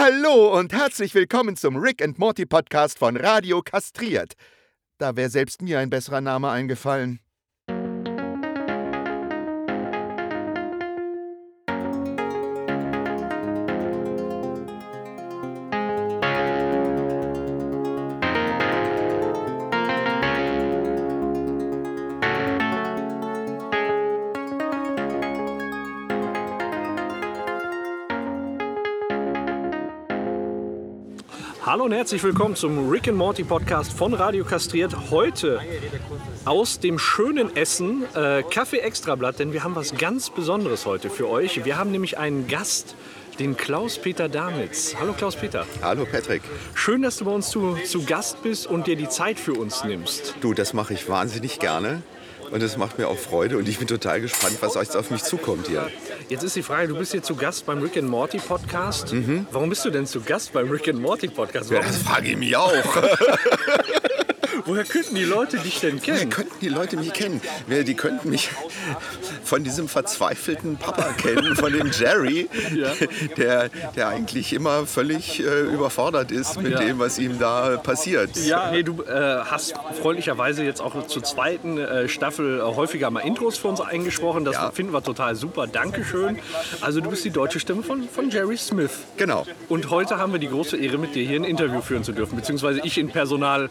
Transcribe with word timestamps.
Hallo 0.00 0.56
und 0.56 0.72
herzlich 0.72 1.12
willkommen 1.16 1.56
zum 1.56 1.74
Rick 1.74 2.04
and 2.04 2.20
Morty 2.20 2.46
Podcast 2.46 3.00
von 3.00 3.16
Radio 3.16 3.62
Kastriert. 3.62 4.34
Da 4.98 5.16
wäre 5.16 5.28
selbst 5.28 5.60
mir 5.60 5.80
ein 5.80 5.90
besserer 5.90 6.20
Name 6.20 6.50
eingefallen. 6.50 7.18
Und 31.88 31.94
herzlich 31.94 32.22
willkommen 32.22 32.54
zum 32.54 32.90
Rick 32.90 33.08
and 33.08 33.16
Morty 33.16 33.44
Podcast 33.44 33.94
von 33.94 34.12
Radio 34.12 34.44
Kastriert. 34.44 35.10
Heute 35.10 35.58
aus 36.44 36.80
dem 36.80 36.98
schönen 36.98 37.56
Essen 37.56 38.04
äh, 38.14 38.42
Kaffee 38.42 38.80
Extrablatt, 38.80 39.38
denn 39.38 39.54
wir 39.54 39.64
haben 39.64 39.74
was 39.74 39.96
ganz 39.96 40.28
Besonderes 40.28 40.84
heute 40.84 41.08
für 41.08 41.30
euch. 41.30 41.64
Wir 41.64 41.78
haben 41.78 41.90
nämlich 41.90 42.18
einen 42.18 42.46
Gast, 42.46 42.94
den 43.38 43.56
Klaus-Peter 43.56 44.28
Damitz. 44.28 44.96
Hallo 45.00 45.14
Klaus-Peter. 45.14 45.64
Hallo 45.80 46.04
Patrick. 46.04 46.42
Schön, 46.74 47.00
dass 47.00 47.16
du 47.16 47.24
bei 47.24 47.30
uns 47.30 47.48
zu, 47.48 47.78
zu 47.86 48.04
Gast 48.04 48.42
bist 48.42 48.66
und 48.66 48.86
dir 48.86 48.96
die 48.96 49.08
Zeit 49.08 49.40
für 49.40 49.54
uns 49.54 49.82
nimmst. 49.82 50.34
Du, 50.42 50.52
das 50.52 50.74
mache 50.74 50.92
ich 50.92 51.08
wahnsinnig 51.08 51.58
gerne. 51.58 52.02
Und 52.50 52.62
es 52.62 52.76
macht 52.76 52.98
mir 52.98 53.08
auch 53.08 53.18
Freude 53.18 53.58
und 53.58 53.68
ich 53.68 53.78
bin 53.78 53.86
total 53.86 54.20
gespannt, 54.20 54.56
was 54.60 54.74
jetzt 54.74 54.96
auf 54.96 55.10
mich 55.10 55.22
zukommt 55.22 55.68
hier. 55.68 55.88
Jetzt 56.28 56.42
ist 56.42 56.56
die 56.56 56.62
Frage, 56.62 56.88
du 56.88 56.96
bist 56.96 57.12
hier 57.12 57.22
zu 57.22 57.34
Gast 57.34 57.66
beim 57.66 57.80
Rick 57.80 57.96
and 57.96 58.08
Morty 58.08 58.38
Podcast. 58.38 59.14
Warum 59.50 59.68
bist 59.68 59.84
du 59.84 59.90
denn 59.90 60.06
zu 60.06 60.20
Gast 60.20 60.52
beim 60.52 60.70
Rick 60.70 60.88
and 60.88 61.00
Morty 61.00 61.28
Podcast? 61.28 61.70
Ja, 61.70 61.80
das 61.80 61.98
frage 61.98 62.28
ich 62.28 62.36
mich 62.36 62.56
auch. 62.56 62.72
woher 64.68 64.84
könnten 64.84 65.14
die 65.16 65.24
Leute 65.24 65.58
dich 65.58 65.80
denn 65.80 66.00
kennen? 66.00 66.30
könnten 66.30 66.54
die 66.60 66.68
Leute 66.68 66.96
mich 66.96 67.12
kennen? 67.12 67.40
Die 67.68 67.94
könnten 67.94 68.30
mich 68.30 68.50
von 69.44 69.64
diesem 69.64 69.88
verzweifelten 69.88 70.76
Papa 70.76 71.12
kennen, 71.14 71.56
von 71.56 71.72
dem 71.72 71.90
Jerry, 71.90 72.48
Ja. 72.74 72.92
der, 73.36 73.68
der 73.96 74.08
eigentlich 74.08 74.52
immer 74.52 74.86
völlig 74.86 75.40
äh, 75.40 75.60
überfordert 75.62 76.30
ist 76.30 76.60
mit 76.60 76.72
Ja. 76.72 76.78
dem, 76.80 76.98
was 76.98 77.18
ihm 77.18 77.38
da 77.38 77.76
passiert. 77.78 78.36
Ja, 78.36 78.70
nee, 78.70 78.82
du 78.82 79.02
äh, 79.02 79.10
hast 79.44 79.74
freundlicherweise 80.00 80.62
jetzt 80.64 80.80
auch 80.80 81.06
zur 81.06 81.22
zweiten 81.24 81.78
äh, 81.78 82.08
Staffel 82.08 82.58
äh, 82.58 82.62
häufiger 82.62 83.10
mal 83.10 83.20
Intros 83.20 83.56
für 83.58 83.68
uns 83.68 83.80
eingesprochen. 83.80 84.44
Das 84.44 84.54
Ja. 84.54 84.70
finden 84.70 84.92
wir 84.92 85.02
total 85.02 85.34
super. 85.34 85.66
Dankeschön. 85.66 86.38
Also 86.80 87.00
du 87.00 87.10
bist 87.10 87.24
die 87.24 87.30
deutsche 87.30 87.58
Stimme 87.60 87.82
von, 87.82 88.08
von 88.08 88.30
Jerry 88.30 88.56
Smith. 88.56 88.90
Genau. 89.16 89.46
Und 89.68 89.90
heute 89.90 90.18
haben 90.18 90.32
wir 90.32 90.40
die 90.40 90.48
große 90.48 90.76
Ehre, 90.76 90.98
mit 90.98 91.14
dir 91.14 91.24
hier 91.26 91.40
ein 91.40 91.44
Interview 91.44 91.80
führen 91.80 92.04
zu 92.04 92.12
dürfen. 92.12 92.36
Beziehungsweise 92.36 92.80
ich 92.84 92.98
in 92.98 93.08
Personal 93.08 93.70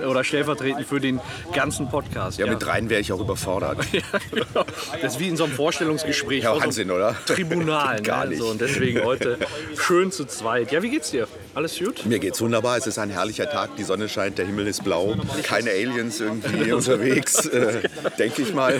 Ja. 0.00 0.08
Oder 0.08 0.24
stellvertretend 0.24 0.86
für 0.86 1.00
den 1.00 1.20
ganzen 1.52 1.88
Podcast. 1.88 2.38
Ja, 2.38 2.46
mit 2.46 2.62
dreien 2.62 2.90
wäre 2.90 3.00
ich 3.00 3.12
auch 3.12 3.20
überfordert. 3.20 3.78
Das 5.02 5.14
ist 5.14 5.20
wie 5.20 5.28
in 5.28 5.36
so 5.36 5.44
einem 5.44 5.52
Vorstellungsgespräch. 5.52 6.44
Ja, 6.44 6.50
vor 6.50 6.56
so 6.56 6.62
einem 6.62 6.66
Wahnsinn, 6.68 6.90
oder? 6.90 7.16
Tribunal. 7.26 8.02
Gar 8.02 8.24
ne? 8.24 8.30
nicht. 8.30 8.40
So, 8.40 8.48
und 8.48 8.60
deswegen 8.60 9.04
heute 9.04 9.38
schön 9.78 10.10
zu 10.10 10.24
zweit. 10.24 10.72
Ja, 10.72 10.82
wie 10.82 10.90
geht's 10.90 11.10
dir? 11.10 11.28
Alles 11.56 11.78
gut? 11.78 12.04
Mir 12.04 12.18
geht's 12.18 12.38
wunderbar. 12.42 12.76
Es 12.76 12.86
ist 12.86 12.98
ein 12.98 13.08
herrlicher 13.08 13.48
Tag. 13.48 13.76
Die 13.76 13.82
Sonne 13.82 14.10
scheint, 14.10 14.36
der 14.36 14.44
Himmel 14.44 14.66
ist 14.66 14.84
blau. 14.84 15.16
Keine 15.42 15.70
Aliens 15.70 16.20
irgendwie 16.20 16.70
unterwegs, 16.70 17.46
äh, 17.46 17.80
denke 18.18 18.42
ich 18.42 18.52
mal. 18.52 18.78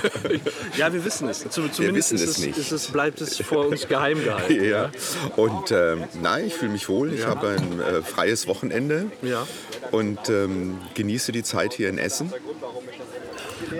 Ja, 0.76 0.92
wir 0.92 1.02
wissen 1.02 1.26
es. 1.30 1.38
Zu- 1.48 1.68
Zumindest 1.68 2.12
wissen 2.12 2.16
ist 2.28 2.30
es 2.32 2.38
nicht. 2.44 2.58
Ist 2.58 2.72
es, 2.72 2.88
bleibt 2.88 3.22
es 3.22 3.38
vor 3.38 3.66
uns 3.68 3.88
geheim 3.88 4.22
gehalten. 4.22 4.62
Ja. 4.62 4.90
Und 5.36 5.70
ähm, 5.70 6.04
nein, 6.20 6.48
ich 6.48 6.54
fühle 6.54 6.72
mich 6.72 6.86
wohl. 6.90 7.14
Ich 7.14 7.24
habe 7.24 7.48
ein 7.56 7.80
äh, 7.80 8.02
freies 8.02 8.46
Wochenende 8.46 9.06
Ja. 9.22 9.46
und 9.90 10.28
ähm, 10.28 10.76
genieße 10.92 11.32
die 11.32 11.42
Zeit 11.44 11.72
hier 11.72 11.88
in 11.88 11.96
Essen, 11.96 12.30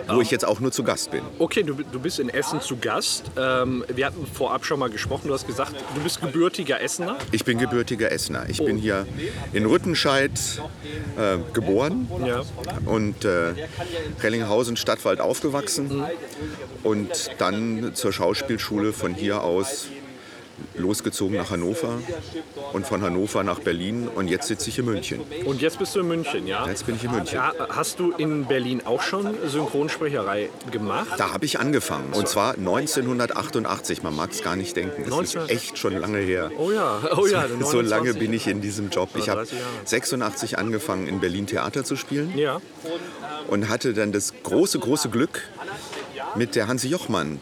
wo 0.08 0.20
ich 0.20 0.30
jetzt 0.30 0.44
auch 0.44 0.60
nur 0.60 0.72
zu 0.72 0.82
Gast 0.84 1.10
bin. 1.10 1.22
Okay, 1.38 1.62
du, 1.62 1.74
du 1.74 1.98
bist 2.00 2.18
in 2.18 2.28
Essen 2.28 2.60
zu 2.60 2.76
Gast. 2.76 3.24
Ähm, 3.36 3.84
wir 3.88 4.06
hatten 4.06 4.26
vorab 4.26 4.64
schon 4.64 4.78
mal 4.78 4.90
gesprochen. 4.90 5.28
Du 5.28 5.34
hast 5.34 5.46
gesagt, 5.46 5.72
du 5.94 6.00
bist 6.00 6.20
gebürtiger 6.20 6.80
Essener. 6.80 7.16
Ich 7.32 7.44
bin 7.44 7.58
gebürtiger 7.58 8.10
Essener. 8.12 8.48
Ich 8.48 8.64
bin 8.64 8.76
hier 8.76 9.06
in 9.52 9.66
Rüttenscheid 9.66 10.30
äh, 11.18 11.38
geboren 11.52 12.08
Ja. 12.24 12.42
und 12.84 13.24
äh, 13.24 13.52
Rellinghausen 14.22 14.76
Stadtwald 14.76 15.20
aufgewachsen 15.20 16.04
und 16.82 17.30
dann 17.38 17.94
zur 17.94 18.12
Schauspielschule 18.12 18.92
von 18.92 19.14
hier 19.14 19.42
aus 19.42 19.88
losgezogen 20.76 21.36
nach 21.36 21.50
Hannover 21.50 21.98
und 22.72 22.86
von 22.86 23.02
Hannover 23.02 23.44
nach 23.44 23.58
Berlin 23.60 24.08
und 24.08 24.28
jetzt 24.28 24.48
sitze 24.48 24.68
ich 24.70 24.78
in 24.78 24.84
München. 24.86 25.20
Und 25.44 25.60
jetzt 25.60 25.78
bist 25.78 25.94
du 25.94 26.00
in 26.00 26.08
München, 26.08 26.46
ja? 26.46 26.66
Jetzt 26.68 26.86
bin 26.86 26.96
ich 26.96 27.04
in 27.04 27.10
München. 27.10 27.36
Ja, 27.36 27.52
hast 27.70 27.98
du 27.98 28.12
in 28.12 28.46
Berlin 28.46 28.82
auch 28.84 29.02
schon 29.02 29.34
Synchronsprecherei 29.46 30.50
gemacht? 30.70 31.08
Da 31.18 31.32
habe 31.32 31.44
ich 31.44 31.58
angefangen 31.58 32.12
und 32.12 32.28
zwar 32.28 32.54
1988. 32.54 34.02
Man 34.02 34.14
mag 34.16 34.30
es 34.32 34.42
gar 34.42 34.56
nicht 34.56 34.76
denken. 34.76 35.02
Es 35.02 35.08
19 35.08 35.40
ist 35.42 35.50
echt 35.50 35.78
schon 35.78 35.96
lange 35.96 36.18
her. 36.18 36.50
Oh 36.58 36.70
ja, 36.70 37.00
oh 37.16 37.26
ja. 37.26 37.46
So 37.66 37.80
lange 37.80 38.12
29. 38.12 38.18
bin 38.18 38.32
ich 38.32 38.46
in 38.46 38.60
diesem 38.60 38.90
Job. 38.90 39.10
Ich 39.14 39.28
habe 39.28 39.40
30 39.40 39.58
Jahre. 39.58 39.70
86 39.84 40.58
angefangen, 40.58 41.06
in 41.06 41.20
Berlin 41.20 41.46
Theater 41.46 41.84
zu 41.84 41.96
spielen 41.96 42.36
Ja. 42.36 42.60
und 43.48 43.68
hatte 43.68 43.94
dann 43.94 44.12
das 44.12 44.32
große, 44.42 44.78
große 44.78 45.08
Glück, 45.08 45.42
mit 46.34 46.54
der 46.54 46.68
Hansi 46.68 46.88
Jochmann 46.88 47.40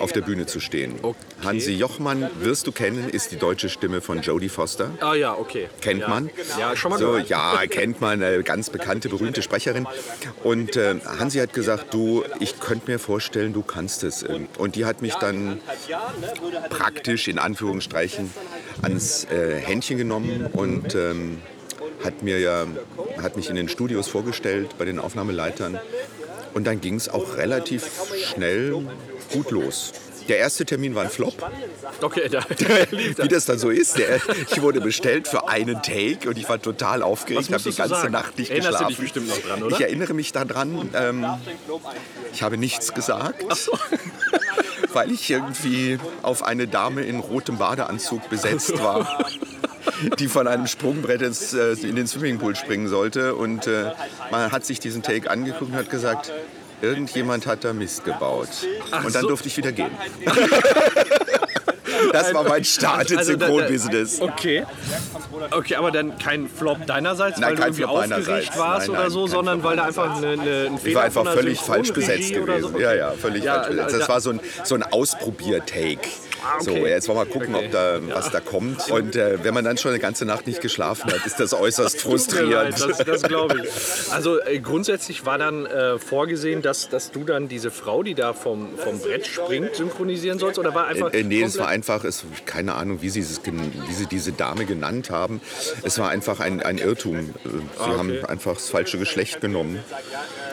auf 0.00 0.12
der 0.12 0.22
Bühne 0.22 0.46
zu 0.46 0.60
stehen. 0.60 0.94
Okay. 1.02 1.18
Hansi 1.44 1.72
Jochmann, 1.72 2.28
wirst 2.40 2.66
du 2.66 2.72
kennen, 2.72 3.08
ist 3.08 3.32
die 3.32 3.36
deutsche 3.36 3.68
Stimme 3.68 4.00
von 4.00 4.20
Jodie 4.20 4.48
Foster. 4.48 4.90
Ah 5.00 5.14
ja, 5.14 5.36
okay. 5.36 5.68
Kennt 5.80 6.00
ja. 6.00 6.08
man? 6.08 6.30
Ja, 6.58 6.76
schon 6.76 6.90
mal 6.90 6.98
so, 6.98 7.12
gehört. 7.12 7.28
Ja, 7.28 7.62
kennt 7.68 8.00
man, 8.00 8.22
eine 8.22 8.42
ganz 8.42 8.70
bekannte, 8.70 9.08
berühmte 9.08 9.42
Sprecherin. 9.42 9.86
Und 10.42 10.76
äh, 10.76 10.96
Hansi 11.18 11.38
hat 11.38 11.52
gesagt, 11.52 11.94
du, 11.94 12.24
ich 12.38 12.60
könnte 12.60 12.90
mir 12.90 12.98
vorstellen, 12.98 13.52
du 13.52 13.62
kannst 13.62 14.04
es. 14.04 14.24
Und 14.58 14.76
die 14.76 14.84
hat 14.84 15.02
mich 15.02 15.14
dann 15.14 15.60
praktisch, 16.68 17.28
in 17.28 17.38
Anführungsstrichen, 17.38 18.30
ans 18.82 19.24
äh, 19.24 19.58
Händchen 19.60 19.98
genommen 19.98 20.46
und 20.52 20.94
ähm, 20.94 21.38
hat, 22.04 22.22
mir 22.22 22.38
ja, 22.38 22.66
hat 23.20 23.36
mich 23.36 23.50
in 23.50 23.56
den 23.56 23.68
Studios 23.68 24.08
vorgestellt 24.08 24.76
bei 24.78 24.84
den 24.84 24.98
Aufnahmeleitern. 24.98 25.78
Und 26.54 26.66
dann 26.66 26.80
ging 26.80 26.96
es 26.96 27.08
auch 27.08 27.36
relativ 27.36 27.88
schnell 28.24 28.74
gut 29.32 29.50
los. 29.50 29.92
Der 30.28 30.38
erste 30.38 30.64
Termin 30.64 30.94
war 30.94 31.02
ein 31.02 31.10
Flop. 31.10 31.34
Okay, 32.00 32.28
da 32.28 32.44
Wie 32.90 33.28
das 33.28 33.46
dann 33.46 33.58
so 33.58 33.68
ist. 33.70 33.98
Der, 33.98 34.20
ich 34.48 34.62
wurde 34.62 34.80
bestellt 34.80 35.26
für 35.26 35.48
einen 35.48 35.82
Take 35.82 36.28
und 36.28 36.38
ich 36.38 36.48
war 36.48 36.62
total 36.62 37.02
aufgeregt, 37.02 37.52
habe 37.52 37.62
die 37.62 37.70
du 37.70 37.76
ganze 37.76 37.94
sagen? 37.94 38.12
Nacht 38.12 38.38
nicht 38.38 38.50
Erinnerst 38.50 38.80
du 38.80 38.84
geschlafen. 38.84 38.88
dich 38.88 38.98
bestimmt 38.98 39.28
noch 39.28 39.38
dran, 39.38 39.62
oder? 39.62 39.74
Ich 39.74 39.82
erinnere 39.82 40.14
mich 40.14 40.30
daran, 40.30 40.88
ähm, 40.94 41.26
ich 42.32 42.42
habe 42.42 42.58
nichts 42.58 42.94
gesagt, 42.94 43.44
weil 44.92 45.10
ich 45.10 45.28
irgendwie 45.28 45.98
auf 46.22 46.44
eine 46.44 46.68
Dame 46.68 47.02
in 47.02 47.18
rotem 47.18 47.58
Badeanzug 47.58 48.28
besetzt 48.30 48.78
war. 48.78 49.26
die 50.18 50.28
von 50.28 50.46
einem 50.46 50.66
Sprungbrett 50.66 51.22
ins, 51.22 51.52
äh, 51.54 51.72
in 51.72 51.96
den 51.96 52.06
Swimmingpool 52.06 52.54
springen 52.54 52.88
sollte. 52.88 53.34
Und 53.34 53.66
äh, 53.66 53.90
man 54.30 54.52
hat 54.52 54.64
sich 54.64 54.78
diesen 54.78 55.02
Take 55.02 55.30
angeguckt 55.30 55.72
und 55.72 55.74
hat 55.74 55.90
gesagt, 55.90 56.32
irgendjemand 56.82 57.46
hat 57.46 57.64
da 57.64 57.72
Mist 57.72 58.04
gebaut. 58.04 58.48
und 59.04 59.14
dann 59.14 59.22
so. 59.22 59.28
durfte 59.28 59.48
ich 59.48 59.56
wieder 59.56 59.72
gehen. 59.72 59.90
das 62.12 62.32
war 62.34 62.44
mein 62.44 62.64
Start 62.64 63.10
ins 63.10 63.18
Also 63.20 63.32
Synchronbusiness. 63.32 64.20
Okay. 64.20 64.64
Okay, 65.50 65.74
aber 65.76 65.90
dann 65.90 66.18
kein 66.18 66.48
Flop 66.48 66.86
deinerseits, 66.86 67.38
Nein, 67.38 67.50
weil 67.50 67.56
du 67.56 67.62
kein 67.62 67.68
irgendwie 67.72 67.82
Flop 67.82 67.96
aufgeregt 67.96 68.26
meinerseits. 68.28 68.58
warst 68.58 68.80
Nein, 68.80 68.90
oder 68.90 69.00
nein, 69.02 69.10
so, 69.10 69.22
kein 69.24 69.30
sondern 69.30 69.60
Flop 69.60 69.70
weil 69.70 69.76
da 69.76 69.84
einfach 69.84 70.16
eine, 70.16 70.26
eine, 70.28 70.40
ein 70.66 70.78
Fehler 70.78 70.78
Ich 70.88 70.94
war 70.94 71.02
einfach 71.04 71.32
völlig 71.32 71.60
falsch 71.60 71.92
besetzt 71.92 72.32
oder 72.36 72.54
gewesen. 72.56 72.72
so. 72.72 72.78
Ja, 72.80 72.94
ja, 72.94 73.12
völlig 73.12 73.44
Ja, 73.44 73.54
falsch 73.62 73.68
besetzt. 73.68 73.92
Das 73.94 74.06
da- 74.06 74.08
war 74.12 74.20
so 74.20 74.30
ein, 74.30 74.40
so 74.64 74.74
ein 74.74 74.82
Ausprobier-Take. 74.82 76.00
So, 76.60 76.70
okay. 76.70 76.88
jetzt 76.88 77.06
wollen 77.06 77.18
wir 77.18 77.24
mal 77.26 77.30
gucken, 77.30 77.54
ob 77.54 77.70
da, 77.70 77.98
was 78.14 78.30
da 78.30 78.40
kommt. 78.40 78.90
Und 78.90 79.14
äh, 79.14 79.44
wenn 79.44 79.52
man 79.52 79.62
dann 79.62 79.76
schon 79.76 79.90
eine 79.90 80.00
ganze 80.00 80.24
Nacht 80.24 80.46
nicht 80.46 80.62
geschlafen 80.62 81.12
hat, 81.12 81.26
ist 81.26 81.38
das 81.38 81.52
äußerst 81.52 81.96
leid, 81.96 82.02
frustrierend. 82.02 82.80
Das, 82.80 82.96
das 82.98 83.22
glaube 83.24 83.58
ich. 83.62 84.10
Also 84.12 84.40
äh, 84.40 84.58
grundsätzlich 84.58 85.26
war 85.26 85.36
dann 85.36 85.66
äh, 85.66 85.98
vorgesehen, 85.98 86.62
dass, 86.62 86.88
dass 86.88 87.10
du 87.10 87.24
dann 87.24 87.48
diese 87.48 87.70
Frau, 87.70 88.02
die 88.02 88.14
da 88.14 88.32
vom, 88.32 88.70
vom 88.78 88.98
Brett 89.00 89.26
springt, 89.26 89.74
synchronisieren 89.76 90.38
sollst? 90.38 90.58
Oder 90.58 90.74
war 90.74 90.86
einfach. 90.86 91.12
Äh, 91.12 91.24
nee, 91.24 91.42
es 91.42 91.58
war 91.58 91.66
komplett- 91.66 91.74
einfach, 91.80 92.04
es, 92.04 92.24
keine 92.44 92.74
Ahnung, 92.74 93.00
wie 93.00 93.08
sie, 93.08 93.20
es, 93.20 93.40
wie 93.44 93.92
sie 93.94 94.04
diese 94.06 94.32
Dame 94.32 94.66
genannt 94.66 95.08
haben. 95.08 95.40
Es 95.82 95.98
war 95.98 96.10
einfach 96.10 96.38
ein, 96.40 96.62
ein 96.62 96.76
Irrtum. 96.76 97.16
Äh, 97.16 97.22
Sie 97.22 97.50
Ah, 97.78 97.84
okay. 97.88 97.98
haben 97.98 98.24
einfach 98.26 98.54
das 98.54 98.68
falsche 98.68 98.98
Geschlecht 98.98 99.40
genommen 99.40 99.78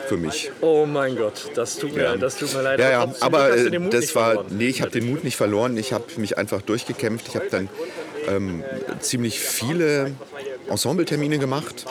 für 0.08 0.16
mich. 0.16 0.50
Oh 0.62 0.86
mein 0.86 1.16
Gott, 1.16 1.50
das 1.54 1.76
tut 1.76 1.94
mir, 1.94 2.02
Ja. 2.04 2.16
das 2.16 2.36
tut 2.38 2.54
mir 2.54 2.62
leid. 2.62 2.80
Ja, 2.80 2.90
ja, 2.90 3.04
Trotzdem 3.04 3.22
aber 3.22 3.54
äh, 3.56 3.90
das 3.90 4.14
war, 4.14 4.26
verloren. 4.32 4.46
nee, 4.56 4.68
ich 4.68 4.80
habe 4.80 4.90
den 4.90 5.10
Mut 5.10 5.22
nicht 5.22 5.36
verloren. 5.36 5.76
Ich 5.76 5.92
habe 5.92 6.04
mich 6.16 6.38
einfach 6.38 6.62
durchgekämpft. 6.62 7.28
Ich 7.28 7.34
habe 7.36 7.48
dann 7.50 7.68
ähm, 8.26 8.64
ziemlich 9.00 9.38
viele 9.40 10.12
Ensembletermine 10.68 11.38
gemacht 11.38 11.84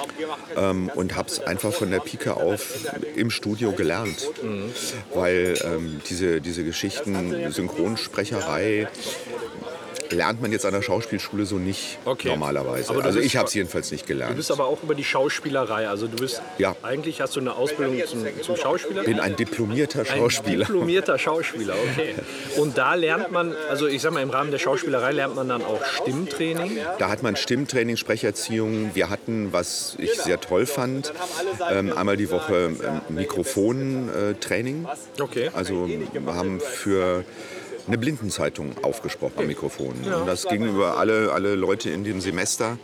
ähm, 0.55 0.89
und 0.93 1.15
habe 1.15 1.29
es 1.29 1.39
einfach 1.39 1.73
von 1.73 1.91
der 1.91 1.99
Pike 1.99 2.35
auf 2.35 2.85
im 3.15 3.29
Studio 3.29 3.71
gelernt. 3.71 4.29
Weil 5.13 5.57
ähm, 5.63 6.01
diese, 6.09 6.41
diese 6.41 6.63
Geschichten, 6.63 7.51
Synchronsprecherei, 7.51 8.87
lernt 10.11 10.41
man 10.41 10.51
jetzt 10.51 10.65
an 10.65 10.73
der 10.73 10.81
Schauspielschule 10.81 11.45
so 11.45 11.55
nicht 11.57 11.97
Okay. 12.05 12.29
normalerweise. 12.29 12.93
Du 12.93 12.99
Also 13.01 13.19
ich 13.19 13.35
habe 13.37 13.47
es 13.47 13.53
jedenfalls 13.53 13.91
nicht 13.91 14.03
Du 14.03 14.07
gelernt. 14.09 14.35
bist 14.35 14.51
aber 14.51 14.65
auch 14.65 14.81
über 14.83 14.95
die 14.95 15.03
Schauspielerei. 15.03 15.87
Also 15.87 16.07
du 16.07 16.17
bist 16.17 16.41
Ja. 16.57 16.75
eigentlich 16.83 17.21
hast 17.21 17.35
du 17.35 17.39
eine 17.39 17.55
Ausbildung 17.55 17.97
zum, 18.05 18.25
zum 18.41 18.55
Schauspieler. 18.55 19.03
bin 19.03 19.19
ein 19.19 19.35
diplomierter 19.35 19.99
Ein 20.01 20.05
Schauspieler. 20.05 20.65
diplomierter 20.65 21.17
Schauspieler, 21.19 21.75
okay. 21.91 22.15
Und 22.57 22.77
da 22.77 22.93
lernt 22.95 23.31
man, 23.31 23.53
also 23.69 23.87
ich 23.87 24.01
sag 24.01 24.13
mal, 24.13 24.21
im 24.23 24.29
Rahmen 24.29 24.51
der 24.51 24.59
Schauspielerei 24.59 25.11
lernt 25.11 25.35
man 25.35 25.47
dann 25.49 25.61
auch 25.63 25.83
Stimmtraining. 25.85 26.77
Da 26.99 27.09
hat 27.09 27.23
man 27.23 27.35
Stimmtraining, 27.35 27.97
Sprecherziehung. 27.97 28.91
Wir 28.93 29.09
hatten, 29.09 29.53
was 29.53 29.95
ich 29.99 30.13
sehr 30.19 30.39
toll 30.39 30.65
fand, 30.65 31.13
ähm, 31.71 31.95
einmal 31.97 32.17
die 32.17 32.29
Woche 32.31 32.71
ähm, 32.83 33.01
Mikrofontraining. 33.09 34.87
Okay. 35.19 35.49
Also 35.53 35.87
wir 35.87 36.33
haben 36.35 36.59
für 36.59 37.23
eine 37.87 37.97
Blindenzeitung 37.97 38.75
aufgesprochen 38.83 39.35
am 39.37 39.47
Mikrofon. 39.47 39.95
Und 40.03 40.27
das 40.27 40.45
ging 40.47 40.63
über 40.63 40.97
alle, 40.97 41.31
alle 41.31 41.55
Leute 41.55 41.89
in 41.89 42.03
dem 42.03 42.21
Semester. 42.21 42.77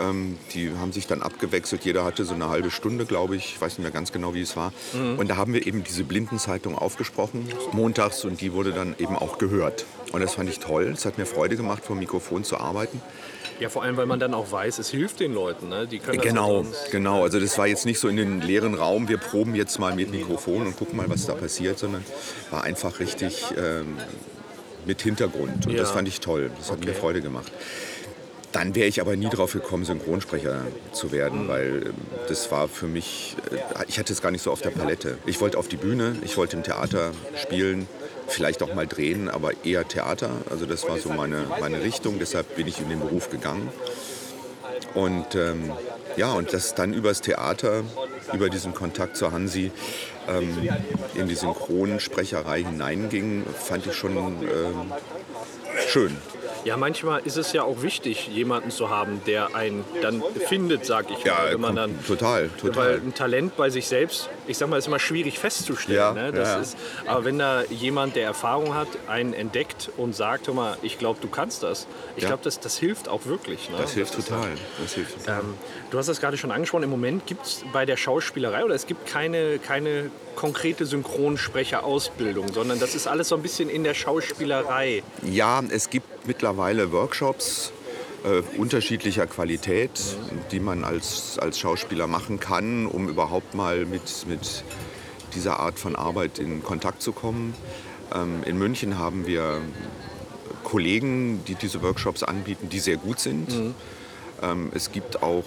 Ähm, 0.00 0.36
die 0.52 0.70
haben 0.78 0.92
sich 0.92 1.06
dann 1.06 1.22
abgewechselt. 1.22 1.84
Jeder 1.84 2.04
hatte 2.04 2.24
so 2.24 2.34
eine 2.34 2.50
halbe 2.50 2.70
Stunde, 2.70 3.06
glaube 3.06 3.36
ich. 3.36 3.54
Ich 3.54 3.60
weiß 3.60 3.78
nicht 3.78 3.84
mehr 3.84 3.90
ganz 3.90 4.12
genau, 4.12 4.34
wie 4.34 4.42
es 4.42 4.56
war. 4.56 4.72
Und 5.16 5.28
da 5.28 5.36
haben 5.36 5.54
wir 5.54 5.66
eben 5.66 5.82
diese 5.82 6.04
Blindenzeitung 6.04 6.76
aufgesprochen, 6.76 7.48
montags, 7.72 8.24
und 8.24 8.40
die 8.40 8.52
wurde 8.52 8.72
dann 8.72 8.94
eben 8.98 9.16
auch 9.16 9.38
gehört. 9.38 9.86
Und 10.12 10.20
das 10.20 10.34
fand 10.34 10.50
ich 10.50 10.58
toll. 10.58 10.92
Es 10.94 11.06
hat 11.06 11.16
mir 11.16 11.26
Freude 11.26 11.56
gemacht, 11.56 11.84
vor 11.84 11.96
dem 11.96 12.00
Mikrofon 12.00 12.44
zu 12.44 12.58
arbeiten. 12.58 13.00
Ja, 13.60 13.68
vor 13.68 13.82
allem, 13.82 13.96
weil 13.96 14.06
man 14.06 14.20
dann 14.20 14.34
auch 14.34 14.50
weiß, 14.52 14.78
es 14.78 14.90
hilft 14.90 15.20
den 15.20 15.34
Leuten. 15.34 15.68
Ne? 15.68 15.86
Die 15.86 15.98
können 15.98 16.18
das 16.18 16.26
Genau, 16.26 16.64
genau. 16.90 17.22
Also 17.22 17.40
das 17.40 17.58
war 17.58 17.66
jetzt 17.66 17.86
nicht 17.86 17.98
so 17.98 18.08
in 18.08 18.16
den 18.16 18.40
leeren 18.40 18.74
Raum, 18.74 19.08
wir 19.08 19.18
proben 19.18 19.54
jetzt 19.54 19.78
mal 19.78 19.94
mit 19.94 20.10
Mikrofon 20.10 20.66
und 20.66 20.76
gucken 20.76 20.96
mal, 20.96 21.08
was 21.10 21.26
da 21.26 21.34
passiert, 21.34 21.78
sondern 21.78 22.04
war 22.50 22.64
einfach 22.64 23.00
richtig 23.00 23.44
ähm, 23.56 23.96
mit 24.86 25.02
Hintergrund. 25.02 25.66
Und 25.66 25.78
das 25.78 25.88
Ja. 25.88 25.94
fand 25.94 26.08
ich 26.08 26.20
toll. 26.20 26.50
Das 26.58 26.70
hat 26.70 26.84
mir 26.84 26.94
Freude 26.94 27.20
gemacht. 27.20 27.52
Dann 28.52 28.74
wäre 28.74 28.86
ich 28.88 29.00
aber 29.02 29.14
nie 29.14 29.28
drauf 29.28 29.52
gekommen, 29.52 29.84
Synchronsprecher 29.84 30.62
zu 30.92 31.12
werden, 31.12 31.48
weil 31.48 31.82
ähm, 31.88 31.94
das 32.28 32.50
war 32.50 32.66
für 32.68 32.86
mich, 32.86 33.36
äh, 33.52 33.84
ich 33.88 33.98
hatte 33.98 34.12
es 34.12 34.22
gar 34.22 34.30
nicht 34.30 34.42
so 34.42 34.50
auf 34.50 34.62
der 34.62 34.70
Palette. 34.70 35.18
Ich 35.26 35.40
wollte 35.40 35.58
auf 35.58 35.68
die 35.68 35.76
Bühne, 35.76 36.16
ich 36.22 36.36
wollte 36.38 36.56
im 36.56 36.62
Theater 36.62 37.12
spielen, 37.36 37.86
vielleicht 38.28 38.62
auch 38.62 38.74
mal 38.74 38.86
drehen, 38.86 39.28
aber 39.28 39.64
eher 39.64 39.86
Theater. 39.86 40.30
Also 40.50 40.66
das 40.66 40.88
war 40.88 40.98
so 40.98 41.10
meine, 41.10 41.46
meine 41.60 41.82
Richtung, 41.82 42.18
deshalb 42.18 42.56
bin 42.56 42.68
ich 42.68 42.80
in 42.80 42.88
den 42.88 43.00
Beruf 43.00 43.30
gegangen. 43.30 43.70
Und 44.94 45.34
ähm, 45.34 45.72
ja, 46.16 46.32
und 46.32 46.52
das 46.52 46.74
dann 46.74 46.92
übers 46.92 47.20
Theater, 47.20 47.84
über 48.32 48.48
diesen 48.48 48.74
Kontakt 48.74 49.16
zur 49.16 49.32
Hansi 49.32 49.70
ähm, 50.28 50.68
in 51.14 51.28
die 51.28 51.34
Synchronsprecherei 51.34 52.62
hineinging, 52.62 53.44
fand 53.46 53.86
ich 53.86 53.94
schon 53.94 54.16
ähm, 54.16 54.92
schön. 55.88 56.16
Ja, 56.68 56.76
manchmal 56.76 57.22
ist 57.24 57.38
es 57.38 57.54
ja 57.54 57.62
auch 57.62 57.80
wichtig, 57.80 58.28
jemanden 58.28 58.70
zu 58.70 58.90
haben, 58.90 59.22
der 59.26 59.54
einen 59.54 59.86
dann 60.02 60.22
findet, 60.48 60.84
sag 60.84 61.10
ich 61.10 61.24
mal. 61.24 61.50
Wenn 61.52 61.60
man 61.62 61.74
dann, 61.74 62.04
total, 62.04 62.42
weil 62.42 62.48
total. 62.60 62.94
ein 62.96 63.14
Talent 63.14 63.56
bei 63.56 63.70
sich 63.70 63.88
selbst, 63.88 64.28
ich 64.46 64.58
sag 64.58 64.68
mal, 64.68 64.76
ist 64.76 64.86
immer 64.86 64.98
schwierig 64.98 65.38
festzustellen. 65.38 65.96
Ja, 65.96 66.12
ne? 66.12 66.30
das 66.30 66.48
ja, 66.48 66.54
ja. 66.56 66.60
Ist, 66.60 66.76
aber 67.06 67.24
wenn 67.24 67.38
da 67.38 67.62
jemand, 67.70 68.16
der 68.16 68.24
Erfahrung 68.24 68.74
hat, 68.74 68.88
einen 69.06 69.32
entdeckt 69.32 69.90
und 69.96 70.14
sagt, 70.14 70.46
hör 70.46 70.52
mal, 70.52 70.76
ich 70.82 70.98
glaube, 70.98 71.18
du 71.22 71.28
kannst 71.28 71.62
das. 71.62 71.86
Ich 72.16 72.24
Ja. 72.24 72.28
glaube, 72.28 72.42
das, 72.44 72.60
das 72.60 72.76
hilft 72.76 73.08
auch 73.08 73.24
wirklich. 73.24 73.70
Ne? 73.70 73.76
Das 73.78 73.94
hilft 73.94 74.18
ist 74.18 74.28
total. 74.28 74.50
Das 74.82 74.92
hilft 74.92 75.18
total. 75.24 75.40
Ähm, 75.40 75.54
du 75.90 75.96
hast 75.96 76.10
das 76.10 76.20
gerade 76.20 76.36
schon 76.36 76.50
angesprochen, 76.50 76.82
im 76.82 76.90
Moment 76.90 77.26
gibt 77.26 77.46
es 77.46 77.64
bei 77.72 77.86
der 77.86 77.96
Schauspielerei 77.96 78.62
oder 78.62 78.74
es 78.74 78.86
gibt 78.86 79.06
keine, 79.06 79.58
keine 79.58 80.10
konkrete 80.38 80.86
Synchronsprecherausbildung, 80.86 82.52
sondern 82.52 82.78
das 82.78 82.94
ist 82.94 83.08
alles 83.08 83.28
so 83.28 83.34
ein 83.34 83.42
bisschen 83.42 83.68
in 83.68 83.82
der 83.82 83.94
Schauspielerei. 83.94 85.02
Ja, 85.28 85.60
es 85.68 85.90
gibt 85.90 86.28
mittlerweile 86.28 86.92
Workshops 86.92 87.72
äh, 88.22 88.42
unterschiedlicher 88.56 89.26
Qualität, 89.26 90.00
die 90.52 90.60
man 90.60 90.84
als, 90.84 91.40
als 91.40 91.58
Schauspieler 91.58 92.06
machen 92.06 92.38
kann, 92.38 92.86
um 92.86 93.08
überhaupt 93.08 93.56
mal 93.56 93.84
mit, 93.84 94.26
mit 94.28 94.62
dieser 95.34 95.58
Art 95.58 95.76
von 95.76 95.96
Arbeit 95.96 96.38
in 96.38 96.62
Kontakt 96.62 97.02
zu 97.02 97.10
kommen. 97.10 97.52
Ähm, 98.14 98.44
in 98.46 98.58
München 98.58 98.96
haben 98.96 99.26
wir 99.26 99.60
Kollegen, 100.62 101.44
die 101.48 101.56
diese 101.56 101.82
Workshops 101.82 102.22
anbieten, 102.22 102.68
die 102.68 102.78
sehr 102.78 102.96
gut 102.96 103.18
sind. 103.18 103.74
Ähm, 104.40 104.70
es 104.72 104.92
gibt 104.92 105.20
auch 105.20 105.44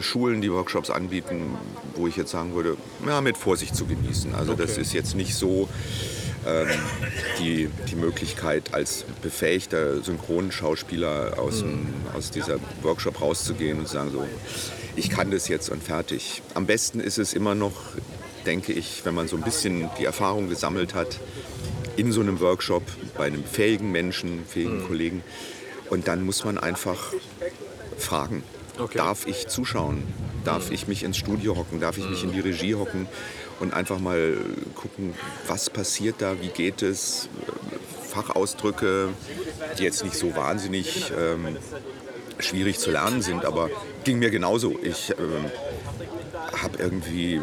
Schulen, 0.00 0.40
die 0.40 0.50
Workshops 0.52 0.90
anbieten, 0.90 1.56
wo 1.94 2.06
ich 2.06 2.16
jetzt 2.16 2.30
sagen 2.30 2.54
würde, 2.54 2.76
ja, 3.06 3.20
mit 3.20 3.36
Vorsicht 3.36 3.74
zu 3.76 3.86
genießen. 3.86 4.34
Also 4.34 4.54
das 4.54 4.72
Okay. 4.72 4.80
ist 4.82 4.92
jetzt 4.92 5.14
nicht 5.14 5.34
so 5.34 5.68
ähm, 6.46 6.68
die, 7.40 7.68
die 7.90 7.96
Möglichkeit, 7.96 8.74
als 8.74 9.04
befähigter 9.22 10.02
Synchronschauspieler 10.02 11.38
aus, 11.38 11.60
dem, 11.60 11.86
aus 12.14 12.30
dieser 12.30 12.58
Workshop 12.82 13.20
rauszugehen 13.20 13.78
und 13.78 13.86
zu 13.88 13.94
sagen, 13.94 14.10
so, 14.12 14.26
ich 14.96 15.10
kann 15.10 15.30
das 15.30 15.48
jetzt 15.48 15.70
und 15.70 15.82
fertig. 15.82 16.42
Am 16.54 16.66
besten 16.66 17.00
ist 17.00 17.18
es 17.18 17.32
immer 17.32 17.54
noch, 17.54 17.72
denke 18.46 18.72
ich, 18.72 19.02
wenn 19.04 19.14
man 19.14 19.26
so 19.28 19.36
ein 19.36 19.42
bisschen 19.42 19.88
die 19.98 20.04
Erfahrung 20.04 20.48
gesammelt 20.48 20.94
hat, 20.94 21.18
in 21.96 22.12
so 22.12 22.20
einem 22.20 22.40
Workshop 22.40 22.82
bei 23.16 23.24
einem 23.26 23.44
fähigen 23.44 23.90
Menschen, 23.92 24.44
fähigen 24.46 24.84
Kollegen. 24.86 25.22
Und 25.90 26.08
dann 26.08 26.24
muss 26.24 26.44
man 26.44 26.58
einfach 26.58 27.12
fragen. 27.98 28.42
Okay. 28.78 28.98
Darf 28.98 29.26
ich 29.26 29.46
zuschauen? 29.46 30.02
Darf 30.44 30.70
ich 30.70 30.88
mich 30.88 31.04
ins 31.04 31.16
Studio 31.16 31.56
hocken? 31.56 31.80
Darf 31.80 31.96
ich 31.96 32.08
mich 32.08 32.24
in 32.24 32.32
die 32.32 32.40
Regie 32.40 32.74
hocken? 32.74 33.06
Und 33.60 33.72
einfach 33.72 34.00
mal 34.00 34.36
gucken, 34.74 35.14
was 35.46 35.70
passiert 35.70 36.16
da? 36.18 36.40
Wie 36.40 36.48
geht 36.48 36.82
es? 36.82 37.28
Fachausdrücke, 38.08 39.10
die 39.78 39.84
jetzt 39.84 40.04
nicht 40.04 40.16
so 40.16 40.34
wahnsinnig 40.34 41.12
ähm, 41.16 41.56
schwierig 42.38 42.78
zu 42.78 42.90
lernen 42.90 43.22
sind, 43.22 43.44
aber 43.44 43.70
ging 44.04 44.18
mir 44.18 44.30
genauso. 44.30 44.76
Ich 44.82 45.10
ähm, 45.10 45.50
habe 46.60 46.78
irgendwie 46.78 47.40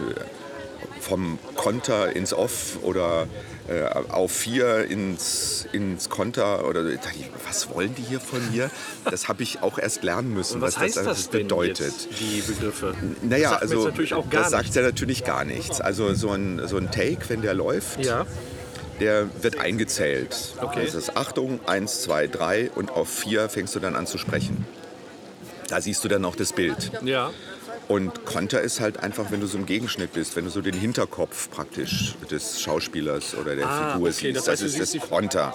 vom 0.99 1.39
Konter 1.61 2.15
ins 2.15 2.33
Off 2.33 2.79
oder 2.81 3.27
äh, 3.67 3.83
auf 4.09 4.31
vier 4.31 4.85
ins, 4.89 5.67
ins 5.71 6.09
Konter 6.09 6.67
oder 6.67 6.89
ich, 6.89 6.99
was 7.45 7.69
wollen 7.69 7.93
die 7.93 8.01
hier 8.01 8.19
von 8.19 8.39
mir? 8.51 8.71
Das 9.05 9.27
habe 9.27 9.43
ich 9.43 9.61
auch 9.61 9.77
erst 9.77 10.01
lernen 10.01 10.33
müssen, 10.33 10.59
Was, 10.59 10.73
was, 10.73 10.81
heißt 10.81 10.97
das, 10.97 11.05
das, 11.05 11.17
das 11.17 11.27
bedeutet. 11.27 11.93
die 12.19 12.41
Begriffe? 12.41 12.95
Naja, 13.21 13.51
das 13.51 13.61
also 13.61 13.89
auch 13.89 14.29
gar 14.31 14.41
das 14.41 14.49
sagt 14.49 14.73
ja 14.73 14.81
natürlich 14.81 15.23
gar 15.23 15.45
nichts. 15.45 15.79
Also 15.79 16.15
so 16.15 16.31
ein, 16.31 16.67
so 16.67 16.77
ein 16.77 16.89
Take, 16.89 17.29
wenn 17.29 17.43
der 17.43 17.53
läuft, 17.53 18.03
Ja, 18.03 18.25
der 18.99 19.27
wird 19.43 19.59
eingezählt. 19.59 20.55
Okay. 20.59 20.85
Das 20.85 20.95
ist 20.95 21.15
Achtung, 21.15 21.59
eins, 21.67 22.01
zwei, 22.01 22.25
drei 22.25 22.71
und 22.73 22.89
auf 22.89 23.07
vier 23.07 23.49
fängst 23.49 23.75
du 23.75 23.79
dann 23.79 23.95
an 23.95 24.07
zu 24.07 24.17
sprechen. 24.17 24.65
Da 25.67 25.79
siehst 25.79 26.03
du 26.03 26.07
dann 26.07 26.25
auch 26.25 26.35
das 26.35 26.53
Bild. 26.53 26.91
ja. 27.03 27.29
Und 27.91 28.23
Konter 28.23 28.61
ist 28.61 28.79
halt 28.79 29.01
einfach, 29.01 29.31
wenn 29.31 29.41
du 29.41 29.47
so 29.47 29.57
im 29.57 29.65
Gegenschnitt 29.65 30.13
bist, 30.13 30.37
wenn 30.37 30.45
du 30.45 30.49
so 30.49 30.61
den 30.61 30.73
Hinterkopf 30.75 31.49
praktisch 31.51 32.15
des 32.31 32.61
Schauspielers 32.61 33.35
oder 33.35 33.53
der 33.57 33.67
Ah, 33.67 33.91
Figur 33.93 34.07
okay, 34.07 34.17
siehst. 34.27 34.37
das 34.37 34.45
Das, 34.45 34.51
heißt, 34.53 34.61
du 34.77 34.81
ist 34.81 34.95
das 34.95 35.09
Konter. 35.09 35.53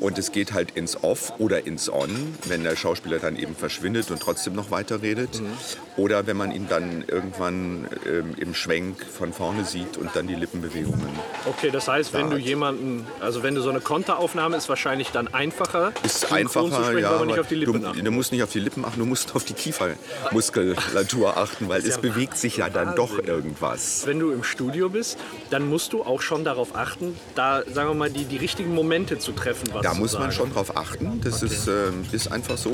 Und 0.00 0.18
es 0.18 0.32
geht 0.32 0.52
halt 0.52 0.72
ins 0.72 1.02
Off 1.02 1.32
oder 1.38 1.66
ins 1.66 1.90
On, 1.90 2.10
wenn 2.46 2.62
der 2.62 2.76
Schauspieler 2.76 3.18
dann 3.18 3.36
eben 3.36 3.54
verschwindet 3.54 4.10
und 4.10 4.20
trotzdem 4.20 4.54
noch 4.54 4.70
weiterredet. 4.70 5.40
Mhm. 5.40 5.52
Oder 5.96 6.26
wenn 6.26 6.36
man 6.36 6.52
ihn 6.52 6.66
dann 6.68 7.04
irgendwann 7.08 7.88
ähm, 8.06 8.34
im 8.38 8.54
Schwenk 8.54 9.04
von 9.04 9.32
vorne 9.32 9.64
sieht 9.64 9.96
und 9.96 10.14
dann 10.14 10.26
die 10.26 10.34
Lippenbewegungen. 10.34 11.08
Okay, 11.46 11.70
das 11.70 11.88
heißt, 11.88 12.12
wenn 12.12 12.30
du 12.30 12.36
jemanden, 12.36 13.06
also 13.20 13.42
wenn 13.42 13.54
du 13.54 13.62
so 13.62 13.70
eine 13.70 13.80
Konteraufnahme 13.80 14.56
ist 14.56 14.68
wahrscheinlich 14.68 15.10
dann 15.10 15.28
einfacher, 15.28 15.92
Ist 16.02 16.30
einfacher, 16.32 16.84
sprechen, 16.84 16.98
ja. 17.00 17.10
aber 17.10 17.40
auf 17.40 17.48
die 17.48 17.54
Lippen 17.54 17.82
du, 17.82 18.02
du 18.02 18.10
musst 18.10 18.32
nicht 18.32 18.42
auf 18.42 18.52
die 18.52 18.60
Lippen 18.60 18.84
achten, 18.84 19.00
du 19.00 19.06
musst 19.06 19.34
auf 19.34 19.44
die 19.44 19.54
Kiefermuskulatur 19.54 21.36
achten, 21.36 21.68
weil 21.68 21.80
es 21.80 21.98
bewegt 21.98 22.36
sich 22.36 22.58
ja 22.58 22.68
dann 22.68 22.94
doch 22.94 23.18
irgendwas. 23.18 24.06
Wenn 24.06 24.18
du 24.18 24.32
im 24.32 24.44
Studio 24.44 24.88
bist, 24.90 25.18
dann 25.50 25.68
musst 25.68 25.92
du 25.92 26.02
auch 26.02 26.20
schon 26.20 26.44
darauf 26.44 26.74
achten, 26.76 27.16
da, 27.34 27.62
sagen 27.72 27.90
wir 27.90 27.94
mal, 27.94 28.10
die, 28.10 28.24
die 28.24 28.36
richtigen 28.36 28.74
Momente 28.74 29.18
zu 29.18 29.32
treffen. 29.32 29.68
Was 29.72 29.85
Da 29.86 29.94
muss 29.94 30.14
man 30.18 30.32
schon 30.32 30.52
drauf 30.52 30.76
achten. 30.76 31.20
Das 31.22 31.44
ist, 31.44 31.68
ähm, 31.68 32.04
ist 32.10 32.32
einfach 32.32 32.58
so. 32.58 32.72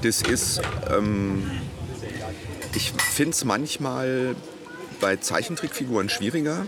Das 0.00 0.22
ist, 0.22 0.62
ähm, 0.90 1.42
ich 2.74 2.92
finde 2.92 3.32
es 3.32 3.44
manchmal 3.44 4.34
bei 4.98 5.16
Zeichentrickfiguren 5.16 6.08
schwieriger. 6.08 6.66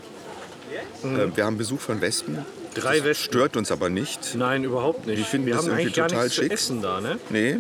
Äh, 1.03 1.35
wir 1.35 1.47
haben 1.47 1.57
Besuch 1.57 1.81
von 1.81 2.03
Wespen. 2.03 2.35
Mhm. 2.35 2.45
Drei 2.75 2.97
das 2.99 3.05
Wespen. 3.07 3.25
stört 3.25 3.57
uns 3.57 3.73
aber 3.73 3.89
nicht. 3.89 4.35
Nein, 4.35 4.65
überhaupt 4.65 5.07
nicht. 5.07 5.19
Die 5.19 5.25
finden 5.25 5.47
Wir 5.47 5.55
das 5.55 5.63
haben 5.65 5.71
irgendwie 5.71 5.83
eigentlich 5.85 5.97
gar 5.97 6.09
total 6.09 6.25
nichts 6.25 6.37
schick. 6.37 6.49
zu 6.49 6.53
essen 6.53 6.83
da, 6.83 7.01
ne? 7.01 7.19
Nee. 7.31 7.57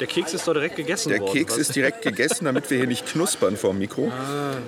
Der 0.00 0.06
Keks 0.06 0.32
ist 0.32 0.48
doch 0.48 0.54
direkt 0.54 0.76
gegessen 0.76 1.10
Der 1.10 1.20
worden. 1.20 1.34
Keks 1.34 1.52
was? 1.52 1.58
ist 1.58 1.76
direkt 1.76 2.02
gegessen, 2.02 2.46
damit 2.46 2.70
wir 2.70 2.78
hier 2.78 2.86
nicht 2.86 3.06
knuspern 3.06 3.56
vor 3.56 3.70
dem 3.70 3.80
Mikro. 3.80 4.10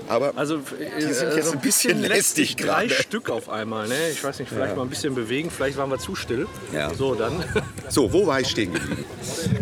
Aber 0.09 0.33
Also, 0.37 0.59
Die 0.59 1.13
sind 1.13 1.35
jetzt 1.35 1.53
ein 1.53 1.61
bisschen 1.61 2.03
lästig 2.03 2.57
Drei 2.57 2.87
gerade. 2.87 2.91
Stück 3.03 3.31
auf 3.31 3.49
einmal, 3.49 3.89
ne? 3.89 4.11
Ich 4.13 4.23
weiß 4.23 4.39
nicht, 4.41 4.51
vielleicht 4.51 4.77
mal 4.77 4.83
ein 4.83 4.91
bisschen 4.91 5.15
bewegen, 5.15 5.51
vielleicht 5.51 5.77
waren 5.79 5.91
wir 5.91 5.99
zu 5.99 6.15
still. 6.15 6.47
Ja. 6.73 6.93
So, 6.95 7.15
dann. 7.15 7.43
So, 7.89 8.13
wo 8.13 8.27
war 8.27 8.41
ich 8.41 8.49
stehen 8.49 8.73
geblieben? 8.73 9.05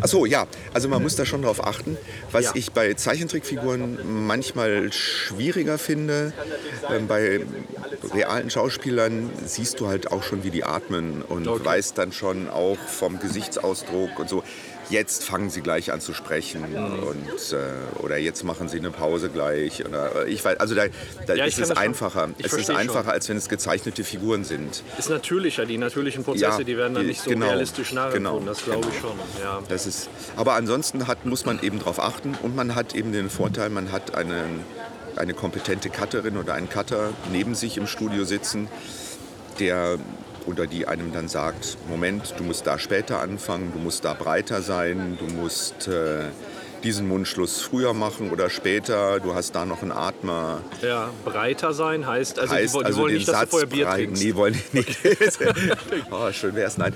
Achso, 0.00 0.24
ja, 0.26 0.46
also 0.72 0.88
man 0.88 1.02
muss 1.02 1.16
da 1.16 1.24
schon 1.24 1.42
drauf 1.42 1.64
achten. 1.66 1.96
Was 2.32 2.46
Ja. 2.46 2.50
ich 2.54 2.72
bei 2.72 2.94
Zeichentrickfiguren 2.94 4.26
manchmal 4.26 4.92
schwieriger 4.92 5.78
finde, 5.78 6.32
ähm, 6.90 7.06
bei 7.06 7.40
realen 8.14 8.50
Schauspielern 8.50 9.30
siehst 9.46 9.78
du 9.80 9.86
halt 9.88 10.10
auch 10.12 10.22
schon, 10.22 10.42
wie 10.44 10.50
die 10.50 10.64
atmen 10.64 11.22
und 11.22 11.46
Okay. 11.48 11.64
weißt 11.64 11.96
dann 11.98 12.12
schon 12.12 12.48
auch 12.48 12.78
vom 12.78 13.18
Gesichtsausdruck 13.20 14.18
und 14.18 14.28
so. 14.28 14.42
Jetzt 14.90 15.22
fangen 15.24 15.50
sie 15.50 15.60
gleich 15.60 15.92
an 15.92 16.00
zu 16.00 16.12
sprechen 16.12 16.64
und, 16.64 17.52
äh, 17.52 18.02
oder 18.02 18.16
jetzt 18.18 18.42
machen 18.42 18.68
sie 18.68 18.78
eine 18.78 18.90
Pause 18.90 19.30
gleich. 19.30 19.86
Oder, 19.86 20.26
äh, 20.26 20.30
ich 20.30 20.44
weiß, 20.44 20.58
also 20.58 20.74
da, 20.74 20.86
da 21.26 21.34
Ja, 21.34 21.46
ich 21.46 21.56
ist 21.58 21.70
es 21.70 21.76
einfacher. 21.76 22.30
Ich 22.38 22.46
Es 22.46 22.52
ist 22.52 22.54
verstehe 22.66 22.74
schon. 22.74 22.80
einfacher, 22.82 23.12
als 23.12 23.28
wenn 23.28 23.36
es 23.36 23.48
gezeichnete 23.48 24.02
Figuren 24.02 24.42
sind. 24.44 24.82
Ist 24.98 25.08
natürlicher, 25.08 25.64
die 25.64 25.78
natürlichen 25.78 26.24
Prozesse, 26.24 26.58
Ja, 26.58 26.64
die 26.64 26.76
werden 26.76 26.94
dann 26.94 27.06
nicht 27.06 27.22
so 27.22 27.30
genau, 27.30 27.46
realistisch 27.46 27.92
nachempfunden. 27.92 28.32
genau, 28.34 28.46
das 28.46 28.64
glaube 28.64 28.88
ich 28.90 29.00
genau. 29.00 29.14
schon. 29.14 29.42
Ja. 29.42 29.62
Das 29.68 29.86
ist, 29.86 30.10
aber 30.36 30.54
ansonsten 30.54 31.06
hat, 31.06 31.24
muss 31.24 31.44
man 31.46 31.62
eben 31.62 31.78
darauf 31.78 32.00
achten 32.00 32.36
und 32.42 32.56
man 32.56 32.74
hat 32.74 32.94
eben 32.96 33.12
den 33.12 33.30
Vorteil, 33.30 33.70
man 33.70 33.92
hat 33.92 34.16
einen, 34.16 34.64
eine 35.16 35.34
kompetente 35.34 35.88
Cutterin 35.90 36.36
oder 36.36 36.54
einen 36.54 36.68
Cutter 36.68 37.10
neben 37.30 37.54
sich 37.54 37.76
im 37.76 37.86
Studio 37.86 38.24
sitzen, 38.24 38.66
der 39.60 39.98
oder 40.46 40.66
die 40.66 40.86
einem 40.86 41.12
dann 41.12 41.28
sagt, 41.28 41.76
Moment, 41.88 42.34
du 42.36 42.44
musst 42.44 42.66
da 42.66 42.78
später 42.78 43.20
anfangen, 43.20 43.72
du 43.72 43.78
musst 43.78 44.04
da 44.04 44.14
breiter 44.14 44.62
sein, 44.62 45.18
du 45.18 45.26
musst 45.34 45.88
äh, 45.88 46.24
diesen 46.84 47.08
Mundschluss 47.08 47.60
früher 47.60 47.94
machen 47.94 48.30
oder 48.30 48.50
später, 48.50 49.20
du 49.20 49.34
hast 49.34 49.54
da 49.54 49.64
noch 49.64 49.82
einen 49.82 49.92
Atmer. 49.92 50.62
ja, 50.82 51.10
breiter 51.24 51.72
sein 51.72 52.06
heißt, 52.06 52.38
also 52.38 52.54
heißt 52.54 52.74
die, 52.74 52.78
die 52.78 52.84
also 52.84 53.00
wollen 53.00 53.08
den 53.08 53.16
nicht, 53.18 53.28
dass 53.28 53.36
Satz 53.36 53.44
du 53.44 53.50
vorher 53.50 53.66
Bier 53.68 53.86
breit- 53.86 53.96
trinkst. 54.04 54.22
Nee, 54.22 54.34
wollen 54.34 54.54
die 54.72 54.78
nicht. 54.78 54.98
oh, 56.10 56.32
schön 56.32 56.54
wär's, 56.54 56.78
nein. 56.78 56.94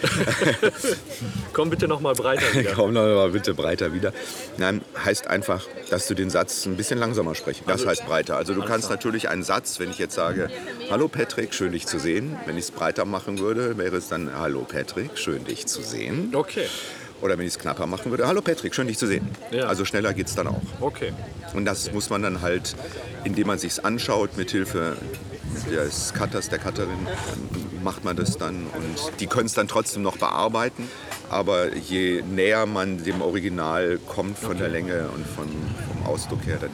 Komm 1.52 1.70
bitte 1.70 1.86
noch 1.88 2.00
mal 2.00 2.14
breiter 2.14 2.54
wieder. 2.54 2.72
Komm 2.72 2.92
noch 2.92 3.02
mal 3.02 3.30
bitte 3.30 3.54
breiter 3.54 3.92
wieder. 3.92 4.12
Nein, 4.56 4.80
heißt 5.04 5.26
einfach, 5.28 5.66
dass 5.90 6.06
du 6.06 6.14
den 6.14 6.30
Satz 6.30 6.66
ein 6.66 6.76
bisschen 6.76 6.98
langsamer 6.98 7.34
sprechen. 7.34 7.64
Das 7.66 7.86
heißt 7.86 8.06
breiter. 8.06 8.36
Also 8.36 8.54
du 8.54 8.62
kannst 8.62 8.90
natürlich 8.90 9.28
einen 9.28 9.42
Satz, 9.42 9.78
wenn 9.80 9.90
ich 9.90 9.98
jetzt 9.98 10.14
sage, 10.14 10.50
hallo 10.90 11.08
Patrick, 11.08 11.54
schön 11.54 11.72
dich 11.72 11.86
zu 11.86 11.98
sehen. 11.98 12.36
Wenn 12.46 12.56
ich 12.56 12.64
es 12.64 12.70
breiter 12.70 13.04
machen 13.04 13.38
würde, 13.38 13.78
wäre 13.78 13.96
es 13.96 14.08
dann, 14.08 14.30
hallo 14.38 14.66
Patrick, 14.68 15.16
schön 15.18 15.44
dich 15.44 15.66
zu 15.66 15.82
sehen. 15.82 16.32
Okay, 16.34 16.66
Oder 17.24 17.38
wenn 17.38 17.46
ich 17.46 17.54
es 17.54 17.58
knapper 17.58 17.86
machen 17.86 18.10
würde, 18.10 18.26
hallo 18.26 18.42
Patrick, 18.42 18.74
schön 18.74 18.86
dich 18.86 18.98
zu 18.98 19.06
sehen. 19.06 19.26
Ja. 19.50 19.64
Also 19.64 19.86
schneller 19.86 20.12
geht 20.12 20.26
es 20.26 20.34
dann 20.34 20.46
auch. 20.46 20.60
okay. 20.80 21.14
Und 21.54 21.64
das 21.64 21.90
muss 21.90 22.10
man 22.10 22.20
dann 22.22 22.42
halt, 22.42 22.76
indem 23.24 23.46
man 23.46 23.56
sich 23.58 23.82
anschaut, 23.82 24.36
mit 24.36 24.50
Hilfe 24.50 24.98
des 25.70 26.12
Cutters, 26.14 26.48
der 26.48 26.58
Cutterin, 26.58 27.06
macht 27.82 28.04
man 28.04 28.16
das 28.16 28.36
dann. 28.38 28.66
Und 28.74 29.20
die 29.20 29.26
können 29.26 29.46
es 29.46 29.54
dann 29.54 29.68
trotzdem 29.68 30.02
noch 30.02 30.16
bearbeiten. 30.16 30.88
Aber 31.30 31.74
je 31.74 32.22
näher 32.22 32.66
man 32.66 33.02
dem 33.02 33.22
Original 33.22 33.98
kommt 34.06 34.38
von 34.38 34.58
der 34.58 34.68
Länge 34.68 35.08
und 35.14 35.26
von, 35.26 35.46
vom 35.48 36.06
Ausdruck 36.06 36.44
her, 36.46 36.58
dann, 36.60 36.70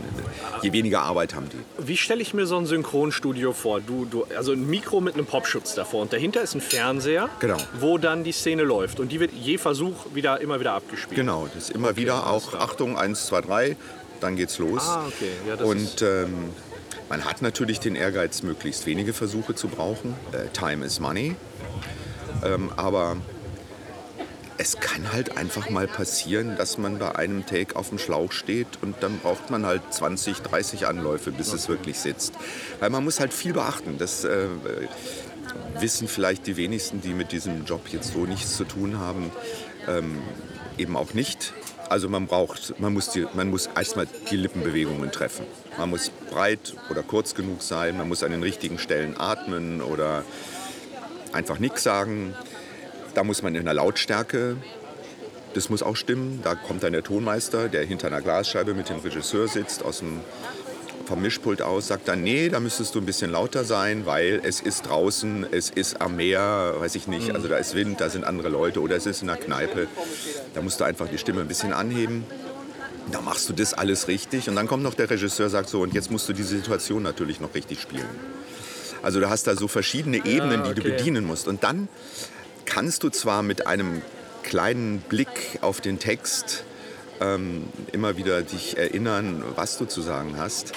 je 0.63 0.73
weniger 0.73 1.03
Arbeit 1.03 1.35
haben 1.35 1.49
die. 1.49 1.87
Wie 1.87 1.97
stelle 1.97 2.21
ich 2.21 2.35
mir 2.35 2.47
so 2.47 2.57
ein 2.57 2.67
Synchronstudio 2.67 3.53
vor? 3.53 3.81
Du, 3.81 4.05
du, 4.05 4.25
also 4.37 4.53
ein 4.53 4.69
Mikro 4.69 5.01
mit 5.01 5.15
einem 5.15 5.27
Popschutz 5.27 5.75
davor 5.75 6.03
und 6.03 6.13
dahinter 6.13 6.43
ist 6.43 6.55
ein 6.55 6.61
Fernseher, 6.61 7.29
Genau. 7.39 7.57
wo 7.79 7.97
dann 7.97 8.25
die 8.25 8.33
Szene 8.33 8.65
läuft 8.65 8.99
und 9.01 9.13
die 9.13 9.21
wird 9.21 9.33
je 9.33 9.57
Versuch 9.57 9.95
wieder 10.15 10.41
immer 10.41 10.59
wieder 10.61 10.73
abgespielt. 10.73 11.17
Genau, 11.19 11.47
das 11.55 11.65
ist 11.65 11.71
immer 11.71 11.97
wieder 11.97 12.27
auch, 12.29 12.55
Achtung, 12.55 12.99
1, 12.99 13.27
2, 13.27 13.41
3, 13.43 13.77
dann 14.21 14.37
geht's 14.37 14.59
los. 14.59 14.83
Ah, 14.85 15.05
okay. 15.07 15.31
Ja, 15.49 15.57
das 15.57 15.67
ist, 15.69 16.03
Und 16.03 16.03
ähm, 16.03 16.35
man 17.11 17.25
hat 17.25 17.43
natürlich 17.43 17.81
den 17.81 17.97
Ehrgeiz, 17.97 18.43
möglichst 18.43 18.87
wenige 18.87 19.13
Versuche 19.13 19.55
zu 19.55 19.69
brauchen. 19.69 20.15
Äh, 20.33 20.49
time 20.53 20.87
is 20.87 21.01
money. 21.01 21.35
Ähm, 22.43 22.71
aber 22.77 23.17
es 24.57 24.79
kann 24.79 25.13
halt 25.13 25.37
einfach 25.37 25.71
mal 25.71 25.89
passieren, 25.89 26.57
dass 26.57 26.79
man 26.79 26.99
bei 26.99 27.17
einem 27.17 27.45
Take 27.47 27.75
auf 27.77 27.89
dem 27.89 27.99
Schlauch 27.99 28.31
steht 28.31 28.79
und 28.81 29.03
dann 29.03 29.19
braucht 29.19 29.51
man 29.51 29.67
halt 29.67 29.83
20, 29.91 30.39
30 30.39 30.87
Anläufe, 30.87 31.33
bis 31.33 31.53
es 31.53 31.69
wirklich 31.69 31.99
sitzt. 31.99 32.35
Weil 32.79 32.91
man 32.91 33.03
muss 33.03 33.19
halt 33.19 33.35
viel 33.35 33.55
beachten. 33.55 33.99
Das 33.99 34.25
äh, 34.25 34.47
wissen 35.81 36.07
vielleicht 36.07 36.47
die 36.47 36.57
wenigsten, 36.57 37.01
die 37.01 37.13
mit 37.13 37.33
diesem 37.33 37.65
Job 37.65 37.89
jetzt 37.91 38.13
so 38.13 38.25
nichts 38.25 38.57
zu 38.57 38.65
tun 38.65 38.99
haben, 38.99 39.33
ähm, 39.89 40.19
eben 40.79 40.97
auch 40.97 41.13
nicht. 41.13 41.55
Also 41.89 42.09
man 42.09 42.29
braucht, 42.29 42.79
man 42.79 42.93
muss, 42.93 43.11
die, 43.11 43.27
man 43.35 43.51
muss 43.51 43.67
erstmal 43.67 44.07
die 44.31 44.37
Lippenbewegungen 44.37 45.11
treffen. 45.11 45.45
Man 45.79 45.91
muss 45.91 46.11
breit 46.31 46.75
oder 46.91 47.03
kurz 47.03 47.35
genug 47.35 47.63
sein, 47.63 47.97
man 47.97 48.09
muss 48.09 48.23
an 48.23 48.33
den 48.33 48.43
richtigen 48.43 48.79
Stellen 48.79 49.17
atmen 49.19 49.81
oder 49.81 50.25
einfach 51.33 51.59
nichts 51.59 51.83
sagen. 51.83 52.35
Da 53.15 53.25
muss 53.25 53.43
man 53.43 53.55
in 53.55 53.65
der 53.65 53.75
Lautstärke, 53.75 54.57
das 55.55 55.69
muss 55.69 55.83
auch 55.83 55.97
stimmen. 55.97 56.41
Da 56.43 56.55
kommt 56.55 56.83
dann 56.83 56.93
der 56.93 57.03
Tonmeister, 57.03 57.69
der 57.69 57.85
hinter 57.85 58.09
einer 58.09 58.21
Glasscheibe 58.21 58.75
mit 58.75 58.89
dem 58.89 58.99
Regisseur 58.99 59.49
sitzt, 59.49 59.85
aus 59.85 59.99
dem, 59.99 60.21
vom 61.07 61.23
Mischpult 61.23 61.61
aus, 61.61 61.89
sagt 61.89 62.07
dann, 62.09 62.23
nee, 62.23 62.49
da 62.49 62.61
müsstest 62.61 62.95
du 62.95 63.01
ein 63.01 63.07
bisschen 63.07 63.33
lauter 63.33 63.65
sein, 63.65 64.07
weil 64.07 64.41
es 64.45 64.61
ist 64.61 64.83
draußen, 64.83 65.47
es 65.51 65.71
ist 65.71 66.01
am 66.01 66.17
Meer, 66.17 66.75
weiß 66.79 66.95
ich 66.95 67.09
nicht, 67.09 67.35
also 67.35 67.49
da 67.49 67.57
ist 67.57 67.75
Wind, 67.75 68.01
da 68.01 68.11
sind 68.11 68.25
andere 68.25 68.49
Leute 68.49 68.81
oder 68.81 68.97
es 68.97 69.07
ist 69.07 69.23
in 69.23 69.29
der 69.29 69.37
Kneipe. 69.37 69.89
Da 70.55 70.63
musst 70.63 70.79
du 70.81 70.85
einfach 70.85 71.09
die 71.09 71.19
Stimme 71.19 71.41
ein 71.41 71.49
bisschen 71.49 71.73
anheben. 71.73 72.25
Da 73.11 73.21
machst 73.21 73.49
du 73.49 73.53
das 73.53 73.75
alles 73.75 74.09
richtig 74.09 74.49
und 74.49 74.57
dann 74.57 74.67
kommt 74.67 74.83
noch 74.83 74.95
der 74.95 75.11
Regisseur, 75.11 75.49
sagt 75.51 75.69
so, 75.69 75.81
und 75.81 75.95
jetzt 75.95 76.11
musst 76.11 76.29
du 76.29 76.33
diese 76.33 76.57
Situation 76.57 77.03
natürlich 77.03 77.41
noch 77.41 77.55
richtig 77.55 77.81
spielen. 77.81 78.09
Also 79.03 79.21
du 79.21 79.31
hast 79.31 79.47
da 79.47 79.57
so 79.57 79.69
verschiedene 79.69 80.25
Ebenen, 80.25 80.65
die 80.65 80.75
du 80.75 80.83
okay. 80.83 80.97
bedienen 80.97 81.25
musst. 81.25 81.49
Und 81.49 81.65
dann 81.65 81.89
kannst 82.67 83.03
du 83.03 83.09
zwar 83.09 83.43
mit 83.43 83.67
einem 83.67 84.03
kleinen 84.43 85.01
Blick 85.01 85.59
auf 85.61 85.81
den 85.81 85.99
Text 85.99 86.65
ähm, 87.21 87.65
immer 87.93 88.17
wieder 88.17 88.43
dich 88.43 88.77
erinnern, 88.77 89.43
was 89.57 89.79
du 89.79 89.85
zu 89.87 90.03
sagen 90.03 90.35
hast, 90.37 90.73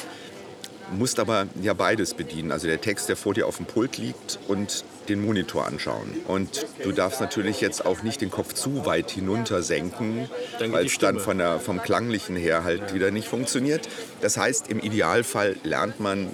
musst 0.97 1.19
aber 1.19 1.47
ja 1.61 1.73
beides 1.73 2.13
bedienen. 2.13 2.51
Also 2.51 2.67
der 2.67 2.81
Text, 2.81 3.09
der 3.09 3.15
vor 3.15 3.33
dir 3.33 3.47
auf 3.47 3.57
dem 3.57 3.65
Pult 3.65 3.97
liegt 3.97 4.39
und 4.47 4.85
den 5.09 5.23
Monitor 5.25 5.65
anschauen. 5.65 6.09
Und 6.27 6.65
du 6.83 6.91
darfst 6.91 7.19
natürlich 7.19 7.61
jetzt 7.61 7.85
auch 7.85 8.03
nicht 8.03 8.21
den 8.21 8.31
Kopf 8.31 8.53
zu 8.53 8.85
weit 8.85 9.11
hinunter 9.11 9.61
senken, 9.63 10.29
weil 10.59 10.85
es 10.85 10.97
dann 10.97 11.19
von 11.19 11.37
der, 11.37 11.59
vom 11.59 11.81
Klanglichen 11.81 12.35
her 12.35 12.63
halt 12.63 12.93
wieder 12.93 13.11
nicht 13.11 13.27
funktioniert. 13.27 13.89
Das 14.21 14.37
heißt, 14.37 14.69
im 14.69 14.79
Idealfall 14.79 15.55
lernt 15.63 15.99
man 15.99 16.29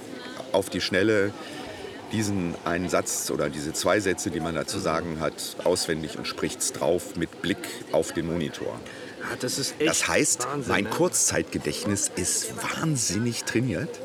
auf 0.52 0.70
die 0.70 0.80
Schnelle 0.80 1.32
diesen 2.12 2.54
einen 2.64 2.88
Satz 2.88 3.30
oder 3.30 3.48
diese 3.48 3.72
zwei 3.72 4.00
Sätze, 4.00 4.30
die 4.30 4.40
man 4.40 4.54
da 4.54 4.66
zu 4.66 4.78
sagen 4.78 5.20
hat, 5.20 5.56
auswendig 5.64 6.18
und 6.18 6.26
spricht 6.26 6.60
es 6.60 6.72
drauf 6.72 7.16
mit 7.16 7.42
Blick 7.42 7.58
auf 7.92 8.12
den 8.12 8.26
Monitor. 8.26 8.80
Ah, 9.22 9.36
das 9.38 9.74
Das 9.84 10.08
heißt, 10.08 10.46
Wahnsinn, 10.46 10.72
mein 10.72 10.84
ne? 10.84 10.90
Kurzzeitgedächtnis 10.90 12.10
ist 12.16 12.52
wahnsinnig 12.62 13.44
trainiert. 13.44 14.00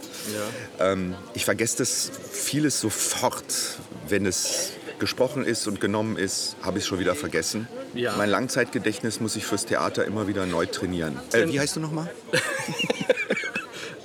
Ähm, 0.79 1.15
ich 1.33 1.45
vergesse 1.45 1.77
das 1.77 2.11
vieles 2.31 2.79
sofort, 2.79 3.79
wenn 4.07 4.25
es 4.25 4.71
gesprochen 4.99 5.45
ist 5.45 5.67
und 5.67 5.81
genommen 5.81 6.17
ist, 6.17 6.55
habe 6.61 6.77
ich 6.77 6.83
es 6.83 6.87
schon 6.87 6.99
wieder 6.99 7.15
vergessen. 7.15 7.67
Ja. 7.93 8.15
Mein 8.17 8.29
Langzeitgedächtnis 8.29 9.19
muss 9.19 9.35
ich 9.35 9.45
fürs 9.45 9.65
Theater 9.65 10.05
immer 10.05 10.27
wieder 10.27 10.45
neu 10.45 10.65
trainieren. 10.65 11.19
Äh, 11.33 11.47
wie 11.47 11.59
heißt 11.59 11.75
du 11.75 11.79
nochmal? 11.79 12.09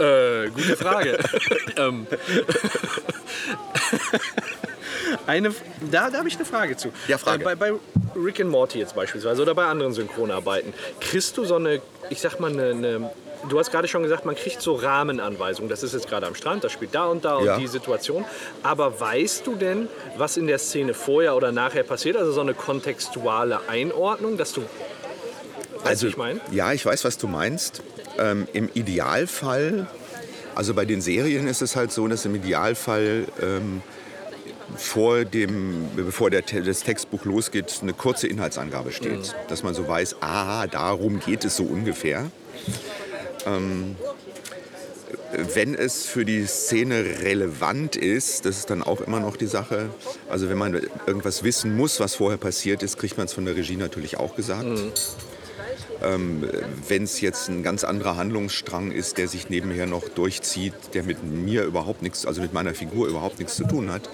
Äh, 0.00 0.48
gute 0.48 0.78
Frage. 0.78 1.18
ähm, 1.76 2.06
eine, 5.26 5.54
da 5.90 6.08
da 6.08 6.18
habe 6.18 6.28
ich 6.28 6.36
eine 6.36 6.46
Frage 6.46 6.78
zu. 6.78 6.90
Ja, 7.06 7.18
Frage. 7.18 7.42
Äh, 7.42 7.44
bei, 7.44 7.54
bei 7.54 7.72
Rick 8.16 8.40
and 8.40 8.50
Morty 8.50 8.78
jetzt 8.78 8.94
beispielsweise 8.94 9.42
oder 9.42 9.54
bei 9.54 9.64
anderen 9.66 9.92
Synchronarbeiten, 9.92 10.72
kriegst 11.00 11.36
du 11.36 11.44
so 11.44 11.56
eine, 11.56 11.80
ich 12.10 12.20
sag 12.20 12.38
mal, 12.40 12.50
eine, 12.50 12.70
eine 12.70 13.10
Du 13.48 13.58
hast 13.58 13.70
gerade 13.70 13.88
schon 13.88 14.02
gesagt, 14.02 14.26
man 14.26 14.34
kriegt 14.34 14.60
so 14.60 14.74
Rahmenanweisungen. 14.74 15.70
Das 15.70 15.82
ist 15.82 15.94
jetzt 15.94 16.06
gerade 16.08 16.26
am 16.26 16.34
Strand, 16.34 16.62
das 16.62 16.72
spielt 16.72 16.94
da 16.94 17.06
und 17.06 17.24
da 17.24 17.40
Ja. 17.40 17.54
und 17.54 17.60
die 17.62 17.68
Situation. 17.68 18.26
Aber 18.62 19.00
weißt 19.00 19.46
du 19.46 19.54
denn, 19.54 19.88
was 20.18 20.36
in 20.36 20.46
der 20.46 20.58
Szene 20.58 20.92
vorher 20.92 21.34
oder 21.34 21.50
nachher 21.50 21.82
passiert? 21.82 22.18
Also 22.18 22.32
so 22.32 22.42
eine 22.42 22.52
kontextuale 22.52 23.60
Einordnung, 23.66 24.36
dass 24.36 24.52
du. 24.52 24.60
Weißt 25.84 26.02
wie 26.02 26.08
ich 26.08 26.18
meine? 26.18 26.40
Ja, 26.50 26.74
ich 26.74 26.84
weiß, 26.84 27.02
was 27.06 27.16
du 27.16 27.28
meinst. 27.28 27.82
Ähm, 28.18 28.46
Im 28.52 28.68
Idealfall, 28.74 29.86
also 30.54 30.74
bei 30.74 30.84
den 30.84 31.00
Serien 31.00 31.46
ist 31.48 31.62
es 31.62 31.76
halt 31.76 31.92
so, 31.92 32.06
dass 32.08 32.26
im 32.26 32.34
Idealfall 32.34 33.24
ähm, 33.40 33.80
vor 34.76 35.24
dem, 35.24 35.88
bevor 35.96 36.30
der, 36.30 36.42
das 36.42 36.82
Textbuch 36.82 37.24
losgeht, 37.24 37.78
eine 37.82 37.92
kurze 37.92 38.26
Inhaltsangabe 38.26 38.92
steht. 38.92 39.18
Mhm. 39.18 39.48
Dass 39.48 39.62
man 39.62 39.74
so 39.74 39.86
weiß, 39.86 40.16
ah, 40.20 40.66
darum 40.66 41.20
geht 41.20 41.44
es 41.44 41.56
so 41.56 41.64
ungefähr. 41.64 42.30
Ähm, 43.46 43.96
wenn 45.54 45.74
es 45.74 46.06
für 46.06 46.24
die 46.24 46.44
Szene 46.46 47.04
relevant 47.22 47.96
ist, 47.96 48.46
das 48.46 48.58
ist 48.58 48.70
dann 48.70 48.82
auch 48.82 49.00
immer 49.00 49.20
noch 49.20 49.36
die 49.36 49.46
Sache. 49.46 49.90
Also 50.28 50.48
wenn 50.48 50.58
man 50.58 50.74
irgendwas 51.06 51.44
wissen 51.44 51.76
muss, 51.76 52.00
was 52.00 52.16
vorher 52.16 52.38
passiert 52.38 52.82
ist, 52.82 52.98
kriegt 52.98 53.16
man 53.16 53.26
es 53.26 53.32
von 53.32 53.44
der 53.44 53.56
Regie 53.56 53.76
natürlich 53.76 54.16
auch 54.16 54.34
gesagt. 54.34 55.16
Ähm, 56.02 56.48
Wenn 56.88 57.04
es 57.04 57.20
jetzt 57.20 57.48
ein 57.48 57.62
ganz 57.62 57.84
anderer 57.84 58.16
Handlungsstrang 58.16 58.90
ist, 58.90 59.18
der 59.18 59.28
sich 59.28 59.50
nebenher 59.50 59.86
noch 59.86 60.08
durchzieht, 60.08 60.74
der 60.94 61.02
mit 61.02 61.22
mir 61.22 61.64
überhaupt 61.64 62.02
nichts, 62.02 62.26
also 62.26 62.40
mit 62.40 62.52
meiner 62.52 62.74
Figur 62.74 63.08
überhaupt 63.08 63.38
nichts 63.38 63.56
zu 63.56 63.64
tun 63.64 63.90
hat, 63.90 64.08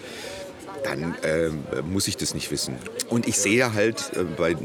dann 0.87 1.16
ähm, 1.23 1.64
muss 1.90 2.09
ich 2.09 2.16
das 2.16 2.35
nicht 2.35 2.50
wissen. 2.50 2.76
Und 3.09 3.26
ich 3.26 3.38
sehe 3.38 3.75
halt 3.75 4.12
äh, 4.14 4.25
bei 4.25 4.57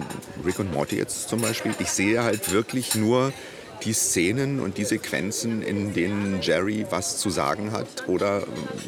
Rick 0.46 0.60
und 0.60 0.74
Morty 0.74 0.98
jetzt 0.98 1.30
zum 1.30 1.42
Beispiel, 1.42 1.74
ich 1.80 1.90
sehe 1.90 2.24
halt 2.24 2.52
wirklich 2.52 2.96
nur 2.96 3.34
die 3.84 3.94
Szenen 3.94 4.60
und 4.60 4.78
die 4.78 4.86
Sequenzen, 4.86 5.64
in 5.64 5.94
denen 5.94 6.40
Jerry 6.42 6.86
was 6.90 7.18
zu 7.18 7.30
sagen 7.30 7.72
hat 7.72 8.08
oder 8.08 8.44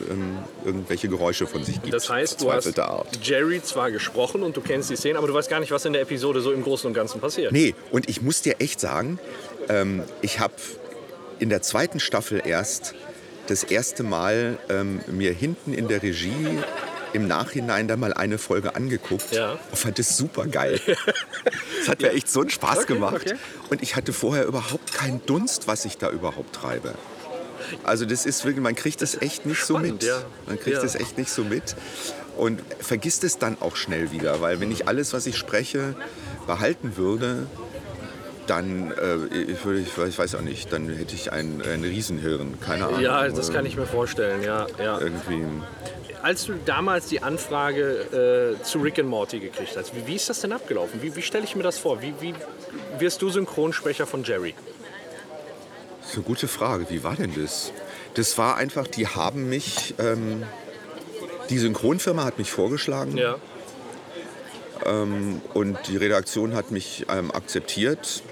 ähm, 0.09 0.37
irgendwelche 0.63 1.07
Geräusche 1.07 1.47
von 1.47 1.63
sich 1.63 1.81
gibt. 1.81 1.93
Das 1.93 2.09
heißt, 2.09 2.41
du 2.41 2.51
hast 2.51 2.77
Art. 2.79 3.07
Jerry 3.23 3.61
zwar 3.63 3.89
gesprochen 3.91 4.43
und 4.43 4.55
du 4.55 4.61
kennst 4.61 4.89
die 4.89 4.95
Szene, 4.95 5.17
aber 5.17 5.27
du 5.27 5.33
weißt 5.33 5.49
gar 5.49 5.59
nicht, 5.59 5.71
was 5.71 5.85
in 5.85 5.93
der 5.93 6.03
Episode 6.03 6.41
so 6.41 6.51
im 6.51 6.63
Großen 6.63 6.87
und 6.87 6.93
Ganzen 6.93 7.19
passiert. 7.19 7.51
Nee, 7.51 7.73
und 7.91 8.07
ich 8.09 8.21
muss 8.21 8.41
dir 8.41 8.55
echt 8.59 8.79
sagen, 8.79 9.19
ähm, 9.67 10.03
ich 10.21 10.39
habe 10.39 10.53
in 11.39 11.49
der 11.49 11.61
zweiten 11.61 11.99
Staffel 11.99 12.41
erst 12.45 12.93
das 13.47 13.63
erste 13.63 14.03
Mal 14.03 14.57
ähm, 14.69 15.01
mir 15.07 15.33
hinten 15.33 15.73
in 15.73 15.87
der 15.87 16.03
Regie 16.03 16.59
im 17.13 17.27
Nachhinein 17.27 17.87
dann 17.87 17.99
mal 17.99 18.13
eine 18.13 18.37
Folge 18.37 18.75
angeguckt 18.75 19.31
Ja. 19.31 19.53
und 19.71 19.77
fand 19.77 19.99
es 19.99 20.17
super 20.17 20.45
geil. 20.47 20.79
Es 21.81 21.89
hat 21.89 22.01
mir 22.01 22.11
echt 22.11 22.29
so 22.29 22.39
einen 22.41 22.49
Spaß 22.49 22.79
Okay, 22.79 22.93
gemacht. 22.93 23.15
okay. 23.15 23.33
Und 23.69 23.83
ich 23.83 23.95
hatte 23.97 24.13
vorher 24.13 24.45
überhaupt 24.45 24.93
keinen 24.93 25.25
Dunst, 25.25 25.67
was 25.67 25.83
ich 25.83 25.97
da 25.97 26.09
überhaupt 26.09 26.55
treibe. 26.55 26.93
Also 27.83 28.05
das 28.05 28.25
ist 28.25 28.45
wirklich, 28.45 28.63
man 28.63 28.75
kriegt 28.75 29.01
das 29.01 29.21
echt 29.21 29.45
nicht 29.45 29.65
so 29.65 29.77
mit. 29.77 30.01
ja. 30.03 30.21
Man 30.47 30.57
kriegt 30.59 30.77
Ja. 30.77 30.81
das 30.81 30.95
echt 30.95 31.17
nicht 31.17 31.29
so 31.29 31.43
mit 31.43 31.75
und 32.37 32.61
vergisst 32.79 33.23
es 33.25 33.37
dann 33.37 33.57
auch 33.59 33.75
schnell 33.75 34.11
wieder, 34.11 34.39
weil 34.41 34.59
wenn 34.61 34.71
ich 34.71 34.87
alles, 34.87 35.11
was 35.13 35.25
ich 35.25 35.37
spreche, 35.37 35.93
behalten 36.47 36.95
würde, 36.95 37.47
dann, 38.47 38.91
äh, 38.91 39.15
ich, 39.51 39.63
würde, 39.65 39.79
ich 39.81 39.93
weiß- 40.19 40.35
auch 40.37 40.41
nicht, 40.41 40.71
dann 40.73 40.89
hätte 40.89 41.15
ich 41.15 41.31
ein, 41.31 41.61
ein 41.61 41.83
Riesenhirn, 41.83 42.59
keine 42.59 42.87
Ahnung. 42.87 42.99
Ja, 43.01 43.27
das 43.29 43.49
äh, 43.49 43.53
kann 43.53 43.65
ich 43.65 43.75
mir 43.77 43.85
vorstellen, 43.85 44.41
ja. 44.43 44.67
ja. 44.81 44.99
Irgendwie, 44.99 45.43
Als 46.23 46.45
du 46.45 46.53
damals 46.65 47.07
die 47.07 47.21
Anfrage 47.21 48.55
äh, 48.57 48.63
zu 48.63 48.79
Rick 48.79 48.97
and 48.97 49.09
Morty 49.09 49.39
gekriegt 49.39 49.75
hast, 49.75 49.93
wie, 49.93 50.07
wie 50.07 50.15
ist 50.15 50.29
das 50.29 50.39
denn 50.39 50.53
abgelaufen? 50.53 51.01
Wie, 51.03 51.13
wie 51.17 51.21
stelle 51.21 51.43
ich 51.43 51.55
mir 51.57 51.63
das 51.63 51.77
vor? 51.77 52.01
Wie, 52.01 52.13
wie 52.21 52.33
wirst 52.97 53.21
du 53.21 53.29
Synchronsprecher 53.29 54.07
von 54.07 54.23
Jerry? 54.23 54.55
das 55.99 56.11
ist 56.11 56.15
eine 56.15 56.23
gute 56.23 56.47
Frage. 56.47 56.85
Wie 56.89 57.03
war 57.03 57.15
denn 57.15 57.33
das? 57.35 57.73
Das 58.13 58.37
war 58.37 58.55
einfach, 58.55 58.87
die 58.87 59.05
haben 59.07 59.49
mich, 59.49 59.95
ähm, 59.99 60.43
die 61.49 61.57
Synchronfirma 61.57 62.23
hat 62.23 62.37
mich 62.37 62.49
vorgeschlagen 62.51 63.17
Ja. 63.17 63.35
und 65.53 65.77
die 65.87 65.97
Redaktion 65.97 66.55
hat 66.55 66.71
mich 66.71 67.05
ähm, 67.09 67.31
akzeptiert. 67.31 68.23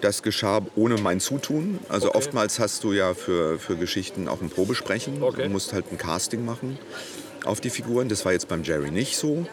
Das 0.00 0.22
geschah 0.22 0.62
ohne 0.76 0.96
mein 0.96 1.20
Zutun. 1.20 1.78
Also 1.88 2.08
Okay. 2.08 2.16
oftmals 2.18 2.58
hast 2.58 2.82
du 2.84 2.92
ja 2.92 3.12
für, 3.14 3.58
für 3.58 3.76
Geschichten 3.76 4.28
auch 4.28 4.40
ein 4.40 4.48
Probesprechen. 4.50 5.22
Okay. 5.22 5.44
Du 5.44 5.48
musst 5.50 5.72
halt 5.74 5.92
ein 5.92 5.98
Casting 5.98 6.44
machen 6.44 6.78
auf 7.44 7.60
die 7.60 7.70
Figuren. 7.70 8.08
Das 8.08 8.24
war 8.24 8.32
jetzt 8.32 8.48
beim 8.48 8.62
Jerry 8.62 8.90
nicht 8.90 9.16
so. 9.16 9.46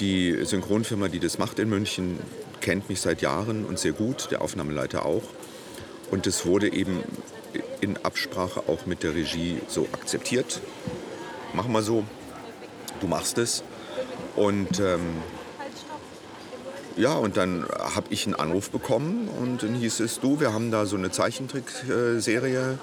Die 0.00 0.44
Synchronfirma, 0.44 1.08
die 1.08 1.18
das 1.18 1.38
macht 1.38 1.58
in 1.58 1.68
München, 1.68 2.18
kennt 2.60 2.88
mich 2.88 3.00
seit 3.00 3.22
Jahren 3.22 3.64
und 3.64 3.78
sehr 3.78 3.92
gut, 3.92 4.30
der 4.30 4.42
Aufnahmeleiter 4.42 5.04
auch. 5.04 5.24
Und 6.10 6.26
es 6.26 6.46
wurde 6.46 6.72
eben 6.72 7.02
in 7.80 7.96
Absprache 8.04 8.64
auch 8.68 8.86
mit 8.86 9.02
der 9.02 9.14
Regie 9.14 9.58
so 9.68 9.88
akzeptiert. 9.92 10.60
Mach 11.54 11.66
mal 11.66 11.82
so, 11.82 12.04
du 13.00 13.06
machst 13.06 13.38
es. 13.38 13.62
Und 14.36 14.80
ähm, 14.80 15.00
ja, 16.96 17.14
und 17.14 17.36
dann 17.36 17.64
habe 17.68 18.06
ich 18.10 18.26
einen 18.26 18.34
Anruf 18.34 18.70
bekommen 18.70 19.28
und 19.40 19.62
dann 19.62 19.74
hieß 19.74 20.00
es, 20.00 20.20
du, 20.20 20.40
wir 20.40 20.52
haben 20.52 20.70
da 20.70 20.84
so 20.84 20.96
eine 20.96 21.10
Zeichentrickserie, 21.10 22.78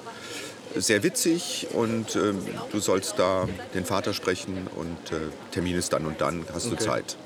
sehr 0.76 1.02
witzig 1.02 1.68
und 1.72 2.16
ähm, 2.16 2.42
du 2.70 2.78
sollst 2.80 3.18
da 3.18 3.48
den 3.74 3.84
Vater 3.84 4.12
sprechen 4.14 4.68
und 4.76 5.12
äh, 5.12 5.16
Termin 5.52 5.76
ist 5.76 5.92
dann 5.92 6.06
und 6.06 6.20
dann, 6.20 6.44
hast 6.52 6.66
du 6.66 6.72
Okay. 6.74 6.84
Zeit. 6.84 7.16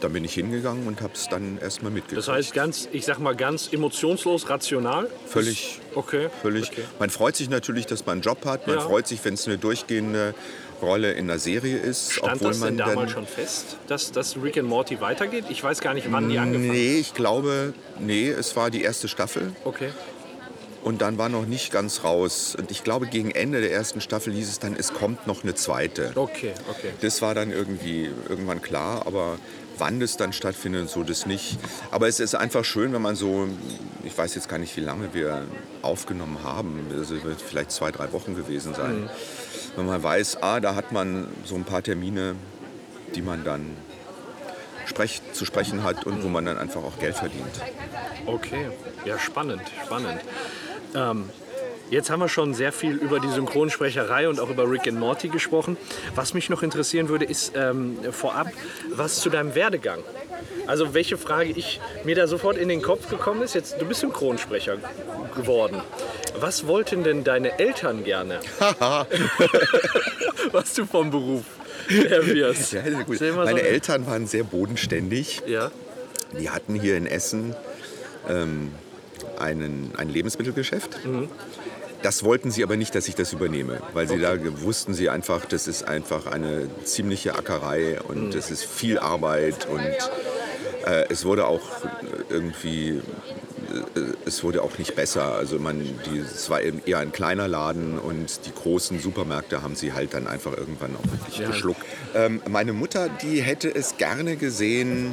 Dann 0.00 0.14
bin 0.14 0.24
ich 0.24 0.32
hingegangen 0.32 0.86
und 0.86 1.02
habe 1.02 1.12
es 1.14 1.28
dann 1.28 1.58
erstmal 1.58 1.92
mitgekriegt. 1.92 2.26
Das 2.26 2.28
heißt 2.34 2.54
ganz, 2.54 2.88
ich 2.90 3.04
sag 3.04 3.18
mal 3.18 3.36
ganz 3.36 3.70
emotionslos, 3.70 4.48
rational? 4.48 5.10
Völlig, 5.26 5.78
Okay. 5.94 6.30
völlig. 6.40 6.70
Okay. 6.70 6.84
Man 6.98 7.10
freut 7.10 7.36
sich 7.36 7.50
natürlich, 7.50 7.84
dass 7.84 8.06
man 8.06 8.14
einen 8.14 8.22
Job 8.22 8.46
hat. 8.46 8.66
Man 8.66 8.76
Ja. 8.76 8.80
freut 8.82 9.06
sich, 9.06 9.22
wenn 9.26 9.34
es 9.34 9.46
eine 9.46 9.58
durchgehende 9.58 10.34
Rolle 10.80 11.12
in 11.12 11.28
einer 11.30 11.38
Serie 11.38 11.76
ist. 11.76 12.12
Stand 12.14 12.36
obwohl 12.36 12.48
das 12.52 12.58
man 12.60 12.78
denn 12.78 12.86
damals 12.86 13.10
schon 13.10 13.26
fest, 13.26 13.76
dass, 13.88 14.10
dass 14.10 14.36
Rick 14.42 14.56
and 14.56 14.68
Morty 14.68 15.02
weitergeht? 15.02 15.44
Ich 15.50 15.62
weiß 15.62 15.82
gar 15.82 15.92
nicht, 15.92 16.10
wann 16.10 16.30
die 16.30 16.38
angefangen. 16.38 16.70
Nee, 16.72 16.96
ich 16.98 17.12
glaube, 17.12 17.74
nee, 17.98 18.30
es 18.30 18.56
war 18.56 18.70
die 18.70 18.82
erste 18.82 19.06
Staffel. 19.06 19.52
Okay. 19.64 19.90
Und 20.82 21.02
dann 21.02 21.18
war 21.18 21.28
noch 21.28 21.46
nicht 21.46 21.72
ganz 21.72 22.04
raus. 22.04 22.56
Und 22.58 22.70
ich 22.70 22.84
glaube, 22.84 23.06
gegen 23.06 23.30
Ende 23.30 23.60
der 23.60 23.72
ersten 23.72 24.00
Staffel 24.00 24.32
hieß 24.32 24.48
es 24.48 24.58
dann, 24.58 24.74
es 24.74 24.94
kommt 24.94 25.26
noch 25.26 25.42
eine 25.42 25.54
zweite. 25.54 26.12
Okay, 26.14 26.52
okay. 26.70 26.90
Das 27.02 27.20
war 27.20 27.34
dann 27.34 27.50
irgendwie 27.50 28.10
irgendwann 28.28 28.62
klar, 28.62 29.06
aber 29.06 29.38
wann 29.76 30.00
das 30.00 30.16
dann 30.16 30.32
stattfindet 30.32 30.82
und 30.82 30.90
so, 30.90 31.02
das 31.02 31.26
nicht. 31.26 31.58
Aber 31.90 32.08
es 32.08 32.20
ist 32.20 32.34
einfach 32.34 32.64
schön, 32.64 32.92
wenn 32.92 33.02
man 33.02 33.16
so, 33.16 33.48
ich 34.04 34.16
weiß 34.16 34.34
jetzt 34.34 34.48
gar 34.48 34.58
nicht, 34.58 34.76
wie 34.76 34.82
lange 34.82 35.12
wir 35.12 35.42
aufgenommen 35.82 36.38
haben, 36.44 36.86
also 36.96 37.14
es 37.14 37.24
wird 37.24 37.40
vielleicht 37.40 37.72
zwei, 37.72 37.90
drei 37.90 38.12
Wochen 38.12 38.34
gewesen 38.34 38.74
sein. 38.74 39.10
Wenn 39.76 39.86
man 39.86 40.02
weiß, 40.02 40.42
ah, 40.42 40.60
da 40.60 40.74
hat 40.74 40.92
man 40.92 41.28
so 41.44 41.54
ein 41.54 41.64
paar 41.64 41.82
Termine, 41.82 42.36
die 43.14 43.22
man 43.22 43.44
dann 43.44 43.76
sprech, 44.86 45.22
zu 45.32 45.44
sprechen 45.44 45.82
hat 45.82 46.04
und 46.04 46.22
wo 46.22 46.28
man 46.28 46.44
dann 46.44 46.58
einfach 46.58 46.82
auch 46.82 46.98
Geld 46.98 47.16
verdient. 47.16 47.60
Okay, 48.26 48.70
ja 49.04 49.18
spannend, 49.18 49.62
spannend. 49.84 50.20
Ähm, 50.94 51.28
jetzt 51.90 52.10
haben 52.10 52.20
wir 52.20 52.28
schon 52.28 52.54
sehr 52.54 52.72
viel 52.72 52.94
über 52.96 53.20
die 53.20 53.28
Synchronsprecherei 53.30 54.28
und 54.28 54.40
auch 54.40 54.50
über 54.50 54.68
Rick 54.70 54.86
and 54.88 54.98
Morty 54.98 55.28
gesprochen. 55.28 55.76
Was 56.14 56.34
mich 56.34 56.48
noch 56.50 56.62
interessieren 56.62 57.08
würde, 57.08 57.24
ist 57.24 57.52
ähm, 57.56 57.98
vorab, 58.12 58.48
was 58.90 59.20
zu 59.20 59.30
deinem 59.30 59.54
Werdegang. 59.54 60.00
Also 60.66 60.94
welche 60.94 61.16
Frage 61.18 61.50
ich 61.50 61.80
mir 62.04 62.14
da 62.14 62.26
sofort 62.26 62.56
in 62.56 62.68
den 62.68 62.80
Kopf 62.82 63.08
gekommen 63.08 63.42
ist, 63.42 63.54
jetzt 63.54 63.80
du 63.80 63.86
bist 63.86 64.00
Synchronsprecher 64.00 64.76
geworden. 65.36 65.80
Was 66.38 66.66
wollten 66.66 67.02
denn 67.02 67.24
deine 67.24 67.58
Eltern 67.58 68.04
gerne? 68.04 68.40
was 70.52 70.74
du 70.74 70.86
vom 70.86 71.10
Beruf 71.10 71.42
her 71.88 72.24
wirst. 72.26 72.72
Ja, 72.72 72.82
so 72.84 73.24
Meine 73.34 73.50
eine- 73.50 73.62
Eltern 73.62 74.06
waren 74.06 74.26
sehr 74.26 74.44
bodenständig. 74.44 75.42
Ja, 75.46 75.70
Die 76.38 76.50
hatten 76.50 76.74
hier 76.74 76.96
in 76.96 77.06
Essen 77.06 77.54
ähm, 78.28 78.70
einen, 79.40 79.92
ein 79.96 80.08
Lebensmittelgeschäft. 80.08 80.98
Das 82.02 82.24
wollten 82.24 82.50
sie 82.50 82.62
aber 82.62 82.76
nicht, 82.76 82.94
dass 82.94 83.08
ich 83.08 83.14
das 83.14 83.32
übernehme, 83.32 83.80
weil 83.92 84.08
sie 84.08 84.18
da 84.18 84.34
wussten 84.62 84.94
sie 84.94 85.10
einfach, 85.10 85.44
das 85.44 85.66
ist 85.68 85.86
einfach 85.86 86.26
eine 86.26 86.68
ziemliche 86.84 87.34
Ackerei 87.34 88.00
und 88.00 88.34
es 88.34 88.50
ist 88.50 88.64
viel 88.64 88.98
Arbeit 88.98 89.66
und 89.68 89.80
äh, 90.86 91.04
es 91.10 91.26
wurde 91.26 91.46
auch 91.46 91.60
irgendwie 92.30 93.02
äh, 93.94 94.00
es 94.24 94.42
wurde 94.42 94.62
auch 94.62 94.78
nicht 94.78 94.94
besser. 94.96 95.34
Also 95.34 95.58
man, 95.58 95.80
die, 96.06 96.18
es 96.20 96.48
war 96.48 96.60
eher 96.62 96.98
ein 97.00 97.12
kleiner 97.12 97.48
Laden 97.48 97.98
und 97.98 98.46
die 98.46 98.52
großen 98.54 98.98
Supermärkte 98.98 99.62
haben 99.62 99.76
sie 99.76 99.92
halt 99.92 100.14
dann 100.14 100.26
einfach 100.26 100.56
irgendwann 100.56 100.96
auch 100.96 101.04
wirklich 101.12 101.38
Ja. 101.38 101.48
geschluckt. 101.48 101.82
Ähm, 102.14 102.40
meine 102.48 102.72
Mutter, 102.72 103.10
die 103.22 103.42
hätte 103.42 103.68
es 103.74 103.98
gerne 103.98 104.36
gesehen, 104.36 105.12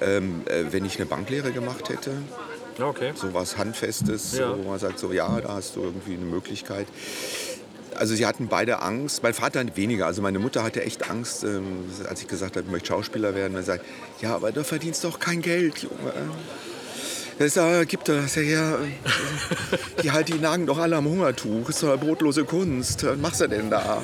ähm, 0.00 0.42
äh, 0.46 0.64
wenn 0.72 0.84
ich 0.84 0.96
eine 0.96 1.06
Banklehre 1.06 1.52
gemacht 1.52 1.88
hätte. 1.88 2.12
okay. 2.80 3.12
So 3.14 3.32
was 3.34 3.56
Handfestes, 3.58 4.36
Ja. 4.38 4.56
wo 4.56 4.68
man 4.68 4.78
sagt, 4.78 4.98
so 4.98 5.12
ja, 5.12 5.40
da 5.40 5.54
hast 5.54 5.76
du 5.76 5.82
irgendwie 5.82 6.14
eine 6.14 6.24
Möglichkeit. 6.24 6.86
Also 7.96 8.14
sie 8.14 8.24
hatten 8.24 8.48
beide 8.48 8.80
Angst, 8.80 9.22
mein 9.22 9.34
Vater 9.34 9.62
weniger. 9.76 10.06
Also 10.06 10.22
meine 10.22 10.38
Mutter 10.38 10.62
hatte 10.62 10.82
echt 10.82 11.10
Angst, 11.10 11.44
ähm, 11.44 11.84
als 12.08 12.22
ich 12.22 12.28
gesagt 12.28 12.56
habe, 12.56 12.64
ich 12.66 12.72
möchte 12.72 12.88
Schauspieler 12.88 13.34
werden. 13.34 13.54
Er 13.56 13.62
sagt, 13.62 13.84
ja, 14.22 14.34
aber 14.34 14.52
du 14.52 14.64
verdienst 14.64 15.04
doch 15.04 15.18
kein 15.18 15.42
Geld, 15.42 15.78
Junge. 15.78 16.12
Das 17.38 17.56
äh, 17.56 17.84
gibt 17.86 18.08
das 18.08 18.34
ja, 18.36 18.42
ja. 18.42 18.74
äh, 18.76 18.78
Die 20.02 20.12
halt, 20.12 20.28
die 20.28 20.34
nagen 20.38 20.66
doch 20.66 20.78
alle 20.78 20.96
am 20.96 21.06
Hungertuch. 21.06 21.68
Ist 21.68 21.82
doch 21.82 21.98
brotlose 21.98 22.44
Kunst. 22.44 23.04
Was 23.04 23.16
machst 23.18 23.40
du 23.40 23.48
denn 23.48 23.70
da? 23.70 23.78
Da 23.80 23.94
habe 23.96 24.02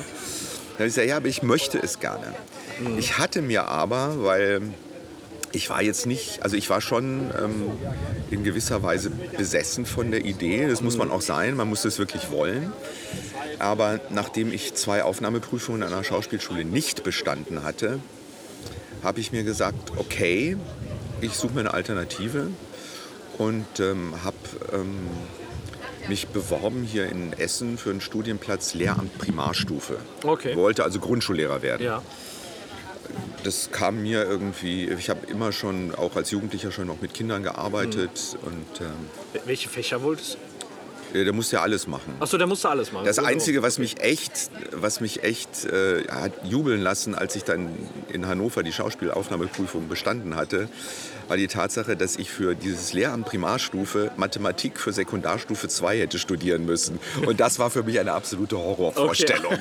ich 0.79 0.85
gesagt, 0.85 1.07
ja, 1.07 1.17
aber 1.17 1.27
ich 1.27 1.41
möchte 1.43 1.79
es 1.79 1.99
gerne. 1.99 2.33
Ich 2.97 3.17
hatte 3.17 3.41
mir 3.41 3.67
aber, 3.67 4.23
weil 4.23 4.61
ich 5.51 5.69
war 5.69 5.81
jetzt 5.81 6.05
nicht, 6.05 6.43
also 6.43 6.55
ich 6.55 6.69
war 6.69 6.81
schon 6.81 7.31
ähm, 7.41 7.71
in 8.29 8.43
gewisser 8.43 8.83
Weise 8.83 9.09
besessen 9.09 9.85
von 9.85 10.11
der 10.11 10.25
Idee. 10.25 10.67
Das 10.67 10.81
muss 10.81 10.97
man 10.97 11.11
auch 11.11 11.21
sein, 11.21 11.55
man 11.55 11.69
muss 11.69 11.83
das 11.83 11.99
wirklich 11.99 12.31
wollen. 12.31 12.73
Aber 13.59 13.99
nachdem 14.09 14.51
ich 14.51 14.73
zwei 14.75 15.03
Aufnahmeprüfungen 15.03 15.83
an 15.83 15.93
einer 15.93 16.03
Schauspielschule 16.03 16.65
nicht 16.65 17.03
bestanden 17.03 17.63
hatte, 17.63 17.99
habe 19.03 19.19
ich 19.19 19.31
mir 19.31 19.43
gesagt, 19.43 19.93
okay, 19.97 20.57
ich 21.21 21.33
suche 21.33 21.53
mir 21.53 21.59
eine 21.61 21.73
Alternative 21.73 22.47
und 23.37 23.79
ähm, 23.79 24.13
habe 24.23 24.37
ähm, 24.73 24.95
mich 26.09 26.27
beworben 26.27 26.83
hier 26.83 27.07
in 27.07 27.33
Essen 27.33 27.77
für 27.77 27.89
einen 27.89 28.01
Studienplatz 28.01 28.73
Lehramt 28.73 29.17
Primarstufe. 29.17 29.97
Okay. 30.23 30.55
Wollte 30.55 30.83
also 30.83 30.99
Grundschullehrer 30.99 31.61
werden. 31.61 31.85
Ja. 31.85 32.01
Das 33.43 33.69
kam 33.71 34.01
mir 34.01 34.23
irgendwie, 34.23 34.89
ich 34.89 35.09
habe 35.09 35.25
immer 35.27 35.51
schon, 35.51 35.93
auch 35.95 36.15
als 36.15 36.31
Jugendlicher 36.31 36.71
schon 36.71 36.87
noch 36.87 37.01
mit 37.01 37.13
Kindern 37.13 37.43
gearbeitet 37.43 38.37
und 38.43 38.81
ähm, 38.81 39.41
Welche 39.45 39.69
Fächer 39.69 40.01
wolltest 40.03 40.35
du? 40.35 40.37
da 41.13 41.31
musste 41.31 41.55
ja 41.55 41.61
alles 41.61 41.87
machen. 41.87 42.13
Achso, 42.19 42.37
da 42.37 42.45
musst 42.45 42.63
du 42.63 42.67
alles 42.67 42.91
machen. 42.91 43.05
Das 43.05 43.17
Gut, 43.17 43.27
Einzige, 43.27 43.63
was 43.63 43.79
mich 43.79 44.01
echt, 44.01 44.51
was 44.71 44.99
mich 44.99 45.23
echt 45.23 45.65
äh, 45.65 46.03
hat 46.09 46.33
jubeln 46.43 46.81
lassen, 46.81 47.15
als 47.15 47.35
ich 47.35 47.43
dann 47.43 47.69
in 48.11 48.27
Hannover 48.27 48.61
die 48.61 48.73
Schauspielaufnahmeprüfung 48.73 49.87
bestanden 49.87 50.35
hatte, 50.35 50.69
war 51.27 51.37
die 51.37 51.47
Tatsache, 51.47 51.95
dass 51.97 52.15
ich 52.15 52.29
für 52.31 52.55
dieses 52.55 52.93
Lehramt 52.93 53.25
Primarstufe 53.25 54.11
Mathematik 54.17 54.79
für 54.79 54.93
Sekundarstufe 54.93 55.67
2 55.67 55.99
hätte 55.99 56.19
studieren 56.19 56.65
müssen. 56.65 56.99
Und 57.25 57.39
das 57.39 57.59
war 57.59 57.69
für 57.69 57.83
mich 57.83 57.99
eine 57.99 58.13
absolute 58.13 58.57
Horrorvorstellung. 58.57 59.57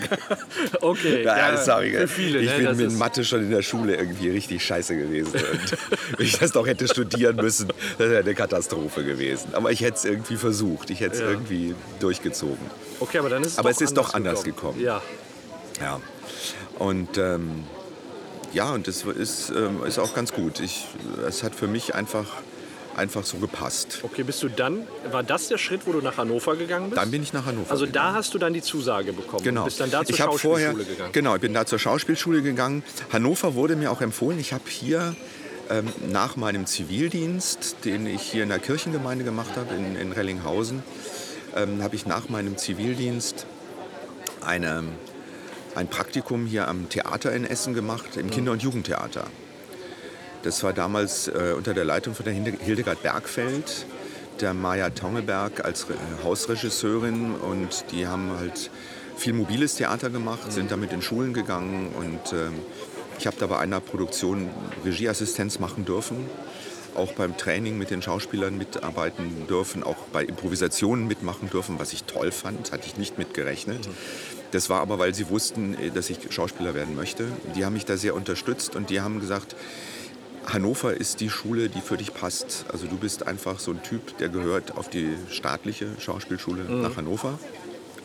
Okay, 0.81 1.22
Ja, 1.24 1.37
ja, 1.38 1.52
das 1.52 1.64
sag 1.64 1.85
ich. 1.85 1.94
für 1.96 2.09
viele. 2.09 2.40
ich 2.40 2.50
ne? 2.59 2.74
bin 2.74 2.76
mit 2.76 2.98
Mathe 2.98 3.24
schon 3.24 3.42
in 3.42 3.50
der 3.50 3.62
Schule 3.62 3.96
irgendwie 3.96 4.31
richtig 4.31 4.64
scheiße 4.64 4.96
gewesen. 4.96 5.33
Und 5.35 5.76
wenn 6.18 6.26
ich 6.26 6.38
das 6.38 6.55
noch 6.55 6.66
hätte 6.66 6.87
studieren 6.88 7.37
müssen, 7.37 7.68
das 7.98 8.09
wäre 8.11 8.20
eine 8.22 8.35
Katastrophe 8.35 9.05
gewesen. 9.05 9.55
Aber 9.55 9.70
ich 9.72 9.81
hätte 9.81 9.96
es 9.96 10.05
irgendwie 10.05 10.37
versucht. 10.37 10.90
Ich 10.90 11.00
hätte 11.00 11.14
es 11.14 11.20
Ja. 11.20 11.31
irgendwie 11.31 11.74
durchgezogen. 12.00 12.59
Okay, 13.00 13.18
aber 13.18 13.29
dann 13.29 13.42
ist 13.42 13.52
es 13.52 13.59
Aber 13.59 13.70
doch 13.70 13.76
es 13.76 13.81
ist 13.83 13.96
doch 13.96 14.14
anders 14.14 14.44
gekommen. 14.44 14.81
Ja. 14.81 15.02
Ja. 15.81 16.00
Und 16.79 17.18
ähm, 17.18 17.64
ja, 18.52 18.70
und 18.72 18.87
das 18.88 19.04
ist, 19.04 19.50
ähm, 19.50 19.85
ist 19.85 19.98
auch 19.98 20.14
ganz 20.14 20.32
gut. 20.32 20.61
Ich, 20.61 20.87
es 21.26 21.42
hat 21.42 21.54
für 21.54 21.66
mich 21.66 21.94
einfach, 21.94 22.26
einfach 22.96 23.24
so 23.24 23.37
gepasst. 23.38 24.00
Okay, 24.02 24.22
bist 24.22 24.42
du 24.42 24.48
dann, 24.48 24.87
war 25.11 25.22
das 25.22 25.48
der 25.48 25.59
Schritt, 25.59 25.82
wo 25.87 25.92
du 25.92 26.00
nach 26.00 26.16
Hannover 26.16 26.56
gegangen 26.56 26.90
bist? 26.90 27.00
Dann 27.00 27.11
bin 27.11 27.22
ich 27.22 27.32
nach 27.32 27.44
Hannover. 27.46 27.70
also 27.70 27.87
gegangen. 27.87 28.12
da 28.12 28.18
hast 28.18 28.35
du 28.35 28.38
dann 28.38 28.52
die 28.54 28.62
Zusage 28.62 29.12
bekommen 29.12 29.42
Genau. 29.44 29.64
bist 29.64 29.80
dann 29.80 29.90
da 29.90 30.04
zur 30.04 30.11
ich 30.11 30.16
Schauspielschule 30.16 30.72
vorher, 30.72 30.74
gegangen. 30.74 31.12
Genau, 31.12 31.35
ich 31.35 31.40
bin 31.40 31.52
da 31.54 31.66
zur 31.66 31.78
Schauspielschule 31.78 32.42
gegangen. 32.42 32.82
Hannover 33.12 33.54
wurde 33.54 33.76
mir 33.76 33.90
auch 33.92 34.00
empfohlen. 34.00 34.38
Ich 34.38 34.52
habe 34.52 34.64
hier 34.68 35.14
ähm, 35.68 35.88
nach 36.11 36.37
meinem 36.37 36.64
Zivildienst, 36.66 37.76
den 37.85 38.06
ich 38.06 38.22
hier 38.22 38.44
in 38.44 38.48
der 38.48 38.59
Kirchengemeinde 38.61 39.24
gemacht 39.24 39.50
habe, 39.56 39.74
in, 39.74 39.96
in 39.96 40.12
Rellinghausen, 40.12 40.82
ähm, 41.56 41.82
habe 41.82 41.96
ich 41.96 42.06
nach 42.06 42.28
meinem 42.28 42.56
Zivildienst 42.56 43.46
eine, 44.44 44.85
ein 45.76 45.88
Praktikum 45.88 46.46
hier 46.46 46.68
am 46.68 46.88
Theater 46.88 47.32
in 47.32 47.44
Essen 47.44 47.74
gemacht, 47.74 48.16
im 48.16 48.30
Kinder- 48.30 48.52
und 48.52 48.62
Jugendtheater. 48.62 49.26
Das 50.42 50.62
war 50.62 50.72
damals 50.72 51.28
äh, 51.28 51.54
unter 51.56 51.74
der 51.74 51.84
Leitung 51.84 52.14
von 52.14 52.24
der 52.24 52.32
Hildegard 52.34 53.02
Bergfeld, 53.02 53.86
der 54.40 54.54
Maja 54.54 54.90
Tongeberg 54.90 55.64
als 55.64 55.88
Re 55.88 55.94
äh, 55.94 56.24
Hausregisseurin 56.24 57.34
und 57.34 57.84
die 57.92 58.06
haben 58.06 58.30
halt 58.38 58.70
viel 59.16 59.32
mobiles 59.32 59.76
Theater 59.76 60.08
gemacht, 60.10 60.52
sind 60.52 60.70
damit 60.70 60.92
in 60.92 61.02
Schulen 61.02 61.32
gegangen 61.34 61.92
und 61.94 62.32
ähm, 62.32 62.54
ich 63.18 63.26
habe 63.26 63.36
da 63.38 63.46
bei 63.46 63.58
einer 63.58 63.80
Produktion 63.80 64.50
Regieassistenz 64.84 65.58
machen 65.58 65.84
dürfen, 65.84 66.26
auch 66.94 67.12
beim 67.12 67.36
Training 67.36 67.76
mit 67.76 67.90
den 67.90 68.02
Schauspielern 68.02 68.56
mitarbeiten 68.56 69.46
dürfen, 69.48 69.82
auch 69.82 69.96
bei 70.12 70.24
Improvisationen 70.24 71.06
mitmachen 71.06 71.50
dürfen, 71.50 71.78
was 71.78 71.92
ich 71.92 72.04
toll 72.04 72.30
fand, 72.30 72.72
hatte 72.72 72.86
ich 72.86 72.96
nicht 72.96 73.18
mitgerechnet. 73.18 73.88
Das 74.52 74.70
war 74.70 74.80
aber, 74.80 74.98
weil 74.98 75.14
sie 75.14 75.28
wussten, 75.28 75.74
äh, 75.74 75.90
dass 75.90 76.11
ich 76.11 76.18
Schauspieler 76.30 76.74
werden 76.74 76.94
möchte. 76.94 77.26
Die 77.54 77.64
haben 77.64 77.74
mich 77.74 77.85
da 77.85 77.96
sehr 77.96 78.14
unterstützt 78.14 78.76
und 78.76 78.90
die 78.90 79.00
haben 79.00 79.20
gesagt, 79.20 79.56
Hannover 80.46 80.94
ist 80.94 81.20
die 81.20 81.28
Schule, 81.28 81.68
die 81.68 81.80
für 81.80 81.96
dich 81.96 82.14
passt. 82.14 82.66
Also 82.72 82.87
du 82.87 82.96
bist 82.96 83.26
einfach 83.26 83.59
so 83.59 83.72
ein 83.72 83.82
Typ, 83.82 84.16
der 84.18 84.28
gehört 84.28 84.76
auf 84.76 84.88
die 84.88 85.14
staatliche 85.28 85.88
Schauspielschule 85.98 86.62
nach 86.62 86.96
Hannover, 86.96 87.38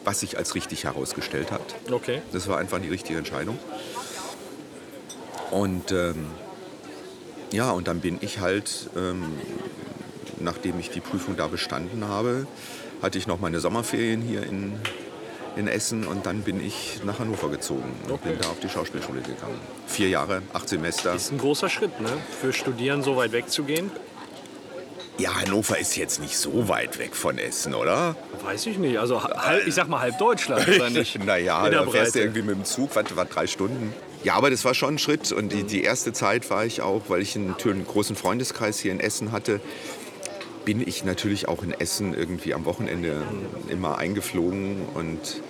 was 0.03 0.21
sich 0.21 0.37
als 0.37 0.55
richtig 0.55 0.85
herausgestellt 0.85 1.51
hat. 1.51 1.75
Okay. 1.91 2.21
Das 2.31 2.47
war 2.47 2.57
einfach 2.57 2.79
die 2.79 2.89
richtige 2.89 3.19
Entscheidung. 3.19 3.59
Und 5.51 5.91
ähm, 5.91 6.25
ja, 7.51 7.71
und 7.71 7.87
dann 7.87 7.99
bin 7.99 8.17
ich 8.21 8.39
halt, 8.39 8.89
ähm, 8.95 9.23
nachdem 10.39 10.79
ich 10.79 10.89
die 10.89 11.01
Prüfung 11.01 11.35
da 11.35 11.47
bestanden 11.47 12.07
habe, 12.07 12.47
hatte 13.01 13.17
ich 13.17 13.27
noch 13.27 13.39
meine 13.39 13.59
Sommerferien 13.59 14.21
hier 14.21 14.43
in, 14.43 14.79
in 15.55 15.67
Essen 15.67 16.07
und 16.07 16.25
dann 16.25 16.41
bin 16.41 16.65
ich 16.65 17.01
nach 17.03 17.19
Hannover 17.19 17.49
gezogen 17.49 17.83
und 18.05 18.11
Okay. 18.11 18.29
bin 18.29 18.39
da 18.41 18.49
auf 18.49 18.59
die 18.59 18.69
Schauspielschule 18.69 19.21
gegangen. 19.21 19.59
Vier 19.87 20.09
Jahre, 20.09 20.41
acht 20.53 20.69
Semester. 20.69 21.13
Ist 21.13 21.31
ein 21.31 21.37
großer 21.37 21.69
Schritt, 21.69 21.99
ne? 21.99 22.09
Für 22.41 22.53
Studieren 22.53 23.03
so 23.03 23.15
weit 23.17 23.31
wegzugehen. 23.33 23.91
Ja, 25.17 25.35
Hannover 25.39 25.77
ist 25.77 25.97
jetzt 25.97 26.19
nicht 26.19 26.37
so 26.37 26.67
weit 26.67 26.97
weg 26.97 27.15
von 27.15 27.37
Essen, 27.37 27.75
oder? 27.75 28.15
Weiß 28.43 28.65
ich 28.65 28.77
nicht. 28.79 28.97
Also 28.97 29.21
halb, 29.23 29.67
ich 29.67 29.75
sag 29.75 29.87
mal 29.87 29.99
halb 29.99 30.17
Deutschland, 30.17 30.67
oder 30.67 30.89
nicht? 30.89 31.23
naja, 31.23 31.69
da 31.69 31.85
fährst 31.85 32.15
du 32.15 32.19
irgendwie 32.19 32.41
mit 32.41 32.55
dem 32.55 32.65
Zug, 32.65 32.95
was, 32.95 33.05
was 33.15 33.29
drei 33.29 33.45
Stunden. 33.45 33.93
Ja, 34.23 34.35
aber 34.35 34.49
das 34.49 34.63
war 34.65 34.73
schon 34.73 34.95
ein 34.95 34.99
Schritt. 34.99 35.31
Und 35.31 35.51
die, 35.51 35.63
die 35.63 35.83
erste 35.83 36.13
Zeit 36.13 36.49
war 36.49 36.65
ich 36.65 36.81
auch, 36.81 37.03
weil 37.09 37.21
ich 37.21 37.35
einen, 37.35 37.55
einen 37.63 37.85
großen 37.85 38.15
Freundeskreis 38.15 38.79
hier 38.79 38.91
in 38.91 38.99
Essen 38.99 39.31
hatte, 39.31 39.59
bin 40.65 40.85
ich 40.85 41.03
natürlich 41.03 41.47
auch 41.47 41.63
in 41.63 41.71
Essen 41.71 42.13
irgendwie 42.13 42.53
am 42.53 42.65
Wochenende 42.65 43.23
immer 43.69 43.97
eingeflogen 43.97 44.85
und 44.93 45.41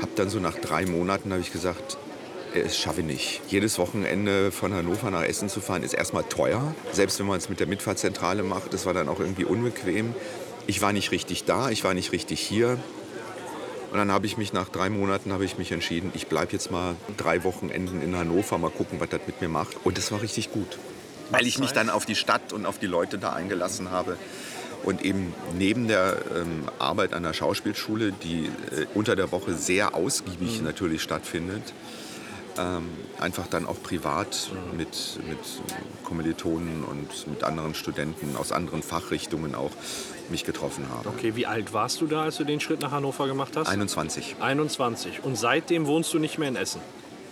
habe 0.00 0.12
dann 0.16 0.30
so 0.30 0.38
nach 0.38 0.56
drei 0.56 0.86
Monaten 0.86 1.30
habe 1.32 1.40
ich 1.40 1.52
gesagt, 1.52 1.98
äh, 2.54 2.62
das 2.62 2.78
schaffe 2.78 3.00
ich 3.00 3.06
nicht. 3.06 3.42
Jedes 3.48 3.78
Wochenende 3.78 4.50
von 4.50 4.72
Hannover 4.72 5.10
nach 5.10 5.22
Essen 5.22 5.48
zu 5.48 5.60
fahren 5.60 5.82
ist 5.82 5.94
erstmal 5.94 6.24
teuer. 6.24 6.74
Selbst 6.92 7.18
wenn 7.18 7.26
man 7.26 7.38
es 7.38 7.48
mit 7.48 7.60
der 7.60 7.66
Mitfahrzentrale 7.66 8.42
macht, 8.42 8.72
das 8.72 8.86
war 8.86 8.94
dann 8.94 9.08
auch 9.08 9.20
irgendwie 9.20 9.44
unbequem. 9.44 10.14
Ich 10.66 10.82
war 10.82 10.92
nicht 10.92 11.10
richtig 11.10 11.44
da, 11.44 11.70
ich 11.70 11.84
war 11.84 11.94
nicht 11.94 12.12
richtig 12.12 12.40
hier. 12.40 12.78
Und 13.90 13.98
dann 13.98 14.12
habe 14.12 14.26
ich 14.26 14.36
mich 14.36 14.52
nach 14.52 14.68
drei 14.68 14.88
Monaten 14.88 15.32
habe 15.32 15.44
ich 15.44 15.58
mich 15.58 15.72
entschieden, 15.72 16.12
ich 16.14 16.28
bleibe 16.28 16.52
jetzt 16.52 16.70
mal 16.70 16.94
drei 17.16 17.42
Wochenenden 17.42 18.00
in 18.02 18.16
Hannover, 18.16 18.56
mal 18.56 18.70
gucken, 18.70 19.00
was 19.00 19.08
das 19.08 19.20
mit 19.26 19.40
mir 19.40 19.48
macht. 19.48 19.76
Und 19.82 19.98
das 19.98 20.12
war 20.12 20.22
richtig 20.22 20.52
gut. 20.52 20.78
Weil 21.30 21.46
ich 21.46 21.58
mich 21.58 21.72
dann 21.72 21.90
auf 21.90 22.06
die 22.06 22.14
Stadt 22.14 22.52
und 22.52 22.66
auf 22.66 22.78
die 22.78 22.86
Leute 22.86 23.18
da 23.18 23.32
eingelassen 23.32 23.90
habe. 23.90 24.16
Und 24.82 25.04
eben 25.04 25.34
neben 25.58 25.88
der 25.88 26.16
ähm, 26.34 26.64
Arbeit 26.78 27.12
an 27.12 27.22
der 27.22 27.32
Schauspielschule, 27.32 28.12
die 28.12 28.46
äh, 28.46 28.86
unter 28.94 29.14
der 29.16 29.30
Woche 29.30 29.54
sehr 29.54 29.94
ausgiebig 29.94 30.62
natürlich 30.62 31.02
stattfindet, 31.02 31.62
ähm, 32.58 32.88
einfach 33.18 33.46
dann 33.46 33.66
auch 33.66 33.82
privat 33.82 34.50
mit, 34.76 35.20
mit 35.28 35.38
Kommilitonen 36.04 36.84
und 36.84 37.26
mit 37.28 37.44
anderen 37.44 37.74
Studenten 37.74 38.36
aus 38.36 38.52
anderen 38.52 38.82
Fachrichtungen 38.82 39.54
auch 39.54 39.70
mich 40.30 40.44
getroffen 40.44 40.88
habe. 40.90 41.08
Okay, 41.08 41.36
wie 41.36 41.46
alt 41.46 41.72
warst 41.72 42.00
du 42.00 42.06
da, 42.06 42.22
als 42.22 42.36
du 42.36 42.44
den 42.44 42.60
Schritt 42.60 42.80
nach 42.80 42.90
Hannover 42.90 43.26
gemacht 43.26 43.56
hast? 43.56 43.68
21. 43.68 44.36
21. 44.40 45.24
Und 45.24 45.36
seitdem 45.36 45.86
wohnst 45.86 46.12
du 46.14 46.18
nicht 46.18 46.38
mehr 46.38 46.48
in 46.48 46.56
Essen. 46.56 46.80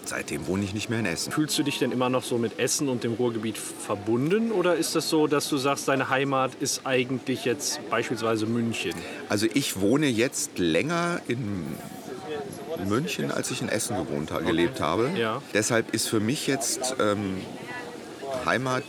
Seitdem 0.09 0.47
wohne 0.47 0.65
ich 0.65 0.73
nicht 0.73 0.89
mehr 0.89 1.01
in 1.01 1.05
Essen. 1.05 1.31
Fühlst 1.33 1.59
du 1.59 1.63
dich 1.63 1.79
denn 1.79 1.93
immer 1.93 2.09
noch 2.09 2.25
so 2.25 2.39
mit 2.39 2.59
Essen 2.59 2.89
und 2.89 3.05
dem 3.05 3.13
Ruhrgebiet 3.13 3.59
verbunden? 3.59 4.53
Oder 4.53 4.75
ist 4.75 4.95
das 4.95 5.11
so, 5.11 5.27
dass 5.27 5.51
du 5.51 5.59
sagst, 5.59 5.87
deine 5.87 6.09
Heimat 6.09 6.53
ist 6.61 6.87
eigentlich 6.87 7.45
jetzt 7.45 7.79
beispielsweise 7.91 8.47
München? 8.47 8.95
Also 9.29 9.47
ich 9.53 9.81
wohne 9.81 10.07
jetzt 10.07 10.59
länger 10.59 11.21
in 11.29 11.67
München, 12.87 13.31
als 13.31 13.51
ich 13.51 13.61
in 13.61 13.69
Essen 13.69 13.99
gewohnt 13.99 14.33
gelebt 14.47 14.81
habe. 14.81 15.11
Ja. 15.15 15.43
Deshalb 15.53 15.93
ist 15.93 16.09
für 16.09 16.21
mich 16.21 16.47
jetzt 16.47 16.97
ähm, 16.99 17.43
Heimat 18.47 18.85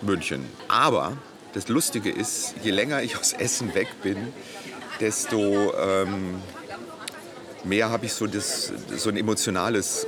München. 0.00 0.46
Aber 0.68 1.18
das 1.52 1.68
Lustige 1.68 2.10
ist, 2.10 2.54
je 2.62 2.70
länger 2.70 3.02
ich 3.02 3.18
aus 3.18 3.34
Essen 3.34 3.74
weg 3.74 3.88
bin, 4.02 4.16
desto 5.00 5.74
ähm, 5.74 6.36
mehr 7.66 7.90
habe 7.90 8.06
ich 8.06 8.12
so, 8.12 8.26
das, 8.26 8.72
so 8.96 9.10
ein 9.10 9.16
emotionales 9.16 10.06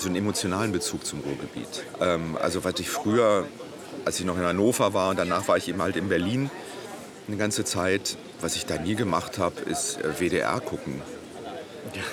so 0.00 0.08
einen 0.08 0.16
emotionalen 0.16 0.72
Bezug 0.72 1.04
zum 1.04 1.20
Ruhrgebiet. 1.20 1.84
Ähm, 2.00 2.36
also 2.40 2.64
was 2.64 2.74
ich 2.78 2.88
früher, 2.88 3.46
als 4.04 4.18
ich 4.18 4.24
noch 4.24 4.38
in 4.38 4.44
Hannover 4.44 4.94
war 4.94 5.10
und 5.10 5.18
danach 5.18 5.46
war 5.48 5.56
ich 5.56 5.68
eben 5.68 5.82
halt 5.82 5.96
in 5.96 6.08
Berlin 6.08 6.50
eine 7.28 7.36
ganze 7.36 7.64
Zeit, 7.64 8.16
was 8.40 8.56
ich 8.56 8.66
da 8.66 8.78
nie 8.78 8.94
gemacht 8.94 9.38
habe, 9.38 9.60
ist 9.60 9.98
äh, 10.00 10.18
WDR 10.18 10.60
gucken. 10.60 11.02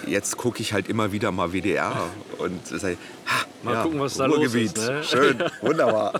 Jetzt 0.05 0.37
gucke 0.37 0.61
ich 0.61 0.73
halt 0.73 0.89
immer 0.89 1.11
wieder 1.11 1.31
mal 1.31 1.53
WDR 1.53 2.09
und 2.37 2.65
sage, 2.67 2.97
ha, 3.25 3.45
Mal 3.63 3.73
ja, 3.73 3.83
gucken, 3.83 3.99
was 3.99 4.13
da 4.15 4.27
los 4.27 4.37
Ruhrgebiet, 4.37 4.77
ist, 4.77 4.87
ne? 4.87 5.03
schön, 5.03 5.43
wunderbar, 5.61 6.13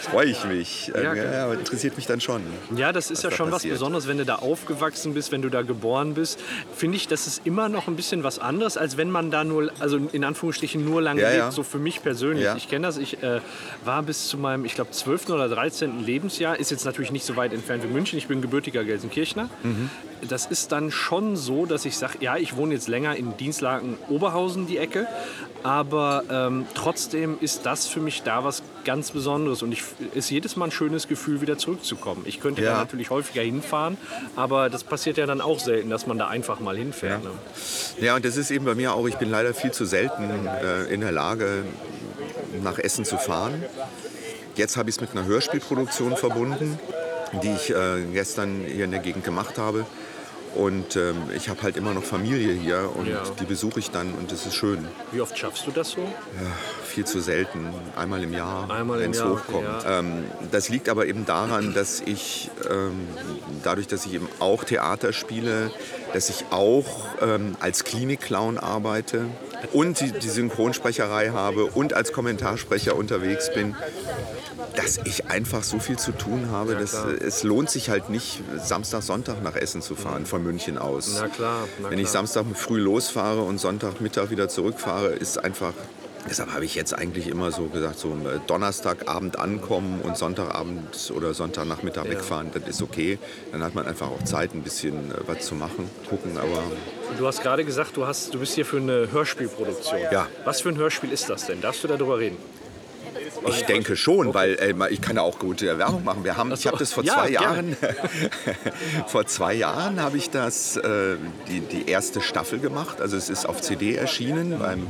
freue 0.00 0.26
ich 0.26 0.42
mich. 0.44 0.86
Ja, 0.94 1.02
Ja, 1.02 1.14
klar. 1.14 1.32
ja, 1.32 1.52
interessiert 1.52 1.96
mich 1.96 2.06
dann 2.06 2.20
schon. 2.20 2.40
Ja, 2.74 2.92
das 2.92 3.10
ist 3.10 3.22
ja 3.22 3.30
schon 3.30 3.48
was 3.48 3.56
passiert. 3.56 3.74
Besonderes, 3.74 4.08
wenn 4.08 4.16
du 4.16 4.24
da 4.24 4.36
aufgewachsen 4.36 5.12
bist, 5.12 5.32
wenn 5.32 5.42
du 5.42 5.50
da 5.50 5.60
geboren 5.62 6.14
bist. 6.14 6.40
Finde 6.74 6.96
ich, 6.96 7.08
das 7.08 7.26
ist 7.26 7.42
immer 7.44 7.68
noch 7.68 7.88
ein 7.88 7.96
bisschen 7.96 8.24
was 8.24 8.38
anderes, 8.38 8.78
als 8.78 8.96
wenn 8.96 9.10
man 9.10 9.30
da 9.30 9.44
nur, 9.44 9.70
also 9.80 9.98
in 10.12 10.24
Anführungsstrichen 10.24 10.82
nur 10.82 11.02
lange 11.02 11.20
lebt. 11.22 11.52
So 11.52 11.62
für 11.62 11.78
mich 11.78 12.02
persönlich. 12.02 12.48
Ich 12.56 12.68
kenne 12.70 12.86
das. 12.86 12.96
Ich 12.96 13.22
äh, 13.22 13.40
war 13.84 14.02
bis 14.02 14.28
zu 14.28 14.38
meinem, 14.38 14.64
ich 14.64 14.74
glaube, 14.74 14.90
12. 14.92 15.28
oder 15.28 15.48
13. 15.50 16.04
Lebensjahr, 16.04 16.58
ist 16.58 16.70
jetzt 16.70 16.86
natürlich 16.86 17.12
nicht 17.12 17.26
so 17.26 17.36
weit 17.36 17.52
entfernt 17.52 17.84
wie 17.84 17.88
München. 17.88 18.18
Ich 18.18 18.28
bin 18.28 18.40
gebürtiger 18.40 18.82
Gelsenkirchner. 18.82 19.50
Mhm. 19.62 19.90
das 20.28 20.46
ist 20.46 20.72
dann 20.72 20.90
schon 20.90 21.36
so, 21.36 21.66
dass 21.66 21.84
ich 21.84 21.96
sage, 21.98 22.18
ja, 22.20 22.36
ich 22.36 22.56
wohne 22.56 22.74
jetzt 22.74 22.88
länger 22.88 23.14
in 23.16 23.36
Dienstlaken 23.36 23.98
Oberhausen 24.08 24.66
die 24.66 24.78
Ecke, 24.78 25.06
aber 25.62 26.24
ähm, 26.30 26.66
trotzdem 26.74 27.36
ist 27.40 27.64
das 27.66 27.86
für 27.86 28.00
mich 28.00 28.22
da 28.22 28.44
was 28.44 28.62
ganz 28.84 29.10
Besonderes 29.12 29.62
und 29.62 29.72
ich 29.72 29.82
ist 30.14 30.30
jedes 30.30 30.56
Mal 30.56 30.66
ein 30.66 30.70
schönes 30.72 31.06
Gefühl, 31.08 31.40
wieder 31.40 31.56
zurückzukommen. 31.58 32.22
Ich 32.26 32.40
könnte 32.40 32.62
Ja. 32.62 32.72
da 32.72 32.78
natürlich 32.78 33.10
häufiger 33.10 33.42
hinfahren, 33.42 33.96
aber 34.36 34.70
das 34.70 34.82
passiert 34.84 35.16
ja 35.18 35.26
dann 35.26 35.40
auch 35.40 35.60
selten, 35.60 35.88
dass 35.90 36.06
man 36.06 36.18
da 36.18 36.28
einfach 36.28 36.58
mal 36.60 36.76
hinfährt. 36.76 37.22
Ne? 37.22 37.30
Ja, 38.00 38.16
und 38.16 38.24
das 38.24 38.36
ist 38.36 38.50
eben 38.50 38.64
bei 38.64 38.74
mir 38.74 38.94
auch, 38.94 39.06
ich 39.06 39.16
bin 39.16 39.30
leider 39.30 39.54
viel 39.54 39.70
zu 39.70 39.84
selten 39.84 40.24
äh, 40.46 40.92
in 40.92 41.00
der 41.00 41.12
Lage, 41.12 41.64
nach 42.62 42.78
Essen 42.78 43.04
zu 43.04 43.16
fahren. 43.18 43.62
Jetzt 44.56 44.76
habe 44.76 44.90
ich 44.90 44.96
es 44.96 45.00
mit 45.00 45.12
einer 45.12 45.24
Hörspielproduktion 45.24 46.16
verbunden, 46.16 46.78
die 47.42 47.50
ich 47.50 47.70
äh, 47.70 48.02
gestern 48.12 48.64
hier 48.66 48.84
in 48.84 48.90
der 48.90 49.00
Gegend 49.00 49.24
gemacht 49.24 49.56
habe. 49.58 49.86
Und 50.54 50.96
ähm, 50.96 51.16
ich 51.34 51.48
habe 51.48 51.62
halt 51.62 51.76
immer 51.76 51.94
noch 51.94 52.02
Familie 52.04 52.52
hier 52.52 52.90
und 52.94 53.06
Ja. 53.08 53.22
die 53.40 53.44
besuche 53.44 53.80
ich 53.80 53.90
dann 53.90 54.12
und 54.14 54.30
das 54.32 54.44
ist 54.46 54.54
schön. 54.54 54.86
Wie 55.10 55.20
oft 55.20 55.36
schaffst 55.38 55.66
du 55.66 55.70
das 55.70 55.90
so? 55.92 56.06
Viel 56.84 57.04
zu 57.06 57.20
selten, 57.20 57.68
einmal 57.96 58.22
im 58.22 58.32
Jahr, 58.34 58.68
wenn 58.68 59.10
es 59.12 59.24
hochkommt. 59.24 59.64
ja. 59.64 59.98
Ähm, 60.00 60.24
das 60.50 60.68
liegt 60.68 60.88
aber 60.88 61.06
eben 61.06 61.24
daran, 61.24 61.72
dass 61.72 62.00
ich, 62.00 62.50
ähm, 62.70 63.06
dadurch, 63.62 63.86
dass 63.86 64.04
ich 64.06 64.12
eben 64.14 64.28
auch 64.40 64.64
Theater 64.64 65.12
spiele, 65.12 65.70
dass 66.12 66.28
ich 66.28 66.44
auch 66.50 67.06
ähm, 67.22 67.56
als 67.60 67.84
Klinikclown 67.84 68.58
arbeite 68.58 69.26
und 69.72 70.00
die, 70.00 70.12
die 70.12 70.28
Synchronsprecherei 70.28 71.30
habe 71.30 71.66
und 71.66 71.94
als 71.94 72.12
Kommentarsprecher 72.12 72.96
unterwegs 72.96 73.52
bin, 73.52 73.74
dass 74.76 74.98
ich 75.04 75.26
einfach 75.26 75.62
so 75.62 75.78
viel 75.78 75.98
zu 75.98 76.12
tun 76.12 76.50
habe, 76.50 76.74
dass 76.74 76.94
es 76.94 77.42
lohnt 77.42 77.70
sich 77.70 77.90
halt 77.90 78.10
nicht, 78.10 78.42
Samstag, 78.62 79.02
Sonntag 79.02 79.42
nach 79.42 79.56
Essen 79.56 79.82
zu 79.82 79.94
fahren, 79.94 80.26
von 80.26 80.42
München 80.42 80.78
aus. 80.78 81.18
Na 81.20 81.28
klar, 81.28 81.68
na 81.80 81.90
Wenn 81.90 81.98
ich. 81.98 82.08
Samstag 82.08 82.44
früh 82.54 82.78
losfahre 82.80 83.42
und 83.42 83.58
Sonntagmittag 83.58 84.30
wieder 84.30 84.48
zurückfahre, 84.48 85.08
ist 85.08 85.42
einfach. 85.42 85.74
Deshalb 86.28 86.52
habe 86.52 86.64
ich 86.64 86.74
jetzt 86.74 86.94
eigentlich 86.94 87.28
immer 87.28 87.50
so 87.50 87.64
gesagt, 87.66 87.98
so 87.98 88.10
äh, 88.10 88.38
Donnerstagabend 88.46 89.38
ankommen 89.38 90.00
und 90.02 90.16
Sonntagabend 90.16 91.12
oder 91.16 91.34
Sonntagnachmittag 91.34 92.04
wegfahren, 92.04 92.50
das 92.54 92.62
ist 92.68 92.82
okay. 92.82 93.18
Dann 93.50 93.62
hat 93.62 93.74
man 93.74 93.86
einfach 93.86 94.08
auch 94.08 94.22
Zeit, 94.22 94.54
ein 94.54 94.62
bisschen 94.62 95.10
äh, 95.10 95.14
was 95.26 95.46
zu 95.46 95.54
machen, 95.54 95.90
gucken. 96.08 96.38
Aber 96.38 96.62
Du 97.18 97.26
hast 97.26 97.42
gerade 97.42 97.64
gesagt, 97.64 97.96
du, 97.96 98.06
hast, 98.06 98.32
du 98.32 98.38
bist 98.38 98.54
hier 98.54 98.64
für 98.64 98.78
eine 98.78 99.10
Hörspielproduktion. 99.12 100.00
Ja. 100.10 100.28
Was 100.44 100.62
für 100.62 100.70
ein 100.70 100.76
Hörspiel 100.76 101.12
ist 101.12 101.28
das 101.28 101.46
denn? 101.46 101.60
Darfst 101.60 101.84
du 101.84 101.88
darüber 101.88 102.18
reden? 102.18 102.36
Ich 103.48 103.64
denke 103.64 103.96
schon, 103.96 104.34
weil 104.34 104.54
äh, 104.54 104.74
ich 104.90 105.00
kann 105.00 105.16
ja 105.16 105.22
auch 105.22 105.38
gute 105.38 105.78
Werbung 105.78 106.04
machen. 106.04 106.24
Wir 106.24 106.36
haben, 106.36 106.52
ich 106.52 106.66
habe 106.66 106.78
das 106.78 106.92
vor 106.92 107.04
Ja, 107.04 107.14
zwei 107.14 107.30
gerne. 107.30 107.44
Jahren, 107.44 107.76
vor 109.06 109.26
zwei 109.26 109.54
Jahren 109.54 110.00
habe 110.00 110.16
ich 110.16 110.30
das 110.30 110.76
äh, 110.76 111.16
die, 111.48 111.60
die 111.60 111.88
erste 111.90 112.20
Staffel 112.20 112.58
gemacht. 112.58 113.00
Also 113.00 113.16
es 113.16 113.28
ist 113.30 113.46
auf 113.46 113.60
CD 113.60 113.94
erschienen 113.94 114.58
beim 114.58 114.86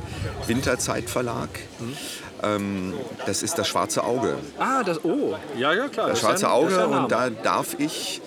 Winterzeitverlag. 0.46 1.48
Mhm. 1.78 1.96
Ähm, 2.42 2.94
das 3.26 3.42
ist 3.42 3.56
das 3.58 3.68
Schwarze 3.68 4.02
Auge. 4.04 4.36
Ah, 4.58 4.82
das. 4.82 5.04
Oh, 5.04 5.34
ja, 5.56 5.72
ja, 5.72 5.88
klar. 5.88 6.08
Das 6.08 6.20
ja 6.22 6.28
Schwarze 6.28 6.46
ein- 6.48 6.66
das 6.66 6.74
Auge 6.74 6.84
ein 6.94 7.02
und 7.04 7.12
da 7.12 7.30
darf 7.30 7.76
ich 7.78 8.20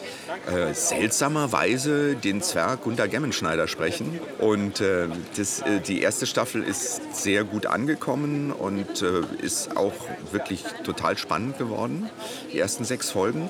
äh, 0.54 0.74
seltsamerweise 0.74 2.16
den 2.16 2.42
Zwerg 2.42 2.84
Gunter 2.84 3.08
Gemmenschneider 3.08 3.68
sprechen. 3.68 4.20
Und 4.40 4.80
äh, 4.82 5.08
das, 5.36 5.60
äh, 5.62 5.80
die 5.80 6.02
erste 6.02 6.26
Staffel 6.26 6.64
ist 6.64 7.02
sehr 7.16 7.44
gut 7.44 7.66
angekommen 7.66 8.52
und 8.52 9.02
äh, 9.02 9.22
ist 9.42 9.76
auch 9.76 9.94
wirklich 10.32 10.64
total 10.84 11.18
spannend 11.18 11.58
geworden. 11.58 12.10
Die 12.54 12.60
ersten 12.60 12.86
sechs 12.86 13.12
Folgen. 13.12 13.50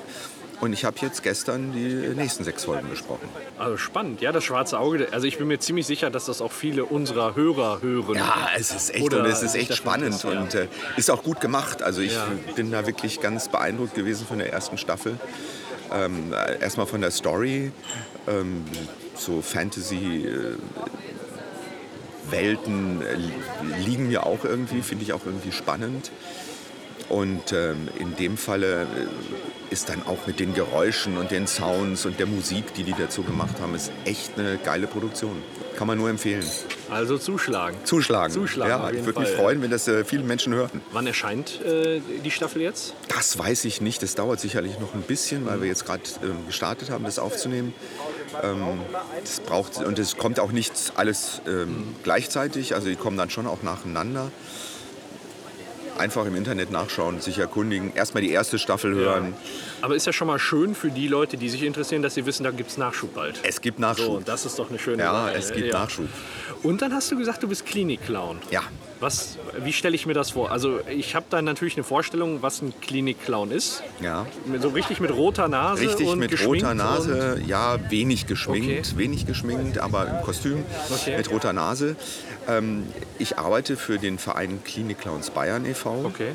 Und 0.60 0.72
ich 0.72 0.84
habe 0.86 0.96
jetzt 1.02 1.22
gestern 1.22 1.72
die 1.72 2.08
nächsten 2.16 2.42
sechs 2.44 2.64
Folgen 2.64 2.88
besprochen. 2.88 3.28
Also 3.58 3.76
spannend, 3.76 4.22
ja, 4.22 4.32
das 4.32 4.42
schwarze 4.44 4.78
Auge. 4.78 5.08
Also 5.12 5.26
ich 5.26 5.36
bin 5.36 5.48
mir 5.48 5.58
ziemlich 5.58 5.86
sicher, 5.86 6.08
dass 6.10 6.24
das 6.26 6.40
auch 6.40 6.52
viele 6.52 6.84
unserer 6.86 7.34
Hörer 7.36 7.82
hören. 7.82 8.14
Ja, 8.16 8.48
es 8.56 8.74
ist 8.74 8.94
echt, 8.94 9.04
Oder 9.04 9.20
und 9.20 9.26
es 9.26 9.42
ist 9.42 9.54
echt 9.54 9.74
spannend 9.74 10.06
interessieren. 10.14 10.44
und 10.44 10.54
äh, 10.54 10.68
ist 10.96 11.10
auch 11.10 11.22
gut 11.22 11.40
gemacht. 11.40 11.82
Also 11.82 12.00
ich 12.00 12.14
Ja. 12.14 12.26
bin 12.54 12.70
da 12.70 12.86
wirklich 12.86 13.20
ganz 13.20 13.48
beeindruckt 13.48 13.94
gewesen 13.94 14.26
von 14.26 14.38
der 14.38 14.50
ersten 14.52 14.78
Staffel. 14.78 15.18
Ähm, 15.92 16.32
äh, 16.32 16.58
erstmal 16.60 16.86
von 16.86 17.00
der 17.02 17.10
Story, 17.10 17.70
ähm, 18.26 18.64
so 19.14 19.42
Fantasy. 19.42 20.26
Äh, 20.26 20.56
Welten 22.30 23.02
äh, 23.02 23.14
li- 23.14 23.84
liegen 23.84 24.08
mir 24.08 24.26
auch 24.26 24.44
irgendwie, 24.44 24.82
finde 24.82 25.04
ich 25.04 25.12
auch 25.12 25.20
irgendwie 25.24 25.52
spannend. 25.52 26.10
Und 27.08 27.52
ähm, 27.52 27.88
in 27.98 28.16
dem 28.16 28.36
Falle 28.36 28.82
äh, 28.82 28.86
ist 29.72 29.88
dann 29.88 30.02
auch 30.06 30.26
mit 30.26 30.40
den 30.40 30.54
Geräuschen 30.54 31.16
und 31.18 31.30
den 31.30 31.46
Sounds 31.46 32.06
und 32.06 32.18
der 32.18 32.26
Musik, 32.26 32.74
die 32.74 32.82
die 32.82 32.94
dazu 32.98 33.22
gemacht 33.22 33.60
haben, 33.60 33.74
ist 33.74 33.92
echt 34.04 34.38
eine 34.38 34.58
geile 34.58 34.86
Produktion. 34.86 35.42
Kann 35.76 35.86
man 35.86 35.98
nur 35.98 36.08
empfehlen. 36.08 36.44
Also 36.90 37.18
zuschlagen. 37.18 37.76
Zuschlagen. 37.84 38.32
Zuschlagen, 38.32 38.70
Ja, 38.70 38.90
ich 38.90 39.04
würde 39.04 39.20
mich 39.20 39.28
freuen, 39.28 39.60
wenn 39.60 39.70
das 39.70 39.86
äh, 39.88 40.04
viele 40.04 40.22
Menschen 40.22 40.54
hören. 40.54 40.80
Wann 40.92 41.06
erscheint 41.06 41.60
äh, 41.62 42.00
die 42.24 42.30
Staffel 42.30 42.62
jetzt? 42.62 42.94
Das 43.08 43.38
weiß 43.38 43.66
ich 43.66 43.80
nicht. 43.82 44.02
Das 44.02 44.14
dauert 44.14 44.40
sicherlich 44.40 44.78
noch 44.78 44.94
ein 44.94 45.02
bisschen, 45.02 45.44
weil 45.44 45.60
wir 45.60 45.68
jetzt 45.68 45.84
gerade 45.84 46.02
ähm, 46.22 46.46
gestartet 46.46 46.90
haben, 46.90 47.04
das 47.04 47.18
aufzunehmen. 47.18 47.74
Ähm, 48.42 48.80
das 49.20 49.40
braucht 49.40 49.78
und 49.78 49.98
es 49.98 50.16
kommt 50.16 50.40
auch 50.40 50.52
nicht 50.52 50.72
alles 50.94 51.42
ähm, 51.46 51.94
gleichzeitig. 52.02 52.74
Also 52.74 52.88
die 52.88 52.96
kommen 52.96 53.18
dann 53.18 53.30
schon 53.30 53.46
auch 53.46 53.62
nacheinander. 53.62 54.30
Einfach 55.98 56.26
im 56.26 56.36
Internet 56.36 56.70
nachschauen, 56.70 57.20
sich 57.20 57.38
erkundigen. 57.38 57.92
Erstmal 57.94 58.22
die 58.22 58.30
erste 58.30 58.58
Staffel 58.58 58.94
hören. 58.94 59.34
Aber 59.82 59.94
ist 59.96 60.06
ja 60.06 60.12
schon 60.12 60.26
mal 60.26 60.38
schön 60.38 60.74
für 60.74 60.90
die 60.90 61.08
Leute, 61.08 61.36
die 61.36 61.48
sich 61.48 61.62
interessieren, 61.62 62.02
dass 62.02 62.14
sie 62.14 62.26
wissen, 62.26 62.44
da 62.44 62.50
gibt 62.50 62.70
es 62.70 62.76
Nachschub 62.76 63.14
bald. 63.14 63.40
Es 63.44 63.60
gibt 63.60 63.78
So, 63.78 63.82
Nachschub. 63.82 64.08
und 64.18 64.28
das 64.28 64.44
ist 64.44 64.58
doch 64.58 64.68
eine 64.68 64.78
schöne 64.78 65.02
ja, 65.02 65.12
Sache. 65.12 65.34
es 65.38 65.52
gibt 65.52 65.68
ja. 65.72 65.78
Nachschub. 65.80 66.08
Und 66.62 66.82
dann 66.82 66.92
hast 66.92 67.10
du 67.10 67.16
gesagt, 67.16 67.42
du 67.42 67.48
bist 67.48 67.64
Klinikclown. 67.66 68.38
Ja. 68.50 68.62
Was, 68.98 69.36
wie 69.62 69.74
stelle 69.74 69.94
ich 69.94 70.06
mir 70.06 70.14
das 70.14 70.30
vor? 70.30 70.50
Also 70.50 70.80
ich 70.88 71.14
habe 71.14 71.26
da 71.28 71.42
natürlich 71.42 71.76
eine 71.76 71.84
Vorstellung, 71.84 72.40
was 72.40 72.62
ein 72.62 72.72
Klinikclown 72.80 73.50
ist. 73.50 73.82
Ja. 74.00 74.26
So 74.60 74.68
richtig 74.70 75.00
mit 75.00 75.10
roter 75.14 75.48
Nase 75.48 75.82
Richtig 75.82 76.08
und 76.08 76.18
mit 76.18 76.46
roter 76.46 76.72
Nase, 76.74 77.42
ja, 77.46 77.78
wenig 77.90 78.26
geschminkt, 78.26 78.86
Okay. 78.88 78.98
wenig 78.98 79.26
geschminkt, 79.26 79.78
aber 79.78 80.06
im 80.08 80.22
Kostüm 80.24 80.64
Okay. 80.90 81.16
mit 81.18 81.30
roter 81.30 81.52
Nase. 81.52 81.96
Ähm, 82.48 82.86
ich 83.18 83.38
arbeite 83.38 83.76
für 83.76 83.98
den 83.98 84.18
Verein 84.18 84.62
Klinik 84.64 85.00
Clowns 85.00 85.30
Bayern 85.30 85.64
e.V., 85.64 86.04
okay. 86.04 86.32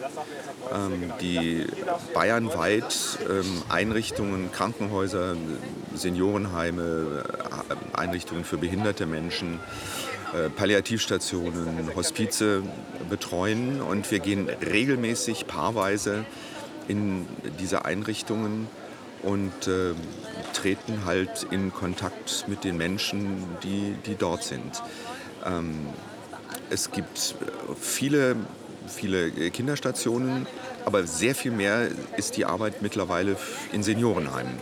ähm, 0.73 1.11
die 1.21 1.65
bayernweit 2.13 3.19
ähm, 3.29 3.63
Einrichtungen, 3.69 4.51
Krankenhäuser, 4.51 5.35
Seniorenheime, 5.95 7.23
äh, 7.69 7.97
Einrichtungen 7.97 8.43
für 8.43 8.57
behinderte 8.57 9.05
Menschen, 9.05 9.59
äh, 10.33 10.49
Palliativstationen, 10.49 11.95
Hospize 11.95 12.63
betreuen 13.09 13.81
und 13.81 14.09
wir 14.11 14.19
gehen 14.19 14.49
regelmäßig 14.49 15.47
paarweise 15.47 16.25
in 16.87 17.27
diese 17.59 17.85
Einrichtungen 17.85 18.67
und 19.23 19.67
äh, 19.67 19.93
treten 20.53 21.05
halt 21.05 21.47
in 21.51 21.73
Kontakt 21.73 22.45
mit 22.47 22.63
den 22.63 22.77
Menschen, 22.77 23.43
die, 23.63 23.95
die 24.05 24.15
dort 24.15 24.43
sind. 24.43 24.81
Ähm, 25.45 25.87
es 26.69 26.91
gibt 26.91 27.35
viele, 27.79 28.35
viele 28.87 29.29
Kinderstationen, 29.51 30.47
aber 30.85 31.05
sehr 31.05 31.35
viel 31.35 31.51
mehr 31.51 31.89
ist 32.17 32.37
die 32.37 32.45
Arbeit 32.45 32.81
mittlerweile 32.81 33.35
in 33.71 33.83
Seniorenheimen. 33.83 34.53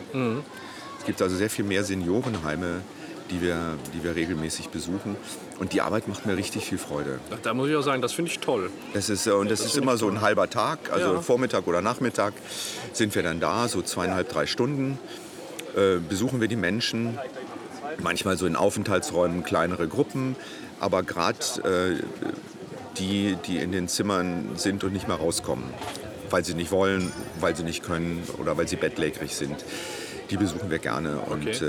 Es 1.00 1.06
gibt 1.06 1.22
also 1.22 1.36
sehr 1.36 1.50
viel 1.50 1.65
mehr 1.65 1.84
Seniorenheime, 1.84 2.82
die 3.30 3.42
wir, 3.42 3.78
die 3.94 4.04
wir 4.04 4.15
regelmäßig 4.15 4.70
besuchen. 4.70 5.15
Und 5.60 5.74
die 5.74 5.82
Arbeit 5.82 6.08
macht 6.08 6.26
mir 6.26 6.36
richtig 6.36 6.65
viel 6.65 6.78
Freude. 6.78 7.20
Ach, 7.32 7.38
Da 7.44 7.54
muss 7.54 7.70
ich 7.70 7.76
auch 7.76 7.82
sagen, 7.84 8.02
das 8.02 8.13
finde 8.13 8.32
ich 8.32 8.39
toll. 8.39 8.72
Das 8.94 9.10
ist, 9.10 9.28
äh, 9.28 9.32
und 9.32 9.52
das, 9.52 9.62
ist 9.62 9.78
immer 9.78 9.98
so 9.98 10.10
ein 10.10 10.22
halber 10.22 10.50
Tag, 10.50 10.92
also 10.92 11.13
Ja. 11.13 11.22
Vormittag 11.22 11.68
oder 11.68 11.82
Nachmittag 11.82 12.34
sind 12.94 13.13
wir 13.13 13.24
dann 13.24 13.39
da, 13.39 13.68
so 13.68 13.82
zweieinhalb, 13.82 14.30
drei 14.30 14.46
Stunden. 14.48 14.98
Äh, 15.76 15.98
besuchen 15.98 16.42
wir 16.42 16.48
die 16.48 16.56
Menschen, 16.56 17.20
manchmal 18.02 18.38
so 18.38 18.46
in 18.46 18.56
Aufenthaltsräumen 18.56 19.44
kleinere 19.44 19.88
Gruppen, 19.88 20.36
aber 20.80 21.04
gerade 21.04 21.38
äh, 22.00 22.04
die, 22.98 23.38
die 23.46 23.58
in 23.58 23.72
den 23.72 23.88
Zimmern 23.88 24.52
sind 24.56 24.84
und 24.84 24.94
nicht 24.94 25.08
mehr 25.08 25.18
rauskommen, 25.18 25.65
weil 26.30 26.44
sie 26.44 26.54
nicht 26.54 26.72
wollen, 26.72 27.12
weil 27.39 27.56
sie 27.56 27.63
nicht 27.63 27.84
können 27.84 28.24
oder 28.38 28.58
weil 28.58 28.68
sie 28.68 28.76
bettlägerig 28.76 29.36
sind, 29.36 29.63
die 30.30 30.38
besuchen 30.38 30.70
wir 30.70 30.80
gerne 30.80 31.20
und 31.20 31.48
Okay. 31.48 31.65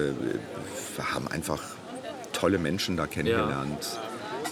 äh, 0.98 1.02
haben 1.02 1.28
einfach 1.28 1.62
tolle 2.32 2.58
Menschen 2.58 2.96
da 2.96 3.06
kennengelernt. 3.06 3.98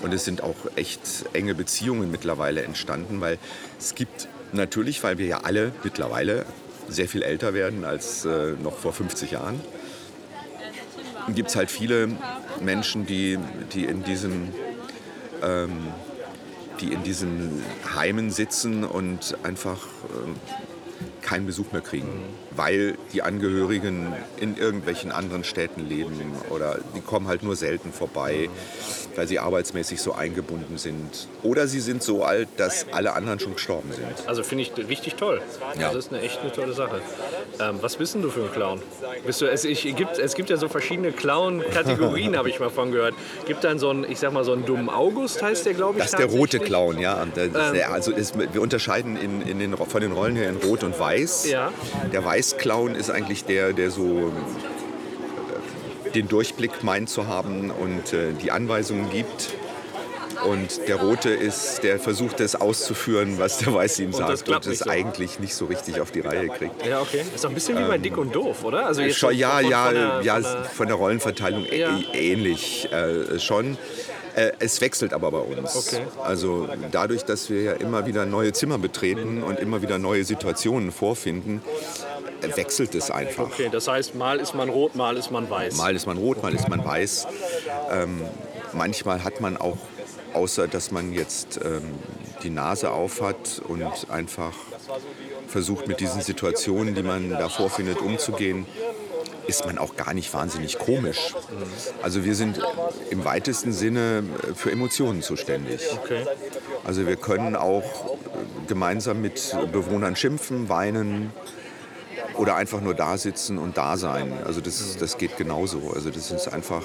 Und 0.03 0.15
es 0.15 0.25
sind 0.25 0.43
auch 0.43 0.55
echt 0.77 1.01
enge 1.33 1.55
Beziehungen 1.55 2.11
mittlerweile 2.11 2.63
entstanden, 2.63 3.21
weil 3.21 3.39
es 3.79 3.95
gibt 3.97 4.29
natürlich, 4.53 5.03
weil 5.03 5.19
wir 5.19 5.27
ja 5.27 5.41
alle 5.43 5.73
mittlerweile 5.83 6.47
sehr 6.89 7.09
viel 7.09 7.23
älter 7.23 7.53
werden 7.53 7.85
als 7.85 8.25
äh, 8.25 8.53
noch 8.63 8.79
vor 8.79 8.93
50 8.93 9.33
Jahren, 9.33 9.61
gibt 11.35 11.51
es 11.51 11.57
halt 11.57 11.71
viele 11.71 12.09
Menschen, 12.61 13.07
die, 13.07 13.39
die, 13.73 13.85
in 13.85 14.03
diesem, 14.05 14.49
ähm, 15.43 15.89
die 16.81 16.93
in 16.93 17.03
diesen 17.03 17.63
Heimen 17.95 18.31
sitzen 18.31 18.85
und 18.85 19.37
einfach 19.43 19.87
ähm, 20.25 20.37
keinen 21.23 21.47
Besuch 21.47 21.73
mehr 21.73 21.83
kriegen, 21.83 22.09
weil 22.59 22.99
die 23.13 23.23
Angehörigen 23.23 24.13
in 24.41 24.57
irgendwelchen 24.57 25.13
anderen 25.13 25.45
Städten 25.45 25.89
leben 25.89 26.21
oder 26.51 26.79
die 26.97 27.01
kommen 27.01 27.29
halt 27.29 27.45
nur 27.45 27.55
selten 27.55 27.93
vorbei, 27.93 28.51
weil 29.15 29.29
sie 29.29 29.39
arbeitsmäßig 29.39 30.03
so 30.03 30.13
eingebunden 30.13 30.77
sind. 30.77 31.29
Oder 31.45 31.69
sie 31.69 31.81
sind 31.81 32.03
so 32.03 32.25
alt, 32.25 32.49
dass 32.57 32.87
alle 32.91 33.15
anderen 33.15 33.39
schon 33.39 33.55
gestorben 33.55 33.93
sind. 33.93 34.29
Also 34.29 34.43
finde 34.43 34.63
ich 34.63 34.89
richtig 34.89 35.15
toll. 35.15 35.41
Ja. 35.79 35.89
Das 35.89 36.07
ist 36.07 36.13
eine 36.13 36.21
echt 36.21 36.41
eine 36.41 36.53
tolle 36.53 36.73
Sache. 36.73 37.01
Ähm, 37.61 37.79
was 37.81 37.97
bist 37.97 38.15
denn 38.15 38.23
du 38.23 38.31
für 38.31 38.43
ein 38.43 38.53
Clown? 38.53 38.83
Bist 39.25 39.41
du, 39.41 39.47
es, 39.47 39.65
ich, 39.65 39.83
gibt, 39.97 40.19
es 40.19 40.35
gibt 40.35 40.51
ja 40.51 40.57
so 40.57 40.69
verschiedene 40.69 41.13
Clown-Kategorien, 41.13 42.37
habe 42.37 42.51
ich 42.51 42.59
mal 42.59 42.71
von 42.71 42.91
gehört. 42.91 43.15
Gibt 43.47 43.63
dann 43.63 43.79
so 43.79 43.91
einen, 43.91 44.05
ich 44.11 44.19
sag 44.19 44.33
mal, 44.33 44.45
so 44.45 44.53
einen 44.53 44.67
dummen 44.67 44.89
August, 44.89 45.43
heißt 45.43 45.65
der, 45.67 45.75
glaube 45.75 45.99
ich. 45.99 46.05
Das 46.05 46.13
ist 46.13 46.19
der 46.19 46.27
rote? 46.27 46.59
Clown, 46.59 46.99
ja. 46.99 47.23
Ist 47.23 47.55
der, 47.55 47.93
also 47.93 48.11
ist, 48.11 48.35
wir 48.39 48.61
unterscheiden 48.61 49.17
in, 49.17 49.43
in 49.43 49.59
den, 49.61 49.77
von 49.77 50.01
den 50.01 50.13
Rollen 50.13 50.35
her 50.35 50.49
in 50.49 50.57
Rot 50.57 50.83
und 50.83 50.99
Weiß. 50.99 51.49
Ja. 51.49 51.73
Der 52.13 52.25
Weiß-Clown 52.53 52.95
ist 52.95 53.11
eigentlich 53.11 53.45
der, 53.45 53.73
der 53.75 53.91
so 53.91 54.33
äh, 56.07 56.11
den 56.15 56.29
Durchblick 56.29 56.83
meint 56.83 57.11
zu 57.11 57.27
haben 57.27 57.71
und 57.71 58.13
äh, 58.15 58.33
die 58.43 58.51
Anweisungen 58.51 59.11
gibt. 59.11 59.51
Und 60.47 60.87
der 60.87 60.97
Rote 60.97 61.31
ist, 61.31 61.83
der 61.83 61.99
versucht, 61.99 62.39
das 62.39 62.55
auszuführen, 62.55 63.39
was 63.41 63.59
der 63.59 63.75
Weiße 63.75 64.05
ihm 64.05 64.13
sagt 64.13 64.31
das 64.31 64.45
klappt 64.45 64.67
und 64.67 64.73
es 64.73 64.79
so. 64.79 64.89
eigentlich 64.91 65.41
nicht 65.41 65.53
so 65.55 65.65
richtig 65.67 66.01
auf 66.01 66.13
die 66.13 66.21
Reihe 66.21 66.49
kriegt. 66.49 66.87
Ja, 66.87 67.01
okay. 67.01 67.23
Ist 67.35 67.43
doch 67.45 67.49
ein 67.51 67.55
bisschen 67.55 67.77
wie 67.77 67.83
bei 67.83 67.99
Dick 67.99 68.17
und 68.17 68.33
Doof, 68.35 68.63
oder? 68.65 68.87
Also 68.87 69.03
jetzt 69.03 69.17
Schon, 69.19 69.35
ja, 69.37 69.59
von- 69.59 69.69
ja, 69.71 69.85
von 69.87 69.95
der- 69.95 70.21
ja, 70.23 70.35
von 70.35 70.43
der- 70.45 70.65
von 70.65 70.87
der 70.87 70.97
Rollenverteilung 70.97 71.67
Ja. 71.73 71.99
ähnlich 72.15 72.89
äh, 72.93 73.39
schon. 73.41 73.77
Äh, 74.37 74.53
es 74.61 74.81
wechselt 74.81 75.13
aber 75.13 75.33
bei 75.33 75.39
uns. 75.41 75.75
Okay. 75.75 76.03
Also 76.23 76.69
dadurch, 76.93 77.25
dass 77.25 77.51
wir 77.51 77.63
ja 77.63 77.73
immer 77.73 78.07
wieder 78.07 78.25
neue 78.25 78.53
Zimmer 78.53 78.79
betreten 78.79 79.43
und 79.43 79.59
immer 79.59 79.83
wieder 79.83 79.99
neue 79.99 80.23
Situationen 80.23 80.93
vorfinden, 80.93 81.61
wechselt 82.43 82.95
es 82.95 83.11
einfach. 83.11 83.45
Okay, 83.45 83.69
das 83.71 83.89
heißt, 83.89 84.15
mal 84.15 84.39
ist 84.39 84.55
man 84.55 84.69
rot, 84.69 84.95
mal 84.95 85.17
ist 85.17 85.31
man 85.31 85.49
weiß. 85.49 85.77
Mal 85.77 85.95
ist 85.95 86.07
man 86.07 86.19
rot, 86.19 86.43
mal 86.43 86.55
ist 86.55 86.69
man 86.69 86.85
weiß. 86.85 87.27
Ähm, 87.91 88.23
manchmal 88.73 89.25
hat 89.25 89.41
man 89.41 89.57
auch, 89.57 89.79
außer 90.35 90.69
dass 90.69 90.91
man 90.91 91.13
jetzt 91.13 91.61
ähm, 91.65 91.95
die 92.43 92.51
Nase 92.51 92.91
auf 92.91 93.21
hat 93.21 93.61
und 93.67 94.11
einfach 94.11 94.55
versucht, 95.49 95.89
mit 95.89 96.01
diesen 96.01 96.21
Situationen, 96.21 96.95
die 96.95 97.03
man 97.03 97.31
da 97.31 97.49
vorfindet, 97.49 98.01
umzugehen, 98.01 98.67
ist 99.47 99.65
man 99.65 99.79
auch 99.79 99.97
gar 99.97 100.13
nicht 100.13 100.33
wahnsinnig 100.35 100.79
komisch. 100.79 101.35
Also 102.03 102.25
wir 102.25 102.35
sind 102.35 102.61
im 103.11 103.25
weitesten 103.25 103.73
Sinne 103.73 104.23
für 104.55 104.71
Emotionen 104.71 105.23
zuständig. 105.23 105.81
Okay. 106.03 106.25
Also 106.85 107.07
wir 107.07 107.17
können 107.17 107.57
auch 107.57 107.83
äh, 107.83 108.19
gemeinsam 108.69 109.23
mit 109.23 109.57
Bewohnern 109.73 110.17
schimpfen, 110.17 110.69
weinen 110.69 111.33
oder 112.39 112.55
einfach 112.55 112.81
nur 112.81 112.95
da 112.95 113.19
sitzen 113.19 113.59
und 113.59 113.77
da 113.77 113.97
sein. 113.97 114.33
Also 114.45 114.61
das, 114.61 114.97
das 114.97 115.19
geht 115.19 115.37
genauso. 115.37 115.93
Also 115.95 116.11
das 116.11 116.31
ist 116.31 116.49
einfach, 116.49 116.85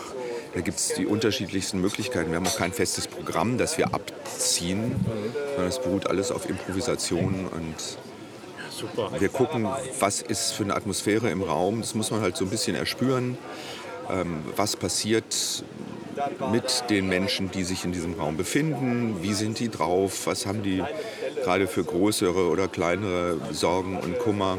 da 0.53 0.61
gibt 0.61 0.79
es 0.79 0.95
die 0.95 1.05
unterschiedlichsten 1.05 1.79
Möglichkeiten. 1.79 2.31
Wir 2.31 2.37
haben 2.37 2.47
auch 2.47 2.57
kein 2.57 2.73
festes 2.73 3.07
Programm, 3.07 3.57
das 3.57 3.77
wir 3.77 3.93
abziehen, 3.93 4.95
sondern 5.51 5.67
es 5.67 5.79
beruht 5.79 6.07
alles 6.07 6.31
auf 6.31 6.49
Improvisation 6.49 7.47
und 7.51 9.19
wir 9.19 9.29
gucken, 9.29 9.67
was 9.99 10.21
ist 10.21 10.51
für 10.51 10.63
eine 10.63 10.75
Atmosphäre 10.75 11.29
im 11.29 11.43
Raum. 11.43 11.81
Das 11.81 11.93
muss 11.93 12.09
man 12.11 12.21
halt 12.21 12.35
so 12.35 12.45
ein 12.45 12.49
bisschen 12.49 12.75
erspüren. 12.75 13.37
Ähm, 14.09 14.43
was 14.55 14.75
passiert 14.75 15.63
mit 16.51 16.83
den 16.89 17.07
Menschen, 17.07 17.51
die 17.51 17.63
sich 17.63 17.85
in 17.85 17.91
diesem 17.91 18.15
Raum 18.15 18.35
befinden? 18.35 19.21
Wie 19.21 19.33
sind 19.33 19.59
die 19.59 19.69
drauf? 19.69 20.25
Was 20.25 20.45
haben 20.45 20.63
die 20.63 20.83
gerade 21.43 21.67
für 21.67 21.83
größere 21.83 22.49
oder 22.49 22.67
kleinere 22.67 23.37
Sorgen 23.51 23.99
und 23.99 24.19
Kummer? 24.19 24.57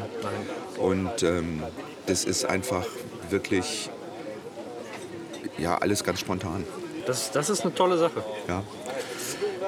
Und 0.78 1.22
ähm, 1.22 1.62
das 2.06 2.24
ist 2.24 2.44
einfach 2.44 2.84
wirklich 3.30 3.90
ja, 5.58 5.78
alles 5.78 6.04
ganz 6.04 6.20
spontan. 6.20 6.64
Das, 7.06 7.30
das 7.30 7.50
ist 7.50 7.62
eine 7.62 7.74
tolle 7.74 7.98
Sache. 7.98 8.24
Ja. 8.48 8.62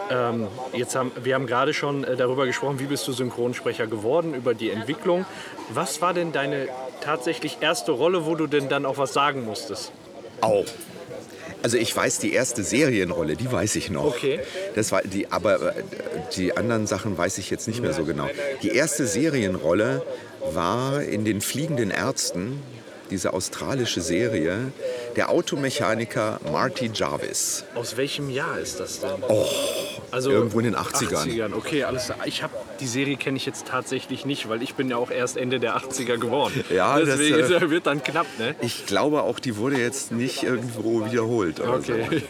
Ähm, 0.08 0.48
jetzt 0.72 0.94
haben, 0.94 1.10
wir 1.22 1.34
haben 1.34 1.46
gerade 1.46 1.74
schon 1.74 2.04
äh, 2.04 2.16
darüber 2.16 2.46
gesprochen, 2.46 2.78
wie 2.78 2.84
bist 2.84 3.06
du 3.08 3.12
Synchronsprecher 3.12 3.86
geworden, 3.86 4.34
über 4.34 4.54
die 4.54 4.70
Entwicklung. 4.70 5.26
Was 5.70 6.00
war 6.00 6.14
denn 6.14 6.32
deine 6.32 6.68
tatsächlich 7.00 7.58
erste 7.60 7.92
Rolle, 7.92 8.24
wo 8.24 8.34
du 8.34 8.46
denn 8.46 8.68
dann 8.68 8.86
auch 8.86 8.98
was 8.98 9.12
sagen 9.12 9.44
musstest? 9.44 9.92
Au. 10.40 10.64
Also 11.62 11.78
ich 11.78 11.96
weiß 11.96 12.18
die 12.20 12.32
erste 12.32 12.62
Serienrolle, 12.62 13.34
die 13.34 13.50
weiß 13.50 13.74
ich 13.76 13.90
noch. 13.90 14.04
Okay. 14.04 14.38
Das 14.76 14.92
war 14.92 15.02
die, 15.02 15.32
aber 15.32 15.76
äh, 15.76 15.82
die 16.36 16.56
anderen 16.56 16.86
Sachen 16.86 17.18
weiß 17.18 17.38
ich 17.38 17.50
jetzt 17.50 17.66
nicht 17.66 17.82
mehr 17.82 17.92
so 17.92 18.04
genau. 18.04 18.28
Die 18.62 18.70
erste 18.70 19.06
Serienrolle 19.06 20.02
war 20.52 21.02
in 21.02 21.24
den 21.24 21.40
Fliegenden 21.40 21.90
Ärzten, 21.90 22.62
diese 23.10 23.32
australische 23.32 24.00
Serie, 24.00 24.72
der 25.14 25.30
Automechaniker 25.30 26.40
Marty 26.50 26.90
Jarvis. 26.92 27.64
Aus 27.76 27.96
welchem 27.96 28.30
Jahr 28.30 28.58
ist 28.58 28.80
das 28.80 29.00
denn? 29.00 29.10
also 30.10 30.30
Oh, 30.30 30.32
irgendwo 30.32 30.58
in 30.58 30.64
den 30.64 30.76
80ern. 30.76 31.26
80ern. 31.28 31.54
Okay, 31.54 31.84
alles. 31.84 32.12
Ich 32.24 32.42
habe 32.42 32.52
die 32.80 32.86
Serie 32.86 33.16
kenne 33.16 33.36
ich 33.36 33.46
jetzt 33.46 33.66
tatsächlich 33.66 34.24
nicht, 34.26 34.48
weil 34.48 34.60
ich 34.62 34.74
bin 34.74 34.90
ja 34.90 34.96
auch 34.96 35.10
erst 35.10 35.36
Ende 35.36 35.60
der 35.60 35.76
80er 35.76 36.18
geboren. 36.18 36.52
Ja, 36.70 36.98
das, 36.98 37.18
deswegen 37.18 37.52
äh, 37.52 37.70
wird 37.70 37.86
dann 37.86 38.02
knapp, 38.02 38.26
ne? 38.38 38.56
Ich 38.60 38.86
glaube 38.86 39.22
auch, 39.22 39.38
die 39.38 39.56
wurde 39.56 39.78
jetzt 39.78 40.10
nicht 40.10 40.42
irgendwo 40.42 41.04
wiederholt. 41.06 41.60
Oder 41.60 41.80
so. 41.80 41.92
Okay. 41.92 42.22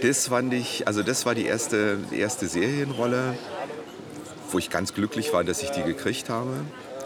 Das 0.00 0.28
fand 0.28 0.54
ich, 0.54 0.86
also 0.86 1.02
das 1.02 1.26
war 1.26 1.34
die 1.34 1.44
erste, 1.44 1.98
die 2.12 2.20
erste 2.20 2.46
Serienrolle, 2.46 3.34
wo 4.50 4.58
ich 4.58 4.70
ganz 4.70 4.94
glücklich 4.94 5.32
war, 5.32 5.42
dass 5.44 5.62
ich 5.62 5.70
die 5.70 5.82
gekriegt 5.82 6.28
habe. 6.28 6.50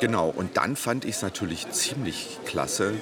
Genau, 0.00 0.28
und 0.28 0.56
dann 0.58 0.76
fand 0.76 1.04
ich 1.04 1.16
es 1.16 1.22
natürlich 1.22 1.70
ziemlich 1.70 2.38
klasse, 2.44 2.94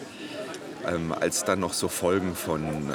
ähm, 0.87 1.12
als 1.12 1.44
dann 1.44 1.61
noch 1.61 1.72
so 1.72 1.88
Folgen 1.88 2.37
von, 2.37 2.62
ähm, 2.62 2.92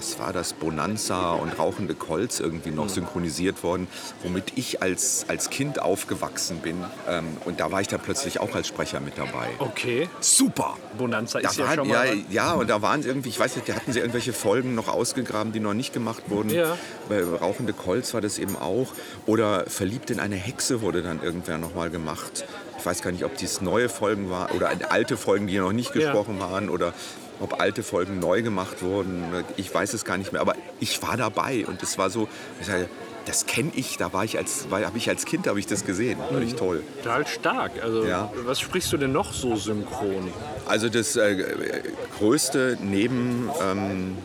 was 0.00 0.18
war 0.18 0.32
das, 0.32 0.54
Bonanza 0.54 1.32
und 1.34 1.58
Rauchende 1.58 1.94
Colts 1.94 2.40
irgendwie 2.40 2.70
noch 2.70 2.88
synchronisiert 2.88 3.62
worden, 3.62 3.86
womit 4.22 4.52
ich 4.56 4.80
als, 4.80 5.26
als 5.28 5.50
Kind 5.50 5.82
aufgewachsen 5.82 6.60
bin. 6.60 6.82
Ähm, 7.06 7.26
und 7.44 7.60
da 7.60 7.70
war 7.70 7.82
ich 7.82 7.88
dann 7.88 8.00
plötzlich 8.00 8.40
auch 8.40 8.54
als 8.54 8.66
Sprecher 8.66 9.00
mit 9.00 9.18
dabei. 9.18 9.48
Okay. 9.58 10.08
Super! 10.20 10.78
Bonanza 10.96 11.40
Da 11.40 11.50
ist 11.50 11.58
ja 11.58 11.66
waren, 11.66 11.74
schon 11.80 11.88
ja, 11.90 11.98
mal. 11.98 12.16
ja, 12.30 12.52
und 12.54 12.70
da 12.70 12.80
waren 12.80 13.02
irgendwie, 13.02 13.28
ich 13.28 13.38
weiß 13.38 13.56
nicht, 13.56 13.68
da 13.68 13.74
hatten 13.74 13.92
sie 13.92 13.98
irgendwelche 13.98 14.32
Folgen 14.32 14.74
noch 14.74 14.88
ausgegraben, 14.88 15.52
die 15.52 15.60
noch 15.60 15.74
nicht 15.74 15.92
gemacht 15.92 16.22
wurden. 16.28 16.48
Ja. 16.48 16.78
Bei 17.10 17.22
Rauchende 17.22 17.74
Colts 17.74 18.14
war 18.14 18.22
das 18.22 18.38
eben 18.38 18.56
auch. 18.56 18.88
Oder 19.26 19.66
Verliebt 19.68 20.10
in 20.10 20.18
eine 20.18 20.36
Hexe 20.36 20.80
wurde 20.80 21.02
dann 21.02 21.22
irgendwer 21.22 21.58
noch 21.58 21.74
mal 21.74 21.90
gemacht. 21.90 22.46
Ich 22.78 22.86
weiß 22.86 23.02
gar 23.02 23.12
nicht, 23.12 23.26
ob 23.26 23.36
dies 23.36 23.60
neue 23.60 23.90
Folgen 23.90 24.30
waren 24.30 24.50
oder 24.56 24.70
alte 24.88 25.18
Folgen, 25.18 25.46
die 25.46 25.58
noch 25.58 25.72
nicht 25.72 25.94
Ja. 25.94 26.00
gesprochen 26.00 26.40
waren 26.40 26.70
oder 26.70 26.94
ob 27.40 27.60
alte 27.60 27.82
Folgen 27.82 28.18
neu 28.18 28.42
gemacht 28.42 28.82
wurden. 28.82 29.24
Ich 29.56 29.72
weiß 29.74 29.94
es 29.94 30.04
gar 30.04 30.16
nicht 30.18 30.32
mehr, 30.32 30.40
aber 30.40 30.54
ich 30.78 31.02
war 31.02 31.16
dabei 31.16 31.64
und 31.66 31.82
es 31.82 31.98
war 31.98 32.10
so, 32.10 32.28
ich 32.60 32.66
sage, 32.66 32.88
das 33.26 33.46
kenne 33.46 33.70
ich, 33.74 33.96
da 33.96 34.12
war 34.12 34.24
ich 34.24 34.38
als, 34.38 34.66
habe 34.70 34.96
ich 34.98 35.08
als 35.08 35.24
Kind 35.24 35.46
habe 35.46 35.58
ich 35.58 35.66
das 35.66 35.84
gesehen, 35.84 36.18
fand 36.32 36.42
ich 36.44 36.54
toll. 36.54 36.82
Total 37.02 37.26
stark. 37.26 37.72
Also, 37.82 38.04
Ja. 38.04 38.32
was 38.44 38.60
sprichst 38.60 38.92
du 38.92 38.96
denn 38.96 39.12
noch 39.12 39.32
so 39.32 39.56
synchron? 39.56 40.32
Also 40.66 40.88
das 40.88 41.16
äh, 41.16 41.82
größte 42.18 42.78
neben 42.82 43.50
ähm, 43.62 44.16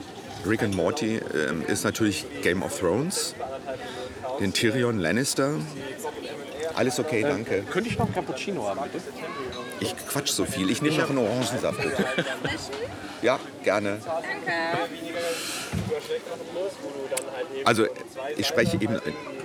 Rick 0.48 0.64
and 0.64 0.76
Morty 0.76 1.16
ähm, 1.18 1.64
ist 1.68 1.84
natürlich 1.84 2.26
Game 2.42 2.64
of 2.64 2.80
Thrones, 2.80 3.36
den 4.40 4.54
Tyrion 4.54 5.00
Lannister. 5.00 5.56
Alles 6.76 7.00
okay, 7.00 7.22
danke. 7.22 7.64
Könnte 7.64 7.90
ich 7.90 7.98
noch 7.98 8.06
einen 8.06 8.16
Cappuccino 8.16 8.68
haben, 8.68 8.82
bitte? 8.92 9.04
Ich 9.80 9.96
quatsch 10.08 10.30
so 10.30 10.46
viel. 10.46 10.70
Ich 10.70 10.82
nehme 10.82 10.98
noch 10.98 11.10
einen 11.10 11.20
Orangensaft. 11.20 11.82
Bitte. 11.82 12.06
Ja, 13.22 13.40
gerne. 13.64 14.00
Also 17.64 17.88
ich 18.38 18.46
spreche 18.46 18.76
eben 18.76 18.96
äh, 18.96 19.00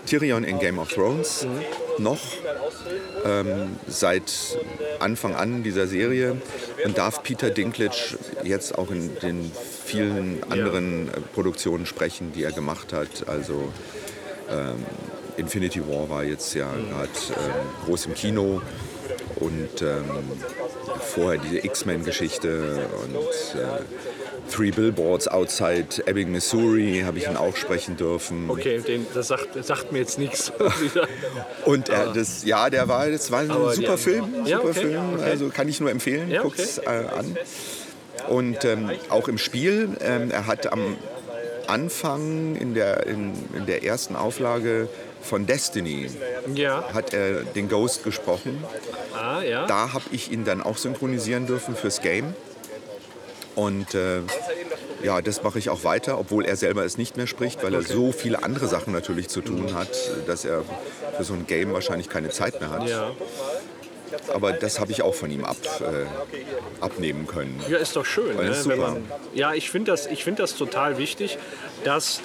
Tyrion 0.06 0.44
in 0.44 0.58
Game 0.58 0.78
of 0.78 0.92
Thrones 0.92 1.46
noch 1.98 2.18
ähm, 3.24 3.76
seit 3.86 4.32
Anfang 4.98 5.34
an 5.34 5.62
dieser 5.62 5.86
Serie 5.86 6.36
und 6.84 6.98
darf 6.98 7.22
Peter 7.22 7.50
Dinklage 7.50 8.18
jetzt 8.42 8.76
auch 8.76 8.90
in 8.90 9.18
den 9.20 9.50
vielen 9.84 10.42
anderen 10.50 11.08
äh, 11.08 11.20
Produktionen 11.34 11.86
sprechen, 11.86 12.32
die 12.32 12.42
er 12.42 12.52
gemacht 12.52 12.92
hat. 12.92 13.28
Also 13.28 13.72
ähm, 14.50 14.84
Infinity 15.40 15.80
War 15.88 16.08
war 16.08 16.24
jetzt 16.24 16.54
ja 16.54 16.68
gerade 16.70 17.08
ähm, 17.30 17.86
groß 17.86 18.06
im 18.06 18.14
Kino 18.14 18.62
und 19.36 19.82
ähm, 19.82 20.04
vorher 21.00 21.40
diese 21.40 21.64
X-Men-Geschichte 21.64 22.88
und 23.04 23.60
äh, 23.60 23.80
Three 24.50 24.70
Billboards 24.70 25.28
Outside 25.28 25.86
Ebbing, 26.06 26.32
Missouri 26.32 27.02
habe 27.04 27.18
ich 27.18 27.26
ihn 27.28 27.36
auch 27.36 27.56
sprechen 27.56 27.96
dürfen. 27.96 28.50
Okay, 28.50 28.80
den, 28.80 29.06
das, 29.14 29.28
sagt, 29.28 29.54
das 29.54 29.68
sagt 29.68 29.92
mir 29.92 30.00
jetzt 30.00 30.18
nichts. 30.18 30.52
Und 31.64 31.88
er, 31.88 32.12
das, 32.12 32.44
ja, 32.44 32.68
der 32.68 32.88
war, 32.88 33.08
das 33.08 33.30
war 33.30 33.40
ein 33.40 33.50
Aber 33.50 33.72
super 33.74 33.96
Film, 33.96 34.44
Ja, 34.44 34.56
super 34.56 34.70
okay, 34.70 34.80
Film. 34.80 35.14
okay. 35.14 35.22
Also 35.22 35.48
kann 35.50 35.68
ich 35.68 35.80
nur 35.80 35.90
empfehlen, 35.90 36.30
Ja, 36.30 36.42
guck's 36.42 36.78
äh, 36.78 36.88
an. 36.88 37.36
Und 38.28 38.64
ähm, 38.64 38.90
auch 39.08 39.28
im 39.28 39.38
Spiel, 39.38 39.90
ähm, 40.00 40.30
er 40.30 40.46
hat 40.46 40.72
am 40.72 40.96
Anfang 41.68 42.56
in 42.56 42.74
der, 42.74 43.06
in, 43.06 43.32
in 43.56 43.66
der 43.66 43.84
ersten 43.84 44.16
Auflage 44.16 44.88
von 45.22 45.46
Destiny 45.46 46.10
Ja. 46.54 46.84
hat 46.92 47.14
er 47.14 47.42
den 47.42 47.68
Ghost 47.68 48.04
gesprochen. 48.04 48.64
Ah, 49.14 49.42
ja. 49.42 49.66
Da 49.66 49.92
habe 49.92 50.04
ich 50.10 50.30
ihn 50.32 50.44
dann 50.44 50.62
auch 50.62 50.76
synchronisieren 50.76 51.46
dürfen 51.46 51.76
fürs 51.76 52.00
Game. 52.00 52.34
Und 53.54 53.94
äh, 53.94 54.20
ja, 55.02 55.20
das 55.20 55.42
mache 55.42 55.58
ich 55.58 55.70
auch 55.70 55.84
weiter, 55.84 56.18
obwohl 56.18 56.44
er 56.44 56.56
selber 56.56 56.84
es 56.84 56.96
nicht 56.98 57.16
mehr 57.16 57.26
spricht, 57.26 57.62
weil 57.62 57.74
er 57.74 57.82
so 57.82 58.12
viele 58.12 58.42
andere 58.42 58.66
Sachen 58.66 58.92
natürlich 58.92 59.28
zu 59.28 59.40
tun 59.40 59.74
hat, 59.74 59.90
dass 60.26 60.44
er 60.44 60.64
für 61.16 61.24
so 61.24 61.34
ein 61.34 61.46
Game 61.46 61.72
wahrscheinlich 61.72 62.08
keine 62.08 62.30
Zeit 62.30 62.60
mehr 62.60 62.70
hat. 62.70 62.88
ja. 62.88 63.10
Aber 64.32 64.52
das 64.52 64.80
habe 64.80 64.90
ich 64.92 65.02
auch 65.02 65.14
von 65.14 65.30
ihm 65.30 65.44
ab, 65.44 65.56
äh, 65.80 66.82
abnehmen 66.82 67.26
können. 67.26 67.60
Ja, 67.68 67.78
ist 67.78 67.94
doch 67.94 68.04
schön. 68.04 68.36
Ne? 68.36 68.76
man, 68.76 69.04
ja, 69.34 69.54
ich 69.54 69.70
finde 69.70 69.92
das, 69.92 70.06
ich 70.06 70.24
find 70.24 70.38
das 70.38 70.56
total 70.56 70.98
wichtig, 70.98 71.38
dass 71.84 72.20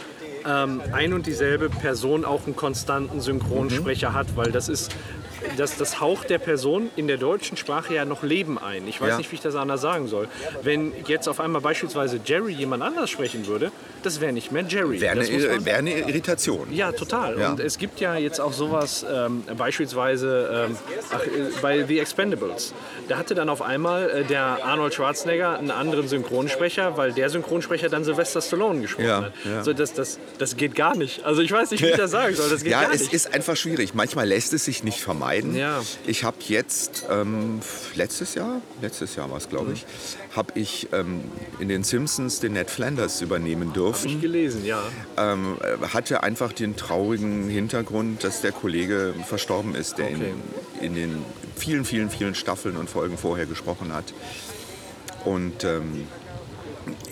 ähm, 0.48 0.82
ein 0.92 1.14
und 1.14 1.26
dieselbe 1.28 1.70
Person 1.70 2.26
auch 2.26 2.46
einen 2.46 2.56
konstanten 2.56 3.22
Synchronsprecher 3.22 4.12
Mhm. 4.12 4.14
hat, 4.14 4.36
weil 4.36 4.52
das 4.52 4.70
ist. 4.70 4.96
Das, 5.58 5.78
das 5.78 6.00
haucht 6.02 6.30
der 6.30 6.38
Person 6.40 6.90
in 6.96 7.08
der 7.08 7.18
deutschen 7.18 7.58
Sprache 7.58 7.94
ja 7.94 8.06
noch 8.06 8.24
Leben 8.24 8.58
ein. 8.58 8.88
Ich 8.88 9.00
weiß 9.02 9.10
Ja. 9.10 9.18
nicht, 9.18 9.32
wie 9.32 9.36
ich 9.36 9.42
das 9.42 9.56
anders 9.56 9.82
sagen 9.82 10.08
soll. 10.08 10.28
Wenn 10.62 10.92
jetzt 11.08 11.28
auf 11.28 11.40
einmal 11.40 11.62
beispielsweise 11.62 12.20
Jerry 12.24 12.54
jemand 12.54 12.84
anders 12.84 13.10
sprechen 13.10 13.46
würde, 13.48 13.72
das 14.04 14.22
wäre 14.22 14.34
nicht 14.34 14.52
mehr 14.52 14.64
Jerry. 14.68 15.02
Wäre 15.02 15.20
eine, 15.20 15.66
wär 15.66 15.78
eine 15.78 16.00
Irritation. 16.00 16.68
ja, 16.72 16.92
total. 16.92 17.40
Ja. 17.40 17.50
Und 17.52 17.60
es 17.60 17.78
gibt 17.78 18.00
ja 18.00 18.16
jetzt 18.18 18.40
auch 18.40 18.54
sowas, 18.54 19.06
ähm, 19.12 19.44
beispielsweise 19.58 20.68
ähm, 20.70 20.78
ach, 21.12 21.22
äh, 21.26 21.30
bei 21.62 21.84
The 21.86 22.00
Expendables. 22.00 22.74
Da 23.08 23.18
hatte 23.18 23.36
dann 23.36 23.50
auf 23.50 23.62
einmal 23.62 24.10
äh, 24.10 24.24
der 24.24 24.64
Arnold 24.66 24.94
Schwarzenegger 24.94 25.58
einen 25.58 25.72
anderen 25.72 26.08
Synchronsprecher, 26.08 26.98
weil 26.98 27.12
der 27.14 27.30
Synchronsprecher 27.30 27.90
dann 27.90 28.04
Sylvester 28.04 28.42
Stallone 28.42 28.82
gesprochen 28.82 29.06
Ja, 29.08 29.22
hat. 29.24 29.34
ja. 29.44 29.64
So, 29.64 29.74
das, 29.74 29.94
das, 29.94 30.20
das 30.38 30.56
geht 30.58 30.76
gar 30.76 30.96
nicht. 30.96 31.24
Also 31.26 31.42
ich 31.42 31.52
weiß 31.52 31.72
nicht, 31.72 31.84
wie 31.84 31.88
ich 31.90 31.96
das 31.98 32.12
sagen 32.12 32.36
soll. 32.36 32.50
Das 32.50 32.64
geht 32.64 32.72
Ja, 32.72 32.84
gar 32.84 32.94
es 32.94 33.02
nicht. 33.02 33.14
ist 33.14 33.34
einfach 33.34 33.56
schwierig. 33.56 33.94
Manchmal 33.94 34.28
lässt 34.28 34.54
es 34.54 34.66
sich 34.66 34.84
nicht 34.84 35.00
vermeiden. 35.02 35.35
Ja. 35.56 35.82
Ich 36.06 36.24
habe 36.24 36.38
jetzt, 36.48 37.06
ähm, 37.10 37.60
letztes 37.96 38.36
Jahr, 38.36 38.62
letztes 38.82 39.16
Jahr 39.16 39.30
war 39.30 39.38
es, 39.38 39.50
glaube 39.50 39.74
ich, 39.74 39.86
habe 40.36 40.58
ich 40.60 40.88
ähm, 40.94 41.22
in 41.60 41.70
den 41.70 41.84
Simpsons 41.84 42.40
den 42.40 42.54
Ned 42.54 42.70
Flanders 42.70 43.22
übernehmen 43.22 43.74
dürfen. 43.74 44.10
ich 44.10 44.22
gelesen, 44.22 44.66
ja. 44.66 44.82
ähm, 45.18 45.58
äh, 45.62 45.88
hatte 45.88 46.24
einfach 46.24 46.54
den 46.54 46.76
traurigen 46.76 47.50
Hintergrund, 47.50 48.24
dass 48.24 48.42
der 48.42 48.52
Kollege 48.52 49.14
verstorben 49.26 49.76
ist, 49.76 49.98
der 49.98 50.06
Okay. 50.06 50.34
in, 50.80 50.86
in 50.86 50.96
den 50.96 51.26
vielen, 51.56 51.86
vielen, 51.86 52.10
vielen 52.10 52.36
Staffeln 52.36 52.78
und 52.78 52.90
Folgen 52.90 53.18
vorher 53.18 53.46
gesprochen 53.46 53.94
hat. 53.94 54.14
Und 55.24 55.64
ähm, 55.64 56.08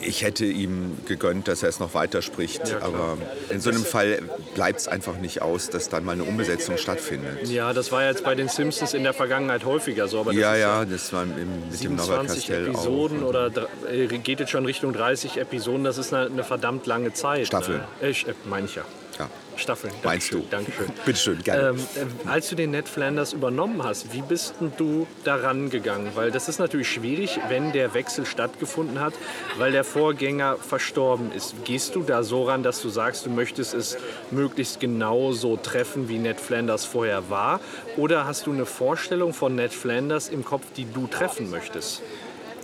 ich 0.02 0.24
hätte 0.24 0.46
ihm 0.46 0.98
gegönnt, 1.06 1.48
dass 1.48 1.64
er 1.64 1.70
es 1.70 1.80
noch 1.80 1.94
weiterspricht, 1.94 2.68
Ja, 2.70 2.82
aber 2.82 3.18
in 3.50 3.60
so 3.62 3.70
einem 3.70 3.84
Fall 3.86 4.20
bleibt 4.56 4.80
es 4.82 4.88
einfach 4.88 5.18
nicht 5.18 5.42
aus, 5.42 5.70
dass 5.70 5.90
dann 5.90 6.04
mal 6.06 6.14
eine 6.14 6.24
Umbesetzung 6.24 6.78
stattfindet. 6.78 7.48
Ja, 7.50 7.74
das 7.74 7.92
war 7.92 8.04
jetzt 8.06 8.24
bei 8.24 8.36
den 8.36 8.50
Simpsons 8.50 8.94
in 8.94 9.04
der 9.04 9.14
Vergangenheit 9.14 9.66
häufiger 9.66 10.08
so. 10.08 10.20
Aber 10.20 10.32
das 10.32 10.40
Ja, 10.42 10.56
ja, 10.56 10.86
das 10.86 11.12
war 11.14 11.24
im, 11.24 11.30
mit 11.30 11.38
dem 11.40 11.72
27 11.98 12.48
Castell 12.48 12.68
Episoden 12.68 13.24
auch. 13.24 13.28
oder 13.30 13.52
äh, 13.92 14.08
geht 14.08 14.40
jetzt 14.40 14.50
schon 14.52 14.66
Richtung 14.66 14.94
30 14.94 15.38
Episoden. 15.38 15.84
Das 15.84 15.98
ist 15.98 16.14
eine, 16.14 16.28
eine 16.28 16.44
verdammt 16.44 16.86
lange 16.86 17.14
Zeit. 17.14 17.48
Staffel. 17.48 17.78
Ne? 17.78 17.84
Äh, 18.02 18.12
Sch- 18.12 18.28
äh, 18.30 18.34
meine 18.46 18.66
ich 18.68 18.76
ja. 18.76 18.84
Ja. 19.20 19.30
Staffeln. 19.58 19.94
Meinst 20.04 20.34
du? 20.34 20.44
Dankeschön. 20.50 20.88
Bitteschön, 21.06 21.44
gerne. 21.44 21.70
Ähm, 21.70 21.78
äh, 22.26 22.30
als 22.30 22.50
du 22.50 22.56
den 22.56 22.72
Ned 22.72 22.88
Flanders 22.88 23.34
übernommen 23.34 23.84
hast, 23.84 24.14
wie 24.14 24.22
bist 24.22 24.56
du 24.78 25.08
daran 25.24 25.70
gegangen? 25.70 26.12
Weil 26.16 26.32
das 26.32 26.50
ist 26.50 26.60
natürlich 26.60 26.90
schwierig, 26.90 27.40
wenn 27.50 27.72
der 27.72 27.94
Wechsel 27.94 28.26
stattgefunden 28.26 29.00
hat, 29.00 29.14
weil 29.58 29.72
der 29.72 29.84
Vorgänger 29.84 30.58
verstorben 30.58 31.32
ist. 31.32 31.56
Gehst 31.66 31.96
du 31.96 32.04
da 32.04 32.24
so 32.24 32.44
ran, 32.44 32.64
dass 32.64 32.82
du 32.82 32.90
sagst, 32.90 33.26
du 33.26 33.30
möchtest 33.30 33.74
es 33.74 33.98
möglichst 34.32 34.80
genau 34.80 35.32
so 35.32 35.58
treffen, 35.58 36.10
wie 36.10 36.18
Ned 36.18 36.40
Flanders 36.40 36.86
vorher 36.86 37.30
war? 37.30 37.60
Oder 37.98 38.26
hast 38.26 38.48
du 38.48 38.52
eine 38.52 38.66
Vorstellung 38.66 39.34
von 39.34 39.56
Ned 39.56 39.74
Flanders 39.74 40.30
im 40.30 40.44
Kopf, 40.44 40.66
die 40.76 40.86
du 40.86 41.08
treffen 41.08 41.50
möchtest? 41.50 42.02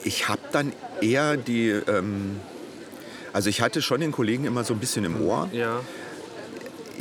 Ich 0.03 0.27
habe 0.27 0.41
dann 0.51 0.73
eher 1.01 1.37
die, 1.37 1.69
ähm, 1.69 2.39
also 3.33 3.49
ich 3.49 3.61
hatte 3.61 3.81
schon 3.81 4.01
den 4.01 4.11
Kollegen 4.11 4.45
immer 4.45 4.63
so 4.63 4.73
ein 4.73 4.79
bisschen 4.79 5.05
im 5.05 5.21
Ohr. 5.21 5.49
Ja, 5.51 5.81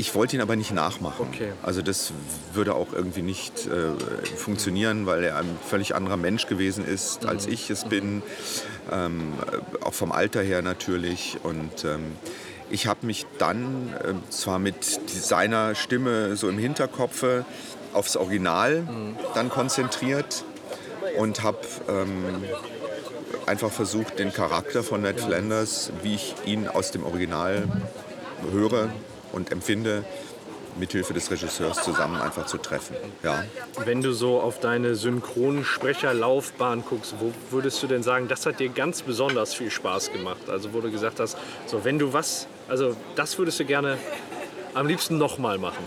Ich 0.01 0.14
wollte 0.14 0.36
ihn 0.36 0.42
aber 0.42 0.55
nicht 0.55 0.70
nachmachen. 0.72 1.26
Okay. 1.32 1.53
Also 1.62 1.82
das 1.82 2.12
würde 2.53 2.74
auch 2.76 2.92
irgendwie 2.92 3.22
nicht 3.22 3.66
äh, 3.66 3.90
funktionieren, 4.36 5.07
weil 5.07 5.24
er 5.24 5.36
ein 5.38 5.59
völlig 5.68 5.94
anderer 5.96 6.16
Mensch 6.16 6.46
gewesen 6.46 6.86
ist, 6.86 7.26
als 7.26 7.46
Mhm. 7.46 7.53
ich 7.53 7.68
es 7.70 7.84
bin. 7.84 8.22
Ähm, 8.92 9.32
äh, 9.53 9.84
auch 9.84 9.94
vom 9.94 10.12
Alter 10.12 10.40
her 10.40 10.62
natürlich. 10.62 11.38
Und 11.42 11.84
ähm, 11.84 12.16
ich 12.70 12.86
habe 12.86 13.07
mich 13.07 13.26
dann 13.38 13.92
äh, 14.05 14.14
zwar 14.30 14.61
mit 14.61 14.84
seiner 15.11 15.74
Stimme 15.74 16.36
so 16.36 16.49
im 16.49 16.59
Hinterkopfe 16.59 17.44
aufs 17.92 18.16
Original 18.16 18.82
Mhm. 18.82 19.16
dann 19.34 19.49
konzentriert 19.51 20.44
und 21.18 21.42
habe 21.42 21.59
ähm, 21.88 22.44
einfach 23.46 23.72
versucht, 23.72 24.20
den 24.20 24.32
Charakter 24.32 24.84
von 24.84 25.03
Ned 25.03 25.20
Flanders, 25.20 25.90
wie 26.05 26.14
ich 26.14 26.36
ihn 26.46 26.68
aus 26.68 26.92
dem 26.92 27.03
Original 27.05 27.64
höre 28.53 28.90
und 29.33 29.53
empfinde, 29.53 30.05
mithilfe 30.79 31.12
des 31.12 31.31
Regisseurs 31.31 31.83
zusammen 31.83 32.20
einfach 32.20 32.47
zu 32.47 32.59
treffen. 32.59 32.97
Ja. 33.22 33.45
Wenn 33.85 34.01
du 34.03 34.12
so 34.12 34.41
auf 34.41 34.61
deine 34.61 34.95
Synchronsprecherlaufbahn 34.95 36.85
guckst, 36.89 37.14
wo 37.18 37.33
würdest 37.51 37.83
du 37.83 37.87
denn 37.87 38.03
sagen, 38.03 38.29
das 38.29 38.47
hat 38.47 38.61
dir 38.61 38.68
ganz 38.68 39.03
besonders 39.03 39.55
viel 39.55 39.70
Spaß 39.70 40.12
gemacht? 40.12 40.49
Also 40.49 40.72
wo 40.72 40.81
du 40.81 40.91
gesagt 40.91 41.20
hast, 41.20 41.37
so 41.66 41.85
wenn 41.85 41.99
du 41.99 42.12
was, 42.12 42.47
also 42.68 42.97
das 43.16 43.39
würdest 43.39 43.59
du 43.61 43.64
gerne 43.64 43.99
am 44.74 44.87
liebsten 44.87 45.18
nochmal 45.18 45.59
machen. 45.59 45.85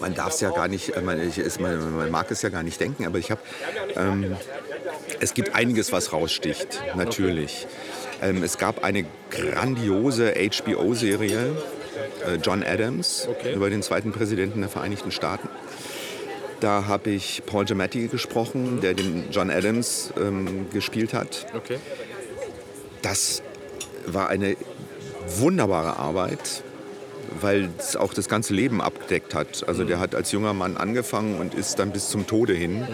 Man 0.00 0.14
darf 0.14 0.34
es 0.34 0.40
ja 0.40 0.50
gar 0.50 0.66
nicht, 0.66 0.96
äh, 0.96 1.00
man, 1.00 1.20
ich, 1.20 1.38
ist, 1.38 1.60
man, 1.60 1.96
man 1.96 2.10
mag 2.10 2.30
es 2.30 2.42
ja 2.42 2.48
gar 2.48 2.62
nicht 2.62 2.80
denken, 2.80 3.06
aber 3.06 3.18
ich 3.18 3.30
habe, 3.30 3.40
ähm, 3.94 4.36
es 5.20 5.34
gibt 5.34 5.54
einiges, 5.54 5.92
was 5.92 6.12
raussticht, 6.12 6.82
natürlich. 6.96 7.68
Ähm, 8.20 8.42
es 8.42 8.58
gab 8.58 8.82
eine 8.82 9.04
grandiose 9.30 10.34
HBO-Serie, 10.34 11.56
John 12.42 12.62
Adams, 12.62 13.28
Okay. 13.30 13.54
über 13.54 13.70
den 13.70 13.82
zweiten 13.82 14.12
Präsidenten 14.12 14.60
der 14.60 14.70
Vereinigten 14.70 15.10
Staaten. 15.10 15.48
Da 16.60 16.86
habe 16.86 17.10
ich 17.10 17.42
Paul 17.44 17.64
Giamatti 17.64 18.06
gesprochen, 18.06 18.80
der 18.80 18.94
den 18.94 19.24
John 19.32 19.50
Adams 19.50 20.12
ähm, 20.16 20.66
gespielt 20.72 21.12
hat. 21.12 21.46
Okay. 21.56 21.78
Das 23.02 23.42
war 24.06 24.28
eine 24.28 24.56
wunderbare 25.38 25.96
Arbeit, 25.96 26.62
weil 27.40 27.68
es 27.78 27.96
auch 27.96 28.14
das 28.14 28.28
ganze 28.28 28.54
Leben 28.54 28.80
abgedeckt 28.80 29.34
hat. 29.34 29.66
Also 29.66 29.82
der 29.84 29.98
hat 29.98 30.14
als 30.14 30.30
junger 30.30 30.52
Mann 30.52 30.76
angefangen 30.76 31.40
und 31.40 31.54
ist 31.54 31.80
dann 31.80 31.90
bis 31.90 32.08
zum 32.10 32.26
Tode 32.28 32.52
hin. 32.52 32.86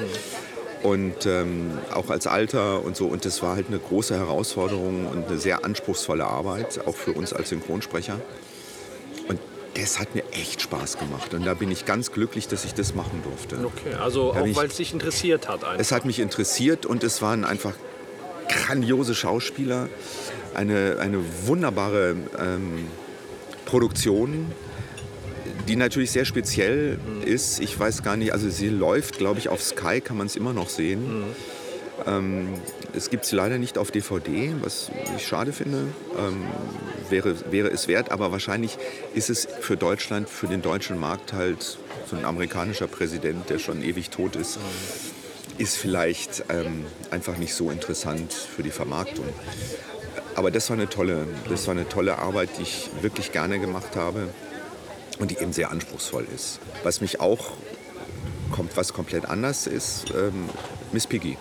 Und 0.82 1.26
ähm, 1.26 1.72
auch 1.92 2.08
als 2.08 2.26
Alter 2.26 2.84
und 2.84 2.96
so. 2.96 3.06
Und 3.06 3.24
das 3.24 3.42
war 3.42 3.56
halt 3.56 3.66
eine 3.66 3.80
große 3.80 4.16
Herausforderung 4.16 5.08
und 5.08 5.26
eine 5.26 5.36
sehr 5.36 5.64
anspruchsvolle 5.64 6.24
Arbeit, 6.24 6.86
auch 6.86 6.94
für 6.94 7.12
uns 7.12 7.32
als 7.32 7.48
Synchronsprecher. 7.48 8.20
Das 9.74 9.98
hat 9.98 10.14
mir 10.14 10.24
echt 10.32 10.62
Spaß 10.62 10.98
gemacht. 10.98 11.34
Und 11.34 11.46
da 11.46 11.54
bin 11.54 11.70
ich 11.70 11.84
ganz 11.84 12.12
glücklich, 12.12 12.48
dass 12.48 12.64
ich 12.64 12.74
das 12.74 12.94
machen 12.94 13.22
durfte. 13.22 13.56
Okay, 13.64 13.94
also 13.94 14.32
bin 14.32 14.52
auch 14.52 14.56
weil 14.56 14.68
es 14.68 14.76
dich 14.76 14.92
interessiert 14.92 15.48
hat 15.48 15.64
einfach. 15.64 15.78
Es 15.78 15.92
hat 15.92 16.04
mich 16.04 16.18
interessiert 16.18 16.86
und 16.86 17.04
es 17.04 17.22
waren 17.22 17.44
einfach 17.44 17.74
grandiose 18.48 19.14
Schauspieler, 19.14 19.88
eine, 20.54 20.96
eine 21.00 21.22
wunderbare 21.46 22.16
ähm, 22.38 22.86
Produktion, 23.66 24.50
die 25.68 25.76
natürlich 25.76 26.10
sehr 26.10 26.24
speziell 26.24 26.98
ist. 27.24 27.60
Ich 27.60 27.78
weiß 27.78 28.02
gar 28.02 28.16
nicht, 28.16 28.32
also 28.32 28.48
sie 28.48 28.68
läuft, 28.68 29.18
glaube 29.18 29.38
ich, 29.38 29.48
auf 29.50 29.62
Sky, 29.62 30.00
kann 30.00 30.16
man 30.16 30.26
es 30.26 30.34
immer 30.34 30.54
noch 30.54 30.70
sehen. 30.70 31.24
Ähm, 32.06 32.54
es 32.94 33.10
gibt 33.10 33.24
sie 33.24 33.36
leider 33.36 33.58
nicht 33.58 33.78
auf 33.78 33.90
DVD, 33.90 34.54
was 34.60 34.90
ich 35.16 35.26
schade 35.26 35.52
finde. 35.52 35.88
Ähm, 36.18 36.44
wäre, 37.10 37.34
wäre 37.50 37.68
es 37.68 37.88
wert, 37.88 38.10
aber 38.10 38.32
wahrscheinlich 38.32 38.78
ist 39.14 39.30
es 39.30 39.48
für 39.60 39.76
Deutschland, 39.76 40.28
für 40.28 40.46
den 40.46 40.62
deutschen 40.62 40.98
Markt 40.98 41.32
halt 41.32 41.78
so 42.06 42.16
ein 42.16 42.24
amerikanischer 42.24 42.86
Präsident, 42.86 43.50
der 43.50 43.58
schon 43.58 43.82
ewig 43.82 44.10
tot 44.10 44.36
ist 44.36 44.58
ist 45.58 45.76
vielleicht 45.76 46.44
ähm, 46.50 46.86
einfach 47.10 47.36
nicht 47.36 47.52
so 47.52 47.70
interessant 47.70 48.32
für 48.32 48.62
die 48.62 48.70
Vermarktung. 48.70 49.26
Aber 50.36 50.50
das 50.50 50.70
war 50.70 50.76
eine 50.76 50.88
tolle, 50.88 51.26
das 51.48 51.66
war 51.66 51.74
eine 51.74 51.88
tolle 51.88 52.18
Arbeit, 52.18 52.50
die 52.58 52.62
ich 52.62 52.88
wirklich 53.02 53.32
gerne 53.32 53.58
gemacht 53.58 53.96
habe 53.96 54.28
und 55.18 55.32
die 55.32 55.38
eben 55.38 55.52
sehr 55.52 55.70
anspruchsvoll 55.72 56.26
ist. 56.32 56.60
Was 56.84 57.00
mich 57.00 57.20
auch 57.20 57.52
kommt, 58.52 58.76
was 58.76 58.92
komplett 58.92 59.26
anders 59.26 59.66
ist, 59.66 60.12
ähm, 60.16 60.48
Miss 60.92 61.06
Piggy. 61.08 61.36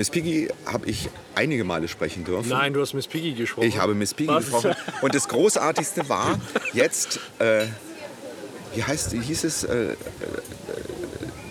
Miss 0.00 0.08
Piggy 0.08 0.48
habe 0.64 0.86
ich 0.88 1.10
einige 1.34 1.62
Male 1.62 1.86
sprechen 1.86 2.24
dürfen. 2.24 2.48
Nein, 2.48 2.72
du 2.72 2.80
hast 2.80 2.94
Miss 2.94 3.06
Piggy 3.06 3.34
gesprochen. 3.34 3.68
Ich 3.68 3.76
habe 3.76 3.94
Miss 3.94 4.14
Piggy 4.14 4.30
Was? 4.30 4.46
gesprochen. 4.46 4.74
Und 5.02 5.14
das 5.14 5.28
Großartigste 5.28 6.08
war 6.08 6.40
jetzt, 6.72 7.20
äh, 7.38 7.66
wie 8.74 8.82
heißt, 8.82 9.12
hieß 9.12 9.44
es, 9.44 9.64
äh, 9.64 9.90
äh, 9.92 9.96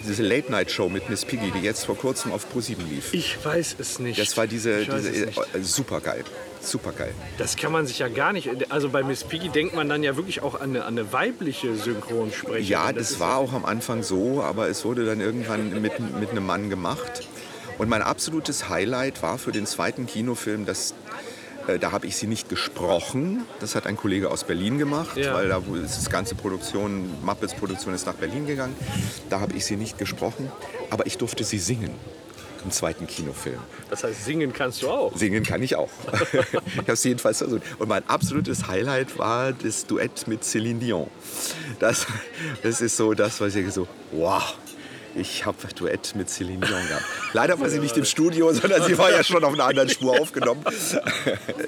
diese 0.08 0.24
Late-Night-Show 0.24 0.90
mit 0.90 1.12
Miss 1.12 1.26
Piggy, 1.26 1.52
die 1.52 1.60
jetzt 1.60 1.86
vor 1.86 1.96
kurzem 1.96 2.32
auf 2.32 2.50
ProSieben 2.52 2.90
lief. 2.90 3.14
Ich 3.14 3.38
weiß 3.46 3.76
es 3.78 4.00
nicht. 4.00 4.20
Das 4.20 4.36
war 4.36 4.48
diese, 4.48 4.84
diese 4.84 5.28
äh, 5.28 5.32
super 5.62 6.02
geil. 6.02 6.24
Super 6.60 6.92
geil. 6.92 7.14
Das 7.38 7.56
kann 7.56 7.72
man 7.72 7.86
sich 7.86 8.00
ja 8.00 8.08
gar 8.08 8.34
nicht. 8.34 8.50
Also 8.72 8.90
bei 8.90 9.04
Miss 9.04 9.26
Piggy 9.26 9.50
denkt 9.50 9.76
man 9.76 9.88
dann 9.90 10.02
ja 10.02 10.18
wirklich 10.18 10.42
auch 10.42 10.56
an 10.56 10.72
eine, 10.72 10.86
an 10.86 10.98
eine 10.98 11.14
weibliche 11.14 11.76
Synchronsprecherin. 11.76 12.66
Ja, 12.66 12.94
das, 12.94 13.20
war 13.20 13.38
auch 13.38 13.54
am 13.54 13.64
Anfang 13.64 14.02
so, 14.02 14.42
aber 14.42 14.70
es 14.70 14.84
wurde 14.86 15.06
dann 15.06 15.22
irgendwann 15.22 15.84
mit, 15.84 16.00
mit 16.20 16.32
einem 16.32 16.48
Mann 16.48 16.72
gemacht. 16.72 17.28
Und 17.80 17.90
mein 17.90 18.02
absolutes 18.04 18.70
Highlight 18.70 19.24
war 19.24 19.38
für 19.40 19.52
den 19.52 19.66
zweiten 19.66 20.06
Kinofilm, 20.06 20.66
dass 20.66 20.94
äh, 21.68 21.80
da 21.80 21.92
habe 21.92 22.08
ich 22.08 22.18
sie 22.18 22.28
nicht 22.28 22.50
gesprochen. 22.50 23.46
Das 23.62 23.74
hat 23.74 23.88
ein 23.88 23.96
Kollege 23.96 24.30
aus 24.30 24.44
Berlin 24.44 24.78
gemacht, 24.78 25.16
Ja. 25.18 25.34
weil 25.34 25.48
da 25.48 25.62
ist 25.84 25.98
das 25.98 26.10
ganze 26.10 26.36
Produktion, 26.36 27.10
Muppets 27.24 27.54
Produktion 27.54 27.94
ist 27.94 28.06
nach 28.06 28.16
Berlin 28.16 28.46
gegangen. 28.46 28.76
Da 29.30 29.40
habe 29.40 29.54
ich 29.54 29.66
sie 29.66 29.78
nicht 29.78 29.98
gesprochen, 29.98 30.52
aber 30.90 31.08
ich 31.08 31.18
durfte 31.18 31.44
sie 31.44 31.58
singen 31.58 31.92
im 32.66 32.72
zweiten 32.72 33.08
Kinofilm. 33.08 33.60
Das 33.90 34.04
heißt, 34.04 34.26
singen 34.26 34.52
kannst 34.52 34.82
du 34.82 34.90
auch. 34.90 35.16
Singen 35.16 35.44
kann 35.44 35.64
ich 35.64 35.78
auch. 35.78 35.90
ich 36.34 36.78
habe 36.80 36.92
es 36.92 37.04
jedenfalls 37.06 37.38
versucht. 37.38 37.62
Und 37.80 37.88
mein 37.88 38.08
absolutes 38.10 38.68
Highlight 38.68 39.18
war 39.18 39.54
das 39.54 39.86
Duett 39.86 40.28
mit 40.28 40.44
Céline 40.44 40.80
Dion. 40.80 41.08
Das, 41.80 42.06
das 42.62 42.82
ist 42.82 42.98
so 42.98 43.14
das, 43.14 43.40
was 43.40 43.56
ich 43.56 43.72
so, 43.72 43.88
wow. 44.12 44.56
Ich 45.16 45.46
habe 45.46 45.58
Duett 45.76 46.16
mit 46.16 46.30
Céline 46.30 46.66
Dion 46.66 46.88
gehabt. 46.88 47.06
Leider 47.34 47.60
war 47.60 47.70
sie 47.70 47.80
nicht 47.80 47.98
im 47.98 48.06
Studio, 48.06 48.54
sondern 48.54 48.84
sie 48.84 48.98
war 48.98 49.12
ja 49.12 49.24
schon 49.24 49.44
auf 49.44 49.54
einer 49.54 49.66
anderen 49.66 49.90
Spur 49.90 50.20
aufgenommen. 50.20 50.64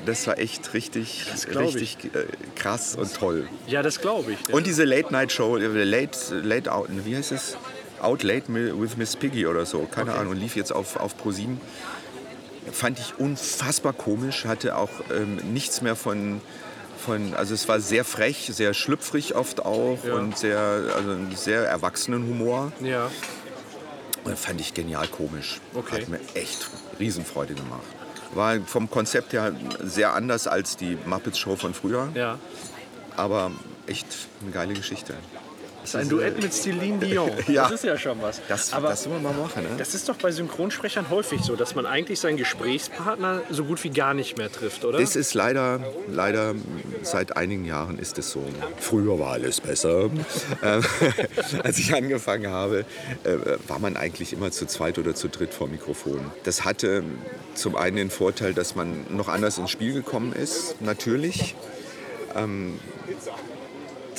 Das 0.05 0.27
war 0.27 0.37
echt 0.37 0.73
richtig, 0.73 1.25
ich. 1.35 1.57
richtig 1.57 1.97
äh, 2.05 2.25
krass 2.55 2.95
und 2.95 3.13
toll. 3.13 3.47
Ja, 3.67 3.81
das 3.81 3.99
glaube 3.99 4.33
ich. 4.33 4.53
Und 4.53 4.67
diese 4.67 4.83
Late-Night-Show, 4.83 5.57
äh, 5.57 5.83
Late, 5.83 6.35
Late 6.41 6.71
Out, 6.71 6.89
wie 7.05 7.15
heißt 7.15 7.31
es? 7.31 7.57
Out 8.01 8.23
Late 8.23 8.45
with 8.49 8.97
Miss 8.97 9.15
Piggy 9.15 9.45
oder 9.45 9.65
so, 9.65 9.81
keine 9.83 10.13
Ahnung, 10.13 10.33
lief 10.33 10.55
jetzt 10.55 10.73
auf, 10.73 10.97
auf 10.97 11.17
ProSieben. 11.17 11.59
Fand 12.71 12.99
ich 12.99 13.19
unfassbar 13.19 13.93
komisch, 13.93 14.45
hatte 14.45 14.77
auch 14.77 14.89
ähm, 15.11 15.35
nichts 15.53 15.81
mehr 15.81 15.95
von, 15.95 16.41
von, 17.02 17.34
also 17.34 17.54
es 17.54 17.68
war 17.68 17.80
sehr 17.82 18.06
frech, 18.06 18.49
sehr 18.54 18.74
schlüpfrig 18.74 19.36
oft 19.36 19.66
auch 19.66 19.97
Ja. 20.06 20.14
und 20.16 20.38
sehr, 20.38 20.60
also 20.60 21.12
einen 21.12 21.36
sehr 21.36 21.66
erwachsenen 21.68 22.24
Humor. 22.28 22.72
ja. 22.82 23.10
Und 24.24 24.38
fand 24.38 24.62
ich 24.62 24.76
genial 24.76 25.08
komisch. 25.08 25.60
Okay. 25.74 26.02
Hat 26.02 26.08
mir 26.10 26.20
echt 26.36 26.70
Riesenfreude 26.99 27.56
gemacht. 27.56 27.82
War 28.36 28.60
vom 28.68 28.88
Konzept 28.88 29.34
her 29.34 29.52
sehr 29.84 30.14
anders 30.14 30.45
als 30.45 30.78
die 30.78 30.95
Muppets 31.08 31.39
Show 31.39 31.56
von 31.56 31.74
früher, 31.74 32.10
ja. 32.14 32.38
aber 33.18 33.52
echt 33.88 34.06
eine 34.43 34.52
geile 34.52 34.74
Geschichte. 34.76 35.16
Das 35.82 35.95
ist 35.95 35.95
ein 35.95 36.09
Duett 36.09 36.41
mit 36.41 36.53
Celine 36.53 36.99
Dion. 36.99 37.32
Ja. 37.47 37.63
Das 37.63 37.71
ist 37.73 37.84
ja 37.84 37.97
schon 37.97 38.21
was. 38.21 38.41
Das, 38.47 38.71
Aber 38.71 38.89
das 38.89 39.09
wollen 39.09 39.23
wir 39.23 39.32
mal 39.32 39.41
machen, 39.41 39.63
ne? 39.63 39.69
das 39.77 39.93
ist 39.93 40.07
doch 40.07 40.15
bei 40.15 40.32
Synchronsprechern 40.32 41.09
häufig 41.09 41.41
so, 41.41 41.55
dass 41.55 41.75
man 41.75 41.86
eigentlich 41.86 42.19
seinen 42.19 42.38
Gesprächspartner 42.38 43.41
so 43.49 43.65
gut 43.65 43.84
wie 43.84 43.89
gar 43.89 44.13
nicht 44.13 44.38
mehr 44.38 44.51
trifft, 44.51 44.86
oder? 44.86 44.99
Das 44.99 45.15
ist 45.15 45.34
leider, 45.34 45.79
leider 46.07 46.53
seit 47.01 47.36
einigen 47.36 47.65
Jahren 47.65 47.97
ist 47.97 48.17
es 48.19 48.32
so. 48.32 48.43
Früher 48.79 49.19
war 49.19 49.34
alles 49.34 49.61
besser. 49.61 50.09
Ähm, 50.63 50.84
Als 51.63 51.79
ich 51.79 51.93
angefangen 51.93 52.47
habe, 52.47 52.86
äh, 53.23 53.38
war 53.67 53.79
man 53.79 53.97
eigentlich 53.97 54.34
immer 54.34 54.51
zu 54.51 54.65
zweit 54.67 54.99
oder 54.99 55.15
zu 55.15 55.27
dritt 55.27 55.53
vor 55.53 55.67
Mikrofon. 55.67 56.19
Das 56.43 56.65
hatte 56.65 57.03
zum 57.55 57.75
einen 57.75 57.97
den 57.97 58.09
Vorteil, 58.09 58.53
dass 58.53 58.75
man 58.75 59.05
noch 59.09 59.27
anders 59.27 59.57
ins 59.57 59.71
Spiel 59.71 59.93
gekommen 59.93 60.34
ist, 60.34 60.82
natürlich. 60.82 61.55
Ähm, 62.36 62.79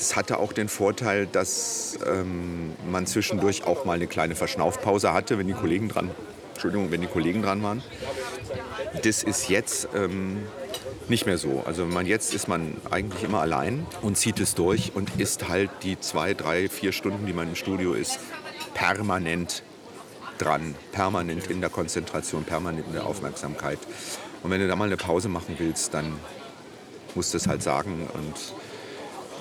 Das 0.02 0.16
hatte 0.16 0.40
auch 0.40 0.52
den 0.52 0.68
Vorteil, 0.68 1.28
dass 1.28 1.96
ähm, 2.04 2.72
man 2.90 3.06
zwischendurch 3.06 3.62
auch 3.62 3.84
mal 3.84 3.92
eine 3.92 4.08
kleine 4.08 4.34
Verschnaufpause 4.34 5.12
hatte, 5.12 5.38
wenn 5.38 5.46
die 5.46 5.52
Kollegen 5.52 5.88
dran, 5.88 6.10
Entschuldigung, 6.54 6.90
wenn 6.90 7.02
die 7.02 7.06
Kollegen 7.06 7.40
dran 7.40 7.62
waren. 7.62 7.84
Das 9.04 9.22
ist 9.22 9.48
jetzt 9.48 9.86
ähm, 9.94 10.42
nicht 11.06 11.24
mehr 11.24 11.38
so. 11.38 11.62
Also 11.66 11.86
man, 11.86 12.06
jetzt 12.06 12.34
ist 12.34 12.48
man 12.48 12.74
eigentlich 12.90 13.22
immer 13.22 13.42
allein 13.42 13.86
und 14.02 14.18
zieht 14.18 14.40
es 14.40 14.56
durch 14.56 14.90
und 14.92 15.20
ist 15.20 15.48
halt 15.48 15.70
die 15.84 16.00
zwei, 16.00 16.34
drei, 16.34 16.68
vier 16.68 16.90
Stunden, 16.90 17.24
die 17.24 17.32
man 17.32 17.50
im 17.50 17.54
Studio 17.54 17.92
ist, 17.92 18.18
permanent 18.74 19.62
dran, 20.38 20.74
permanent 20.90 21.46
in 21.46 21.60
der 21.60 21.70
Konzentration, 21.70 22.42
permanent 22.42 22.88
in 22.88 22.94
der 22.94 23.06
Aufmerksamkeit. 23.06 23.78
Und 24.42 24.50
wenn 24.50 24.60
du 24.60 24.66
da 24.66 24.74
mal 24.74 24.86
eine 24.86 24.96
Pause 24.96 25.28
machen 25.28 25.54
willst, 25.58 25.94
dann 25.94 26.12
musst 27.14 27.34
du 27.34 27.38
es 27.38 27.46
halt 27.46 27.62
sagen 27.62 28.08
und 28.14 28.61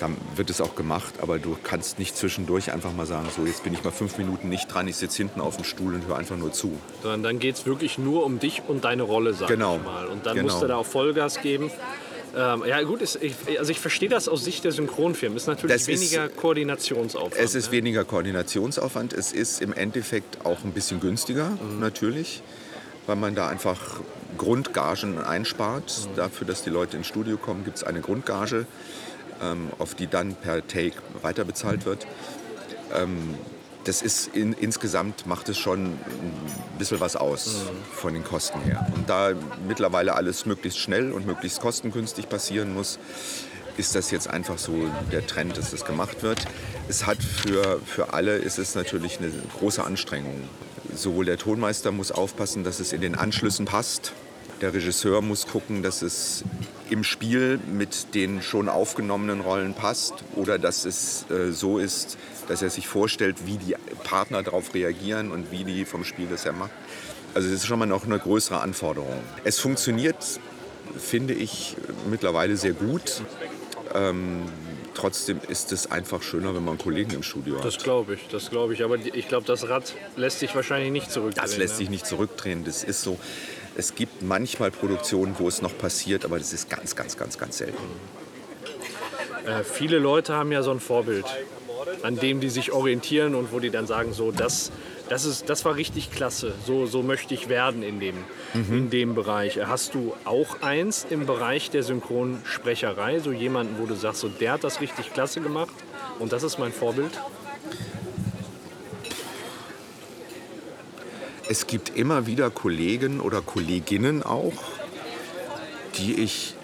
dann 0.01 0.17
wird 0.35 0.49
es 0.49 0.59
auch 0.61 0.75
gemacht, 0.75 1.15
aber 1.21 1.37
du 1.39 1.55
kannst 1.63 1.99
nicht 1.99 2.17
zwischendurch 2.17 2.71
einfach 2.73 2.93
mal 2.93 3.05
sagen, 3.05 3.27
so 3.35 3.45
jetzt 3.45 3.63
bin 3.63 3.73
ich 3.73 3.83
mal 3.83 3.91
fünf 3.91 4.17
Minuten 4.17 4.49
nicht 4.49 4.73
dran, 4.73 4.87
ich 4.87 4.95
sitze 4.97 5.17
hinten 5.17 5.41
auf 5.41 5.55
dem 5.57 5.65
Stuhl 5.65 5.93
und 5.93 6.07
höre 6.07 6.17
einfach 6.17 6.37
nur 6.37 6.51
zu. 6.51 6.71
Sondern 7.03 7.23
dann 7.23 7.39
geht 7.39 7.55
es 7.55 7.65
wirklich 7.65 7.97
nur 7.97 8.25
um 8.25 8.39
dich 8.39 8.63
und 8.67 8.83
deine 8.83 9.03
Rolle, 9.03 9.33
sag 9.33 9.47
Genau. 9.47 9.77
ich 9.77 9.83
mal. 9.83 10.07
Und 10.07 10.25
dann 10.25 10.35
Genau. 10.37 10.47
musst 10.51 10.63
du 10.63 10.67
da 10.67 10.77
auch 10.77 10.85
Vollgas 10.85 11.41
geben. 11.41 11.69
Ähm, 12.35 12.63
ja 12.65 12.81
gut, 12.83 13.01
ist, 13.01 13.19
ich, 13.21 13.33
also 13.59 13.71
ich 13.71 13.79
verstehe 13.81 14.07
das 14.07 14.29
aus 14.29 14.45
Sicht 14.45 14.63
der 14.63 14.71
Synchronfirmen. 14.71 15.35
Ist 15.37 15.47
natürlich 15.47 15.73
Das 15.73 15.81
ist- 15.81 15.87
weniger 15.89 16.29
Koordinationsaufwand. 16.29 17.35
Es 17.37 17.55
ist 17.55 17.67
ne? 17.67 17.71
weniger 17.73 18.05
Koordinationsaufwand, 18.05 19.11
es 19.13 19.33
ist 19.33 19.61
im 19.61 19.73
Endeffekt 19.73 20.45
auch 20.45 20.63
ein 20.63 20.71
bisschen 20.71 21.01
günstiger, 21.01 21.51
natürlich, 21.79 22.41
weil 23.05 23.17
man 23.17 23.35
da 23.35 23.49
einfach 23.49 23.99
Grundgagen 24.37 25.21
einspart. 25.21 26.07
Dafür, 26.15 26.47
dass 26.47 26.63
die 26.63 26.69
Leute 26.69 26.95
ins 26.97 27.07
Studio 27.07 27.35
kommen, 27.37 27.65
gibt 27.65 27.77
es 27.77 27.83
eine 27.83 27.99
Grundgage, 27.99 28.59
ähm, 28.59 28.65
auf 29.79 29.95
die 29.95 30.07
dann 30.07 30.35
per 30.35 30.65
Take 30.67 30.97
weiter 31.21 31.43
bezahlt 31.43 31.85
wird. 31.85 32.05
Ähm, 32.93 33.35
das 33.83 34.01
ist 34.01 34.35
in, 34.35 34.53
insgesamt 34.53 35.25
macht 35.25 35.49
es 35.49 35.57
schon 35.57 35.85
ein 35.85 35.97
bisschen 36.77 36.99
was 36.99 37.15
aus 37.15 37.63
von 37.93 38.13
den 38.13 38.23
Kosten 38.23 38.61
her. 38.61 38.85
Und 38.93 39.09
da 39.09 39.31
mittlerweile 39.67 40.13
alles 40.13 40.45
möglichst 40.45 40.79
schnell 40.79 41.11
und 41.11 41.25
möglichst 41.25 41.61
kostengünstig 41.61 42.29
passieren 42.29 42.73
muss, 42.73 42.99
ist 43.77 43.95
das 43.95 44.11
jetzt 44.11 44.29
einfach 44.29 44.57
so 44.57 44.73
der 45.11 45.25
Trend, 45.25 45.57
dass 45.57 45.71
das 45.71 45.85
gemacht 45.85 46.21
wird. 46.21 46.45
Es 46.89 47.05
hat 47.05 47.17
für, 47.23 47.79
für 47.85 48.13
alle 48.13 48.37
ist 48.37 48.59
es 48.59 48.75
natürlich 48.75 49.19
eine 49.19 49.31
große 49.57 49.83
Anstrengung. 49.83 50.41
Sowohl 50.93 51.25
der 51.25 51.37
Tonmeister 51.37 51.91
muss 51.91 52.11
aufpassen, 52.11 52.63
dass 52.63 52.79
es 52.79 52.93
in 52.93 53.01
den 53.01 53.15
Anschlüssen 53.15 53.65
passt. 53.65 54.13
Der 54.59 54.73
Regisseur 54.73 55.21
muss 55.21 55.47
gucken, 55.47 55.81
dass 55.81 56.01
es 56.01 56.43
im 56.91 57.03
Spiel 57.03 57.59
mit 57.71 58.13
den 58.13 58.41
schon 58.41 58.67
aufgenommenen 58.67 59.39
Rollen 59.39 59.73
passt 59.73 60.13
oder 60.35 60.59
dass 60.59 60.85
es 60.85 61.25
äh, 61.31 61.51
so 61.51 61.79
ist, 61.79 62.17
dass 62.47 62.61
er 62.61 62.69
sich 62.69 62.87
vorstellt, 62.87 63.45
wie 63.45 63.57
die 63.57 63.75
Partner 64.03 64.43
darauf 64.43 64.73
reagieren 64.73 65.31
und 65.31 65.51
wie 65.51 65.63
die 65.63 65.85
vom 65.85 66.03
Spiel 66.03 66.27
das 66.29 66.43
her 66.43 66.51
machen. 66.51 66.71
Also 67.33 67.47
das 67.47 67.59
ist 67.59 67.65
schon 67.65 67.79
mal 67.79 67.85
noch 67.85 68.05
eine 68.05 68.19
größere 68.19 68.59
Anforderung. 68.59 69.23
Es 69.45 69.57
funktioniert, 69.59 70.17
finde 70.97 71.33
ich, 71.33 71.77
mittlerweile 72.09 72.57
sehr 72.57 72.73
gut. 72.73 73.21
Ähm, 73.95 74.43
trotzdem 74.93 75.39
ist 75.47 75.71
es 75.71 75.89
einfach 75.89 76.21
schöner, 76.21 76.53
wenn 76.53 76.65
man 76.65 76.77
Kollegen 76.77 77.11
im 77.11 77.23
Studio 77.23 77.57
hat. 77.57 77.65
Das 77.65 77.77
glaube 77.77 78.15
ich, 78.15 78.27
das 78.27 78.49
glaube 78.49 78.73
ich. 78.73 78.83
Aber 78.83 78.97
ich 78.97 79.29
glaube, 79.29 79.45
das 79.47 79.69
Rad 79.69 79.93
lässt 80.17 80.39
sich 80.39 80.53
wahrscheinlich 80.55 80.91
nicht 80.91 81.09
zurückdrehen. 81.09 81.45
Das 81.45 81.57
lässt 81.57 81.75
ne? 81.75 81.77
sich 81.77 81.89
nicht 81.89 82.05
zurückdrehen. 82.05 82.65
Das 82.65 82.83
ist 82.83 83.01
so. 83.01 83.17
Es 83.75 83.95
gibt 83.95 84.21
manchmal 84.21 84.71
Produktionen, 84.71 85.35
wo 85.37 85.47
es 85.47 85.61
noch 85.61 85.77
passiert, 85.77 86.25
aber 86.25 86.37
das 86.37 86.53
ist 86.53 86.69
ganz, 86.69 86.95
ganz, 86.95 87.17
ganz, 87.17 87.37
ganz 87.37 87.57
selten. 87.57 87.77
Äh, 89.45 89.63
viele 89.63 89.97
Leute 89.97 90.33
haben 90.35 90.51
ja 90.51 90.61
so 90.61 90.71
ein 90.71 90.79
Vorbild, 90.79 91.25
an 92.03 92.17
dem 92.17 92.41
die 92.41 92.49
sich 92.49 92.71
orientieren 92.71 93.33
und 93.33 93.51
wo 93.51 93.59
die 93.59 93.69
dann 93.69 93.87
sagen, 93.87 94.13
so, 94.13 94.31
das, 94.31 94.71
das, 95.09 95.25
ist, 95.25 95.49
das 95.49 95.65
war 95.65 95.75
richtig 95.75 96.11
klasse, 96.11 96.53
so, 96.65 96.85
so 96.85 97.01
möchte 97.01 97.33
ich 97.33 97.49
werden 97.49 97.81
in 97.81 97.99
dem, 97.99 98.15
in 98.53 98.89
dem 98.89 99.15
Bereich. 99.15 99.59
Hast 99.65 99.95
du 99.95 100.13
auch 100.25 100.61
eins 100.61 101.07
im 101.09 101.25
Bereich 101.25 101.69
der 101.69 101.83
Synchronsprecherei, 101.83 103.19
so 103.19 103.31
jemanden, 103.31 103.75
wo 103.79 103.85
du 103.85 103.95
sagst, 103.95 104.21
so, 104.21 104.27
der 104.27 104.53
hat 104.53 104.63
das 104.63 104.81
richtig 104.81 105.13
klasse 105.13 105.41
gemacht 105.41 105.73
und 106.19 106.33
das 106.33 106.43
ist 106.43 106.59
mein 106.59 106.71
Vorbild? 106.71 107.11
Es 111.49 111.67
gibt 111.67 111.97
immer 111.97 112.27
wieder 112.27 112.49
Kollegen 112.49 113.19
oder 113.19 113.41
Kolleginnen 113.41 114.23
auch, 114.23 114.53
die 115.97 116.21
ich 116.21 116.55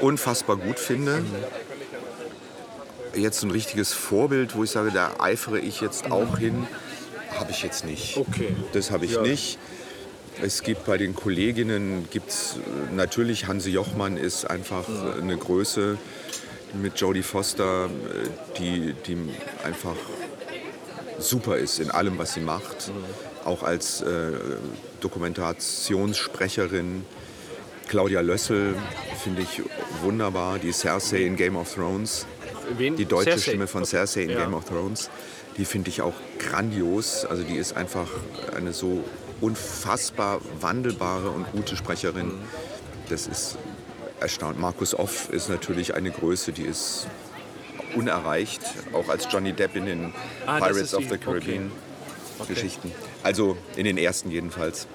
unfassbar 0.00 0.56
gut 0.56 0.78
finde. 0.78 1.22
Jetzt 3.14 3.42
ein 3.42 3.50
richtiges 3.50 3.92
Vorbild, 3.92 4.56
wo 4.56 4.64
ich 4.64 4.70
sage, 4.70 4.90
da 4.92 5.12
eifere 5.18 5.58
ich 5.58 5.80
jetzt 5.80 6.10
auch 6.10 6.38
hin, 6.38 6.66
habe 7.38 7.50
ich 7.50 7.62
jetzt 7.62 7.84
nicht. 7.84 8.16
Okay. 8.16 8.54
Das 8.72 8.90
habe 8.90 9.04
ich 9.04 9.12
Ja. 9.12 9.22
nicht. 9.22 9.58
Es 10.42 10.62
gibt 10.62 10.86
bei 10.86 10.96
den 10.96 11.14
Kolleginnen, 11.14 12.08
gibt's, 12.10 12.56
äh, 12.56 12.94
natürlich 12.94 13.46
Hanse 13.46 13.68
Jochmann 13.68 14.16
ist 14.16 14.46
einfach 14.48 14.84
äh, 14.88 15.20
eine 15.20 15.36
Größe 15.36 15.98
mit 16.80 16.98
Jodie 16.98 17.22
Foster, 17.22 17.86
äh, 17.86 17.88
die, 18.58 18.94
die 19.06 19.18
einfach 19.64 19.96
super 21.18 21.56
ist 21.58 21.78
in 21.78 21.90
allem, 21.90 22.16
was 22.16 22.34
sie 22.34 22.40
macht. 22.40 22.90
Auch 23.44 23.62
als 23.62 24.00
äh, 24.02 24.32
Dokumentationssprecherin. 25.00 27.04
Claudia 27.88 28.20
Lössel 28.20 28.76
finde 29.24 29.42
ich 29.42 29.62
wunderbar, 30.02 30.58
die 30.60 30.72
Cersei 30.72 31.24
in 31.24 31.34
Game 31.36 31.56
of 31.56 31.74
Thrones. 31.74 32.26
Wen? 32.76 32.94
Die 32.96 33.04
deutsche 33.04 33.30
Cersei. 33.32 33.50
Stimme 33.50 33.66
von 33.66 33.84
Cersei 33.84 34.22
in 34.22 34.30
Ja. 34.30 34.44
Game 34.44 34.54
of 34.54 34.64
Thrones, 34.66 35.10
die 35.56 35.64
finde 35.64 35.90
ich 35.90 36.00
auch 36.02 36.12
grandios. 36.38 37.24
Also 37.24 37.42
die 37.42 37.56
ist 37.56 37.76
einfach 37.76 38.06
eine 38.56 38.72
so 38.72 39.02
unfassbar 39.40 40.40
wandelbare 40.60 41.30
und 41.30 41.50
gute 41.50 41.76
Sprecherin. 41.76 42.30
das 43.08 43.26
ist 43.26 43.56
erstaunt. 44.20 44.60
Markus 44.60 44.94
Off 44.94 45.30
ist 45.32 45.48
natürlich 45.48 45.94
eine 45.94 46.12
Größe, 46.12 46.52
die 46.52 46.62
ist 46.62 47.08
unerreicht, 47.96 48.60
auch 48.92 49.08
als 49.08 49.26
Johnny 49.32 49.52
Depp 49.52 49.74
in 49.74 49.86
den 49.86 50.14
Ah, 50.46 50.60
Pirates 50.60 50.94
of 50.94 51.02
the 51.10 51.18
Caribbean 51.18 51.72
Okay. 52.38 52.54
Geschichten. 52.54 52.92
Also 53.22 53.56
in 53.76 53.84
den 53.84 53.98
ersten 53.98 54.30
jedenfalls. 54.30 54.86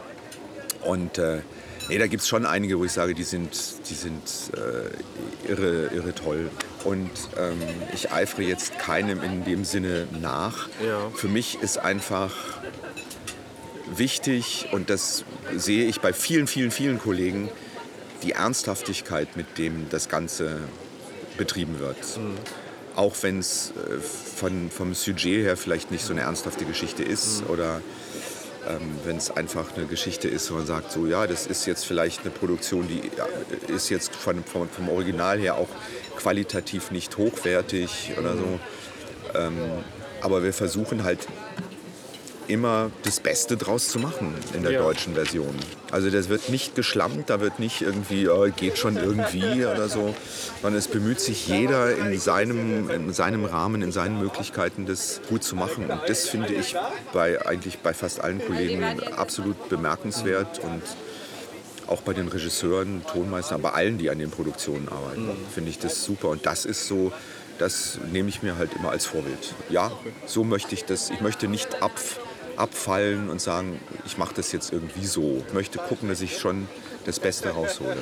Und 0.84 1.18
äh, 1.18 1.42
nee, 1.90 1.98
da 1.98 2.08
gibt 2.08 2.24
es 2.24 2.28
schon 2.28 2.46
einige, 2.46 2.80
wo 2.80 2.86
ich 2.86 2.92
sage, 2.92 3.14
die 3.14 3.24
sind, 3.24 3.52
die 3.90 3.94
sind 3.94 4.22
äh, 4.54 5.52
irre, 5.52 5.90
irre 5.94 6.14
toll. 6.14 6.50
Und 6.84 7.10
ähm, 7.38 7.60
ich 7.94 8.12
eifere 8.12 8.44
jetzt 8.44 8.78
keinem 8.78 9.24
in 9.24 9.44
dem 9.44 9.66
Sinne 9.66 10.08
nach. 10.22 10.70
Ja. 10.86 11.10
Für 11.16 11.28
mich 11.28 11.60
ist 11.62 11.78
einfach 11.80 12.32
wichtig, 13.96 14.70
und 14.72 14.90
das 14.90 15.26
sehe 15.56 15.86
ich 15.86 16.02
bei 16.02 16.14
vielen, 16.14 16.48
vielen, 16.48 16.72
vielen 16.72 17.00
Kollegen, 17.00 17.50
die 18.24 18.32
Ernsthaftigkeit, 18.32 19.36
mit 19.36 19.58
dem 19.58 19.88
das 19.90 20.10
Ganze 20.10 20.60
betrieben 21.38 21.80
wird. 21.80 21.98
Auch 22.96 23.16
wenn 23.22 23.40
es 23.40 23.72
äh, 23.72 24.00
von, 24.00 24.70
vom 24.70 24.94
Sujet 24.94 25.44
her 25.44 25.58
vielleicht 25.58 25.92
nicht 25.92 26.06
so 26.06 26.14
eine 26.14 26.22
ernsthafte 26.22 26.66
Geschichte 26.66 27.04
ist 27.04 27.44
oder 27.50 27.82
ähm, 28.68 28.98
wenn 29.04 29.18
es 29.18 29.32
einfach 29.32 29.76
eine 29.76 29.86
Geschichte 29.86 30.28
ist, 30.28 30.50
wo 30.52 30.56
man 30.56 30.66
sagt, 30.66 30.92
so 30.92 31.06
ja, 31.06 31.28
das 31.28 31.46
ist 31.46 31.66
jetzt 31.66 31.86
vielleicht 31.86 32.22
eine 32.22 32.32
Produktion, 32.32 32.88
die 32.88 33.02
ja, 33.18 33.28
ist 33.74 33.90
jetzt 33.90 34.16
von, 34.16 34.44
vom, 34.44 34.70
vom 34.70 34.90
Original 34.90 35.40
her 35.40 35.56
auch 35.56 35.70
qualitativ 36.18 36.92
nicht 36.92 37.18
hochwertig 37.18 38.14
oder 38.18 38.34
so. 38.34 38.60
Ähm, 39.36 39.58
aber 40.22 40.44
wir 40.44 40.54
versuchen 40.54 41.04
halt 41.04 41.28
immer 42.48 42.92
das 43.04 43.20
Beste 43.20 43.58
draus 43.58 43.88
zu 43.90 44.00
machen 44.00 44.34
in 44.54 44.64
der 44.64 44.74
Ja. 44.74 44.82
deutschen 44.82 45.14
Version. 45.16 45.56
Also 45.92 46.10
das 46.10 46.30
wird 46.30 46.50
nicht 46.50 46.76
geschlammt, 46.76 47.30
da 47.30 47.40
wird 47.40 47.60
nicht 47.60 47.82
irgendwie, 47.82 48.28
oh, 48.30 48.48
geht 48.56 48.78
schon 48.78 48.98
irgendwie 48.98 49.66
oder 49.66 49.88
so, 49.90 50.14
sondern 50.62 50.78
es 50.80 50.88
bemüht 50.88 51.20
sich 51.20 51.48
jeder 51.48 51.96
in 51.96 52.20
seinem, 52.20 52.90
in 52.90 53.14
seinem 53.14 53.46
Rahmen, 53.46 53.82
in 53.82 53.92
seinen 53.92 54.20
Möglichkeiten, 54.20 54.86
das 54.86 55.22
gut 55.30 55.44
zu 55.44 55.56
machen. 55.56 55.90
Und 55.90 56.02
das 56.08 56.28
finde 56.28 56.54
ich 56.54 56.76
bei 57.14 57.46
eigentlich 57.46 57.80
bei 57.80 57.94
fast 57.94 58.20
allen 58.22 58.46
Kollegen 58.46 58.84
absolut 59.16 59.70
bemerkenswert 59.70 60.60
und 60.60 60.82
auch 61.88 62.02
bei 62.02 62.14
den 62.14 62.28
Regisseuren, 62.28 63.04
Tonmeistern, 63.12 63.62
bei 63.62 63.70
allen, 63.72 63.98
die 63.98 64.10
an 64.10 64.18
den 64.20 64.32
Produktionen 64.32 64.88
arbeiten, 64.90 65.30
finde 65.54 65.70
ich 65.70 65.78
das 65.80 66.04
super. 66.04 66.30
Und 66.30 66.46
das 66.46 66.66
ist 66.66 66.88
so, 66.88 67.12
das 67.60 68.00
nehme 68.12 68.28
ich 68.30 68.42
mir 68.42 68.58
halt 68.58 68.72
immer 68.76 68.90
als 68.90 69.06
Vorbild. 69.06 69.54
Ja, 69.70 69.92
so 70.26 70.44
möchte 70.44 70.74
ich 70.74 70.84
das. 70.86 71.10
Ich 71.12 71.22
möchte 71.22 71.48
nicht 71.48 71.84
ab, 71.84 71.92
abfallen 72.58 73.30
und 73.30 73.42
sagen, 73.42 73.80
ich 74.06 74.18
mache 74.18 74.34
das 74.36 74.52
jetzt 74.52 74.72
irgendwie 74.74 75.06
so. 75.06 75.44
Ich 75.48 75.54
möchte 75.54 75.78
gucken, 75.80 76.10
dass 76.10 76.22
ich 76.22 76.38
schon 76.38 76.68
das 77.06 77.20
Beste 77.20 77.50
raushole. 77.50 77.98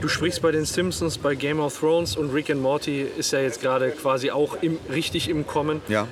Du 0.00 0.08
sprichst 0.08 0.42
bei 0.42 0.52
den 0.52 0.64
Simpsons, 0.64 1.18
bei 1.18 1.34
Game 1.34 1.58
of 1.60 1.78
Thrones 1.78 2.16
und 2.16 2.32
Rick 2.32 2.50
and 2.50 2.62
Morty 2.62 3.06
ist 3.16 3.32
ja 3.32 3.40
jetzt 3.40 3.60
gerade 3.60 3.90
quasi 3.90 4.30
auch 4.30 4.58
im, 4.62 4.78
richtig 4.92 5.28
im 5.28 5.46
Kommen. 5.46 5.80
Ja, 5.88 6.06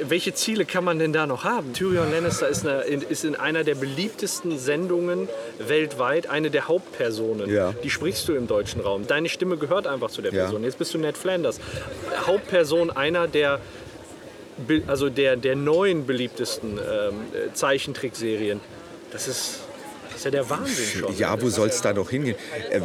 Welche 0.00 0.32
Ziele 0.32 0.64
kann 0.64 0.84
man 0.84 1.00
denn 1.00 1.12
da 1.12 1.26
noch 1.26 1.42
haben? 1.42 1.72
Tyrion 1.72 2.12
Lannister 2.12 2.48
ist, 2.48 2.64
eine, 2.64 2.82
ist 2.82 3.24
in 3.24 3.34
einer 3.34 3.64
der 3.64 3.74
beliebtesten 3.74 4.56
Sendungen 4.56 5.28
weltweit 5.58 6.28
eine 6.30 6.50
der 6.50 6.68
Hauptpersonen. 6.68 7.50
Ja. 7.50 7.74
Die 7.82 7.90
sprichst 7.90 8.28
du 8.28 8.34
im 8.34 8.46
deutschen 8.46 8.80
Raum. 8.80 9.08
Deine 9.08 9.28
Stimme 9.28 9.56
gehört 9.56 9.88
einfach 9.88 10.10
zu 10.10 10.22
der 10.22 10.32
Ja. 10.32 10.42
Person. 10.44 10.62
Jetzt 10.62 10.78
bist 10.78 10.94
du 10.94 10.98
Ned 10.98 11.18
Flanders. 11.18 11.58
Hauptperson 12.26 12.90
einer 12.90 13.26
der, 13.26 13.58
also 14.86 15.08
der, 15.10 15.36
der 15.36 15.56
neuen 15.56 16.06
beliebtesten 16.06 16.78
ähm, 16.78 17.14
äh, 17.32 17.52
Zeichentrickserien. 17.54 18.60
Das 19.10 19.28
ist, 19.28 19.60
das 20.08 20.18
ist 20.18 20.24
ja 20.24 20.30
der 20.30 20.50
Wahnsinn 20.50 21.00
schon. 21.00 21.16
ja 21.16 21.40
wo 21.40 21.48
soll 21.48 21.68
es 21.68 21.80
da 21.80 21.92
noch 21.92 22.10
hingehen? 22.10 22.36
Äh, 22.70 22.80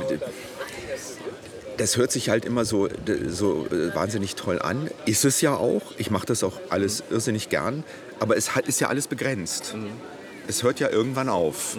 Das 1.77 1.97
hört 1.97 2.11
sich 2.11 2.29
halt 2.29 2.45
immer 2.45 2.65
so, 2.65 2.87
so 3.27 3.65
äh, 3.71 3.93
wahnsinnig 3.95 4.35
toll 4.35 4.59
an. 4.61 4.89
Ist 5.05 5.25
es 5.25 5.41
ja 5.41 5.55
auch. 5.55 5.81
Ich 5.97 6.11
mache 6.11 6.27
das 6.27 6.43
auch 6.43 6.59
alles 6.69 7.03
irrsinnig 7.09 7.49
gern. 7.49 7.83
Aber 8.19 8.37
es 8.37 8.55
hat, 8.55 8.67
ist 8.67 8.79
ja 8.79 8.87
alles 8.87 9.07
begrenzt. 9.07 9.75
Es 10.47 10.63
hört 10.63 10.79
ja 10.79 10.89
irgendwann 10.89 11.29
auf. 11.29 11.77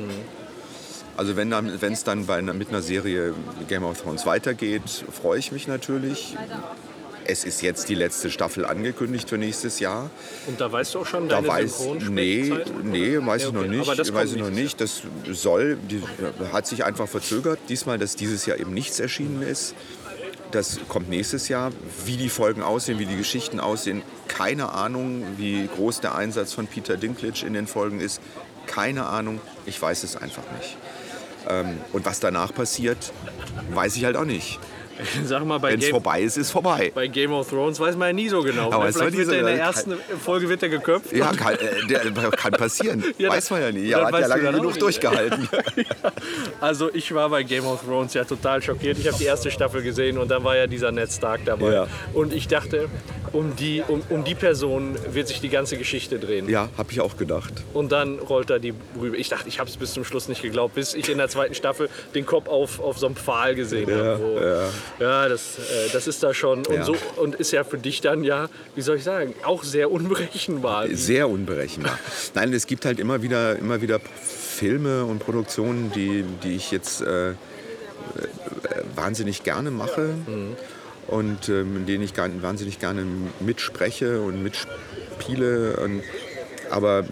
Also 1.17 1.37
wenn 1.37 1.53
es 1.93 2.03
dann 2.03 2.27
bei 2.27 2.43
mit 2.43 2.69
einer 2.71 2.83
Serie 2.83 3.35
Game 3.69 3.85
of 3.85 4.03
Thrones 4.03 4.27
weitergeht, 4.27 4.83
freue 5.13 5.39
ich 5.39 5.53
mich 5.53 5.69
natürlich. 5.69 6.37
Es 7.27 7.45
ist 7.45 7.63
jetzt 7.63 7.89
die 7.89 7.95
letzte 7.95 8.31
Staffel 8.31 8.67
angekündigt 8.67 9.29
für 9.29 9.39
nächstes 9.39 9.81
Jahr. 9.81 10.11
Und 10.47 10.61
da 10.61 10.71
weißt 10.71 10.95
du 10.95 11.01
auch 11.01 11.07
schon 11.07 11.29
Da 11.29 11.37
deine 11.37 11.49
weiß 11.49 11.81
nee, 12.11 12.53
nee, 12.83 13.19
weiß 13.19 13.43
Ja, 13.43 13.49
ich 13.49 13.55
noch 13.55 13.61
okay. 13.63 13.71
nicht. 13.71 13.81
Aber 13.81 13.97
das 13.97 14.13
weiß 14.13 14.33
ich 14.33 14.39
noch 14.39 14.51
nicht. 14.51 14.81
Das 14.81 15.03
soll, 15.31 15.77
die, 15.77 16.03
hat 16.53 16.67
sich 16.67 16.85
einfach 16.85 17.09
verzögert. 17.09 17.59
Diesmal, 17.69 17.99
dass 17.99 18.17
dieses 18.17 18.45
Jahr 18.47 18.59
eben 18.59 18.75
nichts 18.75 19.01
erschienen 19.01 19.43
ist. 19.43 19.75
Das 20.51 20.79
kommt 20.89 21.09
nächstes 21.09 21.49
Jahr. 21.49 21.73
Wie 22.05 22.17
die 22.17 22.29
Folgen 22.29 22.63
aussehen, 22.63 22.99
wie 22.99 23.07
die 23.07 23.17
Geschichten 23.17 23.59
aussehen, 23.59 24.03
keine 24.29 24.71
Ahnung. 24.73 25.25
Wie 25.37 25.67
groß 25.67 26.01
der 26.01 26.15
Einsatz 26.15 26.53
von 26.53 26.67
Peter 26.67 26.97
Dinklage 26.97 27.45
in 27.47 27.55
den 27.55 27.67
Folgen 27.67 28.01
ist, 28.01 28.21
keine 28.67 29.07
Ahnung. 29.07 29.41
Ich 29.67 29.81
weiß 29.81 30.05
es 30.05 30.17
einfach 30.17 30.45
nicht. 30.59 30.77
Ähm, 31.49 31.81
Und 31.93 32.07
was 32.07 32.21
danach 32.21 32.55
passiert, 32.55 33.13
weiß 33.73 33.97
ich 33.97 34.05
halt 34.05 34.17
auch 34.17 34.25
nicht. 34.25 34.59
Sag 35.25 35.45
mal, 35.45 35.59
bei 35.59 35.73
Wenn 35.73 35.79
es 35.79 35.87
Game, 35.87 35.93
vorbei 35.93 36.21
ist, 36.21 36.37
ist 36.37 36.51
vorbei. 36.51 36.93
bei 36.95 37.07
Game 37.07 37.33
of 37.33 37.49
Thrones 37.49 37.79
weiß 37.81 37.97
man 37.97 38.09
ja 38.09 38.13
nie 38.13 38.29
so 38.29 38.43
genau. 38.43 38.73
Aber 38.73 38.87
ne? 38.87 38.93
Vielleicht 38.93 39.13
nie 39.13 39.19
wird 39.19 39.29
so 39.29 39.33
er 39.33 39.41
in 39.41 39.47
der 39.47 39.59
ersten 39.59 39.95
Folge 40.23 40.49
wird 40.49 40.63
er 40.63 40.69
geköpft. 40.69 41.13
Ja, 41.13 41.33
kann, 41.33 41.55
äh, 41.55 41.87
der, 41.89 42.01
kann 42.33 42.53
passieren. 42.53 43.05
Ja, 43.19 43.31
weiß 43.31 43.51
man 43.51 43.61
ja 43.61 43.73
nicht. 43.73 43.87
Ja, 43.87 44.05
hat 44.05 44.13
ja 44.21 44.27
lange 44.27 44.53
genug 44.53 44.79
durchgehalten. 44.79 45.49
Also 46.61 46.93
ich 46.93 47.15
war 47.15 47.29
bei 47.29 47.43
Game 47.43 47.65
of 47.65 47.85
Thrones 47.85 48.15
ja 48.15 48.25
total 48.25 48.61
schockiert. 48.63 48.99
Ich 48.99 49.07
habe 49.07 49.17
die 49.19 49.25
erste 49.25 49.51
Staffel 49.51 49.83
gesehen 49.83 50.19
und 50.19 50.31
dann 50.31 50.43
war 50.43 50.57
ja 50.57 50.67
dieser 50.67 50.91
Ned 50.91 51.11
Stark 51.11 51.41
dabei. 51.45 51.73
Ja. 51.73 51.87
Und 52.13 52.33
ich 52.33 52.49
dachte, 52.49 52.89
um 53.33 53.55
die, 53.57 53.83
um, 53.87 54.03
um 54.11 54.25
die 54.25 54.35
Person 54.35 54.97
wird 55.13 55.29
sich 55.29 55.41
die 55.41 55.49
ganze 55.49 55.77
Geschichte 55.77 56.19
drehen. 56.19 56.49
Ja, 56.49 56.69
habe 56.77 56.93
ich 56.93 57.01
auch 57.01 57.17
gedacht. 57.17 57.53
Und 57.73 57.93
dann 57.93 58.19
rollt 58.19 58.51
er 58.51 58.59
die 58.59 58.75
rüber. 59.01 59.17
Ich 59.17 59.29
dachte, 59.29 59.49
ich 59.49 59.59
habe 59.59 59.69
es 59.69 59.77
bis 59.77 59.93
zum 59.93 60.05
Schluss 60.05 60.29
nicht 60.29 60.43
geglaubt, 60.43 60.75
bis 60.75 60.95
ich 60.95 61.09
in 61.09 61.19
der 61.19 61.29
zweiten 61.29 61.55
Staffel 61.55 61.89
den 62.15 62.27
Kopf 62.27 62.49
auf, 62.49 62.81
auf 62.81 62.99
so 62.99 63.07
einem 63.07 63.17
Pfahl 63.17 63.55
gesehen 63.55 63.91
habe. 63.91 64.71
Ja, 65.01 65.29
das, 65.29 65.59
äh, 65.59 65.91
das 65.93 66.07
ist 66.07 66.23
da 66.23 66.33
schon. 66.35 66.67
Und, 66.67 66.75
Ja. 66.75 66.85
so, 66.85 66.97
und 67.17 67.35
ist 67.37 67.51
ja 67.53 67.65
für 67.65 67.79
dich 67.79 68.01
dann 68.01 68.25
ja, 68.25 68.49
wie 68.75 68.83
soll 68.83 68.97
ich 68.97 69.05
sagen, 69.05 69.35
auch 69.45 69.65
sehr 69.65 69.91
unberechenbar. 69.91 70.87
Sehr 70.93 71.29
unberechenbar. 71.29 71.99
Nein, 72.35 72.53
es 72.53 72.67
gibt 72.67 72.85
halt 72.85 72.99
immer 73.01 73.23
wieder, 73.23 73.57
immer 73.59 73.81
wieder 73.81 74.01
Filme 74.01 75.05
und 75.05 75.19
Produktionen, 75.19 75.91
die, 75.93 76.25
die 76.43 76.57
ich 76.57 76.71
jetzt 76.71 77.01
äh, 77.03 77.31
äh, 77.31 77.35
wahnsinnig 78.95 79.43
gerne 79.43 79.71
mache 79.71 80.15
und 81.09 81.49
ähm, 81.49 81.77
in 81.79 81.87
denen 81.87 82.05
ich 82.05 82.15
gar, 82.15 82.29
wahnsinnig 82.43 82.79
gerne 82.79 83.05
mitspreche 83.41 84.21
und 84.21 84.43
mitspiele. 84.43 85.77
Und, 85.77 86.03
aber 86.71 87.05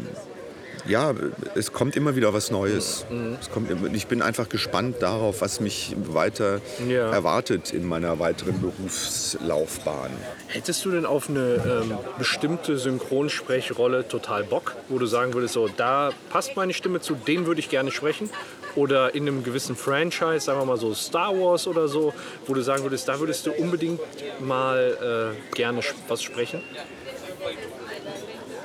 ja, 0.87 1.14
es 1.55 1.72
kommt 1.72 1.97
immer 1.97 2.16
wieder 2.16 2.33
was 2.35 2.51
Neues. 2.51 3.07
Es 3.41 3.51
kommt, 3.51 3.70
ich 3.95 4.07
bin 4.07 4.22
einfach 4.22 4.49
gespannt 4.49 4.97
darauf, 5.01 5.41
was 5.41 5.61
mich 5.61 5.95
weiter 6.09 6.61
Ja. 6.89 7.11
erwartet 7.12 7.72
in 7.72 7.87
meiner 7.87 8.18
weiteren 8.18 8.61
Berufslaufbahn. 8.61 10.11
Hättest 10.49 10.85
du 10.85 10.91
denn 10.91 11.07
auf 11.07 11.28
eine 11.28 11.83
ähm, 11.83 11.99
bestimmte 12.18 12.78
Synchronsprechrolle 12.78 14.07
total 14.09 14.45
Bock, 14.45 14.74
wo 14.89 14.99
du 14.99 15.07
sagen 15.07 15.35
würdest, 15.35 15.55
so 15.55 15.68
da 15.68 16.11
passt 16.30 16.57
meine 16.57 16.72
Stimme 16.74 17.01
zu, 17.01 17.14
den 17.14 17.47
würde 17.47 17.61
ich 17.61 17.68
gerne 17.68 17.91
sprechen? 17.91 18.30
Oder 18.74 19.14
in 19.14 19.28
einem 19.28 19.45
gewissen 19.45 19.76
Franchise, 19.76 20.41
sagen 20.41 20.59
wir 20.59 20.64
mal 20.64 20.78
so 20.78 20.95
Star 20.95 21.33
Wars 21.39 21.66
oder 21.66 21.89
so, 21.89 22.14
wo 22.47 22.55
du 22.55 22.62
sagen 22.62 22.83
würdest, 22.83 23.07
da 23.07 23.20
würdest 23.20 23.47
du 23.47 23.53
unbedingt 23.53 24.01
mal 24.41 25.35
äh, 25.53 25.55
gerne 25.55 25.80
was 26.09 26.22
sprechen? 26.22 26.62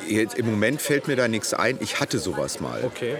Jetzt, 0.07 0.37
Im 0.37 0.49
Moment 0.49 0.81
fällt 0.81 1.07
mir 1.07 1.15
da 1.15 1.27
nichts 1.27 1.53
ein. 1.53 1.77
Ich 1.81 1.99
hatte 1.99 2.19
sowas 2.19 2.59
mal. 2.59 2.83
Okay. 2.85 3.15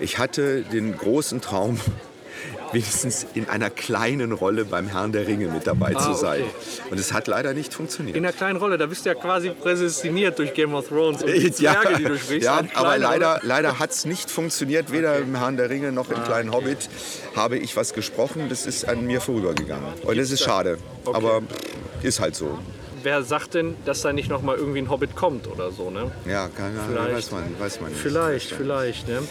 Ich 0.00 0.18
hatte 0.18 0.62
den 0.62 0.96
großen 0.96 1.40
Traum, 1.40 1.78
wenigstens 2.72 3.26
in 3.34 3.48
einer 3.48 3.68
kleinen 3.68 4.32
Rolle 4.32 4.64
beim 4.64 4.88
Herrn 4.88 5.12
der 5.12 5.26
Ringe 5.26 5.48
mit 5.48 5.66
dabei 5.66 5.94
Ah, 5.96 6.00
zu 6.00 6.10
okay. 6.10 6.18
sein. 6.20 6.42
Und 6.90 6.98
es 7.00 7.12
hat 7.12 7.26
leider 7.26 7.52
nicht 7.52 7.74
funktioniert. 7.74 8.16
In 8.16 8.24
einer 8.24 8.32
kleinen 8.32 8.56
Rolle, 8.58 8.78
da 8.78 8.86
bist 8.86 9.04
du 9.04 9.10
ja 9.10 9.14
quasi 9.14 9.50
präsestiniert 9.50 10.38
durch 10.38 10.54
Game 10.54 10.72
of 10.74 10.88
Thrones 10.88 11.22
und 11.22 11.32
die 11.32 11.40
ja, 11.62 11.80
Zwerge, 11.80 11.96
die 11.98 12.04
du 12.04 12.16
sprichst. 12.18 12.44
ja 12.46 12.62
aber 12.74 12.96
leider, 12.96 13.32
Rolle. 13.34 13.40
leider 13.42 13.78
hat 13.78 13.90
es 13.90 14.04
nicht 14.04 14.30
funktioniert. 14.30 14.92
Weder 14.92 15.18
im 15.18 15.36
Herrn 15.36 15.56
der 15.56 15.68
Ringe 15.68 15.92
noch 15.92 16.10
im 16.10 16.22
kleinen 16.24 16.52
Hobbit 16.52 16.88
habe 17.36 17.58
ich 17.58 17.76
was 17.76 17.92
gesprochen. 17.92 18.48
Das 18.48 18.64
ist 18.66 18.88
an 18.88 19.04
mir 19.04 19.20
vorübergegangen. 19.20 19.86
Und 20.04 20.16
das 20.16 20.30
ist 20.30 20.42
schade. 20.42 20.78
Aber 21.06 21.42
ist 22.02 22.20
halt 22.20 22.36
so. 22.36 22.58
Wer 23.02 23.22
sagt 23.22 23.54
denn, 23.54 23.76
dass 23.84 24.02
da 24.02 24.12
nicht 24.12 24.28
noch 24.28 24.42
mal 24.42 24.56
irgendwie 24.56 24.80
ein 24.80 24.90
Hobbit 24.90 25.16
kommt 25.16 25.46
oder 25.46 25.70
so, 25.72 25.90
ne? 25.90 26.10
Ja, 26.26 26.48
keine 26.48 26.80
Ahnung, 26.80 27.14
weiß 27.14 27.30
man, 27.30 27.44
weiß 27.58 27.80
man 27.80 27.90
nicht. 27.90 28.00
Vielleicht, 28.00 28.52
vielleicht. 28.52 29.08
Ne? 29.08 29.22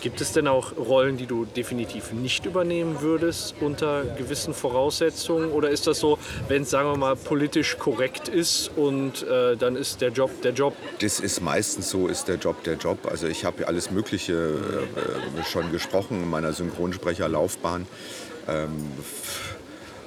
Gibt 0.00 0.20
es 0.20 0.32
denn 0.32 0.46
auch 0.46 0.76
Rollen, 0.76 1.16
die 1.16 1.26
du 1.26 1.44
definitiv 1.44 2.12
nicht 2.12 2.46
übernehmen 2.46 3.00
würdest 3.00 3.54
unter 3.60 4.04
gewissen 4.04 4.54
Voraussetzungen? 4.54 5.50
Oder 5.50 5.70
ist 5.70 5.86
das 5.86 5.98
so, 5.98 6.18
wenn 6.48 6.62
es, 6.62 6.70
sagen 6.70 6.88
wir 6.88 6.96
mal, 6.96 7.16
politisch 7.16 7.78
korrekt 7.78 8.28
ist 8.28 8.70
und 8.76 9.22
äh, 9.24 9.56
dann 9.56 9.74
ist 9.74 10.00
der 10.00 10.10
Job 10.10 10.30
der 10.42 10.52
Job? 10.52 10.74
Das 11.00 11.18
ist 11.18 11.40
meistens 11.40 11.90
so, 11.90 12.06
ist 12.06 12.28
der 12.28 12.36
Job 12.36 12.62
der 12.64 12.74
Job. 12.74 12.98
Also 13.10 13.26
ich 13.26 13.44
habe 13.44 13.62
ja 13.62 13.68
alles 13.68 13.90
Mögliche 13.90 14.32
äh, 14.34 15.40
äh, 15.40 15.44
schon 15.44 15.72
gesprochen 15.72 16.22
in 16.22 16.30
meiner 16.30 16.52
Synchronsprecherlaufbahn. 16.52 17.86
ähm, 18.48 18.92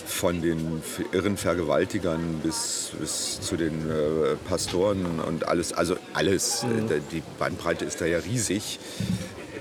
von 0.10 0.42
den 0.42 0.82
irren 1.12 1.38
Vergewaltigern 1.38 2.42
bis, 2.44 2.92
bis 3.00 3.40
zu 3.42 3.56
den 3.56 3.90
äh, 3.90 4.36
Pastoren 4.50 5.20
und 5.20 5.48
alles, 5.48 5.72
also 5.72 5.96
alles. 6.14 6.64
Äh, 6.64 7.00
Die 7.12 7.22
Bandbreite 7.38 7.86
ist 7.86 8.02
da 8.02 8.06
ja 8.06 8.20
riesig. 8.20 8.80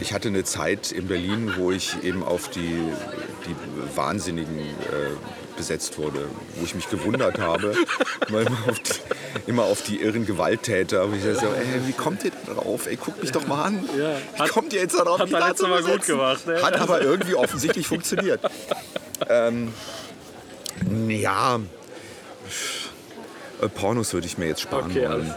Ich 0.01 0.13
hatte 0.13 0.29
eine 0.29 0.45
Zeit 0.45 0.93
in 0.93 1.09
Berlin, 1.09 1.53
wo 1.57 1.71
ich 1.73 2.03
eben 2.03 2.23
auf 2.23 2.49
die, 2.51 2.79
die 3.47 3.97
Wahnsinnigen 3.97 4.57
äh, 4.59 4.67
besetzt 5.57 5.99
wurde, 5.99 6.21
wo 6.57 6.65
ich 6.65 6.75
mich 6.77 6.89
gewundert 6.89 7.39
habe, 7.41 7.75
immer 8.29 8.43
auf 8.69 8.79
die, 8.79 8.93
immer 9.51 9.65
auf 9.65 9.83
die 9.83 10.01
irren 10.01 10.25
Gewalttäter. 10.25 11.11
Wo 11.11 11.15
ich 11.17 11.23
so, 11.23 11.47
ey, 11.47 11.87
wie 11.87 11.93
kommt 11.93 12.25
ihr 12.25 12.31
da 12.47 12.55
drauf? 12.55 12.87
Ey, 12.87 12.95
guckt 12.97 13.21
mich 13.21 13.33
doch 13.33 13.47
mal 13.47 13.65
an. 13.65 13.89
Wie 13.93 14.41
Hat- 14.41 14.51
kommt 14.51 14.73
ihr 14.73 14.81
jetzt 14.81 14.97
darauf? 14.97 15.19
hat 15.19 15.31
man 15.31 15.41
da 15.57 15.67
Mal 15.69 15.83
gut 15.83 16.07
gemacht, 16.07 16.47
ne? 16.47 16.63
Hat 16.63 16.77
aber 16.81 17.03
irgendwie 17.03 17.35
offensichtlich 17.35 17.87
funktioniert. 17.89 18.41
ähm, 19.29 19.73
ja, 21.09 21.61
äh, 23.61 23.69
Pornos 23.69 24.13
würde 24.15 24.27
ich 24.27 24.39
mir 24.39 24.47
jetzt 24.47 24.61
sparen 24.63 24.91
Okay, 24.91 25.09
wollen. 25.09 25.35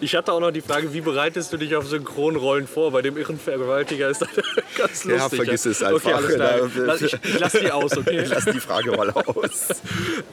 Ich 0.00 0.16
hatte 0.16 0.32
auch 0.32 0.40
noch 0.40 0.50
die 0.52 0.62
Frage, 0.62 0.94
wie 0.94 1.02
bereitest 1.02 1.52
du 1.52 1.58
dich 1.58 1.76
auf 1.76 1.86
Synchronrollen 1.86 2.66
vor? 2.66 2.92
Bei 2.92 3.02
dem 3.02 3.18
Irrenvergewaltiger 3.18 4.08
ist 4.08 4.22
das 4.22 4.28
ganz 4.78 5.04
lustig. 5.04 5.10
Ja, 5.10 5.28
vergiss 5.28 5.66
es 5.66 5.82
Okay, 5.82 5.94
einfach. 5.94 6.14
alles 6.14 6.34
klar. 6.34 6.70
Lass, 6.76 7.02
ich, 7.02 7.12
ich 7.12 7.38
lass 7.38 7.52
die 7.52 7.70
aus, 7.70 7.98
okay? 7.98 8.24
Lass 8.28 8.44
die 8.46 8.60
Frage 8.60 8.92
mal 8.92 9.10
aus. 9.10 9.68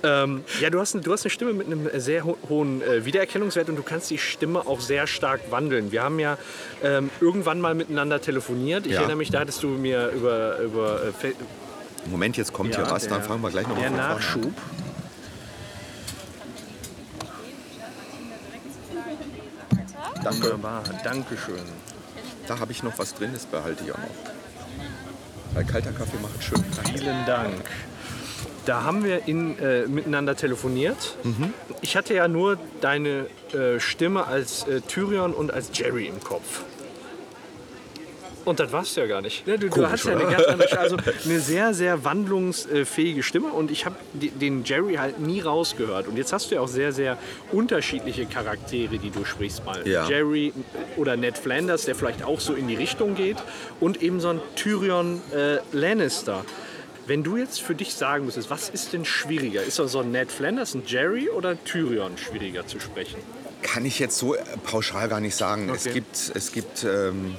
Ähm, 0.02 0.46
ja, 0.62 0.70
du 0.70 0.80
hast, 0.80 0.94
du 0.96 1.12
hast 1.12 1.26
eine 1.26 1.30
Stimme 1.30 1.52
mit 1.52 1.68
einem 1.68 1.90
sehr 2.00 2.24
ho 2.24 2.38
hohen 2.48 2.82
äh, 2.82 3.04
Wiedererkennungswert 3.04 3.68
und 3.68 3.76
du 3.76 3.84
kannst 3.84 4.10
die 4.10 4.18
Stimme 4.18 4.60
auch 4.66 4.80
sehr 4.80 5.08
stark 5.08 5.42
wandeln. 5.52 5.92
Wir 5.92 6.04
haben 6.04 6.20
ja 6.20 6.38
ähm, 6.82 7.10
irgendwann 7.20 7.60
mal 7.60 7.76
miteinander 7.76 8.22
telefoniert. 8.22 8.86
Ich 8.86 8.94
Ja. 8.94 9.00
erinnere 9.00 9.18
mich, 9.18 9.30
da 9.30 9.40
hattest 9.42 9.62
du 9.62 9.68
mir 9.68 10.08
über, 10.16 10.58
über 10.60 11.02
äh, 11.04 11.34
Moment, 12.10 12.38
jetzt 12.38 12.54
kommt 12.54 12.72
Ja, 12.74 12.84
hier 12.84 12.92
was, 12.92 13.04
der- 13.04 13.12
dann 13.18 13.24
fangen 13.24 13.42
wir 13.42 13.50
gleich 13.50 13.68
nochmal 13.68 13.82
der 13.84 13.90
von 13.92 13.98
vorne 14.00 14.10
an. 14.14 14.16
Nachschub. 14.18 14.54
Danke. 20.24 20.44
Wunderbar, 20.44 20.84
Dankeschön. 21.04 21.56
Da 22.48 22.60
habe 22.60 22.72
ich 22.72 22.84
noch 22.84 22.98
was 22.98 23.14
drin, 23.16 23.32
das 23.34 23.46
behalte 23.46 23.84
ich 23.86 23.92
auch 23.92 23.98
noch. 23.98 25.54
Weil 25.54 25.66
kalter 25.66 25.92
Kaffee 25.92 26.18
macht 26.22 26.44
schön. 26.44 26.64
Vielen 26.98 27.26
Dank. 27.26 27.54
Da 28.66 28.84
haben 28.84 29.04
wir 29.04 29.28
in, 29.28 29.58
äh, 29.60 29.88
miteinander 29.88 30.36
telefoniert. 30.36 31.16
Mhm. 31.24 31.54
Ich 31.82 31.96
hatte 31.96 32.14
ja 32.14 32.28
nur 32.28 32.58
deine 32.82 33.26
äh, 33.54 33.80
Stimme 33.80 34.28
als 34.28 34.68
äh, 34.68 34.82
Tyrion 34.82 35.34
und 35.34 35.52
als 35.52 35.70
Jerry 35.74 36.06
im 36.08 36.22
Kopf. 36.24 36.62
Und 38.50 38.60
das 38.60 38.72
warst 38.72 38.98
du 38.98 39.02
ja 39.02 39.08
gar 39.08 39.22
nicht. 39.22 39.46
Ja, 39.46 39.58
du, 39.58 39.68
du 39.68 39.70
Komisch, 39.70 39.92
hast 39.92 40.06
ja 40.06 40.14
eine, 40.14 40.26
oder? 40.26 40.32
ganz 40.36 40.48
andere, 40.48 40.80
also 40.80 40.98
eine 41.26 41.40
sehr, 41.40 41.74
sehr 41.76 42.04
wandlungsfähige 42.04 43.22
Stimme 43.22 43.50
und 43.50 43.70
ich 43.70 43.86
habe 43.86 43.96
den 44.14 44.64
Jerry 44.64 44.96
halt 44.96 45.20
nie 45.20 45.40
rausgehört. 45.42 46.08
Und 46.08 46.18
jetzt 46.18 46.34
hast 46.34 46.50
du 46.50 46.56
ja 46.56 46.62
auch 46.62 46.68
sehr, 46.68 46.92
sehr 46.92 47.18
unterschiedliche 47.52 48.26
Charaktere, 48.26 48.98
die 48.98 49.12
du 49.12 49.24
sprichst. 49.24 49.64
Mal 49.66 49.88
Ja. 49.88 50.08
Jerry 50.10 50.52
oder 50.98 51.16
Ned 51.16 51.38
Flanders, 51.38 51.86
der 51.86 51.94
vielleicht 51.94 52.24
auch 52.24 52.40
so 52.40 52.54
in 52.56 52.68
die 52.68 52.76
Richtung 52.76 53.14
geht. 53.14 53.38
Und 53.80 54.02
eben 54.02 54.20
so 54.20 54.30
ein 54.30 54.42
Tyrion 54.56 55.22
äh, 55.32 55.58
Lannister. 55.72 56.44
Wenn 57.06 57.24
du 57.24 57.38
jetzt 57.38 57.62
für 57.62 57.76
dich 57.76 57.94
sagen 57.94 58.26
müsstest, 58.26 58.50
was 58.50 58.70
ist 58.70 58.94
denn 58.94 59.06
schwieriger? 59.06 59.62
Ist 59.64 59.76
so 59.76 60.00
ein 60.00 60.12
Ned 60.12 60.32
Flanders, 60.32 60.74
ein 60.74 60.84
Jerry 60.88 61.30
oder 61.30 61.50
ein 61.50 61.64
Tyrion 61.66 62.18
schwieriger 62.18 62.66
zu 62.66 62.80
sprechen? 62.80 63.18
Kann 63.62 63.86
ich 63.86 64.00
jetzt 64.00 64.18
so 64.18 64.36
pauschal 64.64 65.08
gar 65.08 65.20
nicht 65.20 65.36
sagen. 65.36 65.70
Es 65.70 65.86
Okay. 65.86 65.94
gibt, 65.96 66.32
es 66.34 66.52
gibt 66.52 66.84
ähm, 66.84 67.36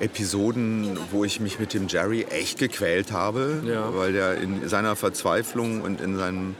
Episoden, 0.00 0.98
wo 1.10 1.24
ich 1.24 1.40
mich 1.40 1.58
mit 1.58 1.72
dem 1.74 1.88
Jerry 1.88 2.24
echt 2.30 2.58
gequält 2.58 3.12
habe, 3.12 3.62
Ja. 3.64 3.94
weil 3.94 4.12
der 4.12 4.36
in 4.38 4.68
seiner 4.68 4.96
Verzweiflung 4.96 5.82
und 5.82 6.00
in 6.00 6.16
seinem 6.16 6.56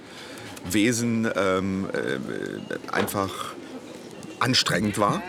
Wesen 0.71 1.29
ähm, 1.37 1.87
äh, 1.93 2.93
einfach 2.95 3.31
anstrengend 4.41 4.99
war. 4.99 5.23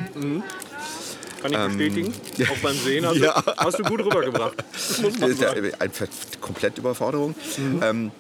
Kann 1.42 1.52
ich 1.52 1.58
bestätigen. 1.58 2.14
Auch 2.52 2.58
beim 2.62 2.76
Sehen 2.78 3.06
hast, 3.06 3.16
Ähm, 3.18 3.24
Ja. 3.24 3.42
du, 3.42 3.52
hast 3.58 3.80
du 3.80 3.84
gut 3.84 4.00
rübergebracht. 4.04 4.64
Einfach 5.80 6.08
komplett 6.42 6.78
Überforderung. 6.78 7.36
Ähm, 7.82 8.12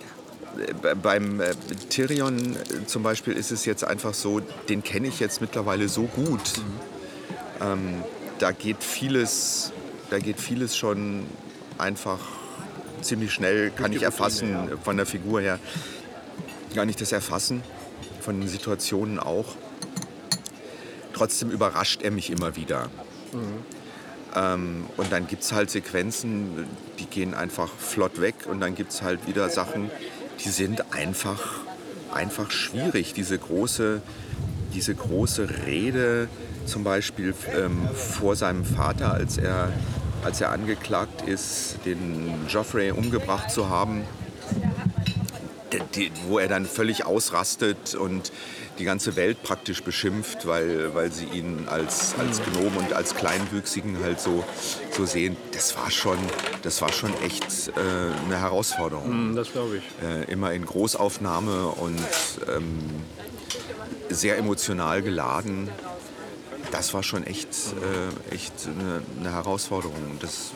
äh, 0.83 0.95
beim 0.95 1.39
äh, 1.41 1.53
Tyrion 1.89 2.55
äh, 2.55 2.85
zum 2.85 3.01
Beispiel 3.03 3.33
ist 3.33 3.51
es 3.51 3.65
jetzt 3.65 3.83
einfach 3.83 4.13
so, 4.13 4.41
den 4.69 4.83
kenne 4.83 5.07
ich 5.07 5.19
jetzt 5.19 5.41
mittlerweile 5.41 5.89
so 5.89 6.03
gut. 6.03 6.41
Ähm, 7.61 8.03
da 8.39 8.51
geht 8.51 8.83
vieles, 8.83 9.71
da 10.09 10.19
geht 10.19 10.39
vieles 10.39 10.75
schon 10.75 11.25
einfach 11.77 12.19
ziemlich 13.01 13.31
schnell, 13.33 13.71
kann 13.71 13.93
ich 13.93 14.03
erfassen 14.03 14.69
von 14.83 14.97
der 14.97 15.05
Figur 15.05 15.41
her. 15.41 15.59
Kann 16.73 16.89
ich 16.89 16.95
das 16.97 17.11
erfassen, 17.11 17.63
von 18.19 18.39
den 18.39 18.49
Situationen 18.49 19.19
auch. 19.19 19.55
Trotzdem 21.13 21.49
überrascht 21.51 22.01
er 22.01 22.11
mich 22.11 22.29
immer 22.29 22.55
wieder. 22.57 22.89
Ähm, 24.35 24.85
und 24.97 25.11
dann 25.11 25.27
gibt 25.27 25.43
es 25.43 25.53
halt 25.53 25.69
Sequenzen, 25.69 26.67
die 26.99 27.05
gehen 27.05 27.33
einfach 27.33 27.69
flott 27.69 28.19
weg 28.19 28.35
und 28.49 28.59
dann 28.59 28.75
gibt 28.75 28.91
es 28.91 29.01
halt 29.01 29.25
wieder 29.27 29.49
Sachen, 29.49 29.89
die 30.43 30.49
sind 30.49 30.93
einfach, 30.93 31.61
einfach 32.13 32.51
schwierig. 32.51 33.13
Diese 33.13 33.37
große, 33.37 34.01
diese 34.73 34.93
große 34.93 35.47
Rede 35.65 36.27
zum 36.65 36.83
Beispiel 36.83 37.33
ähm, 37.55 37.87
vor 37.93 38.35
seinem 38.35 38.65
Vater, 38.65 39.13
als 39.13 39.37
er, 39.37 39.71
als 40.23 40.41
er 40.41 40.51
angeklagt 40.51 41.21
ist, 41.27 41.77
den 41.85 42.33
Joffrey 42.49 42.91
umgebracht 42.91 43.51
zu 43.51 43.69
haben, 43.69 44.03
wo 46.27 46.39
er 46.39 46.47
dann 46.47 46.65
völlig 46.65 47.05
ausrastet 47.05 47.95
und 47.95 48.31
die 48.79 48.83
ganze 48.83 49.15
Welt 49.15 49.41
praktisch 49.43 49.83
beschimpft, 49.83 50.45
weil, 50.47 50.93
weil 50.93 51.11
sie 51.11 51.25
ihn 51.25 51.67
als, 51.69 52.15
als 52.17 52.41
Gnom 52.43 52.75
und 52.77 52.93
als 52.93 53.15
Kleinwüchsigen 53.15 53.97
halt 54.03 54.19
so, 54.19 54.43
so 54.91 55.05
sehen. 55.05 55.37
Das 55.53 55.77
war 55.77 55.89
schon, 55.91 56.17
das 56.61 56.81
war 56.81 56.91
schon 56.91 57.11
echt 57.23 57.69
äh, 57.69 57.71
eine 58.25 58.39
Herausforderung. 58.39 59.05
Hm, 59.05 59.35
Das 59.35 59.51
glaube 59.51 59.77
ich. 59.77 59.83
Äh, 60.05 60.31
immer 60.31 60.51
in 60.51 60.65
Großaufnahme 60.65 61.67
und 61.67 61.99
ähm, 62.53 62.79
sehr 64.09 64.37
emotional 64.37 65.01
geladen. 65.01 65.69
Das 66.75 66.93
war 66.93 67.03
schon 67.03 67.25
echt, 67.25 67.47
äh, 68.29 68.33
echt 68.35 68.51
eine, 68.67 69.01
eine 69.19 69.31
Herausforderung. 69.33 69.95
Das 70.19 70.51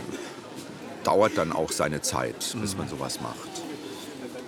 dauert 1.06 1.38
dann 1.38 1.54
auch 1.54 1.72
seine 1.72 2.02
Zeit, 2.02 2.56
bis 2.60 2.76
man 2.76 2.90
sowas 2.90 3.22
macht. 3.22 3.50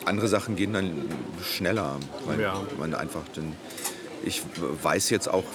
Andere 0.03 0.27
Sachen 0.27 0.57
gehen 0.57 0.73
dann 0.73 0.91
schneller, 1.41 1.97
weil 2.25 2.41
Ja. 2.41 2.61
man 2.77 2.93
einfach 2.93 3.21
dann. 3.35 3.55
Ich 4.25 4.41
weiß 4.83 5.09
jetzt 5.11 5.29
auch 5.29 5.45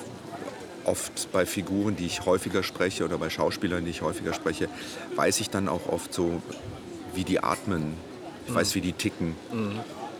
oft 0.84 1.30
bei 1.32 1.44
Figuren, 1.44 1.96
die 1.96 2.06
ich 2.06 2.24
häufiger 2.24 2.62
spreche 2.62 3.04
oder 3.04 3.18
bei 3.18 3.28
Schauspielern, 3.28 3.84
die 3.84 3.90
ich 3.90 4.00
häufiger 4.00 4.32
spreche, 4.32 4.68
weiß 5.16 5.40
ich 5.40 5.50
dann 5.50 5.68
auch 5.68 5.86
oft 5.88 6.14
so, 6.14 6.40
wie 7.14 7.24
die 7.24 7.42
atmen. 7.42 7.94
Ich 8.48 8.54
weiß, 8.54 8.74
wie 8.74 8.80
die 8.80 8.92
ticken. 8.94 9.34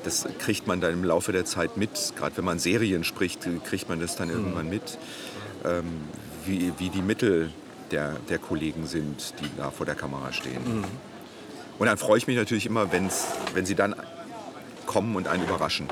Das 0.05 0.27
kriegt 0.39 0.67
man 0.67 0.81
dann 0.81 0.93
im 0.93 1.05
Laufe 1.05 1.33
der 1.33 1.45
Zeit 1.47 1.77
mit. 1.77 2.13
Gerade 2.17 2.37
wenn 2.37 2.45
man 2.45 2.59
Serien 2.59 3.03
spricht, 3.03 3.49
kriegt 3.65 3.89
man 3.89 3.99
das 4.01 4.15
dann 4.17 4.29
irgendwann 4.31 4.69
mit, 4.69 4.99
ähm, 5.67 5.85
wie, 6.45 6.73
wie 6.79 6.89
die 6.91 7.03
Mittel 7.03 7.51
der, 7.91 8.17
der 8.29 8.39
Kollegen 8.39 8.87
sind, 8.87 9.35
die 9.41 9.49
da 9.57 9.71
vor 9.71 9.87
der 9.87 9.95
Kamera 9.95 10.33
stehen. 10.33 10.85
Und 11.79 11.87
dann 11.87 11.99
freue 11.99 12.19
ich 12.19 12.27
mich 12.27 12.37
natürlich 12.37 12.67
immer, 12.67 12.91
wenn's, 12.93 13.27
wenn 13.55 13.67
sie 13.67 13.75
dann 13.75 13.95
kommen 14.87 15.17
und 15.17 15.27
einen 15.29 15.43
überraschen 15.43 15.89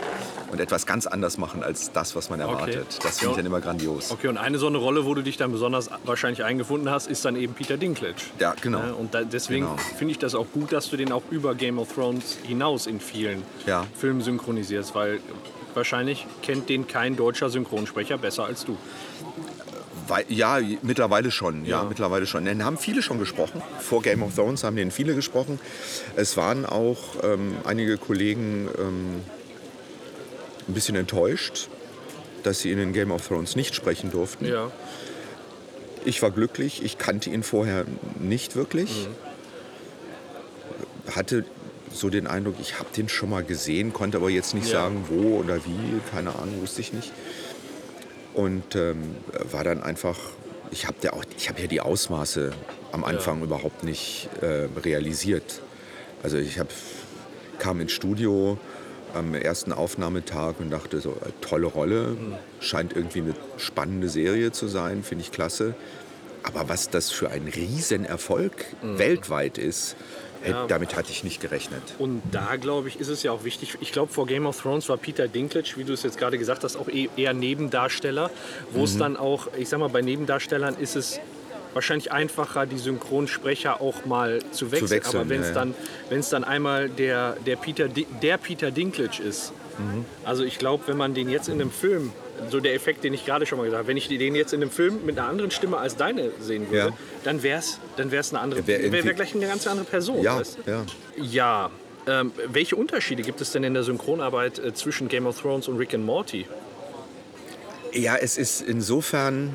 und 0.52 0.60
etwas 0.60 0.86
ganz 0.86 1.06
anders 1.08 1.36
machen 1.36 1.64
als 1.64 1.90
das, 1.92 2.14
was 2.14 2.30
man 2.30 2.38
erwartet. 2.38 2.98
Das 3.02 3.18
finde 3.18 3.32
ich 3.32 3.36
dann 3.38 3.46
immer 3.46 3.60
grandios. 3.60 4.12
Okay, 4.12 4.28
und 4.28 4.38
eine 4.38 4.58
so 4.58 4.68
eine 4.68 4.78
Rolle, 4.78 5.04
wo 5.04 5.14
du 5.14 5.22
dich 5.22 5.36
dann 5.36 5.50
besonders 5.50 5.90
wahrscheinlich 6.04 6.44
eingefunden 6.44 6.88
hast, 6.90 7.08
ist 7.08 7.24
dann 7.24 7.34
eben 7.34 7.54
Peter 7.54 7.76
Dinklage. 7.76 8.14
Ja, 8.38 8.54
genau. 8.60 8.78
Ja, 8.78 8.92
und 8.92 9.12
da, 9.14 9.22
deswegen 9.24 9.66
Genau. 9.66 9.76
finde 9.98 10.12
ich 10.12 10.18
das 10.20 10.34
auch 10.36 10.46
gut, 10.52 10.72
dass 10.72 10.90
du 10.90 10.96
den 10.96 11.10
auch 11.10 11.22
über 11.30 11.54
Game 11.56 11.78
of 11.80 11.92
Thrones 11.92 12.38
hinaus 12.44 12.86
in 12.86 13.00
vielen 13.00 13.42
Ja. 13.66 13.84
Filmen 13.98 14.20
synchronisierst, 14.20 14.94
weil 14.94 15.18
wahrscheinlich 15.74 16.24
kennt 16.42 16.68
den 16.68 16.86
kein 16.86 17.16
deutscher 17.16 17.50
Synchronsprecher 17.50 18.16
besser 18.16 18.44
als 18.44 18.64
du. 18.64 18.76
Ja, 20.28 20.58
mittlerweile 20.82 21.30
schon. 21.30 21.64
Ja, 21.64 21.82
Ja. 21.82 21.84
mittlerweile 21.88 22.26
schon. 22.26 22.44
Den 22.44 22.64
haben 22.64 22.78
viele 22.78 23.02
schon 23.02 23.18
gesprochen. 23.18 23.62
Vor 23.80 24.02
Game 24.02 24.22
of 24.22 24.34
Thrones 24.34 24.64
haben 24.64 24.76
den 24.76 24.90
viele 24.90 25.14
gesprochen. 25.14 25.58
Es 26.16 26.36
waren 26.36 26.66
auch 26.66 26.98
ähm, 27.22 27.56
einige 27.64 27.96
Kollegen 27.98 28.68
ähm, 28.78 29.20
ein 30.68 30.74
bisschen 30.74 30.96
enttäuscht, 30.96 31.68
dass 32.42 32.60
sie 32.60 32.70
ihn 32.70 32.78
in 32.78 32.92
Game 32.92 33.10
of 33.10 33.26
Thrones 33.26 33.56
nicht 33.56 33.74
sprechen 33.74 34.10
durften. 34.10 34.46
Ja. 34.46 34.70
Ich 36.04 36.20
war 36.22 36.30
glücklich. 36.30 36.82
Ich 36.84 36.98
kannte 36.98 37.30
ihn 37.30 37.42
vorher 37.42 37.84
nicht 38.18 38.56
wirklich. 38.56 39.08
Hatte 41.10 41.44
so 41.92 42.10
den 42.10 42.26
Eindruck, 42.26 42.56
ich 42.60 42.78
habe 42.78 42.88
den 42.96 43.08
schon 43.08 43.30
mal 43.30 43.44
gesehen, 43.44 43.92
konnte 43.92 44.16
aber 44.18 44.28
jetzt 44.28 44.52
nicht 44.54 44.66
Ja. 44.66 44.80
sagen, 44.82 45.04
wo 45.08 45.38
oder 45.38 45.64
wie. 45.64 46.00
Keine 46.10 46.30
Ahnung, 46.38 46.60
wusste 46.60 46.80
ich 46.80 46.92
nicht. 46.92 47.12
Und 48.34 48.74
ähm, 48.76 49.16
war 49.50 49.64
dann 49.64 49.82
einfach, 49.82 50.18
ich 50.70 50.86
habe 50.86 50.96
ja, 51.02 51.12
auch- 51.12 51.24
ich 51.38 51.48
hab 51.48 51.58
ja 51.58 51.66
die 51.66 51.80
Ausmaße 51.80 52.52
am 52.92 53.04
Anfang 53.04 53.42
überhaupt 53.42 53.84
nicht 53.84 54.28
äh, 54.40 54.66
realisiert. 54.80 55.60
Also 56.22 56.36
ich 56.38 56.58
hab, 56.58 56.68
kam 57.58 57.80
ins 57.80 57.92
Studio 57.92 58.58
am 59.14 59.34
ersten 59.34 59.72
Aufnahmetag 59.72 60.54
und 60.58 60.70
dachte 60.70 61.00
so, 61.00 61.10
äh, 61.12 61.30
tolle 61.40 61.66
Rolle, 61.66 62.16
scheint 62.60 62.92
irgendwie 62.94 63.20
eine 63.20 63.34
spannende 63.56 64.08
Serie 64.08 64.50
zu 64.50 64.66
sein, 64.66 65.04
finde 65.04 65.22
ich 65.22 65.30
klasse. 65.30 65.74
Aber 66.42 66.68
was 66.68 66.90
das 66.90 67.10
für 67.10 67.30
ein 67.30 67.46
Riesenerfolg 67.46 68.66
weltweit 68.82 69.56
ist, 69.58 69.96
Ja. 70.50 70.66
damit 70.66 70.96
hatte 70.96 71.10
ich 71.10 71.24
nicht 71.24 71.40
gerechnet. 71.40 71.82
Und 71.98 72.22
da, 72.32 72.56
glaube 72.56 72.88
ich, 72.88 73.00
ist 73.00 73.08
es 73.08 73.22
ja 73.22 73.32
auch 73.32 73.44
wichtig. 73.44 73.76
Ich 73.80 73.92
glaube, 73.92 74.12
vor 74.12 74.26
Game 74.26 74.46
of 74.46 74.60
Thrones 74.60 74.88
war 74.88 74.96
Peter 74.96 75.28
Dinklage, 75.28 75.72
wie 75.76 75.84
du 75.84 75.92
es 75.92 76.02
jetzt 76.02 76.18
gerade 76.18 76.38
gesagt 76.38 76.64
hast, 76.64 76.76
auch 76.76 76.88
eh- 76.88 77.08
eher 77.16 77.32
Nebendarsteller. 77.34 78.30
Wo 78.70 78.78
Mhm. 78.80 78.84
es 78.84 78.98
dann 78.98 79.16
auch, 79.16 79.48
ich 79.56 79.68
sag 79.68 79.80
mal, 79.80 79.88
bei 79.88 80.02
Nebendarstellern 80.02 80.76
ist 80.76 80.96
es 80.96 81.20
wahrscheinlich 81.72 82.12
einfacher, 82.12 82.66
die 82.66 82.78
Synchronsprecher 82.78 83.80
auch 83.80 84.04
mal 84.04 84.38
zu 84.52 84.70
wechseln. 84.70 84.90
wechseln, 84.90 85.20
Aber 85.20 85.28
wenn 85.28 85.40
es 85.40 85.48
ja, 85.48 85.54
dann, 85.54 85.74
dann 86.30 86.44
einmal 86.44 86.88
der, 86.88 87.36
der, 87.46 87.56
Peter, 87.56 87.88
der 87.88 88.38
Peter 88.38 88.70
Dinklage 88.70 89.22
ist, 89.22 89.52
Mhm. 89.78 90.04
also 90.24 90.44
ich 90.44 90.58
glaube, 90.58 90.84
wenn 90.86 90.96
man 90.96 91.14
den 91.14 91.28
jetzt 91.28 91.48
in 91.48 91.54
einem 91.60 91.70
Film, 91.72 92.12
so 92.50 92.60
der 92.60 92.74
Effekt, 92.74 93.04
den 93.04 93.14
ich 93.14 93.24
gerade 93.24 93.46
schon 93.46 93.58
mal 93.58 93.64
gesagt 93.64 93.78
habe, 93.80 93.88
wenn 93.88 93.96
ich 93.96 94.08
den 94.08 94.34
jetzt 94.34 94.52
in 94.52 94.60
einem 94.62 94.70
Film 94.70 95.04
mit 95.06 95.18
einer 95.18 95.28
anderen 95.28 95.50
Stimme 95.50 95.78
als 95.78 95.96
deine 95.96 96.30
sehen 96.40 96.66
würde, 96.70 96.88
Ja. 96.90 96.96
dann 97.24 97.42
wäre 97.42 97.58
es 97.60 97.78
dann 97.96 98.10
wär's 98.10 98.32
eine 98.32 98.40
andere, 98.40 98.66
Wär 98.66 98.80
wäre 98.80 98.92
wär 98.92 98.98
irgendwie- 99.00 99.14
gleich 99.14 99.34
eine 99.34 99.46
ganz 99.46 99.66
andere 99.66 99.86
Person. 99.86 100.22
Ja, 100.22 100.38
weißt 100.38 100.58
du? 100.64 100.70
ja. 100.70 100.84
Ja. 101.22 101.70
Ähm, 102.06 102.32
welche 102.48 102.76
Unterschiede 102.76 103.22
gibt 103.22 103.40
es 103.40 103.52
denn 103.52 103.64
in 103.64 103.72
der 103.72 103.82
Synchronarbeit 103.82 104.58
äh, 104.58 104.74
zwischen 104.74 105.08
Game 105.08 105.26
of 105.26 105.40
Thrones 105.40 105.68
und 105.68 105.78
Rick 105.78 105.94
and 105.94 106.04
Morty? 106.04 106.46
Ja, 107.92 108.16
es 108.16 108.36
ist 108.36 108.60
insofern 108.60 109.54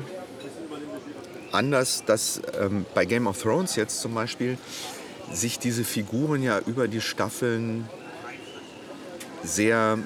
anders, 1.52 2.04
dass 2.06 2.40
ähm, 2.60 2.86
bei 2.94 3.04
Game 3.04 3.26
of 3.26 3.40
Thrones 3.40 3.76
jetzt 3.76 4.00
zum 4.00 4.14
Beispiel 4.14 4.56
sich 5.32 5.58
diese 5.60 5.84
Figuren 5.84 6.42
ja 6.42 6.60
über 6.66 6.88
die 6.88 7.00
Staffeln 7.00 7.88
sehr, 9.44 9.98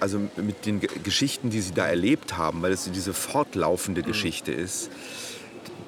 also 0.00 0.20
mit 0.36 0.66
den 0.66 0.80
Ge- 0.80 0.90
Geschichten, 1.02 1.50
die 1.50 1.60
sie 1.60 1.72
da 1.72 1.86
erlebt 1.86 2.36
haben, 2.36 2.62
weil 2.62 2.72
es 2.72 2.90
diese 2.90 3.12
fortlaufende 3.14 4.02
Geschichte 4.02 4.52
ist, 4.52 4.90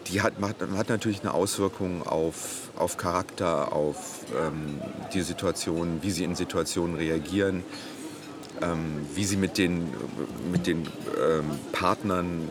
die 0.09 0.23
hat, 0.23 0.41
macht, 0.41 0.57
hat 0.77 0.89
natürlich 0.89 1.21
eine 1.21 1.35
Auswirkung 1.35 2.07
auf, 2.07 2.71
auf 2.77 2.97
Charakter, 2.97 3.73
auf 3.73 4.21
ähm, 4.39 4.81
die 5.13 5.21
Situation, 5.21 5.99
wie 6.03 6.11
sie 6.11 6.25
in 6.25 6.35
Situationen 6.35 6.97
reagieren, 6.97 7.63
ähm, 8.63 9.07
wie 9.15 9.25
sie 9.25 9.37
mit 9.37 9.59
den, 9.59 9.89
mit 10.51 10.67
den 10.67 10.79
ähm, 11.23 11.45
Partnern 11.73 12.49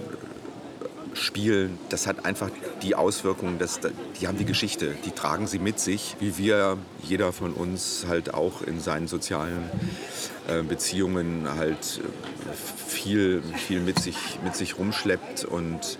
spielen. 1.15 1.79
Das 1.89 2.05
hat 2.05 2.25
einfach 2.25 2.51
die 2.83 2.93
Auswirkung, 2.93 3.57
dass 3.57 3.79
da- 3.79 3.89
die 4.21 4.27
haben 4.27 4.37
die 4.37 4.45
Geschichte, 4.45 4.95
die 5.05 5.11
tragen 5.11 5.47
sie 5.47 5.57
mit 5.57 5.79
sich, 5.79 6.15
wie 6.19 6.37
wir, 6.37 6.77
jeder 7.01 7.33
von 7.33 7.53
uns 7.53 8.05
halt 8.07 8.35
auch 8.35 8.61
in 8.61 8.79
seinen 8.79 9.07
sozialen 9.07 9.63
äh, 9.63 10.36
Beziehungen 10.67 11.47
halt 11.55 12.01
äh, 12.03 12.89
viel, 12.89 13.41
viel 13.55 13.81
mit 13.81 13.99
sich, 13.99 14.39
mit 14.43 14.55
sich 14.55 14.77
rumschleppt 14.77 15.45
und 15.45 15.99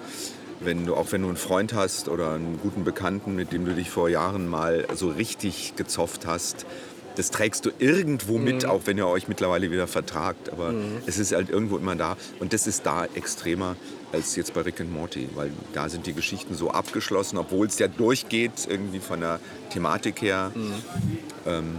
wenn 0.60 0.86
du, 0.86 0.96
auch 0.96 1.12
wenn 1.12 1.22
du 1.22 1.28
einen 1.28 1.38
Freund 1.38 1.74
hast 1.74 2.10
oder 2.10 2.34
einen 2.34 2.60
guten 2.62 2.84
Bekannten, 2.84 3.36
mit 3.36 3.52
dem 3.52 3.66
du 3.66 3.74
dich 3.74 3.90
vor 3.90 4.10
Jahren 4.10 4.48
mal 4.48 4.88
so 4.96 5.10
richtig 5.10 5.76
gezofft 5.76 6.26
hast, 6.26 6.66
das 7.16 7.32
trägst 7.32 7.66
du 7.66 7.72
irgendwo 7.80 8.38
mit, 8.38 8.66
auch 8.66 8.82
wenn 8.86 8.98
ihr 8.98 9.08
euch 9.08 9.28
mittlerweile 9.28 9.72
wieder 9.72 9.88
vertragt. 9.88 10.52
Aber 10.52 10.74
es 11.08 11.18
ist 11.18 11.34
halt 11.34 11.50
irgendwo 11.50 11.78
immer 11.78 11.96
da. 11.96 12.16
Und 12.40 12.54
das 12.54 12.68
ist 12.68 12.86
da 12.86 13.06
extremer 13.06 13.76
als 14.12 14.36
jetzt 14.36 14.54
bei 14.54 14.62
Rick 14.62 14.82
and 14.82 14.94
Morty, 14.94 15.28
weil 15.34 15.52
da 15.74 15.90
sind 15.90 16.06
die 16.06 16.14
Geschichten 16.14 16.54
so 16.54 16.70
abgeschlossen, 16.70 17.38
obwohl 17.38 17.66
es 17.66 17.80
ja 17.80 17.88
durchgeht, 17.88 18.68
irgendwie 18.70 19.00
von 19.00 19.20
der 19.22 19.40
Thematik 19.72 20.22
her. 20.22 20.52
Ähm, 21.48 21.78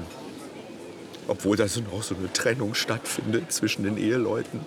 obwohl 1.29 1.57
da 1.57 1.69
so 1.69 1.81
auch 1.93 2.03
so 2.03 2.15
eine 2.17 2.33
Trennung 2.33 2.75
stattfindet 2.75 3.53
zwischen 3.53 3.85
den 3.85 3.97
Eheleuten. 3.97 4.61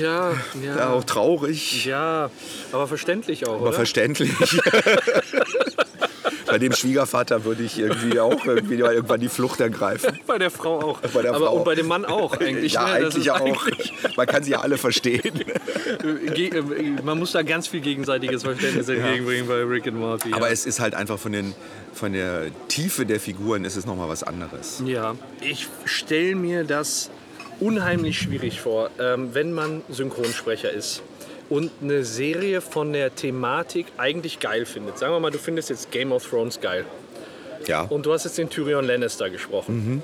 Ja, 0.00 0.32
Ja, 0.62 0.92
auch 0.92 1.02
traurig. 1.02 1.84
Ja, 1.84 2.30
aber 2.70 2.86
verständlich 2.86 3.46
auch, 3.48 3.54
Aber 3.54 3.62
oder? 3.62 3.72
verständlich. 3.72 4.30
Bei 6.54 6.58
dem 6.60 6.72
Schwiegervater 6.72 7.44
würde 7.44 7.64
ich 7.64 7.80
irgendwie 7.80 8.20
auch 8.20 8.46
irgendwie 8.46 8.76
irgendwann 8.76 9.18
die 9.18 9.28
Flucht 9.28 9.58
ergreifen. 9.58 10.20
bei 10.28 10.38
der 10.38 10.52
Frau 10.52 10.78
auch. 10.80 11.00
Bei 11.00 11.22
der 11.22 11.34
aber 11.34 11.46
Frau. 11.46 11.56
und 11.56 11.64
bei 11.64 11.74
dem 11.74 11.88
Mann 11.88 12.04
auch 12.04 12.38
eigentlich. 12.38 12.74
ja, 12.74 12.84
ne? 12.84 12.92
Eigentlich 12.92 13.28
auch. 13.32 13.40
eigentlich- 13.40 13.92
Man 14.16 14.26
kann 14.28 14.44
sie 14.44 14.52
ja 14.52 14.60
alle 14.60 14.78
verstehen. 14.78 15.20
äh, 16.04 16.46
äh, 16.46 16.62
man 17.02 17.18
muss 17.18 17.32
da 17.32 17.42
ganz 17.42 17.66
viel 17.66 17.80
gegenseitiges 17.80 18.44
Verständnis 18.44 18.88
entgegenbringen 18.88 19.48
bei 19.48 19.64
Rick 19.64 19.88
and 19.88 19.96
Morty. 19.96 20.32
Aber 20.32 20.46
ja. 20.46 20.52
es 20.52 20.64
ist 20.64 20.78
halt 20.78 20.94
einfach 20.94 21.18
von, 21.18 21.32
den, 21.32 21.54
von 21.92 22.12
der 22.12 22.42
Tiefe 22.68 23.04
der 23.04 23.18
Figuren 23.18 23.64
ist 23.64 23.74
es 23.74 23.84
nochmal 23.84 24.08
was 24.08 24.22
anderes. 24.22 24.80
Ja, 24.86 25.16
ich 25.40 25.66
stelle 25.86 26.36
mir 26.36 26.62
das 26.62 27.10
unheimlich 27.58 28.16
schwierig 28.16 28.60
vor, 28.60 28.90
ähm, 29.00 29.30
wenn 29.32 29.52
man 29.52 29.82
Synchronsprecher 29.88 30.70
ist 30.70 31.02
und 31.50 31.70
eine 31.82 32.04
Serie 32.04 32.60
von 32.60 32.92
der 32.92 33.14
Thematik 33.14 33.86
eigentlich 33.98 34.40
geil 34.40 34.64
findet. 34.66 34.98
Sagen 34.98 35.12
wir 35.12 35.20
mal, 35.20 35.30
du 35.30 35.38
findest 35.38 35.70
jetzt 35.70 35.90
Game 35.90 36.12
of 36.12 36.28
Thrones 36.28 36.60
geil 36.60 36.84
Ja. 37.66 37.82
und 37.82 38.06
du 38.06 38.12
hast 38.12 38.24
jetzt 38.24 38.38
den 38.38 38.48
Tyrion 38.50 38.84
Lannister 38.86 39.30
gesprochen. 39.30 40.02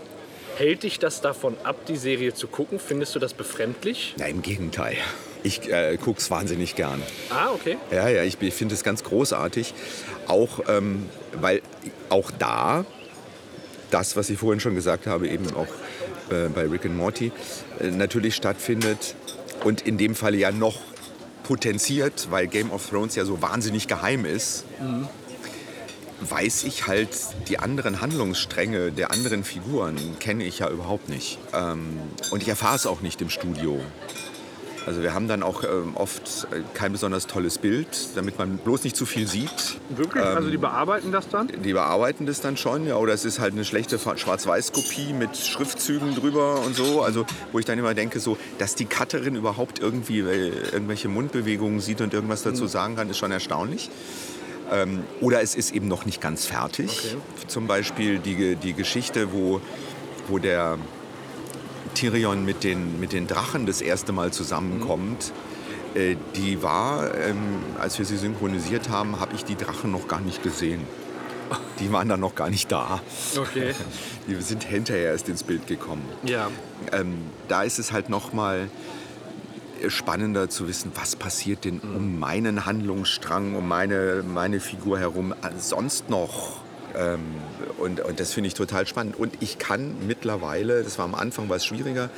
Hält 0.56 0.82
dich 0.82 0.98
das 0.98 1.20
davon 1.22 1.56
ab, 1.64 1.86
die 1.86 1.96
Serie 1.96 2.34
zu 2.34 2.46
gucken? 2.46 2.78
Findest 2.78 3.14
du 3.14 3.18
das 3.18 3.32
befremdlich? 3.32 4.14
Na, 4.18 4.26
im 4.26 4.42
Gegenteil. 4.42 4.96
Ich 5.42 5.70
äh, 5.72 5.96
gucke 5.96 6.20
es 6.20 6.30
wahnsinnig 6.30 6.74
gern. 6.76 7.00
Ah, 7.30 7.50
okay. 7.54 7.78
Ja, 7.90 8.08
ja, 8.10 8.24
ich, 8.24 8.36
ich 8.42 8.52
finde 8.52 8.74
es 8.74 8.84
ganz 8.84 9.02
großartig. 9.02 9.72
Auch, 10.26 10.60
ähm, 10.68 11.08
weil 11.40 11.62
auch 12.10 12.30
da, 12.38 12.84
das, 13.90 14.16
was 14.16 14.28
ich 14.28 14.38
vorhin 14.38 14.60
schon 14.60 14.74
gesagt 14.74 15.06
habe, 15.06 15.28
eben 15.28 15.46
auch 15.54 15.66
äh, 16.30 16.48
bei 16.54 16.66
Rick 16.66 16.84
and 16.84 16.96
Morty, 16.98 17.32
äh, 17.80 17.86
natürlich 17.90 18.34
stattfindet. 18.34 19.14
Und 19.64 19.86
in 19.86 19.96
dem 19.96 20.14
Falle 20.14 20.36
ja 20.36 20.52
noch 20.52 20.78
potenziert, 21.42 22.28
weil 22.30 22.46
Game 22.46 22.70
of 22.70 22.88
Thrones 22.88 23.14
ja 23.14 23.24
so 23.24 23.42
wahnsinnig 23.42 23.88
geheim 23.88 24.24
ist, 24.24 24.64
weiß 26.20 26.64
ich 26.64 26.86
halt, 26.86 27.10
die 27.48 27.58
anderen 27.58 28.00
Handlungsstränge 28.00 28.92
der 28.92 29.10
anderen 29.10 29.44
Figuren 29.44 29.96
kenne 30.18 30.44
ich 30.44 30.58
ja 30.58 30.68
überhaupt 30.68 31.08
nicht. 31.08 31.38
Ähm, 31.54 31.98
und 32.30 32.42
ich 32.42 32.48
erfahre 32.48 32.76
es 32.76 32.86
auch 32.86 33.00
nicht 33.00 33.20
im 33.22 33.30
Studio. 33.30 33.80
Also 34.86 35.02
wir 35.02 35.14
haben 35.14 35.28
dann 35.28 35.42
auch 35.42 35.62
ähm, 35.64 35.92
oft 35.94 36.48
äh, 36.52 36.62
kein 36.74 36.92
besonders 36.92 37.26
tolles 37.26 37.58
Bild, 37.58 37.86
damit 38.14 38.38
man 38.38 38.56
bloß 38.58 38.84
nicht 38.84 38.96
zu 38.96 39.06
viel 39.06 39.26
sieht. 39.26 39.78
Wirklich? 39.90 40.24
also 40.24 40.50
die 40.50 40.56
bearbeiten 40.56 41.12
das 41.12 41.28
dann? 41.28 41.48
Die 41.48 41.72
bearbeiten 41.72 42.26
das 42.26 42.40
dann 42.40 42.56
schon, 42.56 42.86
ja, 42.86 42.96
oder 42.96 43.12
es 43.12 43.24
ist 43.24 43.38
halt 43.38 43.52
eine 43.52 43.64
schlechte 43.64 43.98
Schwarz-Weiß-Kopie 43.98 45.12
mit 45.12 45.36
Schriftzügen 45.36 46.14
drüber 46.14 46.60
und 46.64 46.74
so. 46.74 47.02
Also 47.02 47.26
wo 47.52 47.58
ich 47.58 47.64
dann 47.64 47.78
immer 47.78 47.94
denke, 47.94 48.20
so, 48.20 48.38
dass 48.58 48.74
die 48.74 48.86
Cutterin 48.86 49.36
überhaupt 49.36 49.78
irgendwie 49.78 50.20
äh, 50.20 50.52
irgendwelche 50.72 51.08
Mundbewegungen 51.08 51.80
sieht 51.80 52.00
und 52.00 52.14
irgendwas 52.14 52.42
dazu 52.42 52.66
sagen 52.66 52.96
kann, 52.96 53.10
ist 53.10 53.18
schon 53.18 53.32
erstaunlich. 53.32 53.90
Ähm, 54.72 55.02
oder 55.20 55.42
es 55.42 55.54
ist 55.54 55.74
eben 55.74 55.88
noch 55.88 56.06
nicht 56.06 56.20
ganz 56.20 56.46
fertig. 56.46 57.16
Zum 57.48 57.66
Beispiel 57.66 58.18
die, 58.18 58.56
die 58.56 58.72
Geschichte, 58.72 59.32
wo, 59.32 59.60
wo 60.28 60.38
der 60.38 60.78
Tyrion 62.00 62.46
mit 62.46 62.64
den, 62.64 62.98
mit 62.98 63.12
den 63.12 63.26
Drachen 63.26 63.66
das 63.66 63.82
erste 63.82 64.12
Mal 64.12 64.32
zusammenkommt. 64.32 65.32
Äh, 65.94 66.16
die 66.34 66.62
war, 66.62 67.14
ähm, 67.14 67.58
als 67.78 67.98
wir 67.98 68.06
sie 68.06 68.16
synchronisiert 68.16 68.88
haben, 68.88 69.20
habe 69.20 69.34
ich 69.34 69.44
die 69.44 69.54
Drachen 69.54 69.92
noch 69.92 70.08
gar 70.08 70.20
nicht 70.20 70.42
gesehen. 70.42 70.80
Die 71.78 71.92
waren 71.92 72.08
dann 72.08 72.20
noch 72.20 72.34
gar 72.34 72.48
nicht 72.48 72.72
da. 72.72 73.02
Okay. 73.36 73.74
Die 74.28 74.40
sind 74.40 74.62
hinterher 74.62 75.10
erst 75.10 75.28
ins 75.28 75.42
Bild 75.42 75.66
gekommen. 75.66 76.04
Ja. 76.22 76.48
Ähm, 76.92 77.18
da 77.48 77.64
ist 77.64 77.78
es 77.78 77.90
halt 77.90 78.08
noch 78.08 78.32
mal 78.32 78.70
spannender 79.88 80.48
zu 80.48 80.68
wissen, 80.68 80.92
was 80.94 81.16
passiert 81.16 81.64
denn 81.64 81.80
um 81.80 82.18
meinen 82.18 82.64
Handlungsstrang, 82.66 83.56
um 83.56 83.66
meine, 83.66 84.22
meine 84.26 84.60
Figur 84.60 84.98
herum 84.98 85.32
äh, 85.32 85.50
sonst 85.58 86.08
noch. 86.08 86.60
Ähm, 86.96 87.20
und, 87.78 88.00
und 88.00 88.20
das 88.20 88.32
finde 88.32 88.48
ich 88.48 88.54
total 88.54 88.86
spannend. 88.86 89.16
Und 89.18 89.34
ich 89.40 89.58
kann 89.58 90.06
mittlerweile, 90.06 90.82
das 90.82 90.98
war 90.98 91.04
am 91.04 91.14
Anfang 91.14 91.48
was 91.48 91.64
schwieriger, 91.64 92.10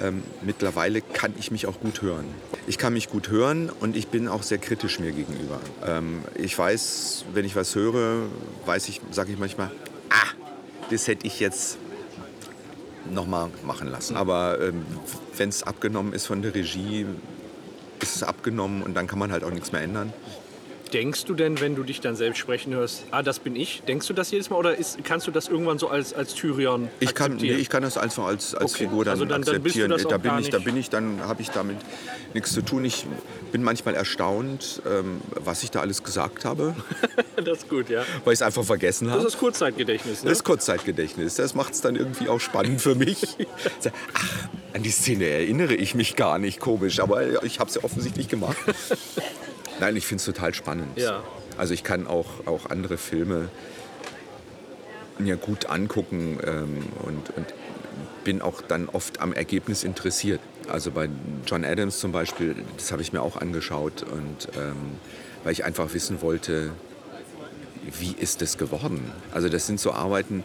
ähm, 0.00 0.22
mittlerweile 0.42 1.00
kann 1.00 1.34
ich 1.38 1.50
mich 1.50 1.66
auch 1.66 1.80
gut 1.80 2.02
hören. 2.02 2.26
Ich 2.66 2.78
kann 2.78 2.92
mich 2.92 3.08
gut 3.08 3.30
hören 3.30 3.70
und 3.70 3.96
ich 3.96 4.08
bin 4.08 4.28
auch 4.28 4.42
sehr 4.42 4.58
kritisch 4.58 5.00
mir 5.00 5.12
gegenüber. 5.12 5.60
Ähm, 5.84 6.22
ich 6.36 6.56
weiß, 6.56 7.24
wenn 7.34 7.44
ich 7.44 7.56
was 7.56 7.74
höre, 7.74 8.26
weiß 8.66 8.88
ich, 8.88 9.00
sage 9.10 9.32
ich 9.32 9.38
manchmal, 9.38 9.70
ah, 10.10 10.28
das 10.90 11.08
hätte 11.08 11.26
ich 11.26 11.40
jetzt 11.40 11.78
nochmal 13.10 13.50
machen 13.64 13.88
lassen. 13.88 14.16
Aber 14.16 14.60
ähm, 14.60 14.86
wenn 15.36 15.48
es 15.48 15.62
abgenommen 15.62 16.12
ist 16.12 16.26
von 16.26 16.42
der 16.42 16.54
Regie, 16.54 17.06
ist 18.00 18.16
es 18.16 18.22
abgenommen 18.22 18.82
und 18.82 18.94
dann 18.94 19.06
kann 19.08 19.18
man 19.18 19.32
halt 19.32 19.42
auch 19.42 19.50
nichts 19.50 19.72
mehr 19.72 19.82
ändern. 19.82 20.12
Denkst 20.92 21.26
du 21.26 21.34
denn, 21.34 21.60
wenn 21.60 21.74
du 21.74 21.82
dich 21.82 22.00
dann 22.00 22.16
selbst 22.16 22.38
sprechen 22.38 22.72
hörst, 22.72 23.04
ah, 23.10 23.22
das 23.22 23.38
bin 23.40 23.54
ich? 23.56 23.82
Denkst 23.86 24.06
du 24.06 24.14
das 24.14 24.30
jedes 24.30 24.48
Mal 24.48 24.56
oder 24.56 24.74
ist, 24.76 25.02
kannst 25.04 25.26
du 25.26 25.30
das 25.30 25.48
irgendwann 25.48 25.78
so 25.78 25.88
als, 25.88 26.14
als 26.14 26.34
Tyrion 26.34 26.88
Ich 27.00 27.14
kann, 27.14 27.32
nee, 27.32 27.34
akzeptieren? 27.36 27.60
ich 27.60 27.68
kann 27.68 27.82
das 27.82 27.98
einfach 27.98 28.24
als, 28.26 28.54
als 28.54 28.72
Okay. 28.74 28.84
Figur 28.84 29.04
dann, 29.04 29.12
Also 29.12 29.24
dann- 29.26 29.42
dann 29.42 29.56
akzeptieren. 29.56 29.90
das 29.90 30.06
auch 30.06 30.10
da 30.10 30.16
bin 30.18 30.38
ich, 30.38 30.48
da 30.50 30.58
bin 30.58 30.76
ich, 30.78 30.88
dann 30.88 31.20
habe 31.20 31.42
ich 31.42 31.50
damit 31.50 31.76
nichts 32.32 32.52
zu 32.52 32.62
tun. 32.62 32.84
Ich 32.86 33.06
bin 33.52 33.62
manchmal 33.62 33.94
erstaunt, 33.96 34.80
ähm, 34.86 35.20
was 35.34 35.62
ich 35.62 35.70
da 35.70 35.80
alles 35.80 36.02
gesagt 36.02 36.44
habe, 36.46 36.74
das 37.36 37.58
ist 37.58 37.68
gut, 37.68 37.90
ja. 37.90 38.04
weil 38.24 38.32
ich 38.32 38.38
es 38.38 38.42
einfach 38.42 38.64
vergessen 38.64 39.08
Das 39.08 39.16
habe. 39.18 39.26
ist 39.26 39.38
Kurzzeitgedächtnis, 39.38 40.22
ne? 40.24 40.30
Das 40.30 40.38
ist 40.38 40.44
Kurzzeitgedächtnis. 40.44 41.34
Das 41.34 41.54
macht 41.54 41.74
es 41.74 41.80
dann 41.82 41.96
irgendwie 41.96 42.28
auch 42.28 42.40
spannend 42.40 42.80
für 42.80 42.94
mich. 42.94 43.36
Ach, 44.14 44.48
an 44.74 44.82
die 44.82 44.90
Szene 44.90 45.26
erinnere 45.26 45.74
ich 45.74 45.94
mich 45.94 46.16
gar 46.16 46.38
nicht. 46.38 46.60
Komisch, 46.60 47.00
aber 47.00 47.42
ich 47.44 47.60
habe 47.60 47.68
es 47.68 47.76
ja 47.76 47.84
offensichtlich 47.84 48.28
gemacht. 48.28 48.56
Nein, 49.80 49.96
ich 49.96 50.06
finde 50.06 50.20
es 50.20 50.24
total 50.24 50.54
spannend. 50.54 50.96
Ja. 50.96 51.22
Also 51.56 51.74
ich 51.74 51.84
kann 51.84 52.06
auch, 52.06 52.46
auch 52.46 52.70
andere 52.70 52.98
Filme 52.98 53.48
mir 55.18 55.36
gut 55.36 55.66
angucken 55.66 56.38
ähm, 56.46 56.86
und, 57.02 57.36
und 57.36 57.54
bin 58.24 58.40
auch 58.42 58.62
dann 58.62 58.88
oft 58.88 59.20
am 59.20 59.32
Ergebnis 59.32 59.84
interessiert. 59.84 60.40
Also 60.68 60.90
bei 60.90 61.08
John 61.46 61.64
Adams 61.64 61.98
zum 61.98 62.12
Beispiel, 62.12 62.54
das 62.76 62.92
habe 62.92 63.02
ich 63.02 63.12
mir 63.12 63.22
auch 63.22 63.36
angeschaut 63.36 64.02
und 64.02 64.48
ähm, 64.56 64.98
weil 65.44 65.52
ich 65.52 65.64
einfach 65.64 65.92
wissen 65.94 66.20
wollte, 66.20 66.70
wie 67.98 68.14
ist 68.18 68.42
das 68.42 68.58
geworden? 68.58 69.10
Also 69.32 69.48
das 69.48 69.66
sind 69.66 69.80
so 69.80 69.92
Arbeiten, 69.92 70.44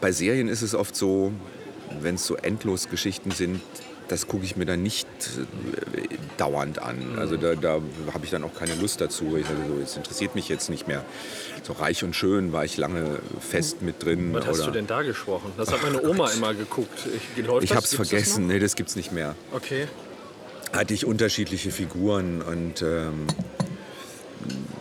bei 0.00 0.12
Serien 0.12 0.48
ist 0.48 0.62
es 0.62 0.74
oft 0.74 0.96
so, 0.96 1.32
wenn 2.00 2.16
es 2.16 2.26
so 2.26 2.36
endlos 2.36 2.88
Geschichten 2.88 3.30
sind, 3.30 3.60
das 4.08 4.26
gucke 4.26 4.44
ich 4.44 4.56
mir 4.56 4.66
dann 4.66 4.82
nicht 4.82 5.06
äh, 5.96 6.06
dauernd 6.36 6.80
an. 6.80 7.18
Also 7.18 7.36
da, 7.36 7.54
da 7.54 7.80
habe 8.12 8.24
ich 8.24 8.30
dann 8.30 8.44
auch 8.44 8.54
keine 8.54 8.74
Lust 8.74 9.00
dazu. 9.00 9.36
Ich 9.36 9.46
sage 9.46 9.58
so, 9.66 9.82
es 9.82 9.96
interessiert 9.96 10.34
mich 10.34 10.48
jetzt 10.48 10.68
nicht 10.70 10.86
mehr. 10.86 11.04
So 11.62 11.72
reich 11.72 12.04
und 12.04 12.14
schön 12.14 12.52
war 12.52 12.64
ich 12.64 12.76
lange 12.76 13.18
fest 13.40 13.82
mit 13.82 14.04
drin. 14.04 14.32
Was 14.34 14.46
hast 14.46 14.66
du 14.66 14.70
denn 14.70 14.86
da 14.86 15.02
gesprochen? 15.02 15.52
Das 15.56 15.72
hat 15.72 15.82
meine 15.82 16.02
Oma 16.02 16.30
immer 16.30 16.54
geguckt. 16.54 16.98
Ich, 17.36 17.44
läuft 17.44 17.64
ich 17.64 17.70
habe 17.70 17.84
es 17.84 17.90
Gibt's 17.90 17.96
das 17.96 18.08
vergessen. 18.08 18.46
Nee, 18.46 18.58
das 18.58 18.76
gibt 18.76 18.90
es 18.90 18.96
nicht 18.96 19.12
mehr. 19.12 19.34
Okay. 19.52 19.86
hatte 20.72 20.92
ich 20.92 21.06
unterschiedliche 21.06 21.70
Figuren 21.70 22.42
und 22.42 22.82
ähm, 22.82 23.26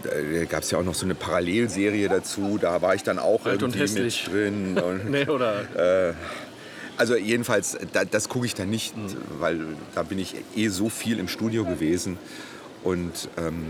da 0.03 0.45
gab 0.45 0.63
es 0.63 0.71
ja 0.71 0.79
auch 0.79 0.83
noch 0.83 0.95
so 0.95 1.05
eine 1.05 1.15
Parallelserie 1.15 2.09
dazu. 2.09 2.57
Da 2.59 2.81
war 2.81 2.95
ich 2.95 3.03
dann 3.03 3.19
auch 3.19 3.45
Alt 3.45 3.63
und 3.63 3.75
irgendwie 3.75 3.79
hässlich. 3.79 4.27
mit 4.27 4.35
drin. 4.35 4.77
Und, 4.83 5.09
Nee, 5.09 5.27
oder? 5.27 6.13
Also 6.97 7.15
jedenfalls, 7.15 7.77
da, 7.93 8.05
das 8.05 8.29
gucke 8.29 8.45
ich 8.45 8.55
dann 8.55 8.69
nicht, 8.69 8.95
Mhm. 8.97 9.15
weil 9.39 9.59
da 9.95 10.03
bin 10.03 10.19
ich 10.19 10.35
eh 10.55 10.67
so 10.69 10.89
viel 10.89 11.19
im 11.19 11.27
Studio 11.27 11.65
gewesen 11.65 12.17
und 12.83 13.29
ähm, 13.37 13.63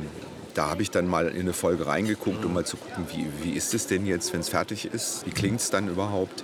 da 0.53 0.69
habe 0.69 0.81
ich 0.83 0.91
dann 0.91 1.07
mal 1.07 1.27
in 1.29 1.41
eine 1.41 1.53
Folge 1.53 1.87
reingeguckt, 1.87 2.41
Mhm. 2.41 2.45
um 2.47 2.53
mal 2.53 2.65
zu 2.65 2.77
gucken, 2.77 3.05
wie, 3.13 3.25
wie 3.43 3.53
ist 3.57 3.73
es 3.73 3.87
denn 3.87 4.05
jetzt, 4.05 4.33
wenn 4.33 4.41
es 4.41 4.49
fertig 4.49 4.85
ist? 4.93 5.25
Wie 5.25 5.31
klingt 5.31 5.59
es 5.61 5.69
dann 5.69 5.87
überhaupt? 5.87 6.43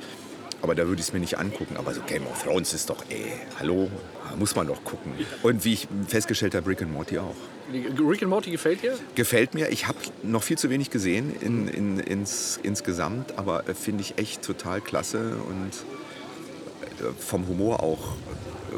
Aber 0.62 0.76
da 0.76 0.88
würde 0.88 1.00
ich 1.00 1.08
es 1.08 1.14
mir 1.14 1.20
nicht 1.22 1.38
angucken. 1.38 1.78
Aber 1.78 1.94
so 1.94 2.02
Game 2.02 2.26
of 2.28 2.44
Thrones 2.44 2.74
ist 2.74 2.90
doch, 2.90 3.06
ey, 3.10 3.32
hallo, 3.60 3.90
muss 4.38 4.56
man 4.58 4.68
doch 4.68 4.84
gucken. 4.84 5.14
Und 5.42 5.64
wie 5.64 5.72
ich 5.74 5.88
festgestellt 6.08 6.54
habe, 6.54 6.70
Rick 6.70 6.82
and 6.82 6.92
Morty 6.92 7.18
auch. 7.18 7.36
Rick 7.72 8.24
and 8.24 8.30
Morty 8.30 8.52
gefällt 8.52 8.82
dir? 8.84 8.98
Gefällt 9.16 9.54
mir. 9.54 9.70
Ich 9.70 9.88
habe 9.88 9.98
noch 10.22 10.44
viel 10.44 10.58
zu 10.58 10.70
wenig 10.70 10.90
gesehen 10.90 11.34
in, 11.40 11.68
in, 11.70 12.00
ins, 12.00 12.60
insgesamt, 12.62 13.38
aber 13.38 13.70
äh, 13.70 13.74
finde 13.74 14.02
ich 14.02 14.18
echt 14.18 14.42
total 14.42 14.82
klasse 14.82 15.36
und 15.48 15.72
vom 17.18 17.48
Humor 17.48 17.82
auch 17.84 18.00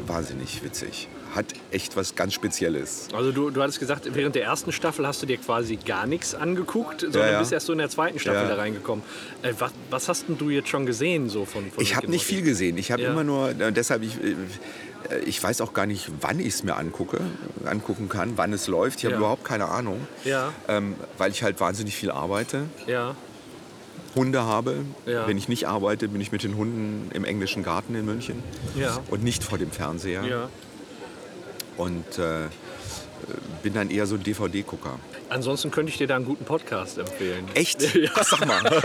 wahnsinnig 0.06 0.62
witzig. 0.64 1.08
Hat 1.34 1.46
echt 1.70 1.96
was 1.96 2.14
ganz 2.14 2.34
Spezielles. 2.34 3.08
Also 3.14 3.32
du, 3.32 3.48
du 3.50 3.62
hattest 3.62 3.78
gesagt, 3.80 4.06
während 4.14 4.34
der 4.34 4.44
ersten 4.44 4.70
Staffel 4.70 5.06
hast 5.06 5.22
du 5.22 5.26
dir 5.26 5.38
quasi 5.38 5.76
gar 5.76 6.06
nichts 6.06 6.34
angeguckt, 6.34 7.00
sondern 7.00 7.32
ja. 7.32 7.38
bist 7.38 7.52
erst 7.52 7.66
so 7.66 7.72
in 7.72 7.78
der 7.78 7.88
zweiten 7.88 8.18
Staffel 8.18 8.42
Ja. 8.42 8.48
da 8.48 8.56
reingekommen. 8.56 9.02
Äh, 9.42 9.52
was, 9.58 9.72
was 9.88 10.08
hast 10.08 10.28
denn 10.28 10.36
du 10.36 10.50
jetzt 10.50 10.68
schon 10.68 10.84
gesehen 10.84 11.30
so 11.30 11.44
von, 11.46 11.70
von 11.70 11.82
Ich 11.82 11.96
habe 11.96 12.10
nicht 12.10 12.24
viel 12.26 12.42
gesehen. 12.42 12.76
Ich 12.76 12.92
habe 12.92 13.02
Ja. 13.02 13.12
immer 13.12 13.24
nur, 13.24 13.48
äh, 13.58 13.72
deshalb, 13.72 14.02
ich, 14.02 14.16
äh, 14.22 15.18
ich 15.24 15.42
weiß 15.42 15.62
auch 15.62 15.72
gar 15.72 15.86
nicht, 15.86 16.10
wann 16.20 16.38
ich 16.38 16.48
es 16.48 16.64
mir 16.64 16.76
angucke, 16.76 17.20
angucken 17.64 18.10
kann, 18.10 18.32
wann 18.36 18.52
es 18.52 18.66
läuft. 18.68 18.98
Ich 18.98 19.04
habe 19.06 19.14
Ja. 19.14 19.18
überhaupt 19.20 19.44
keine 19.44 19.66
Ahnung, 19.68 20.06
Ja, 20.24 20.52
ähm, 20.68 20.96
weil 21.16 21.30
ich 21.30 21.42
halt 21.42 21.60
wahnsinnig 21.60 21.96
viel 21.96 22.10
arbeite. 22.10 22.64
ja. 22.86 23.14
Hunde 24.14 24.42
habe. 24.42 24.76
Ja. 25.06 25.26
Wenn 25.26 25.38
ich 25.38 25.48
nicht 25.48 25.66
arbeite, 25.68 26.08
bin 26.08 26.20
ich 26.20 26.32
mit 26.32 26.42
den 26.42 26.56
Hunden 26.56 27.10
im 27.14 27.24
englischen 27.24 27.62
Garten 27.62 27.94
in 27.94 28.04
München 28.04 28.42
Ja. 28.74 28.98
und 29.10 29.22
nicht 29.24 29.42
vor 29.44 29.58
dem 29.58 29.70
Fernseher. 29.70 30.22
Ja. 30.24 30.48
Und 31.78 32.18
äh, 32.18 32.48
bin 33.62 33.72
dann 33.74 33.88
eher 33.90 34.06
so 34.06 34.16
ein 34.16 34.22
DVD-Gucker. 34.22 34.98
Ansonsten 35.30 35.70
könnte 35.70 35.90
ich 35.90 35.96
dir 35.96 36.06
da 36.06 36.16
einen 36.16 36.26
guten 36.26 36.44
Podcast 36.44 36.98
empfehlen. 36.98 37.46
Echt? 37.54 37.80
Ja. 37.94 38.10
Sag 38.22 38.46
mal. 38.46 38.60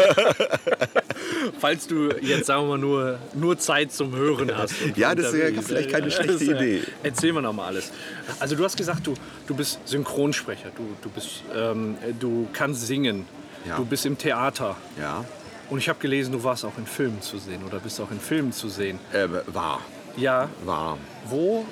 Falls 1.60 1.88
du 1.88 2.10
jetzt, 2.22 2.46
sagen 2.46 2.64
wir 2.64 2.68
mal, 2.70 2.78
nur, 2.78 3.20
nur 3.34 3.58
Zeit 3.58 3.92
zum 3.92 4.16
Hören 4.16 4.56
hast. 4.56 4.74
Ja, 4.96 5.16
das 5.16 5.34
wäre 5.34 5.48
unterwegs- 5.50 5.68
vielleicht 5.68 5.90
keine 5.92 6.08
Ja, 6.08 6.12
schlechte 6.12 6.44
äh, 6.46 6.56
Idee. 6.56 6.82
Erzähl 7.04 7.34
mir 7.34 7.42
noch 7.42 7.54
mal 7.54 7.68
alles. 7.68 7.92
Also 8.40 8.56
du 8.56 8.64
hast 8.64 8.78
gesagt, 8.78 9.06
du, 9.08 9.14
du 9.48 9.56
bist 9.56 9.80
Synchronsprecher, 9.86 10.70
du, 10.76 10.84
du, 11.02 11.10
bist, 11.10 11.44
ähm, 11.56 11.98
du 12.20 12.48
kannst 12.54 12.86
singen, 12.88 13.26
Ja. 13.66 13.78
du 13.78 13.86
bist 13.86 14.06
im 14.06 14.18
Theater. 14.18 14.76
Ja, 15.00 15.24
Und 15.70 15.80
ich 15.80 15.90
habe 15.90 16.00
gelesen, 16.00 16.32
du 16.32 16.44
warst 16.44 16.64
auch 16.66 16.78
in 16.78 16.86
Filmen 16.86 17.22
zu 17.22 17.38
sehen 17.40 17.64
oder 17.66 17.80
bist 17.80 18.00
auch 18.00 18.12
in 18.12 18.20
Filmen 18.20 18.52
zu 18.52 18.70
sehen. 18.70 19.00
äh, 19.14 19.28
war, 19.48 19.82
Ja, 20.16 20.50
war. 20.66 20.98
wo, 21.28 21.66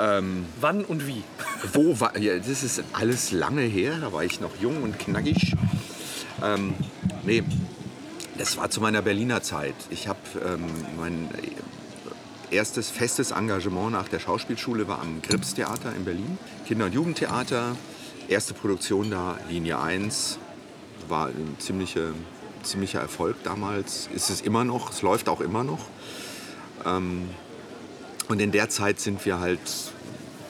Ähm, 0.00 0.44
wann 0.60 0.84
und 0.84 1.06
wie? 1.08 1.24
Wo 1.72 1.98
war, 1.98 2.16
ja, 2.18 2.36
das 2.38 2.62
ist 2.62 2.84
alles 2.92 3.32
lange 3.32 3.62
her, 3.62 3.96
da 4.00 4.12
war 4.12 4.22
ich 4.22 4.40
noch 4.40 4.52
jung 4.60 4.82
und 4.82 4.96
knackig. 4.98 5.54
Ähm, 6.40 6.74
nee, 7.24 7.42
das 8.36 8.56
war 8.56 8.70
zu 8.70 8.80
meiner 8.80 9.02
Berliner 9.02 9.42
Zeit. 9.42 9.74
Ich 9.90 10.06
habe 10.06 10.20
ähm, 10.46 10.66
mein 10.96 11.28
erstes 12.52 12.90
festes 12.90 13.32
Engagement 13.32 13.90
nach 13.92 14.06
der 14.08 14.20
Schauspielschule 14.20 14.86
war 14.86 15.00
am 15.00 15.20
Gripstheater 15.20 15.92
in 15.96 16.04
Berlin. 16.04 16.38
Kinder- 16.66 16.84
und 16.86 16.94
Jugendtheater, 16.94 17.74
erste 18.28 18.54
Produktion 18.54 19.10
da, 19.10 19.36
Linie 19.50 19.80
1, 19.80 20.38
war 21.10 21.28
ein 21.28 21.56
ziemliche, 21.58 22.12
ziemlicher 22.62 23.00
Erfolg 23.00 23.36
damals. 23.44 24.08
Ist 24.14 24.30
es 24.30 24.40
immer 24.40 24.64
noch, 24.64 24.90
es 24.90 25.02
läuft 25.02 25.28
auch 25.28 25.40
immer 25.40 25.64
noch. 25.64 25.86
Und 26.84 28.40
in 28.40 28.52
der 28.52 28.68
Zeit 28.68 29.00
sind 29.00 29.24
wir 29.24 29.40
halt, 29.40 29.60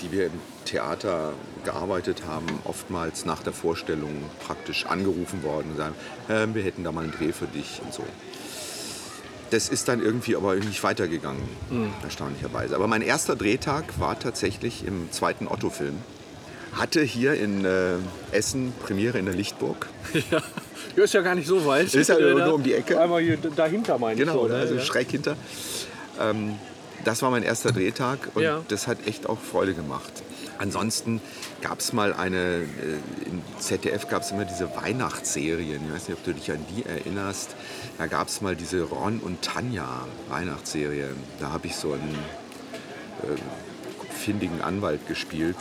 die 0.02 0.12
wir 0.12 0.26
im 0.26 0.32
Theater 0.64 1.32
gearbeitet 1.64 2.24
haben, 2.26 2.46
oftmals 2.64 3.24
nach 3.24 3.42
der 3.42 3.52
Vorstellung 3.52 4.11
praktisch 4.44 4.86
angerufen 4.86 5.42
worden 5.42 5.70
und 5.70 5.76
sagen, 5.76 5.94
äh, 6.28 6.46
wir 6.54 6.62
hätten 6.62 6.84
da 6.84 6.92
mal 6.92 7.04
einen 7.04 7.12
Dreh 7.12 7.32
für 7.32 7.46
dich 7.46 7.80
und 7.82 7.92
so. 7.92 8.04
Das 9.50 9.68
ist 9.70 9.88
dann 9.88 10.02
irgendwie 10.02 10.36
aber 10.36 10.56
nicht 10.56 10.82
weitergegangen, 10.84 11.42
erstaunlicherweise. 12.02 12.74
Aber 12.74 12.86
mein 12.86 13.00
erster 13.00 13.34
Drehtag 13.34 13.98
war 13.98 14.18
tatsächlich 14.18 14.86
im 14.86 15.11
zweiten 15.11 15.48
Otto-Film. 15.48 15.96
Hatte 16.72 17.00
hier 17.02 17.34
in 17.34 17.64
äh, 17.64 17.94
Essen 18.32 18.72
Premiere 18.84 19.18
in 19.18 19.24
der 19.26 19.34
Lichtburg. 19.34 19.86
Ja, 20.30 20.42
ja, 20.96 21.04
ist 21.04 21.14
ja 21.14 21.20
gar 21.20 21.34
nicht 21.34 21.46
so 21.46 21.64
weit. 21.66 21.92
Ist 21.94 22.08
ja 22.08 22.18
nur 22.18 22.34
da- 22.40 22.50
um 22.50 22.62
die 22.62 22.72
Ecke. 22.74 23.00
Einmal 23.00 23.20
hier 23.22 23.36
dahinter 23.36 23.98
meine 23.98 24.16
Genau, 24.16 24.34
ich. 24.34 24.40
so, 24.42 24.48
ne? 24.48 24.54
also 24.56 24.74
ja. 24.74 24.80
schräg 24.82 25.10
hinter. 25.10 25.36
Ähm, 26.20 26.54
das 27.04 27.22
war 27.22 27.30
mein 27.30 27.42
erster 27.44 27.70
Drehtag 27.72 28.18
und 28.34 28.42
Ja. 28.42 28.62
das 28.68 28.86
hat 28.88 29.06
echt 29.06 29.28
auch 29.28 29.38
Freude 29.38 29.74
gemacht. 29.74 30.12
Ansonsten 30.58 31.20
gab 31.62 31.78
es 31.78 31.92
mal 31.92 32.12
eine, 32.14 32.36
äh, 32.38 33.26
im 33.28 33.42
ZDF 33.60 34.08
gab 34.08 34.22
es 34.22 34.32
immer 34.32 34.44
diese 34.44 34.68
Weihnachtsserien, 34.74 35.80
ich 35.86 35.94
weiß 35.94 36.08
nicht, 36.08 36.18
ob 36.18 36.24
du 36.24 36.32
dich 36.34 36.50
an 36.50 36.64
die 36.74 36.84
erinnerst. 36.84 37.54
Da 37.98 38.06
gab 38.06 38.26
es 38.28 38.40
mal 38.40 38.56
diese 38.56 38.82
Ron 38.82 39.20
und 39.20 39.42
Tanja 39.42 40.06
Weihnachtsserie. 40.30 41.10
Da 41.38 41.50
habe 41.50 41.68
ich 41.68 41.76
so 41.76 41.92
einen 41.92 42.18
äh, 43.22 44.12
findigen 44.14 44.60
Anwalt 44.62 45.06
gespielt 45.06 45.56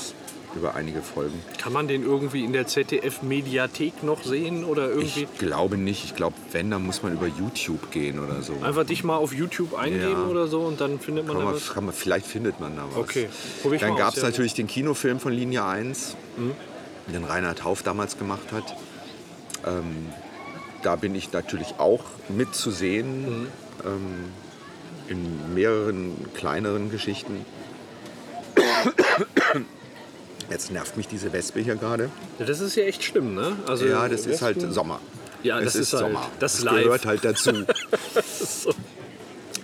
über 0.57 0.75
einige 0.75 1.01
Folgen. 1.01 1.39
Kann 1.61 1.71
man 1.73 1.87
den 1.87 2.03
irgendwie 2.03 2.43
in 2.43 2.51
der 2.53 2.67
ZDF-Mediathek 2.67 4.03
noch 4.03 4.23
sehen 4.23 4.63
oder 4.65 4.89
irgendwie? 4.89 5.27
Ich 5.31 5.37
glaube 5.39 5.77
nicht. 5.77 6.03
Ich 6.03 6.15
glaube, 6.15 6.35
wenn, 6.51 6.69
dann 6.71 6.83
muss 6.83 7.03
man 7.03 7.13
über 7.13 7.27
YouTube 7.27 7.91
gehen 7.91 8.19
oder 8.19 8.41
so. 8.41 8.53
Einfach 8.63 8.85
dich 8.85 9.03
mal 9.03 9.15
auf 9.17 9.33
YouTube 9.33 9.73
eingeben 9.77 10.11
Ja. 10.11 10.25
oder 10.27 10.47
so 10.47 10.61
und 10.61 10.81
dann 10.81 10.99
findet 10.99 11.25
man 11.27 11.37
Kann 11.37 11.45
da 11.45 11.53
was. 11.53 11.69
kann 11.73 11.85
man, 11.85 11.93
vielleicht 11.93 12.25
findet 12.25 12.59
man 12.59 12.75
da 12.75 12.83
was. 12.89 12.97
Okay, 12.97 13.29
probier 13.61 13.75
ich 13.75 13.81
Dann 13.81 13.95
gab 13.95 14.09
es 14.09 14.17
ja. 14.17 14.23
Mhm. 14.23 14.29
natürlich 14.29 14.53
den 14.53 14.67
Kinofilm 14.67 15.19
von 15.19 15.31
Linie 15.33 15.63
1, 15.65 16.15
den 17.07 17.23
Reinhard 17.23 17.63
Hauf 17.63 17.83
damals 17.83 18.17
gemacht 18.17 18.51
hat. 18.51 18.75
Ähm, 19.65 20.07
da 20.83 20.95
bin 20.95 21.15
ich 21.15 21.31
natürlich 21.31 21.75
auch 21.79 22.03
mit 22.29 22.53
zu 22.55 22.71
sehen 22.71 23.41
Mhm. 23.41 23.47
ähm, 23.85 24.01
in 25.09 25.53
mehreren 25.53 26.15
kleineren 26.35 26.91
Geschichten. 26.91 27.45
Jetzt 30.49 30.71
nervt 30.71 30.95
mich 30.97 31.07
diese 31.07 31.31
Wespe 31.33 31.59
hier 31.59 31.75
gerade. 31.75 32.09
Ja, 32.39 32.45
Das 32.45 32.59
ist 32.61 32.75
ja 32.75 32.83
echt 32.83 33.03
schlimm, 33.03 33.35
ne? 33.35 33.57
Also 33.67 33.85
Ja, 33.85 34.07
das 34.07 34.25
ist 34.25 34.41
halt 34.41 34.57
Wespen- 34.57 34.71
Sommer. 34.73 34.99
Ja, 35.43 35.59
es 35.59 35.73
das 35.73 35.75
ist 35.75 35.93
halt- 35.93 36.15
das 36.39 36.55
ist 36.55 36.63
live. 36.63 36.83
gehört 36.83 37.05
halt 37.05 37.23
dazu. 37.25 37.51
so. 38.39 38.73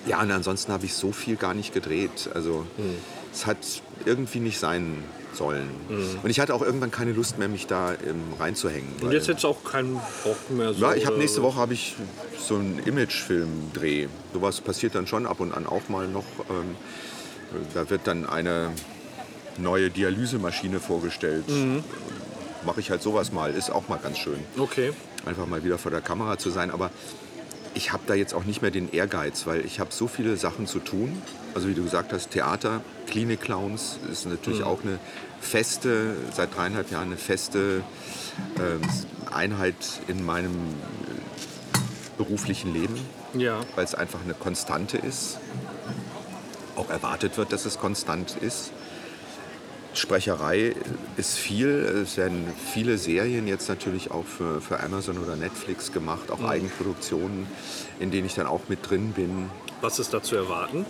Ja, 0.06 0.22
und 0.22 0.32
ansonsten 0.32 0.72
habe 0.72 0.86
ich 0.86 0.94
so 0.94 1.12
viel 1.12 1.36
gar 1.38 1.54
nicht 1.54 1.74
gedreht. 1.74 2.30
Also 2.34 2.66
Hm. 2.78 2.96
es 3.34 3.46
hat 3.46 3.58
irgendwie 4.06 4.40
nicht 4.40 4.60
sein, 4.60 5.04
sollen. 5.34 5.68
Und 6.22 6.30
ich 6.30 6.40
hatte 6.40 6.54
auch 6.54 6.62
irgendwann 6.62 6.92
keine 6.92 7.12
Lust 7.12 7.40
mehr, 7.40 7.48
mich 7.48 7.66
da 7.66 7.94
ähm, 7.94 8.22
reinzuhängen. 8.40 8.88
Und 9.02 9.12
jetzt 9.14 9.28
du 9.28 9.48
auch 9.48 9.64
keinen 9.64 9.96
Bock 10.24 10.38
mehr 10.52 10.74
so. 10.76 10.82
ja, 10.82 10.94
ich 10.94 11.08
habe 11.08 11.18
nächste. 11.18 11.42
Woche 11.42 11.58
habe 11.60 11.74
ich 11.74 11.96
so 12.38 12.54
einen 12.56 12.78
Imagefilm-Dreh. 12.86 14.08
Sowas 14.34 14.62
passiert 14.62 14.94
dann 14.94 15.08
schon 15.08 15.26
ab 15.26 15.40
und 15.40 15.52
an 15.54 15.66
auch 15.66 15.90
mal 15.90 16.08
noch. 16.08 16.26
Ähm, 16.52 16.76
da 17.74 17.90
wird 17.90 18.02
dann 18.06 18.28
eine 18.30 18.70
neue 19.58 19.90
Dialysemaschine 19.90 20.80
vorgestellt. 20.80 21.48
Mhm. 21.50 21.84
Mache 22.66 22.80
ich 22.80 22.90
halt 22.92 23.02
sowas 23.02 23.32
mal, 23.32 23.52
ist 23.54 23.70
auch 23.72 23.88
mal 23.90 24.00
ganz 24.02 24.18
schön. 24.18 24.40
Okay. 24.58 24.94
Einfach 25.26 25.46
mal 25.48 25.64
wieder 25.64 25.78
vor 25.78 25.92
der 25.92 26.02
Kamera 26.02 26.38
zu 26.38 26.50
sein. 26.50 26.72
Aber 26.72 26.92
ich 27.74 27.92
habe 27.92 28.04
da 28.08 28.14
jetzt 28.14 28.34
auch 28.34 28.46
nicht 28.46 28.62
mehr 28.62 28.72
den 28.72 28.92
Ehrgeiz, 28.92 29.46
weil 29.48 29.66
ich 29.66 29.80
habe 29.80 29.90
so 29.94 30.08
viele 30.08 30.38
Sachen 30.38 30.66
zu 30.68 30.80
tun. 30.80 31.22
Also 31.56 31.68
wie 31.68 31.74
du 31.74 31.84
gesagt 31.84 32.14
hast, 32.14 32.32
Theater, 32.32 32.82
Klinik-Clowns 33.08 34.00
ist 34.12 34.26
natürlich 34.26 34.60
Mhm. 34.62 34.66
auch 34.66 34.82
eine 34.84 35.00
feste, 35.42 36.16
seit 36.34 36.56
dreieinhalb 36.56 36.90
Jahren 36.92 37.08
eine 37.08 37.18
feste 37.18 37.82
ähm, 38.58 38.82
Einheit 39.32 39.76
in 40.08 40.26
meinem 40.26 40.52
äh, 40.54 41.78
beruflichen 42.18 42.74
Leben, 42.74 42.96
Ja. 43.34 43.60
weil 43.76 43.84
es 43.84 43.94
einfach 43.94 44.20
eine 44.24 44.34
Konstante 44.34 44.98
ist. 44.98 45.38
Auch 46.76 46.90
erwartet 46.90 47.38
wird, 47.38 47.52
dass 47.52 47.66
es 47.66 47.78
konstant 47.78 48.36
ist. 48.42 48.72
Sprecherei 49.94 50.76
ist 51.18 51.38
viel. 51.38 51.70
Es 51.70 52.18
werden 52.18 52.46
viele 52.74 52.98
Serien 52.98 53.48
jetzt 53.48 53.70
natürlich 53.70 54.12
auch 54.12 54.26
für, 54.26 54.60
für 54.62 54.80
Amazon 54.80 55.18
oder 55.18 55.36
Netflix 55.36 55.92
gemacht, 55.92 56.32
auch 56.32 56.44
Eigenproduktionen, 56.44 57.48
in 58.00 58.12
denen 58.12 58.26
ich 58.26 58.36
dann 58.36 58.48
auch 58.48 58.62
mit 58.70 58.90
drin 58.90 59.12
bin. 59.12 59.50
Was 59.82 60.00
ist 60.00 60.14
da 60.14 60.24
zu 60.24 60.36
erwarten? 60.36 60.86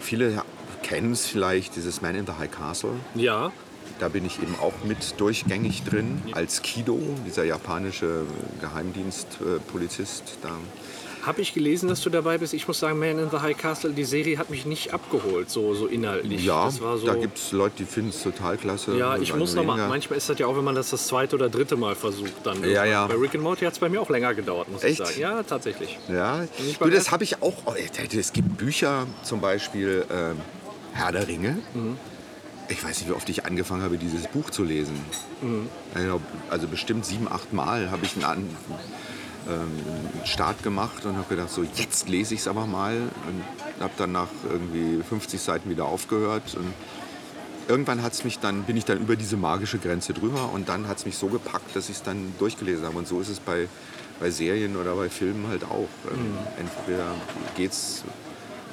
Viele 0.00 0.42
kennen 0.82 1.12
es 1.12 1.26
vielleicht, 1.26 1.76
dieses 1.76 2.00
Man 2.02 2.14
in 2.14 2.26
the 2.26 2.32
High 2.38 2.50
Castle. 2.50 2.92
Ja. 3.14 3.50
Da 3.98 4.08
bin 4.08 4.24
ich 4.24 4.40
eben 4.40 4.54
auch 4.60 4.84
mit 4.84 5.18
durchgängig 5.18 5.82
drin, 5.82 6.22
als 6.32 6.62
Kido, 6.62 7.00
dieser 7.26 7.44
japanische 7.44 8.26
Geheimdienstpolizist. 8.60 10.38
Da 10.42 10.50
Habe 11.22 11.40
ich 11.40 11.52
gelesen, 11.54 11.88
dass 11.88 12.00
du 12.00 12.10
dabei 12.10 12.38
bist? 12.38 12.54
Ich 12.54 12.66
muss 12.68 12.78
sagen, 12.78 12.98
Man 12.98 13.18
in 13.18 13.30
the 13.30 13.38
High 13.38 13.56
Castle, 13.56 13.92
die 13.92 14.04
Serie 14.04 14.38
hat 14.38 14.50
mich 14.50 14.64
nicht 14.66 14.94
abgeholt, 14.94 15.50
so, 15.50 15.74
so 15.74 15.86
inhaltlich. 15.86 16.44
ja, 16.44 16.70
so, 16.70 16.98
da 17.06 17.14
gibt 17.14 17.38
es 17.38 17.52
Leute, 17.52 17.76
die 17.78 17.84
finden 17.84 18.10
es 18.10 18.22
total 18.22 18.56
klasse. 18.56 18.96
Ja, 18.96 19.16
ich 19.16 19.34
muss 19.34 19.54
noch 19.54 19.64
mal. 19.64 19.74
weniger. 19.74 19.88
Manchmal 19.88 20.16
ist 20.18 20.28
das 20.28 20.38
ja 20.38 20.46
auch, 20.46 20.56
wenn 20.56 20.64
man 20.64 20.74
das 20.74 20.90
das 20.90 21.06
zweite 21.06 21.36
oder 21.36 21.48
dritte 21.48 21.76
Mal 21.76 21.94
versucht, 21.94 22.32
dann. 22.44 22.62
Ja, 22.68 22.84
ja. 22.84 23.06
Bei 23.06 23.14
Rick 23.14 23.34
and 23.34 23.42
Morty 23.42 23.64
hat 23.64 23.72
es 23.74 23.78
bei 23.78 23.88
mir 23.88 24.00
auch 24.00 24.10
länger 24.10 24.34
gedauert, 24.34 24.70
muss 24.70 24.82
Echt? 24.82 25.00
ich 25.00 25.06
sagen. 25.06 25.20
Ja, 25.20 25.42
tatsächlich. 25.42 25.98
Ja, 26.08 26.44
du, 26.80 26.88
das 26.90 27.10
habe 27.10 27.24
ich 27.24 27.42
auch. 27.42 27.54
oh, 27.66 27.74
Es 28.18 28.32
gibt 28.32 28.56
Bücher, 28.56 29.06
zum 29.22 29.40
Beispiel 29.40 30.04
ähm, 30.10 30.36
Herr 30.92 31.12
der 31.12 31.26
Ringe. 31.28 31.58
Mhm. 31.74 31.96
Ich 32.70 32.84
weiß 32.84 32.98
nicht, 33.00 33.08
wie 33.08 33.14
oft 33.14 33.28
ich 33.30 33.46
angefangen 33.46 33.82
habe, 33.82 33.96
dieses 33.96 34.26
Buch 34.26 34.50
zu 34.50 34.62
lesen. 34.62 34.94
Mhm. 35.40 35.68
Glaub, 35.94 36.20
Also 36.50 36.66
bestimmt 36.68 37.06
sieben, 37.06 37.26
acht 37.30 37.52
Mal 37.52 37.90
habe 37.90 38.04
ich 38.04 38.14
einen, 38.14 38.24
An 38.24 38.48
ähm, 39.48 39.70
einen 40.14 40.26
Start 40.26 40.62
gemacht 40.62 41.04
und 41.06 41.16
habe 41.16 41.28
gedacht, 41.28 41.50
so 41.50 41.64
jetzt 41.74 42.08
lese 42.08 42.34
ich 42.34 42.40
es 42.40 42.48
aber 42.48 42.66
mal. 42.66 42.96
Und 42.96 43.42
habe 43.80 43.92
dann 43.96 44.12
nach 44.12 44.28
irgendwie 44.48 45.02
50 45.02 45.40
Seiten 45.40 45.70
wieder 45.70 45.86
aufgehört. 45.86 46.56
Und 46.56 46.72
irgendwann 47.68 48.02
hat's 48.02 48.24
mich 48.24 48.38
dann, 48.38 48.64
bin 48.64 48.76
ich 48.76 48.84
dann 48.84 48.98
über 48.98 49.16
diese 49.16 49.36
magische 49.36 49.78
Grenze 49.78 50.12
drüber 50.12 50.50
und 50.52 50.68
dann 50.68 50.88
hat 50.88 50.98
es 50.98 51.06
mich 51.06 51.16
so 51.16 51.28
gepackt, 51.28 51.74
dass 51.76 51.88
ich 51.88 51.96
es 51.96 52.02
dann 52.02 52.34
durchgelesen 52.38 52.84
habe. 52.84 52.98
Und 52.98 53.06
so 53.06 53.20
ist 53.20 53.28
es 53.28 53.40
bei, 53.40 53.68
bei 54.20 54.30
Serien 54.30 54.76
oder 54.76 54.94
bei 54.94 55.08
Filmen 55.08 55.46
halt 55.48 55.64
auch. 55.64 55.88
Ähm, 56.10 56.38
Entweder 56.58 57.14
geht 57.56 57.72
es 57.72 58.04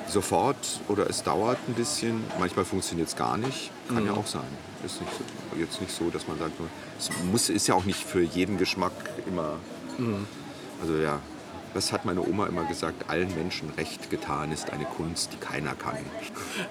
sofort 0.07 0.81
oder 0.87 1.09
es 1.09 1.23
dauert 1.23 1.57
ein 1.67 1.73
bisschen. 1.73 2.23
Manchmal 2.39 2.65
funktioniert 2.65 3.07
es 3.07 3.15
gar 3.15 3.37
nicht. 3.37 3.71
Kann 3.87 4.05
ja 4.05 4.13
auch 4.13 4.27
sein. 4.27 4.43
Ist 4.85 5.01
nicht 5.01 5.13
so, 5.13 5.59
jetzt 5.59 5.81
nicht 5.81 5.95
so, 5.95 6.09
dass 6.09 6.27
man 6.27 6.37
sagt, 6.37 6.53
es 6.99 7.09
muss, 7.31 7.49
ist 7.49 7.67
ja 7.67 7.73
auch 7.75 7.85
nicht 7.85 8.03
für 8.03 8.21
jeden 8.21 8.57
Geschmack 8.57 8.93
immer. 9.27 9.57
Also 10.81 10.95
ja, 10.97 11.19
das 11.73 11.91
hat 11.91 12.05
meine 12.05 12.21
Oma 12.25 12.45
immer 12.47 12.63
gesagt, 12.63 13.09
allen 13.09 13.35
Menschen 13.35 13.69
recht 13.77 14.09
getan 14.09 14.53
ist 14.53 14.71
eine 14.71 14.85
Kunst, 14.85 15.31
die 15.33 15.37
keiner 15.37 15.73
kann. 15.75 15.97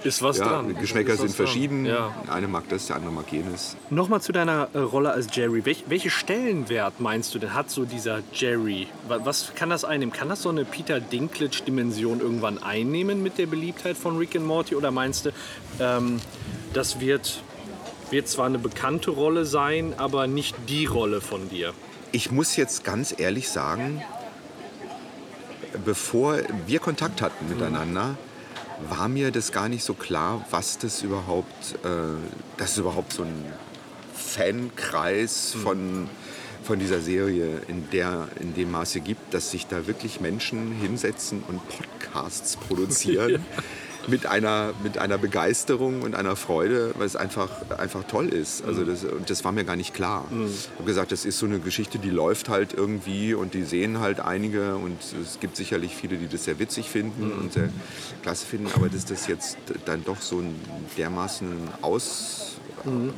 Ist 0.02 0.22
was 0.22 0.38
Ja, 0.38 0.46
dran. 0.48 0.74
Geschmäcker 0.78 1.12
was 1.12 1.20
sind 1.20 1.34
verschieden. 1.34 1.84
Ja. 1.84 2.14
Eine 2.30 2.48
mag 2.48 2.66
das, 2.70 2.86
der 2.86 2.96
andere 2.96 3.12
mag 3.12 3.30
jenes. 3.30 3.76
Nochmal 3.90 4.22
zu 4.22 4.32
deiner 4.32 4.68
äh, 4.72 4.78
Rolle 4.78 5.10
als 5.10 5.26
Jerry. 5.30 5.66
Welch, 5.66 5.84
welche 5.88 6.08
Stellenwert 6.08 7.00
meinst 7.00 7.34
du 7.34 7.38
denn 7.38 7.52
hat 7.52 7.68
so 7.70 7.84
dieser 7.84 8.20
Jerry? 8.32 8.86
Wa- 9.06 9.20
Was 9.24 9.52
kann 9.54 9.68
das 9.68 9.84
einnehmen? 9.84 10.12
Kann 10.14 10.30
das 10.30 10.40
so 10.40 10.48
eine 10.48 10.64
Peter 10.64 11.00
Dinklage-Dimension 11.00 12.20
irgendwann 12.20 12.62
einnehmen 12.62 13.22
mit 13.22 13.36
der 13.36 13.46
Beliebtheit 13.46 13.98
von 13.98 14.16
Rick 14.16 14.36
and 14.36 14.46
Morty? 14.46 14.74
Oder 14.74 14.90
meinst 14.90 15.26
du, 15.26 15.30
ähm, 15.80 16.18
das 16.72 16.98
wird, 17.00 17.42
wird 18.10 18.28
zwar 18.28 18.46
eine 18.46 18.58
bekannte 18.58 19.10
Rolle 19.10 19.44
sein, 19.44 19.94
aber 19.96 20.26
nicht 20.26 20.56
die 20.68 20.86
Rolle 20.86 21.20
von 21.20 21.48
dir? 21.48 21.72
Ich 22.12 22.30
muss 22.30 22.56
jetzt 22.56 22.84
ganz 22.84 23.14
ehrlich 23.18 23.48
sagen, 23.48 24.02
bevor 25.84 26.38
wir 26.66 26.78
Kontakt 26.78 27.22
hatten 27.22 27.48
miteinander, 27.48 28.16
war 28.88 29.08
mir 29.08 29.30
das 29.30 29.52
gar 29.52 29.68
nicht 29.68 29.84
so 29.84 29.94
klar, 29.94 30.44
was 30.50 30.78
das 30.78 31.02
überhaupt, 31.02 31.74
äh, 31.84 31.88
dass 32.56 32.72
es 32.72 32.78
überhaupt 32.78 33.12
so 33.12 33.22
ein 33.22 33.52
Fankreis 34.14 35.54
von, 35.62 36.08
von 36.62 36.78
dieser 36.78 37.00
Serie 37.00 37.62
in, 37.68 37.88
der, 37.90 38.28
in 38.40 38.54
dem 38.54 38.70
Maße 38.70 39.00
gibt, 39.00 39.32
dass 39.34 39.50
sich 39.50 39.66
da 39.66 39.86
wirklich 39.86 40.20
Menschen 40.20 40.72
hinsetzen 40.72 41.42
und 41.46 41.60
Podcasts 41.68 42.56
produzieren. 42.56 43.44
Mit 44.06 44.26
einer, 44.26 44.72
mit 44.82 44.98
einer 44.98 45.18
Begeisterung 45.18 46.02
und 46.02 46.14
einer 46.14 46.36
Freude, 46.36 46.94
weil 46.98 47.06
es 47.06 47.16
einfach, 47.16 47.48
einfach 47.78 48.04
toll 48.04 48.28
ist. 48.28 48.64
Also 48.64 48.84
das, 48.84 49.04
und 49.04 49.30
das 49.30 49.44
war 49.44 49.52
mir 49.52 49.64
gar 49.64 49.76
nicht 49.76 49.94
klar. 49.94 50.26
Ich 50.30 50.70
habe 50.74 50.84
gesagt, 50.84 51.12
das 51.12 51.24
ist 51.24 51.38
so 51.38 51.46
eine 51.46 51.58
Geschichte, 51.58 51.98
die 51.98 52.10
läuft 52.10 52.48
halt 52.48 52.74
irgendwie 52.74 53.34
und 53.34 53.54
die 53.54 53.62
sehen 53.62 54.00
halt 54.00 54.20
einige 54.20 54.76
und 54.76 54.98
es 55.22 55.40
gibt 55.40 55.56
sicherlich 55.56 55.96
viele, 55.96 56.16
die 56.16 56.28
das 56.28 56.44
sehr 56.44 56.58
witzig 56.58 56.90
finden 56.90 57.32
und 57.32 57.52
sehr 57.52 57.70
klasse 58.22 58.46
finden, 58.46 58.68
aber 58.74 58.88
dass 58.88 59.04
das 59.06 59.26
jetzt 59.26 59.56
dann 59.86 60.04
doch 60.04 60.20
so 60.20 60.38
ein 60.38 60.54
dermaßen 60.98 61.48
aus, 61.80 62.56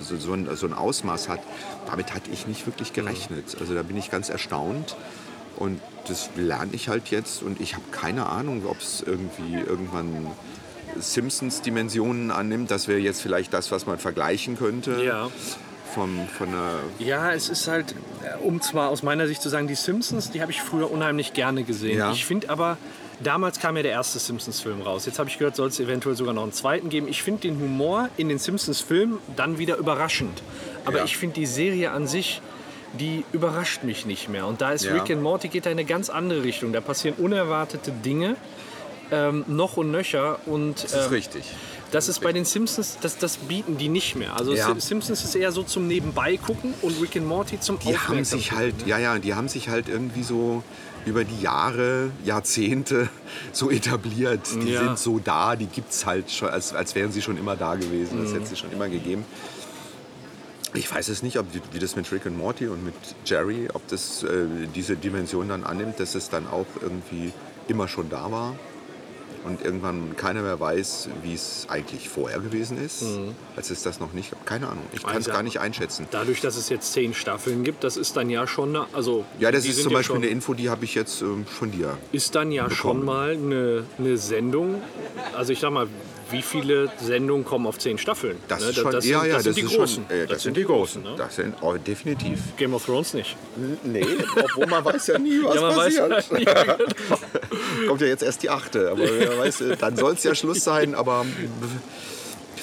so, 0.00 0.16
so, 0.16 0.32
ein, 0.32 0.48
so 0.54 0.66
ein 0.66 0.72
Ausmaß 0.72 1.28
hat, 1.28 1.40
damit 1.90 2.14
hatte 2.14 2.30
ich 2.30 2.46
nicht 2.46 2.66
wirklich 2.66 2.92
gerechnet. 2.92 3.56
Also 3.58 3.74
da 3.74 3.82
bin 3.82 3.96
ich 3.96 4.10
ganz 4.10 4.28
erstaunt. 4.28 4.96
Und 5.56 5.80
das 6.06 6.28
lerne 6.36 6.72
ich 6.74 6.90
halt 6.90 7.08
jetzt 7.08 7.42
und 7.42 7.62
ich 7.62 7.72
habe 7.72 7.84
keine 7.90 8.26
Ahnung, 8.26 8.66
ob 8.66 8.78
es 8.78 9.02
irgendwie 9.04 9.54
irgendwann 9.54 10.26
Simpsons-Dimensionen 11.00 12.30
annimmt. 12.30 12.70
Das 12.70 12.88
wäre 12.88 12.98
jetzt 12.98 13.22
vielleicht 13.22 13.52
das, 13.52 13.70
was 13.70 13.86
man 13.86 13.98
vergleichen 13.98 14.56
könnte. 14.58 15.02
Ja. 15.02 15.30
Von 15.94 16.28
einer 16.40 16.74
Ja, 16.98 17.32
es 17.32 17.48
ist 17.48 17.68
halt, 17.68 17.92
äh, 18.22 18.36
um 18.44 18.60
zwar 18.60 18.90
aus 18.90 19.02
meiner 19.02 19.26
Sicht 19.26 19.40
zu 19.40 19.48
sagen, 19.48 19.66
die 19.66 19.74
Simpsons, 19.74 20.30
die 20.30 20.42
habe 20.42 20.52
ich 20.52 20.60
früher 20.60 20.90
unheimlich 20.90 21.32
gerne 21.32 21.62
gesehen. 21.62 21.98
Ja. 21.98 22.12
Ich 22.12 22.26
finde 22.26 22.50
aber, 22.50 22.76
damals 23.22 23.60
kam 23.60 23.76
ja 23.78 23.82
der 23.82 23.92
erste 23.92 24.18
Simpsons-Film 24.18 24.82
raus. 24.82 25.06
Jetzt 25.06 25.18
habe 25.18 25.30
ich 25.30 25.38
gehört, 25.38 25.56
soll 25.56 25.68
es 25.68 25.80
eventuell 25.80 26.14
sogar 26.14 26.34
noch 26.34 26.42
einen 26.42 26.52
zweiten 26.52 26.90
geben. 26.90 27.08
Ich 27.08 27.22
finde 27.22 27.42
den 27.42 27.58
Humor 27.60 28.10
in 28.18 28.28
den 28.28 28.38
Simpsons-Filmen 28.38 29.18
dann 29.36 29.56
wieder 29.58 29.78
überraschend. 29.78 30.42
Aber 30.84 30.98
Ja. 30.98 31.04
ich 31.04 31.16
finde 31.16 31.36
die 31.36 31.46
Serie 31.46 31.92
an 31.92 32.06
sich, 32.06 32.42
die 33.00 33.24
überrascht 33.32 33.82
mich 33.82 34.04
nicht 34.04 34.28
mehr. 34.28 34.46
Und 34.46 34.60
da 34.60 34.72
ist 34.72 34.84
Ja. 34.84 34.92
Rick 34.92 35.10
and 35.10 35.22
Morty 35.22 35.48
geht 35.48 35.64
da 35.64 35.70
in 35.70 35.78
eine 35.78 35.86
ganz 35.86 36.10
andere 36.10 36.42
Richtung. 36.42 36.72
Da 36.74 36.82
passieren 36.82 37.16
unerwartete 37.18 37.90
Dinge. 37.90 38.36
Ähm, 39.12 39.44
noch 39.46 39.76
und 39.76 39.90
nöcher 39.92 40.38
und 40.46 40.82
das 40.82 40.92
ist 40.92 41.04
ähm, 41.06 41.10
richtig. 41.10 41.44
das 41.92 42.08
ist 42.08 42.20
bei 42.20 42.32
den 42.32 42.44
Simpsons, 42.44 42.98
das, 43.00 43.16
das 43.18 43.36
bieten 43.36 43.78
die 43.78 43.88
nicht 43.88 44.16
mehr. 44.16 44.34
Also 44.36 44.52
Ja. 44.52 44.74
Si- 44.74 44.80
Simpsons 44.80 45.22
ist 45.22 45.34
eher 45.36 45.52
so 45.52 45.62
zum 45.62 45.86
Nebenbei 45.86 46.36
gucken 46.38 46.74
und 46.82 47.00
Rick 47.00 47.16
and 47.16 47.26
Morty 47.26 47.60
zum 47.60 47.78
Die 47.78 47.96
haben 47.96 48.24
sich 48.24 48.50
halt, 48.52 48.74
ja, 48.86 48.98
ja, 48.98 49.18
die 49.20 49.34
haben 49.34 49.48
sich 49.48 49.68
halt 49.68 49.88
irgendwie 49.88 50.24
so 50.24 50.64
über 51.04 51.22
die 51.22 51.40
Jahre, 51.40 52.10
Jahrzehnte 52.24 53.08
so 53.52 53.70
etabliert. 53.70 54.40
Die 54.60 54.72
Ja. 54.72 54.82
sind 54.82 54.98
so 54.98 55.20
da, 55.20 55.54
die 55.54 55.66
gibt 55.66 55.92
es 55.92 56.04
halt 56.04 56.28
schon, 56.32 56.48
als, 56.48 56.74
als 56.74 56.96
wären 56.96 57.12
sie 57.12 57.22
schon 57.22 57.36
immer 57.38 57.54
da 57.54 57.76
gewesen. 57.76 58.18
Mhm. 58.18 58.24
Das 58.24 58.32
hätte 58.34 58.52
es 58.54 58.58
schon 58.58 58.72
immer 58.72 58.88
gegeben. 58.88 59.24
Ich 60.74 60.92
weiß 60.92 61.08
es 61.08 61.22
nicht, 61.22 61.38
ob 61.38 61.46
wie 61.72 61.78
das 61.78 61.94
mit 61.96 62.10
Rick 62.12 62.26
und 62.26 62.36
Morty 62.36 62.66
und 62.66 62.84
mit 62.84 62.94
Jerry, 63.24 63.68
ob 63.72 63.86
das 63.88 64.24
äh, 64.24 64.46
diese 64.74 64.96
Dimension 64.96 65.48
dann 65.48 65.64
annimmt, 65.64 66.00
dass 66.00 66.14
es 66.16 66.28
dann 66.28 66.46
auch 66.48 66.66
irgendwie 66.82 67.32
immer 67.68 67.88
schon 67.88 68.10
da 68.10 68.30
war 68.30 68.54
und 69.46 69.64
irgendwann 69.64 70.16
keiner 70.16 70.42
mehr 70.42 70.58
weiß, 70.60 71.08
wie 71.22 71.34
es 71.34 71.66
eigentlich 71.68 72.08
vorher 72.08 72.40
gewesen 72.40 72.76
ist, 72.84 73.04
als 73.56 73.70
es 73.70 73.82
das 73.82 74.00
noch 74.00 74.12
nicht 74.12 74.30
gab. 74.32 74.44
Keine 74.46 74.68
Ahnung, 74.68 74.84
ich 74.92 75.02
kann 75.04 75.16
es 75.18 75.26
gar 75.26 75.42
nicht 75.42 75.60
einschätzen. 75.60 76.06
Dadurch, 76.10 76.40
dass 76.40 76.56
es 76.56 76.68
jetzt 76.68 76.92
zehn 76.92 77.14
Staffeln 77.14 77.64
gibt, 77.64 77.84
das 77.84 77.96
ist 77.96 78.16
dann 78.16 78.28
ja 78.30 78.46
schon, 78.46 78.76
eine- 78.76 78.86
also 78.92 79.24
Ja, 79.38 79.50
das 79.50 79.64
ist 79.64 79.82
zum 79.82 79.92
ja 79.92 79.98
Beispiel 79.98 80.16
schon, 80.16 80.22
eine 80.22 80.32
Info, 80.32 80.54
die 80.54 80.68
habe 80.68 80.84
ich 80.84 80.94
jetzt 80.94 81.22
ähm, 81.22 81.46
von 81.46 81.70
dir. 81.70 81.96
ist 82.12 82.34
dann 82.34 82.50
ja 82.50 82.68
schon 82.70 83.00
bekommen. 83.00 83.04
mal 83.04 83.30
eine, 83.32 83.84
eine 83.98 84.16
Sendung. 84.18 84.82
Also 85.34 85.52
ich 85.52 85.60
sag 85.60 85.70
mal, 85.70 85.86
wie 86.30 86.42
viele 86.42 86.90
Sendungen 87.00 87.44
kommen 87.44 87.68
auf 87.68 87.78
zehn 87.78 87.98
Staffeln? 87.98 88.36
Das 88.48 88.60
Ne, 88.60 88.70
ist 88.70 88.76
schon, 88.76 88.90
das 88.90 89.06
ja, 89.06 89.20
sind, 89.20 89.28
ja, 89.30 89.34
das 89.36 89.44
sind 89.44 89.56
die 89.56 89.62
großen. 89.76 90.04
Schon, 90.08 90.16
äh, 90.16 90.26
das, 90.26 90.42
sind 90.42 90.56
die 90.56 90.64
großen. 90.64 91.02
ne? 91.04 91.14
Das 91.16 91.36
sind 91.36 91.54
oh, 91.60 91.74
definitiv. 91.74 92.40
Game 92.56 92.74
of 92.74 92.84
Thrones 92.84 93.14
nicht. 93.14 93.36
Nee, 93.84 94.04
obwohl 94.42 94.66
man 94.66 94.84
weiß 94.84 95.06
ja 95.06 95.18
nie, 95.18 95.40
was 95.44 95.54
Ja, 95.54 95.70
passiert. 95.70 96.30
ja, 96.32 96.38
ja, 96.40 96.62
genau. 96.74 96.86
Kommt 97.88 98.00
ja 98.00 98.08
jetzt 98.08 98.24
erst 98.24 98.42
die 98.42 98.50
achte, 98.50 98.90
aber 98.90 99.02
wer 99.18 99.35
weiß, 99.38 99.60
äh, 99.62 99.76
dann 99.76 99.96
soll 99.96 100.14
es 100.14 100.24
ja 100.24 100.34
Schluss 100.34 100.64
sein. 100.64 100.94
Aber 100.94 101.24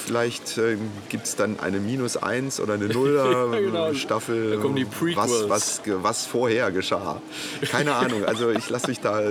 vielleicht 0.03 0.57
äh, 0.57 0.77
gibt 1.09 1.25
es 1.25 1.35
dann 1.35 1.59
eine 1.59 1.79
Minus 1.79 2.17
1 2.17 2.59
oder 2.59 2.73
eine 2.75 2.87
Nuller 2.93 3.51
Ja, 3.53 3.59
genau. 3.59 3.93
Staffel, 3.93 4.59
was, 5.15 5.49
was, 5.49 5.81
was 5.85 6.25
vorher 6.25 6.71
geschah. 6.71 7.21
Keine 7.71 7.93
Ahnung, 7.95 8.25
also 8.25 8.49
ich 8.51 8.69
lasse 8.69 8.87
mich 8.87 8.99
da 8.99 9.21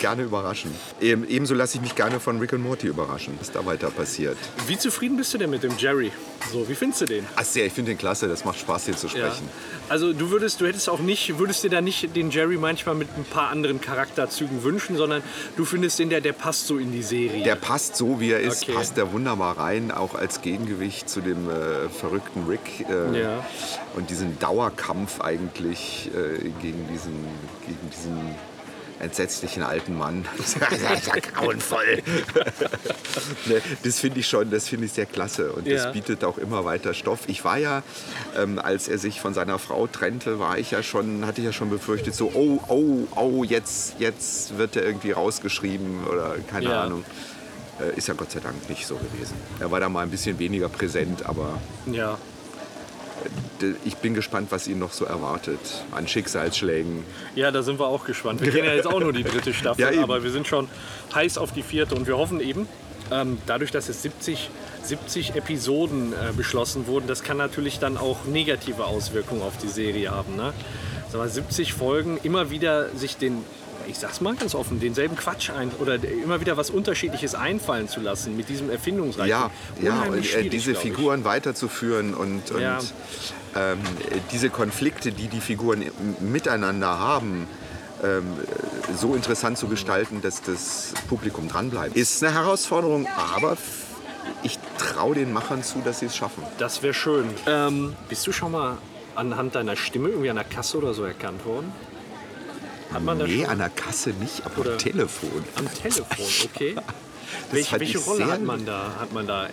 gerne 0.00 0.22
überraschen. 0.22 0.72
Eben, 1.00 1.26
ebenso 1.28 1.54
lasse 1.54 1.76
ich 1.76 1.82
mich 1.82 1.94
gerne 1.94 2.20
von 2.20 2.38
Rick 2.38 2.52
und 2.52 2.62
Morty 2.62 2.86
überraschen, 2.88 3.34
was 3.38 3.50
da 3.52 3.64
weiter 3.64 3.90
passiert. 3.90 4.36
Wie 4.66 4.78
zufrieden 4.78 5.16
bist 5.16 5.32
du 5.34 5.38
denn 5.38 5.50
mit 5.50 5.62
dem 5.62 5.76
Jerry? 5.78 6.12
So, 6.52 6.68
wie 6.68 6.74
findest 6.74 7.02
du 7.02 7.06
den? 7.06 7.26
Ach 7.36 7.44
sehr, 7.44 7.66
ich 7.66 7.72
finde 7.72 7.92
den 7.92 7.98
klasse, 7.98 8.28
das 8.28 8.44
macht 8.44 8.58
Spaß 8.58 8.84
hier 8.86 8.96
zu 8.96 9.06
Ja. 9.08 9.12
sprechen. 9.30 9.48
Also 9.88 10.12
du 10.12 10.30
würdest, 10.30 10.60
du 10.60 10.66
hättest 10.66 10.88
auch 10.88 11.00
nicht, 11.00 11.38
würdest 11.38 11.64
dir 11.64 11.70
da 11.70 11.80
nicht 11.80 12.14
den 12.16 12.30
Jerry 12.30 12.56
manchmal 12.56 12.94
mit 12.94 13.08
ein 13.16 13.24
paar 13.24 13.50
anderen 13.50 13.80
Charakterzügen 13.80 14.62
wünschen, 14.62 14.96
sondern 14.96 15.22
du 15.56 15.64
findest 15.64 15.98
den, 15.98 16.10
der, 16.10 16.20
der 16.20 16.32
passt 16.32 16.66
so 16.66 16.78
in 16.78 16.92
die 16.92 17.02
Serie. 17.02 17.42
Der 17.44 17.54
passt 17.56 17.96
so, 17.96 18.20
wie 18.20 18.30
er 18.32 18.40
ist, 18.40 18.62
Okay. 18.62 18.72
passt 18.74 18.96
der 18.96 19.12
wunderbar 19.12 19.58
rein, 19.58 19.90
auch 19.90 20.14
als 20.16 20.40
Gegengewicht 20.42 21.08
zu 21.08 21.20
dem 21.20 21.48
äh, 21.50 21.88
verrückten 21.88 22.46
Rick. 22.48 22.86
Äh, 22.88 23.20
Ja. 23.20 23.44
Und 23.94 24.10
diesen 24.10 24.38
Dauerkampf 24.38 25.20
eigentlich 25.20 26.10
äh, 26.14 26.48
gegen, 26.62 26.86
diesen, 26.88 27.24
gegen 27.66 27.90
diesen 27.90 28.34
entsetzlichen 28.98 29.62
alten 29.62 29.96
Mann. 29.96 30.24
Das 30.38 30.56
ist 30.56 31.06
ja 31.06 31.14
grauenvoll. 31.20 32.02
ne, 33.46 33.60
das 33.84 34.00
finde 34.00 34.20
ich 34.20 34.26
schon, 34.26 34.50
das 34.50 34.68
finde 34.68 34.86
ich 34.86 34.92
sehr 34.92 35.04
klasse 35.06 35.52
und 35.52 35.66
Ja. 35.66 35.84
das 35.84 35.92
bietet 35.92 36.24
auch 36.24 36.38
immer 36.38 36.64
weiter 36.64 36.94
Stoff. 36.94 37.20
Ich 37.26 37.44
war 37.44 37.58
ja, 37.58 37.82
ähm, 38.36 38.58
als 38.58 38.88
er 38.88 38.96
sich 38.98 39.20
von 39.20 39.34
seiner 39.34 39.58
Frau 39.58 39.86
trennte, 39.86 40.38
war 40.38 40.58
ich 40.58 40.70
ja 40.70 40.82
schon, 40.82 41.26
hatte 41.26 41.40
ich 41.42 41.44
ja 41.46 41.52
schon 41.52 41.68
befürchtet, 41.70 42.14
so, 42.14 42.30
oh, 42.34 42.58
oh, 42.68 43.06
oh, 43.16 43.44
jetzt, 43.44 43.96
jetzt 43.98 44.56
wird 44.56 44.76
er 44.76 44.84
irgendwie 44.84 45.10
rausgeschrieben 45.12 46.06
oder 46.10 46.36
keine 46.50 46.70
Ja. 46.70 46.82
Ahnung. 46.84 47.04
Äh, 47.80 47.96
ist 47.96 48.08
ja 48.08 48.14
Gott 48.14 48.30
sei 48.30 48.40
Dank 48.40 48.68
nicht 48.68 48.86
so 48.86 48.96
gewesen. 48.96 49.34
Er 49.60 49.70
war 49.70 49.80
da 49.80 49.88
mal 49.88 50.00
ein 50.02 50.10
bisschen 50.10 50.38
weniger 50.38 50.68
präsent, 50.68 51.26
aber 51.26 51.58
ja. 51.90 52.16
d- 53.60 53.74
ich 53.84 53.96
bin 53.96 54.14
gespannt, 54.14 54.48
was 54.50 54.66
ihn 54.68 54.78
noch 54.78 54.92
so 54.92 55.04
erwartet 55.04 55.58
an 55.92 56.08
Schicksalsschlägen. 56.08 57.04
ja, 57.34 57.50
da 57.50 57.62
sind 57.62 57.78
wir 57.78 57.86
auch 57.86 58.04
gespannt. 58.04 58.40
Wir 58.40 58.52
kennen 58.52 58.64
ja 58.66 58.74
jetzt 58.74 58.86
auch 58.86 59.00
nur 59.00 59.12
die 59.12 59.24
dritte 59.24 59.52
Staffel, 59.60 59.94
Ja, 59.94 60.02
aber 60.02 60.22
wir 60.22 60.30
sind 60.30 60.46
schon 60.46 60.68
heiß 61.14 61.38
auf 61.38 61.52
die 61.52 61.62
vierte 61.62 61.94
und 61.94 62.06
wir 62.06 62.16
hoffen 62.16 62.40
eben, 62.40 62.66
ähm, 63.10 63.38
dadurch, 63.46 63.70
dass 63.70 63.88
jetzt 63.88 64.02
70, 64.02 64.50
70 64.82 65.34
Episoden 65.36 66.12
äh, 66.12 66.32
beschlossen 66.36 66.86
wurden, 66.86 67.06
das 67.06 67.22
kann 67.22 67.36
natürlich 67.36 67.78
dann 67.78 67.96
auch 67.96 68.24
negative 68.24 68.84
Auswirkungen 68.84 69.42
auf 69.42 69.56
die 69.58 69.68
Serie 69.68 70.10
haben. 70.10 70.34
Ne? 70.36 70.52
Sag 71.10 71.18
mal, 71.20 71.28
70 71.28 71.72
Folgen, 71.72 72.18
immer 72.24 72.50
wieder 72.50 72.88
sich 72.96 73.16
den, 73.16 73.44
ich 73.86 73.98
sag's 73.98 74.20
mal 74.20 74.34
ganz 74.34 74.54
offen, 74.54 74.80
denselben 74.80 75.16
Quatsch 75.16 75.50
ein 75.50 75.70
oder 75.78 75.96
immer 76.02 76.40
wieder 76.40 76.56
was 76.56 76.70
Unterschiedliches 76.70 77.34
einfallen 77.34 77.88
zu 77.88 78.00
lassen 78.00 78.36
mit 78.36 78.48
diesem 78.48 78.70
Erfindungsreichtum. 78.70 79.28
Ja, 79.28 79.50
ja 79.82 80.02
und 80.02 80.34
äh, 80.34 80.48
diese. 80.48 80.74
Figuren 80.74 81.24
weiterzuführen 81.24 82.14
und, 82.14 82.50
und 82.50 82.60
Ja. 82.60 82.78
ähm, 83.54 83.78
diese 84.32 84.50
Konflikte, 84.50 85.12
die 85.12 85.28
die 85.28 85.40
Figuren 85.40 85.84
miteinander 86.20 86.98
haben, 86.98 87.48
ähm, 88.02 88.24
so 88.94 89.14
interessant 89.14 89.58
zu 89.58 89.68
gestalten, 89.68 90.20
dass 90.22 90.42
das 90.42 90.92
Publikum 91.08 91.48
dranbleibt. 91.48 91.96
Ist 91.96 92.22
eine 92.22 92.34
Herausforderung, 92.34 93.06
aber 93.34 93.56
ich 94.42 94.58
traue 94.78 95.14
den 95.14 95.32
Machern 95.32 95.62
zu, 95.62 95.80
dass 95.80 96.00
sie 96.00 96.06
es 96.06 96.16
schaffen. 96.16 96.42
Das 96.58 96.82
wäre 96.82 96.94
schön. 96.94 97.26
Ähm, 97.46 97.94
bist 98.08 98.26
du 98.26 98.32
schon 98.32 98.52
mal 98.52 98.78
anhand 99.14 99.54
deiner 99.54 99.76
Stimme 99.76 100.10
irgendwie 100.10 100.30
an 100.30 100.36
der 100.36 100.44
Kasse 100.44 100.78
oder 100.78 100.92
so 100.94 101.04
erkannt 101.04 101.44
worden? 101.46 101.72
Hat 102.92 103.02
man 103.02 103.18
das 103.18 103.28
Nee, 103.28 103.42
schon? 103.42 103.50
an 103.50 103.58
der 103.58 103.70
Kasse 103.70 104.10
nicht, 104.10 104.44
aber 104.46 104.58
Oder- 104.60 104.72
am 104.72 104.78
Telefon. 104.78 105.44
Am 105.56 105.72
Telefon, 105.74 106.26
okay. 106.54 106.76
Welche, 107.50 107.80
welche 107.80 107.98
Rolle 107.98 108.26
hat 108.26 108.42
man 108.42 108.64
da? 108.64 108.96
Hat 108.98 109.12
man 109.12 109.26
da 109.26 109.48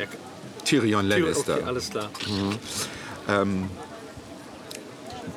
Tyrion 0.63 1.07
Lannister. 1.07 1.55
Okay, 1.57 1.63
alles 1.65 1.89
klar. 1.89 2.09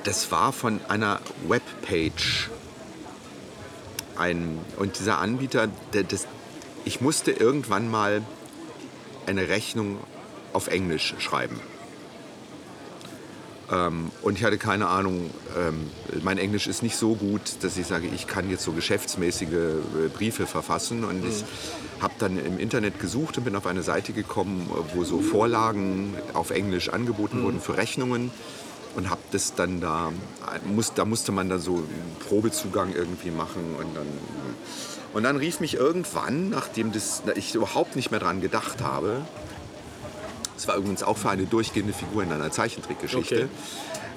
Das 0.04 0.30
war 0.30 0.52
von 0.52 0.80
einer 0.88 1.20
Webpage. 1.48 2.50
Ein, 4.16 4.58
und 4.76 4.98
dieser 4.98 5.18
Anbieter, 5.18 5.68
der, 5.92 6.04
das, 6.04 6.26
ich 6.84 7.00
musste 7.00 7.32
irgendwann 7.32 7.90
mal 7.90 8.22
eine 9.26 9.48
Rechnung 9.48 9.98
auf 10.52 10.68
Englisch 10.68 11.14
schreiben. 11.18 11.60
Ähm, 13.70 14.10
und 14.22 14.38
ich 14.38 14.44
hatte 14.44 14.58
keine 14.58 14.88
Ahnung, 14.88 15.30
ähm, 15.58 15.90
mein 16.22 16.38
Englisch 16.38 16.66
ist 16.66 16.82
nicht 16.82 16.96
so 16.96 17.14
gut, 17.14 17.40
dass 17.62 17.76
ich 17.76 17.86
sage, 17.86 18.06
ich 18.14 18.26
kann 18.26 18.48
jetzt 18.48 18.62
so 18.62 18.72
geschäftsmäßige 18.72 19.48
äh, 19.48 20.08
Briefe 20.14 20.46
verfassen. 20.46 21.04
Und 21.04 21.26
ich 21.26 21.44
habe 22.00 22.14
dann 22.18 22.38
im 22.38 22.58
Internet 22.58 23.00
gesucht 23.00 23.38
und 23.38 23.44
bin 23.44 23.56
auf 23.56 23.66
eine 23.66 23.82
Seite 23.82 24.12
gekommen, 24.12 24.70
wo 24.94 25.04
so 25.04 25.20
Vorlagen 25.20 26.14
auf 26.34 26.50
Englisch 26.50 26.88
angeboten 26.88 27.42
wurden 27.42 27.60
für 27.60 27.76
Rechnungen. 27.76 28.30
Und 28.94 29.10
habe 29.10 29.20
das 29.30 29.54
dann 29.54 29.80
da, 29.80 30.10
muss, 30.64 30.94
da 30.94 31.04
musste 31.04 31.30
man 31.30 31.50
dann 31.50 31.60
so 31.60 31.74
einen 31.74 32.16
Probezugang 32.26 32.94
irgendwie 32.94 33.30
machen. 33.30 33.74
Und 33.78 33.94
dann, 33.94 34.06
und 35.12 35.22
dann 35.22 35.36
rief 35.36 35.60
mich 35.60 35.74
irgendwann, 35.74 36.48
nachdem 36.48 36.92
das, 36.92 37.22
ich 37.34 37.54
überhaupt 37.54 37.96
nicht 37.96 38.10
mehr 38.10 38.20
dran 38.20 38.40
gedacht 38.40 38.80
habe, 38.80 39.20
es 40.56 40.66
war 40.68 40.76
übrigens 40.76 41.02
auch 41.02 41.16
für 41.16 41.30
eine 41.30 41.44
durchgehende 41.44 41.92
Figur 41.92 42.22
in 42.22 42.32
einer 42.32 42.50
Zeichentrickgeschichte. 42.50 43.48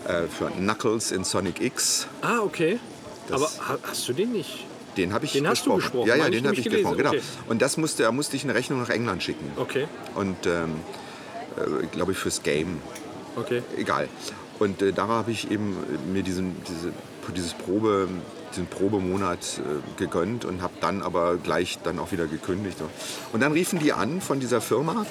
Äh, 0.07 0.23
für 0.27 0.49
Knuckles 0.51 1.11
in 1.11 1.23
Sonic 1.23 1.61
X. 1.61 2.07
Ah, 2.21 2.39
okay. 2.39 2.79
Das- 3.27 3.59
Aber 3.59 3.67
ha- 3.67 3.79
hast 3.83 4.07
du 4.07 4.13
den 4.13 4.31
nicht? 4.31 4.65
Den 4.97 5.13
habe 5.13 5.25
ich 5.25 5.33
Den 5.33 5.47
hast 5.47 5.65
du 5.65 5.75
gesprochen. 5.75 5.81
gesprochen, 6.05 6.07
Ja, 6.07 6.15
ja, 6.15 6.23
meine 6.23 6.35
den 6.37 6.45
habe 6.47 6.55
ich 6.55 6.63
gesprochen. 6.63 6.97
Genau. 6.97 7.11
gelesen, 7.11 7.27
Und 7.47 7.61
das 7.61 7.77
musste, 7.77 8.03
da 8.03 8.11
musste 8.11 8.35
ich 8.35 8.43
eine 8.43 8.55
Rechnung 8.55 8.79
nach 8.81 8.89
England 8.89 9.21
schicken. 9.23 9.51
Okay, 9.57 9.87
Und 10.15 10.45
ähm, 10.45 10.75
äh, 11.57 11.85
glaube 11.87 12.13
ich 12.13 12.17
fürs 12.17 12.41
Game. 12.43 12.81
okay. 13.35 13.61
Egal. 13.77 14.07
Und 14.57 14.81
äh, 14.81 14.91
da 14.93 15.07
habe 15.07 15.31
ich 15.31 15.51
eben 15.51 15.77
mir 16.11 16.23
diesen, 16.23 16.55
diese, 16.67 16.91
dieses 17.35 17.53
Probe, 17.53 18.07
diesen 18.51 18.65
Probemonat 18.67 19.59
äh, 19.59 19.99
gegönnt 19.99 20.43
und 20.43 20.61
habe 20.61 20.73
dann 20.81 21.01
aber 21.01 21.37
gleich 21.37 21.77
dann 21.83 21.99
auch 21.99 22.11
wieder 22.11 22.25
gekündigt. 22.25 22.77
Und 23.31 23.41
dann 23.41 23.51
riefen 23.51 23.79
die 23.79 23.93
an 23.93 24.19
von 24.21 24.39
dieser 24.39 24.59
Firma 24.59 25.05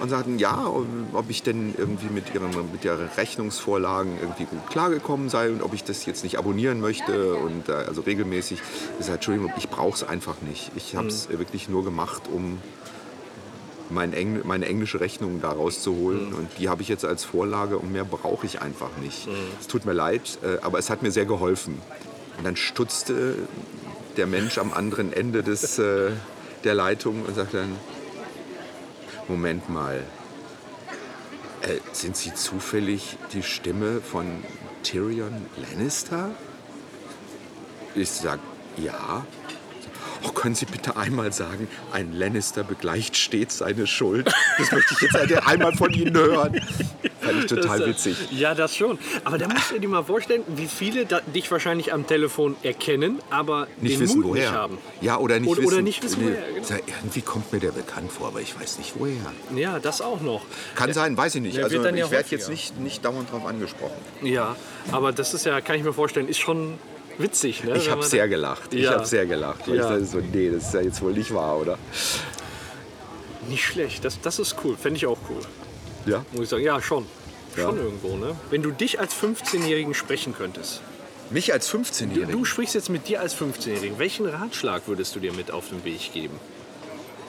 und 0.00 0.08
sagten, 0.08 0.38
ja, 0.38 0.70
ob 1.12 1.28
ich 1.28 1.42
denn 1.42 1.74
irgendwie 1.76 2.08
mit 2.12 2.34
ihren, 2.34 2.50
mit 2.72 2.84
ihren 2.84 3.08
Rechnungsvorlagen 3.16 4.18
irgendwie 4.20 4.44
gut 4.44 4.68
klargekommen 4.70 5.28
sei 5.28 5.50
und 5.50 5.62
ob 5.62 5.74
ich 5.74 5.84
das 5.84 6.06
jetzt 6.06 6.24
nicht 6.24 6.38
abonnieren 6.38 6.80
möchte 6.80 7.34
und 7.34 7.68
äh, 7.68 7.72
also 7.72 8.02
regelmäßig. 8.02 8.60
Ich 8.98 9.06
sage, 9.06 9.16
Entschuldigung, 9.16 9.52
ich 9.56 9.68
brauche 9.68 9.94
es 9.94 10.02
einfach 10.02 10.40
nicht. 10.42 10.70
Ich 10.76 10.96
habe 10.96 11.08
es 11.08 11.28
wirklich 11.28 11.68
nur 11.68 11.84
gemacht, 11.84 12.22
um 12.32 12.58
mein 13.90 14.12
Engl 14.12 14.42
meine 14.44 14.66
englische 14.66 15.00
Rechnung 15.00 15.40
da 15.40 15.50
rauszuholen. 15.50 16.32
Und 16.32 16.48
die 16.58 16.68
habe 16.68 16.82
ich 16.82 16.88
jetzt 16.88 17.04
als 17.04 17.24
Vorlage 17.24 17.78
und 17.78 17.92
mehr 17.92 18.04
brauche 18.04 18.46
ich 18.46 18.62
einfach 18.62 18.90
nicht. 19.02 19.28
Es 19.60 19.66
tut 19.66 19.84
mir 19.84 19.92
leid, 19.92 20.38
äh, 20.42 20.62
aber 20.62 20.78
es 20.78 20.90
hat 20.90 21.02
mir 21.02 21.10
sehr 21.10 21.26
geholfen. 21.26 21.80
Und 22.38 22.44
dann 22.44 22.56
stutzte 22.56 23.34
der 24.16 24.26
Mensch 24.26 24.58
am 24.58 24.72
anderen 24.72 25.12
Ende 25.12 25.42
des, 25.42 25.78
äh, 25.78 26.10
der 26.64 26.74
Leitung 26.74 27.24
und 27.26 27.34
sagte 27.34 27.58
dann, 27.58 27.76
Moment 29.30 29.70
mal, 29.70 30.02
äh, 31.62 31.78
sind 31.92 32.16
Sie 32.16 32.34
zufällig 32.34 33.16
die 33.32 33.44
Stimme 33.44 34.00
von 34.00 34.26
Tyrion 34.82 35.46
Lannister? 35.56 36.30
Ich 37.94 38.10
sage, 38.10 38.40
ja. 38.76 39.24
Oh, 40.22 40.28
können 40.32 40.54
Sie 40.54 40.66
bitte 40.66 40.96
einmal 40.96 41.32
sagen, 41.32 41.68
ein 41.92 42.12
Lannister 42.12 42.62
begleicht 42.64 43.16
stets 43.16 43.58
seine 43.58 43.86
Schuld? 43.86 44.30
Das 44.58 44.70
möchte 44.72 44.94
ich 44.94 45.00
jetzt 45.00 45.46
einmal 45.46 45.74
von 45.74 45.92
Ihnen 45.92 46.14
hören. 46.16 46.60
Fand 47.20 47.38
ich 47.38 47.46
total 47.46 47.82
äh, 47.82 47.86
witzig. 47.86 48.16
Ja, 48.30 48.54
das 48.54 48.76
schon. 48.76 48.98
Aber 49.24 49.38
da 49.38 49.46
musst 49.48 49.70
du 49.70 49.78
dir 49.78 49.88
mal 49.88 50.02
vorstellen, 50.04 50.42
wie 50.48 50.66
viele 50.66 51.06
dich 51.34 51.50
wahrscheinlich 51.50 51.92
am 51.92 52.06
Telefon 52.06 52.56
erkennen, 52.62 53.18
aber 53.30 53.66
Nicht 53.80 53.94
den 53.96 54.00
wissen, 54.00 54.16
Mut 54.20 54.30
woher. 54.30 54.42
nicht 54.42 54.52
haben. 54.52 54.78
Ja, 55.00 55.18
oder 55.18 55.38
nicht 55.38 55.48
Oder- 55.50 55.62
wissen. 55.62 55.72
oder 55.74 55.82
nicht 55.82 56.02
wissen, 56.02 56.22
woher, 56.22 56.42
genau. 56.54 56.82
Irgendwie 56.86 57.20
kommt 57.22 57.52
mir 57.52 57.60
der 57.60 57.72
bekannt 57.72 58.10
vor, 58.12 58.28
aber 58.28 58.40
ich 58.40 58.58
weiß 58.58 58.78
nicht, 58.78 58.94
woher. 58.98 59.14
Ja, 59.54 59.78
das 59.78 60.00
auch 60.00 60.20
noch. 60.20 60.42
Kann 60.74 60.92
sein, 60.92 61.16
weiß 61.16 61.34
ich 61.36 61.42
nicht. 61.42 61.56
der 61.56 61.64
Also 61.64 61.76
wird 61.76 61.86
dann 61.86 61.96
ja 61.96 62.06
ich 62.06 62.10
werde 62.10 62.28
jetzt 62.30 62.48
nicht, 62.48 62.78
nicht 62.80 63.04
dauernd 63.04 63.28
darauf 63.30 63.46
angesprochen. 63.46 63.92
Ja, 64.22 64.56
aber 64.92 65.12
das 65.12 65.34
ist 65.34 65.44
ja, 65.46 65.60
kann 65.60 65.76
ich 65.76 65.82
mir 65.84 65.92
vorstellen, 65.92 66.28
ist 66.28 66.38
schon 66.40 66.78
witzig. 67.20 67.64
Ne? 67.64 67.76
Ich 67.76 67.90
habe 67.90 68.02
sehr 68.02 68.28
gelacht. 68.28 68.72
Ich 68.74 68.82
Ja. 68.84 68.92
habe 68.92 69.06
sehr 69.06 69.26
gelacht. 69.26 69.66
Weil 69.68 69.76
Ja. 69.76 69.82
ich 69.84 69.88
dachte 69.90 70.04
so, 70.06 70.18
nee, 70.20 70.50
das 70.50 70.64
ist 70.68 70.74
ja 70.74 70.80
jetzt 70.80 71.00
wohl 71.02 71.12
nicht 71.12 71.32
wahr, 71.34 71.58
oder? 71.58 71.78
Nicht 73.48 73.64
schlecht, 73.64 74.04
das, 74.04 74.20
das 74.20 74.38
ist 74.38 74.56
cool. 74.64 74.76
Fände 74.76 74.96
ich 74.98 75.06
auch 75.06 75.18
cool. 75.28 75.40
Ja. 76.06 76.24
Muss 76.32 76.44
ich 76.44 76.48
sagen, 76.48 76.62
ja, 76.62 76.80
schon. 76.80 77.06
Ja. 77.56 77.64
Schon 77.64 77.78
irgendwo, 77.78 78.16
ne? 78.16 78.36
Wenn 78.50 78.62
du 78.62 78.70
dich 78.70 79.00
als 79.00 79.14
15-Jährigen 79.14 79.94
sprechen 79.94 80.34
könntest. 80.36 80.82
Mich 81.30 81.52
als 81.52 81.68
Du, 81.70 81.78
15-Jährigen. 81.78 82.30
du 82.32 82.44
sprichst 82.44 82.74
jetzt 82.74 82.90
mit 82.90 83.08
dir 83.08 83.20
als 83.20 83.34
15-Jährigen. 83.34 83.98
Welchen 83.98 84.26
Ratschlag 84.26 84.82
würdest 84.86 85.14
du 85.16 85.20
dir 85.20 85.32
mit 85.32 85.50
auf 85.50 85.68
den 85.68 85.84
Weg 85.84 86.12
geben? 86.12 86.38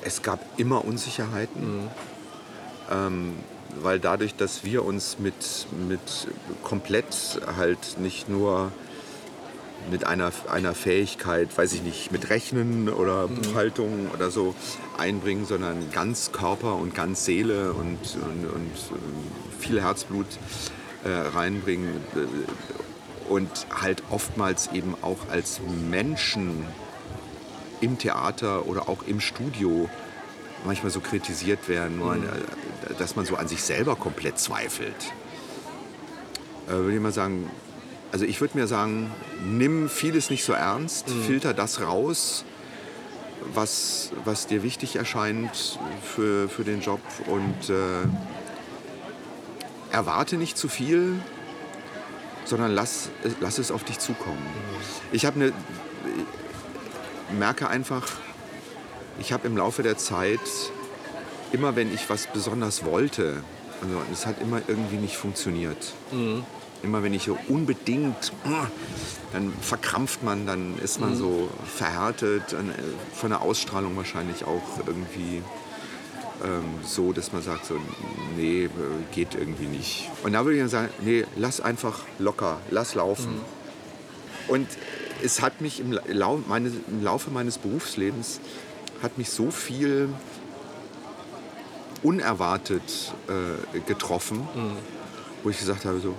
Es 0.04 0.22
gab 0.22 0.40
immer 0.58 0.84
Unsicherheiten, 0.86 1.88
ähm, 2.92 3.34
weil 3.82 4.00
dadurch, 4.00 4.36
dass 4.36 4.64
wir 4.64 4.84
uns 4.86 5.18
mit, 5.20 5.68
mit 5.88 6.00
komplett 6.64 7.06
halt 7.58 8.00
nicht 8.00 8.28
nur 8.28 8.72
mit 9.90 10.06
einer, 10.06 10.32
einer 10.50 10.74
Fähigkeit, 10.76 11.58
weiß 11.58 11.74
ich 11.74 11.82
nicht, 11.84 12.12
mit 12.12 12.30
Rechnen 12.30 12.88
oder 12.90 13.28
Mhm. 13.28 13.36
Buchhaltung 13.42 14.10
oder 14.14 14.30
so 14.32 14.54
einbringen, 14.98 15.46
sondern 15.46 15.92
ganz 15.92 16.32
Körper 16.32 16.76
und 16.76 16.94
ganz 16.94 17.26
Seele 17.26 17.74
und, 17.74 17.98
und, 18.16 18.46
und 18.54 18.72
äh, 18.76 19.62
viel 19.62 19.82
Herzblut 19.82 20.28
äh, 21.04 21.10
reinbringen 21.10 21.90
und 23.28 23.50
halt 23.82 24.04
oftmals 24.10 24.70
eben 24.74 24.96
auch 25.02 25.30
als 25.32 25.60
Menschen 25.90 26.66
im 27.82 27.98
Theater 27.98 28.68
oder 28.68 28.88
auch 28.90 29.04
im 29.08 29.20
Studio 29.20 29.90
manchmal 30.66 30.92
so 30.92 31.00
kritisiert 31.00 31.68
werden, 31.68 31.98
Mhm. 31.98 32.24
äh, 32.24 32.94
dass 33.00 33.16
man 33.16 33.26
so 33.26 33.36
an 33.36 33.48
sich 33.48 33.64
selber 33.64 33.96
komplett 33.96 34.38
zweifelt. 34.38 35.12
Äh, 36.68 36.74
würde 36.74 36.96
ich 36.96 37.02
mal 37.02 37.12
sagen, 37.12 37.50
also 38.12 38.26
ich 38.26 38.42
würde 38.42 38.58
mir 38.58 38.68
sagen, 38.68 39.12
nimm 39.46 39.90
vieles 39.90 40.30
nicht 40.30 40.44
so 40.44 40.54
ernst, 40.54 41.10
filter 41.26 41.54
das 41.54 41.82
raus, 41.82 42.44
was, 43.54 44.12
was 44.26 44.48
dir 44.48 44.64
wichtig 44.64 44.96
erscheint 44.98 45.80
für, 46.04 46.50
für 46.50 46.64
den 46.64 46.82
Job 46.82 47.00
und 47.28 47.70
äh, 47.70 48.08
erwarte 49.92 50.38
nicht 50.38 50.58
zu 50.58 50.68
viel, 50.68 51.20
sondern 52.46 52.72
lass, 52.72 53.10
lass 53.40 53.58
es 53.58 53.72
auf 53.72 53.84
dich 53.84 54.00
zukommen. 54.00 54.46
Ich 55.12 55.26
habe 55.26 55.36
eine, 55.36 55.54
merke 57.38 57.70
einfach, 57.70 58.08
ich 59.20 59.32
habe 59.32 59.48
im 59.48 59.56
Laufe 59.56 59.84
der 59.84 59.98
Zeit, 59.98 60.40
immer 61.52 61.76
wenn 61.76 61.94
ich 61.94 62.10
was 62.10 62.28
besonders 62.28 62.84
wollte, 62.86 63.44
also 63.82 64.02
es 64.12 64.26
hat 64.26 64.42
immer 64.42 64.62
irgendwie 64.68 64.98
nicht 64.98 65.18
funktioniert. 65.18 65.94
Immer 66.84 67.04
wenn 67.04 67.14
ich 67.14 67.24
so 67.24 67.38
unbedingt, 67.48 68.34
dann 69.34 69.54
verkrampft 69.62 70.24
man, 70.24 70.48
dann 70.48 70.78
ist 70.80 71.00
man 71.00 71.16
so 71.16 71.50
verhärtet, 71.64 72.54
äh, 72.54 72.58
von 73.14 73.30
der 73.30 73.42
Ausstrahlung 73.42 73.96
wahrscheinlich 73.96 74.46
auch 74.46 74.80
irgendwie 74.88 75.44
ähm, 76.44 76.64
so, 76.84 77.14
dass 77.14 77.32
man 77.34 77.44
sagt 77.44 77.66
so, 77.66 77.76
nee, 78.36 78.64
äh, 78.64 78.70
geht 79.14 79.36
irgendwie 79.36 79.68
nicht. 79.68 80.10
Und 80.24 80.34
da 80.34 80.44
würde 80.44 80.58
ich 80.58 80.62
dann 80.62 80.70
sagen, 80.70 80.90
nee, 81.02 81.26
lass 81.36 81.62
einfach 81.62 82.00
locker, 82.18 82.60
lass 82.72 82.96
laufen. 82.96 83.42
Und 84.48 84.68
es 85.24 85.42
hat 85.42 85.62
mich 85.62 85.80
im, 85.80 85.98
Lau 86.08 86.42
meine, 86.48 86.72
im 86.88 87.04
Laufe 87.04 87.30
meines 87.30 87.60
Berufslebens 87.60 88.40
hat 89.04 89.18
mich 89.18 89.30
so 89.30 89.52
viel 89.52 90.10
unerwartet 92.04 93.14
äh, 93.28 93.80
getroffen, 93.82 94.48
wo 95.44 95.50
ich 95.50 95.60
gesagt 95.60 95.86
habe, 95.86 96.00
so, 96.00 96.16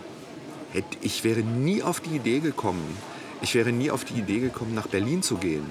ich 1.00 1.24
wäre 1.24 1.40
nie 1.40 1.82
auf 1.82 2.00
die 2.00 2.16
Idee 2.16 2.40
gekommen, 2.40 2.96
ich 3.42 3.54
wäre 3.54 3.72
nie 3.72 3.90
auf 3.90 4.04
die 4.04 4.14
Idee 4.14 4.40
gekommen, 4.40 4.74
nach 4.74 4.86
Berlin 4.86 5.22
zu 5.22 5.36
gehen. 5.36 5.66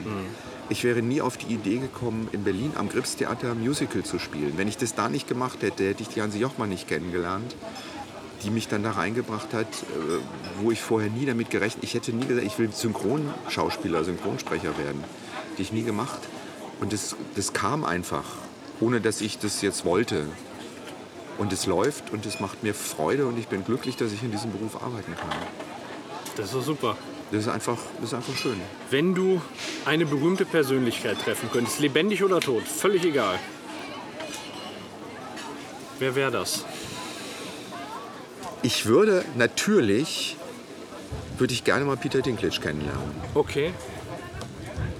Ich 0.70 0.84
wäre 0.84 1.02
nie 1.02 1.22
auf 1.22 1.38
die 1.38 1.54
Idee 1.54 1.80
gekommen, 1.80 2.30
in 2.32 2.44
Berlin 2.44 2.72
am 2.76 2.88
Gripstheater 2.88 3.56
Musical 3.56 4.04
zu 4.04 4.20
spielen. 4.20 4.54
Wenn 4.56 4.68
ich 4.68 4.78
das 4.78 4.96
da 4.96 5.10
nicht 5.10 5.28
gemacht 5.28 5.62
hätte, 5.62 5.88
hätte 5.88 6.02
ich 6.02 6.10
die 6.10 6.22
Hansi 6.22 6.40
Jochmann 6.40 6.70
nicht 6.70 6.88
kennengelernt, 6.88 7.56
die 8.44 8.50
mich 8.50 8.68
dann 8.68 8.84
da 8.84 8.92
reingebracht 8.92 9.54
hat, 9.54 9.68
äh, 9.68 10.62
wo 10.62 10.72
ich 10.72 10.82
vorher 10.82 11.10
nie 11.10 11.26
damit 11.26 11.50
gerechnet 11.50 11.84
Ich 11.84 11.94
hätte 11.94 12.14
nie 12.14 12.26
gesagt, 12.26 12.48
ich 12.48 12.58
will 12.58 12.72
Synchronschauspieler, 12.72 14.04
Synchronsprecher 14.04 14.78
werden. 14.78 15.04
Die 15.58 15.64
ich 15.64 15.74
nie 15.74 15.84
gemacht. 15.84 16.20
Und 16.80 16.94
das, 16.94 17.16
das 17.36 17.54
kam 17.54 17.84
einfach, 17.84 18.24
ohne 18.80 19.02
dass 19.02 19.22
ich 19.22 19.40
das 19.40 19.62
jetzt 19.62 19.86
wollte. 19.86 20.26
Und 21.42 21.52
es 21.52 21.66
läuft 21.66 22.12
und 22.12 22.28
es 22.28 22.40
macht 22.40 22.62
mir 22.62 22.76
Freude 22.76 23.26
und 23.26 23.36
ich 23.40 23.48
bin 23.48 23.66
glücklich, 23.66 23.96
dass 23.96 24.12
ich 24.12 24.22
in 24.22 24.30
diesem 24.30 24.52
Beruf 24.52 24.76
arbeiten 24.76 25.16
kann. 25.16 25.32
Das 26.38 26.54
ist 26.54 26.66
super. 26.66 26.96
Das 27.32 27.42
ist 27.42 27.48
einfach, 27.48 27.80
das 27.96 28.10
ist 28.10 28.14
einfach 28.14 28.38
schön. 28.38 28.62
Wenn 28.92 29.16
du 29.16 29.42
eine 29.84 30.06
berühmte 30.06 30.46
Persönlichkeit 30.46 31.20
treffen 31.20 31.50
könntest, 31.52 31.80
lebendig 31.80 32.24
oder 32.24 32.40
tot, 32.42 32.62
völlig 32.62 33.04
egal. 33.06 33.40
Wer 35.98 36.14
wäre 36.14 36.30
das? 36.30 36.64
Ich 38.62 38.86
würde 38.86 39.26
natürlich, 39.36 40.38
würde 41.40 41.56
ich 41.56 41.64
gerne 41.64 41.86
mal 41.86 41.98
Peter 41.98 42.22
Dinklage 42.22 42.62
kennenlernen. 42.62 43.16
Okay. 43.34 43.74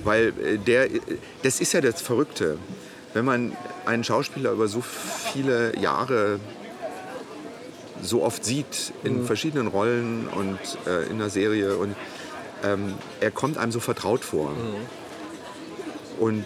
Weil 0.04 0.34
äh, 0.44 0.58
der, 0.58 0.92
äh, 0.92 1.02
das 1.44 1.62
ist 1.62 1.74
ja 1.74 1.82
das 1.82 2.02
Verrückte. 2.02 2.58
Wenn 3.14 3.26
man 3.26 3.56
einen 3.86 4.04
Schauspieler 4.04 4.52
über 4.52 4.68
so 4.68 4.82
viele 4.82 5.78
Jahre 5.80 6.40
so 8.02 8.24
oft 8.24 8.44
sieht, 8.46 8.94
in 9.04 9.26
verschiedenen 9.26 9.68
Rollen 9.68 10.28
und 10.28 10.60
äh, 10.88 11.08
in 11.10 11.20
der 11.20 11.30
Serie, 11.30 11.76
und 11.78 11.96
ähm, 12.64 12.94
er 13.20 13.32
kommt 13.32 13.58
einem 13.58 13.72
so 13.72 13.80
vertraut 13.80 14.24
vor. 14.24 14.52
Und 16.20 16.46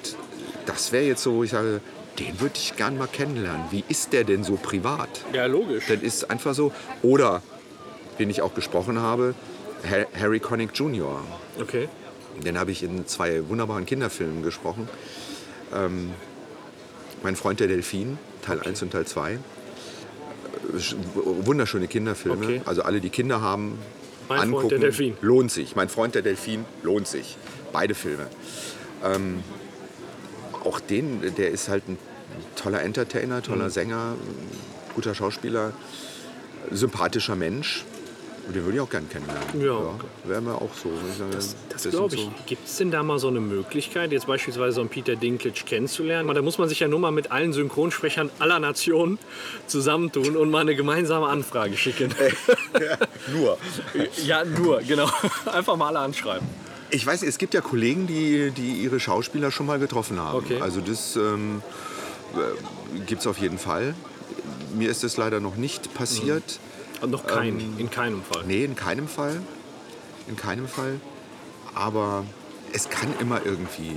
das 0.66 0.92
wäre 0.92 1.04
jetzt 1.06 1.24
so, 1.24 1.36
wo 1.36 1.44
ich 1.44 1.52
sage, 1.52 1.82
den 2.20 2.40
würde 2.40 2.56
ich 2.56 2.76
gern 2.76 2.98
mal 2.98 3.08
kennenlernen. 3.08 3.64
Wie 3.72 3.84
ist 3.90 4.14
der 4.14 4.24
denn 4.24 4.44
so 4.44 4.56
privat? 4.56 5.10
Ja, 5.34 5.46
logisch. 5.46 5.86
Das 5.88 6.02
ist 6.02 6.30
einfach 6.32 6.54
so. 6.54 6.72
Oder, 7.02 7.42
den 8.20 8.30
ich 8.30 8.42
auch 8.42 8.54
gesprochen 8.54 9.00
habe, 9.00 9.36
Ha- 9.90 10.08
Harry 10.20 10.40
Connick 10.40 10.72
Jr. 10.74 11.22
Okay. 11.60 11.88
Den 12.44 12.58
habe 12.58 12.72
ich 12.72 12.84
in 12.84 13.06
zwei 13.08 13.48
wunderbaren 13.48 13.86
Kinderfilmen 13.86 14.44
gesprochen. 14.44 14.90
Ähm, 15.74 16.12
mein 17.24 17.36
Freund 17.36 17.60
der 17.60 17.68
Delfin, 17.68 18.18
Teil 18.42 18.60
1 18.62 18.82
und 18.84 18.92
Teil 18.92 19.06
2. 19.06 19.34
Äh, 19.34 19.38
sch- 20.78 20.96
Wunderschöne 21.16 21.88
Kinderfilme. 21.88 22.46
Okay. 22.46 22.62
Also 22.66 22.84
alle, 22.84 23.00
die 23.02 23.10
Kinder 23.10 23.42
haben, 23.42 23.78
Mein 24.28 24.38
Freund 24.40 24.44
angucken. 24.54 24.70
der 24.70 24.80
Delfin. 24.80 25.18
Lohnt 25.22 25.52
sich. 25.52 25.76
Mein 25.76 25.90
Freund 25.90 26.16
der 26.16 26.22
Delfin 26.22 26.66
lohnt 26.84 27.08
sich. 27.08 27.38
Beide 27.72 27.94
Filme. 27.96 28.28
Ähm, 29.04 29.44
auch 30.64 30.80
den, 30.80 31.22
der 31.36 31.52
ist 31.52 31.70
halt 31.70 31.88
ein 31.88 31.98
toller 32.56 32.82
Entertainer, 32.82 33.38
Mhm. 33.38 33.44
toller 33.44 33.70
Sänger, 33.70 34.16
guter 34.96 35.14
Schauspieler, 35.14 35.74
sympathischer 36.72 37.36
Mensch. 37.36 37.86
Und 38.48 38.56
den 38.56 38.64
würde 38.64 38.78
ich 38.78 38.82
auch 38.82 38.90
gern 38.90 39.10
kennenlernen. 39.10 39.60
Ja. 39.60 40.30
Wäre 40.30 40.42
mir 40.42 40.54
auch 40.54 40.70
so. 40.76 40.90
sagen, 41.18 41.32
Das 41.32 41.56
sind 41.82 41.92
glaube 41.92 42.14
ich. 42.16 42.22
so- 42.22 42.32
Gibt 42.46 42.68
es 42.68 42.78
denn 42.78 42.92
da 42.92 43.02
mal 43.02 43.18
so 43.18 43.28
eine 43.28 43.40
Möglichkeit, 43.40 44.12
jetzt 44.12 44.28
beispielsweise 44.28 44.74
so 44.76 44.82
einen 44.82 44.90
Peter 44.90 45.16
Dinklage 45.16 45.64
kennenzulernen? 45.66 46.32
Da 46.34 46.42
muss 46.44 46.58
man 46.60 46.70
sich 46.70 46.80
ja 46.80 46.88
nur 46.88 47.00
mal 47.00 47.12
mit 47.12 47.32
allen 47.32 47.54
Synchronsprechern 47.54 48.30
aller 48.38 48.60
Nationen 48.60 49.18
zusammentun 49.66 50.36
und 50.38 50.52
mal 50.52 50.60
eine 50.60 50.76
gemeinsame 50.76 51.26
Anfrage 51.28 51.76
schicken. 51.76 52.14
Nur. 53.34 53.58
ja, 54.24 54.46
nur, 54.46 54.82
genau. 54.82 55.10
Einfach 55.52 55.76
mal 55.76 55.88
alle 55.88 56.00
anschreiben. 56.00 56.48
Ich 56.92 57.04
weiß, 57.06 57.24
es 57.24 57.40
gibt 57.40 57.56
ja 57.56 57.62
Kollegen, 57.62 58.06
die, 58.06 58.52
die 58.52 58.74
ihre 58.84 59.00
Schauspieler 59.00 59.50
schon 59.52 59.66
mal 59.66 59.80
getroffen 59.80 60.20
haben. 60.20 60.38
Okay. 60.38 60.62
Also 60.62 60.82
das 60.82 61.16
ähm, 61.16 61.64
gibt 63.08 63.22
es 63.22 63.28
auf 63.28 63.40
jeden 63.40 63.58
Fall. 63.58 63.96
Mir 64.76 64.92
ist 64.92 65.04
das 65.04 65.18
leider 65.18 65.40
noch 65.40 65.56
nicht 65.56 65.94
passiert. 65.96 66.60
Und 67.02 67.12
noch 67.12 67.26
kein, 67.26 67.60
Ähm, 67.60 67.74
in 67.78 67.90
keinem 67.90 68.22
Fall. 68.24 68.44
Nee, 68.46 68.64
in 68.64 68.76
keinem 68.76 69.08
Fall. 69.08 69.42
In 70.28 70.36
keinem 70.36 70.68
Fall. 70.68 71.00
Aber 71.74 72.26
es 72.74 72.90
kann 72.90 73.14
immer 73.20 73.46
irgendwie 73.46 73.92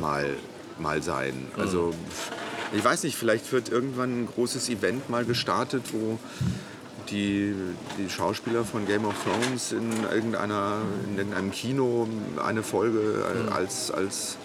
mal, 0.00 0.36
mal 0.78 1.02
sein. 1.02 1.46
Also 1.56 1.94
ich 2.72 2.84
weiß 2.84 3.04
nicht, 3.04 3.16
vielleicht 3.16 3.50
wird 3.52 3.68
irgendwann 3.68 4.22
ein 4.22 4.26
großes 4.26 4.68
Event 4.68 5.08
mal 5.10 5.24
gestartet, 5.24 5.84
wo 5.92 6.18
die, 7.10 7.54
die 7.98 8.10
Schauspieler 8.10 8.64
von 8.64 8.86
Game 8.86 9.04
of 9.04 9.14
Thrones 9.24 9.72
in, 9.72 9.90
irgendeiner, 10.12 10.78
in 11.08 11.16
irgendeinem 11.18 11.50
Kino 11.50 12.08
eine 12.44 12.62
Folge 12.62 13.24
äh, 13.48 13.52
als, 13.52 13.90
als 13.90 14.36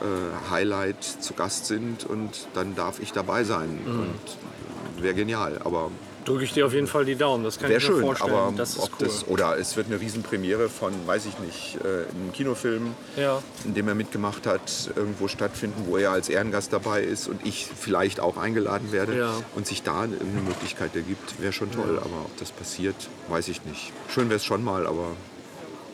äh, 0.00 0.50
Highlight 0.50 1.02
zu 1.02 1.34
Gast 1.34 1.66
sind 1.66 2.04
und 2.04 2.46
dann 2.54 2.74
darf 2.74 3.00
ich 3.00 3.12
dabei 3.12 3.44
sein. 3.44 3.78
Und 3.86 5.02
wäre 5.02 5.14
genial. 5.14 5.60
Aber 5.64 5.90
Drücke 6.24 6.44
ich 6.44 6.52
dir 6.52 6.66
auf 6.66 6.72
jeden 6.72 6.86
Fall 6.86 7.04
die 7.04 7.16
Daumen. 7.16 7.42
Das 7.44 7.58
kann 7.58 7.70
ich 7.70 7.74
mir 7.74 7.80
schön, 7.80 8.00
vorstellen. 8.00 8.32
aber 8.32 8.52
das 8.56 8.76
ist 8.76 8.80
cool. 8.82 8.88
das, 9.00 9.26
oder 9.28 9.58
es 9.58 9.76
wird 9.76 9.88
eine 9.88 10.00
Riesenpremiere 10.00 10.68
von, 10.68 10.92
weiß 11.06 11.26
ich 11.26 11.38
nicht, 11.40 11.78
äh, 11.84 12.08
einem 12.14 12.32
Kinofilm, 12.32 12.94
ja. 13.16 13.42
in 13.64 13.74
dem 13.74 13.88
er 13.88 13.94
mitgemacht 13.94 14.46
hat, 14.46 14.90
irgendwo 14.94 15.28
stattfinden, 15.28 15.84
wo 15.86 15.96
er 15.96 16.12
als 16.12 16.28
Ehrengast 16.28 16.72
dabei 16.72 17.02
ist 17.02 17.26
und 17.28 17.44
ich 17.44 17.66
vielleicht 17.66 18.20
auch 18.20 18.36
eingeladen 18.36 18.92
werde 18.92 19.18
Ja. 19.18 19.34
und 19.56 19.66
sich 19.66 19.82
da 19.82 20.02
eine 20.02 20.16
Möglichkeit 20.46 20.94
ergibt, 20.94 21.40
wäre 21.40 21.52
schon 21.52 21.70
toll. 21.72 21.98
Aber 21.98 22.20
ob 22.24 22.36
das 22.38 22.52
passiert, 22.52 22.96
weiß 23.28 23.48
ich 23.48 23.64
nicht. 23.64 23.92
Schön 24.08 24.28
wäre 24.28 24.36
es 24.36 24.44
schon 24.44 24.62
mal, 24.62 24.86
aber 24.86 25.08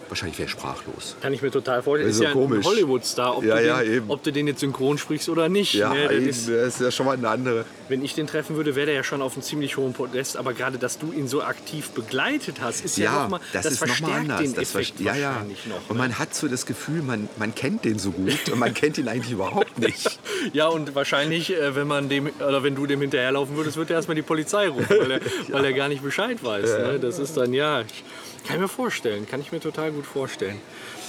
wahrscheinlich 0.09 0.39
wäre 0.39 0.47
ich 0.47 0.52
sprachlos. 0.52 1.16
Kann 1.20 1.32
ich 1.32 1.43
mir 1.43 1.51
total 1.51 1.82
vorstellen. 1.82 2.09
Das 2.09 2.16
Ist 2.16 2.22
ist 2.22 2.26
ja 2.28 2.32
so 2.32 2.40
ein 2.43 2.48
komisch. 2.48 2.66
Hollywood-Star, 2.66 3.39
ob, 3.39 3.44
Ja, 3.44 3.56
du 3.56 3.66
ja, 3.66 4.02
ob 4.09 4.22
du 4.22 4.32
den 4.32 4.47
jetzt 4.47 4.60
synchron 4.60 4.98
sprichst 4.98 5.28
oder 5.28 5.48
nicht. 5.48 5.74
Ja, 5.74 5.93
ne? 5.93 6.05
das 6.05 6.12
eben, 6.12 6.28
ist, 6.28 6.48
das 6.48 6.74
ist 6.74 6.80
ja 6.80 6.90
schon 6.90 7.06
mal 7.06 7.16
eine 7.16 7.28
andere. 7.28 7.64
wenn 7.89 8.05
ich 8.05 8.14
den 8.14 8.26
treffen 8.26 8.56
würde, 8.56 8.74
wäre 8.76 8.86
der 8.86 8.94
ja 8.97 9.05
schon 9.05 9.22
auf 9.22 9.35
einem 9.35 9.43
ziemlich 9.43 9.76
hohen 9.76 9.93
Podest. 9.93 10.36
Aber 10.36 10.52
gerade, 10.52 10.78
dass 10.78 10.98
du 10.98 11.12
ihn 11.12 11.28
so 11.28 11.43
aktiv 11.43 11.90
begleitet 11.90 12.56
hast, 12.60 12.85
ist 12.85 12.97
ja, 12.98 13.05
Ja, 13.05 13.22
noch 13.22 13.28
mal, 13.30 13.40
das, 13.52 13.64
das 13.64 13.72
ist 13.74 13.86
noch 13.86 14.01
mal 14.01 14.12
anders. 14.20 14.40
den 14.40 14.55
Das 14.55 14.74
Effekt 14.74 15.01
ja, 15.01 15.14
ja. 15.14 15.28
wahrscheinlich 15.30 15.66
noch. 15.66 15.76
Und 15.89 15.97
ne? 15.97 16.02
man 16.02 16.18
hat 16.18 16.35
so 16.35 16.48
das 16.48 16.66
Gefühl, 16.66 17.02
man, 17.02 17.28
man 17.39 17.55
kennt 17.55 17.85
den 17.85 17.98
so 17.98 18.10
gut 18.10 18.48
und 18.52 18.59
man 18.59 18.74
kennt 18.74 18.98
ihn 18.98 19.09
eigentlich 19.09 19.32
überhaupt 19.32 19.78
nicht. 19.78 20.18
Ja, 20.52 20.68
und 20.68 20.94
wahrscheinlich, 20.94 21.52
äh, 21.52 21.74
wenn 21.74 21.89
man 21.89 22.09
dem 22.09 22.30
oder 22.39 22.62
wenn 22.62 22.74
du 22.76 22.86
dem 22.86 23.01
hinterherlaufen 23.01 23.56
würdest, 23.56 23.76
wird 23.76 23.90
er 23.90 23.97
erstmal 23.97 24.14
die 24.14 24.22
Polizei 24.22 24.68
rufen, 24.68 24.86
weil 25.01 25.10
er, 25.10 25.20
weil 25.48 25.64
er 25.64 25.72
gar 25.72 25.89
nicht 25.89 26.02
Bescheid 26.02 26.43
weiß. 26.43 26.64
Ne? 26.78 26.98
Das 27.01 27.18
ist 27.18 27.36
dann, 27.36 27.52
ja, 27.52 27.80
ich, 27.82 28.05
kann 28.48 28.56
ich 28.56 28.62
mir 28.62 28.68
vorstellen, 28.68 29.26
kann 29.28 29.40
ich 29.42 29.52
mir 29.52 29.60
total 29.60 29.92
gut 29.92 30.06
vorstellen. 30.06 30.58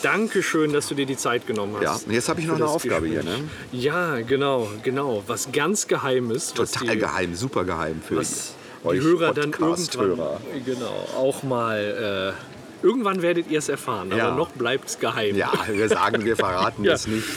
Dankeschön, 0.02 0.74
dass 0.74 0.90
du 0.90 0.96
dir 0.96 1.06
die 1.06 1.16
Zeit 1.16 1.48
genommen 1.48 1.76
hast. 1.78 2.06
Ja, 2.06 2.14
jetzt 2.14 2.28
habe 2.28 2.42
ich 2.42 2.48
noch 2.48 2.56
eine 2.56 2.68
Aufgabe 2.68 3.08
hier. 3.08 3.22
Gespräch. 3.22 3.40
Ne? 3.40 3.50
Ja, 3.72 4.20
genau, 4.20 4.70
genau. 4.84 5.24
Was 5.26 5.50
ganz 5.54 5.88
Geheimes. 5.88 6.54
was 6.58 6.72
Total 6.72 6.96
die, 6.96 7.00
geheim, 7.00 7.36
super 7.36 7.64
geheim 7.64 8.02
für 8.06 8.18
Was 8.18 8.54
die 8.84 9.00
Hörer 9.00 9.34
dann 9.34 9.52
irgendwann 9.52 9.70
Podcast-Hörer. 9.70 10.42
genau, 10.66 11.08
auch 11.16 11.44
mal... 11.44 12.36
Irgendwann 12.82 13.22
werdet 13.22 13.50
ihr 13.52 13.60
es 13.60 13.68
erfahren, 13.70 14.12
aber 14.14 14.18
Ja. 14.22 14.36
noch 14.36 14.52
bleibt 14.52 14.88
es 14.90 15.00
geheim. 15.00 15.36
Ja, 15.36 15.52
wir 15.70 15.90
sagen, 15.90 16.24
wir 16.24 16.36
verraten 16.38 16.84
Ja. 16.86 16.94
es 16.94 17.08
nicht. 17.08 17.28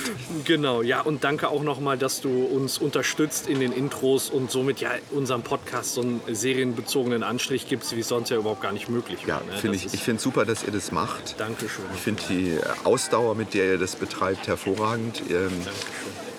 Genau, 0.45 0.83
ja, 0.83 1.01
und 1.01 1.25
danke 1.25 1.49
auch 1.49 1.63
nochmal, 1.63 1.99
dass 1.99 2.21
du 2.21 2.45
uns 2.45 2.79
unterstützt 2.79 3.49
in 3.49 3.59
den 3.61 3.73
Intros 3.73 4.31
und 4.31 4.51
somit 4.51 4.81
ja 4.81 4.91
unserem 5.11 5.43
Podcast 5.43 5.95
so 5.95 6.03
einen 6.03 6.21
serienbezogenen 6.31 7.23
Anstrich 7.23 7.69
gibst, 7.69 7.95
wie 7.97 8.01
es 8.01 8.09
sonst 8.09 8.31
ja 8.31 8.37
überhaupt 8.37 8.61
gar 8.63 8.73
nicht 8.73 8.89
möglich 8.89 9.21
Ja, 9.27 9.41
wäre. 9.41 9.47
ne? 9.47 9.53
finde 9.61 9.77
Das 9.79 9.87
ich, 9.87 9.95
ich 9.95 10.03
finde 10.03 10.23
super, 10.23 10.45
dass 10.45 10.63
ihr 10.65 10.73
das 10.73 10.93
macht. 10.93 11.35
Dankeschön. 11.39 11.85
Ich 11.95 12.01
finde 12.01 12.23
die 12.29 12.59
Ausdauer, 12.85 13.35
mit 13.35 13.55
der 13.55 13.73
ihr 13.73 13.79
das 13.79 13.97
betreibt, 13.97 14.47
hervorragend. 14.47 15.23
Ähm, 15.31 15.51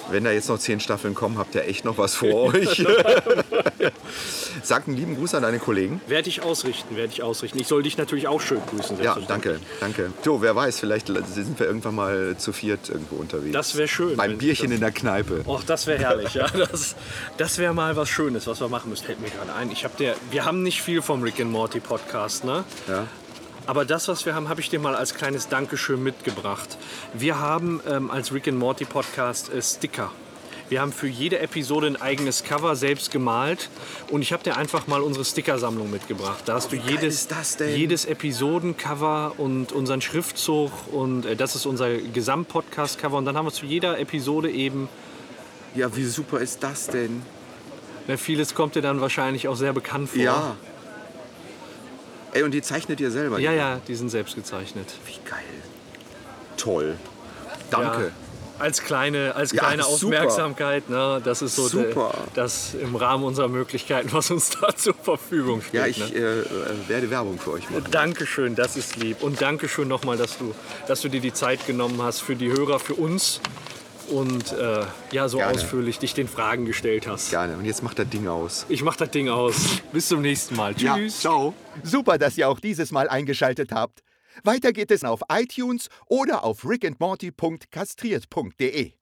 wenn 0.10 0.24
da 0.24 0.32
jetzt 0.32 0.50
noch 0.50 0.60
zehn 0.60 0.80
Staffeln 0.80 1.14
kommen, 1.16 1.38
habt 1.38 1.56
ihr 1.56 1.66
echt 1.66 1.86
noch 1.86 1.98
was 1.98 2.16
vor 2.16 2.34
euch. 2.54 2.86
Sag 4.64 4.88
einen 4.88 4.96
lieben 4.96 5.16
Gruß 5.16 5.36
an 5.36 5.44
deine 5.44 5.60
Kollegen. 5.60 6.02
Werde 6.08 6.30
ich 6.30 6.42
ausrichten, 6.42 6.96
werde 6.96 7.12
ich 7.12 7.22
ausrichten. 7.24 7.60
Ich 7.60 7.68
soll 7.68 7.84
dich 7.84 7.98
natürlich 7.98 8.28
auch 8.28 8.40
schön 8.42 8.62
grüßen. 8.70 9.02
Ja, 9.02 9.18
danke, 9.28 9.60
danke. 9.80 10.12
Jo, 10.24 10.42
wer 10.42 10.56
weiß, 10.56 10.80
vielleicht 10.80 11.08
sind 11.08 11.60
wir 11.60 11.66
irgendwann 11.68 11.96
mal 11.96 12.36
zu 12.38 12.54
viert 12.54 12.90
irgendwo 12.90 13.16
unterwegs. 13.18 13.54
Das 13.54 13.76
wäre 13.76 13.88
schön. 13.88 14.16
Beim 14.16 14.38
Bierchen 14.38 14.72
in 14.72 14.80
der 14.80 14.92
Kneipe. 14.92 15.44
Och, 15.48 15.64
das 15.64 15.88
wäre 15.88 16.00
herrlich, 16.00 16.34
ja. 16.34 16.48
Das, 16.48 16.96
das 17.38 17.58
wäre 17.58 17.74
mal 17.74 17.96
was 17.96 18.10
Schönes, 18.10 18.48
was 18.48 18.62
wir 18.62 18.70
machen 18.70 18.90
müssten. 18.90 19.08
Fällt 19.08 19.22
mir 19.22 19.30
gerade 19.30 19.54
ein. 19.54 19.72
Ich 19.72 19.84
hab 19.84 19.98
der, 19.98 20.16
wir 20.32 20.46
haben 20.46 20.64
nicht 20.64 20.82
viel 20.82 21.02
vom 21.02 21.24
Rick 21.24 21.40
and 21.42 21.52
Morty 21.52 21.80
Podcast, 21.80 22.44
ne? 22.46 22.64
Ja. 22.88 23.08
Aber 23.66 23.86
das, 23.86 24.08
was 24.08 24.26
wir 24.26 24.36
haben, 24.36 24.50
habe 24.50 24.60
ich 24.62 24.70
dir 24.70 24.80
mal 24.80 24.96
als 24.96 25.14
kleines 25.16 25.48
Dankeschön 25.48 26.04
mitgebracht. 26.04 26.78
Wir 27.14 27.40
haben 27.40 27.82
ähm, 27.88 28.12
als 28.12 28.34
Rick 28.34 28.48
and 28.48 28.60
Morty 28.60 28.84
Podcast 28.86 29.54
äh, 29.54 29.62
Sticker. 29.62 30.12
Wir 30.70 30.82
haben 30.82 30.92
für 30.92 31.08
jede 31.08 31.40
Episode 31.40 31.88
ein 31.88 32.02
eigenes 32.02 32.44
Cover 32.44 32.76
selbst 32.76 33.12
gemalt 33.12 33.70
und 34.10 34.22
ich 34.22 34.34
habe 34.34 34.44
dir 34.44 34.58
einfach 34.58 34.88
mal 34.88 35.02
unsere 35.02 35.24
Stickersammlung 35.24 35.92
mitgebracht. 35.92 36.44
Da 36.46 36.56
hast 36.56 36.72
du 36.72 36.78
jedes, 36.78 37.28
jedes 37.60 38.06
Episodencover 38.06 39.34
und 39.38 39.72
unseren 39.72 40.02
Schriftzug 40.02 40.72
und 40.92 41.26
äh, 41.26 41.36
das 41.36 41.56
ist 41.56 41.66
unser 41.66 41.90
Gesamtpodcast-Cover 41.98 43.18
und 43.18 43.26
dann 43.26 43.38
haben 43.38 43.46
wir 43.46 43.52
zu 43.52 43.66
jeder 43.66 44.00
Episode 44.00 44.50
eben, 44.50 44.90
Ja, 45.76 45.96
wie 45.96 46.06
super 46.06 46.40
ist 46.40 46.64
das 46.64 46.88
denn? 46.88 47.22
na, 48.08 48.18
vieles 48.18 48.54
kommt 48.56 48.76
dir 48.76 48.82
dann 48.82 49.00
wahrscheinlich 49.00 49.48
auch 49.48 49.56
sehr 49.56 49.72
bekannt 49.74 50.10
vor. 50.10 50.22
Ja. 50.22 50.58
Ey, 52.34 52.44
und 52.44 52.52
die 52.52 52.62
zeichnet 52.62 53.00
ihr 53.00 53.12
selber? 53.12 53.40
Ja, 53.40 53.52
ja, 53.52 53.80
die 53.88 53.96
sind 53.96 54.10
selbst 54.10 54.36
gezeichnet. 54.36 54.88
Wie 55.06 55.30
geil. 55.30 55.44
Toll. 56.58 56.96
Danke. 57.70 58.06
Ja, 58.06 58.12
als 58.60 58.82
kleine, 58.82 59.36
als 59.36 59.52
Ja, 59.52 59.64
kleine 59.64 59.84
super. 59.84 59.94
Aufmerksamkeit, 59.94 60.90
ne? 60.90 61.22
das 61.24 61.42
ist 61.42 61.56
so. 61.56 61.68
Der, 61.70 62.12
das 62.34 62.76
im 62.76 62.96
Rahmen 62.96 63.24
unserer 63.24 63.48
Möglichkeiten, 63.48 64.10
was 64.12 64.32
uns 64.32 64.52
da 64.52 64.74
zur 64.76 64.94
Verfügung 64.94 65.62
steht. 65.62 65.74
Ja, 65.74 65.86
ich 65.86 65.98
ne? 65.98 66.16
äh, 66.16 66.90
werde 66.90 67.10
Werbung 67.10 67.40
für 67.40 67.52
euch 67.52 67.70
machen. 67.70 67.86
Dankeschön, 67.92 68.56
das 68.56 68.78
ist 68.78 68.96
lieb. 68.96 69.22
Und 69.22 69.42
Dankeschön 69.42 69.88
nochmal, 69.88 70.18
dass 70.18 70.38
du, 70.38 70.54
dass 70.88 71.02
du 71.02 71.10
dir 71.10 71.22
die 71.22 71.34
Zeit 71.34 71.66
genommen 71.68 72.02
hast 72.02 72.22
für 72.22 72.36
die 72.36 72.50
Hörer, 72.50 72.80
für 72.80 72.94
uns 72.94 73.42
und 74.14 74.52
äh, 74.54 74.86
ja, 75.12 75.28
so 75.28 75.38
Gerne. 75.38 75.54
ausführlich 75.54 76.00
dich 76.00 76.14
den 76.14 76.28
Fragen 76.28 76.66
gestellt 76.66 77.08
hast. 77.08 77.32
Gerne. 77.32 77.58
Und 77.58 77.66
jetzt 77.66 77.84
macht 77.84 78.00
das 78.00 78.10
Ding 78.10 78.28
aus. 78.28 78.66
Ich 78.70 78.84
mach 78.84 78.96
das 78.96 79.12
Ding 79.12 79.30
aus. 79.30 79.82
Bis 79.92 80.08
zum 80.08 80.22
nächsten 80.22 80.56
Mal. 80.56 80.74
Tschüss. 80.76 81.20
ciao. 81.20 81.54
Super, 81.82 82.18
dass 82.18 82.38
ihr 82.38 82.48
auch 82.50 82.60
dieses 82.60 82.92
Mal 82.92 83.10
eingeschaltet 83.10 83.72
habt. 83.72 84.02
Weiter 84.44 84.72
geht 84.72 84.92
es 84.92 85.04
auf 85.04 85.22
iTunes 85.32 85.90
oder 86.08 86.44
auf 86.44 86.68
rickandmorty.kastriert.de. 86.68 88.94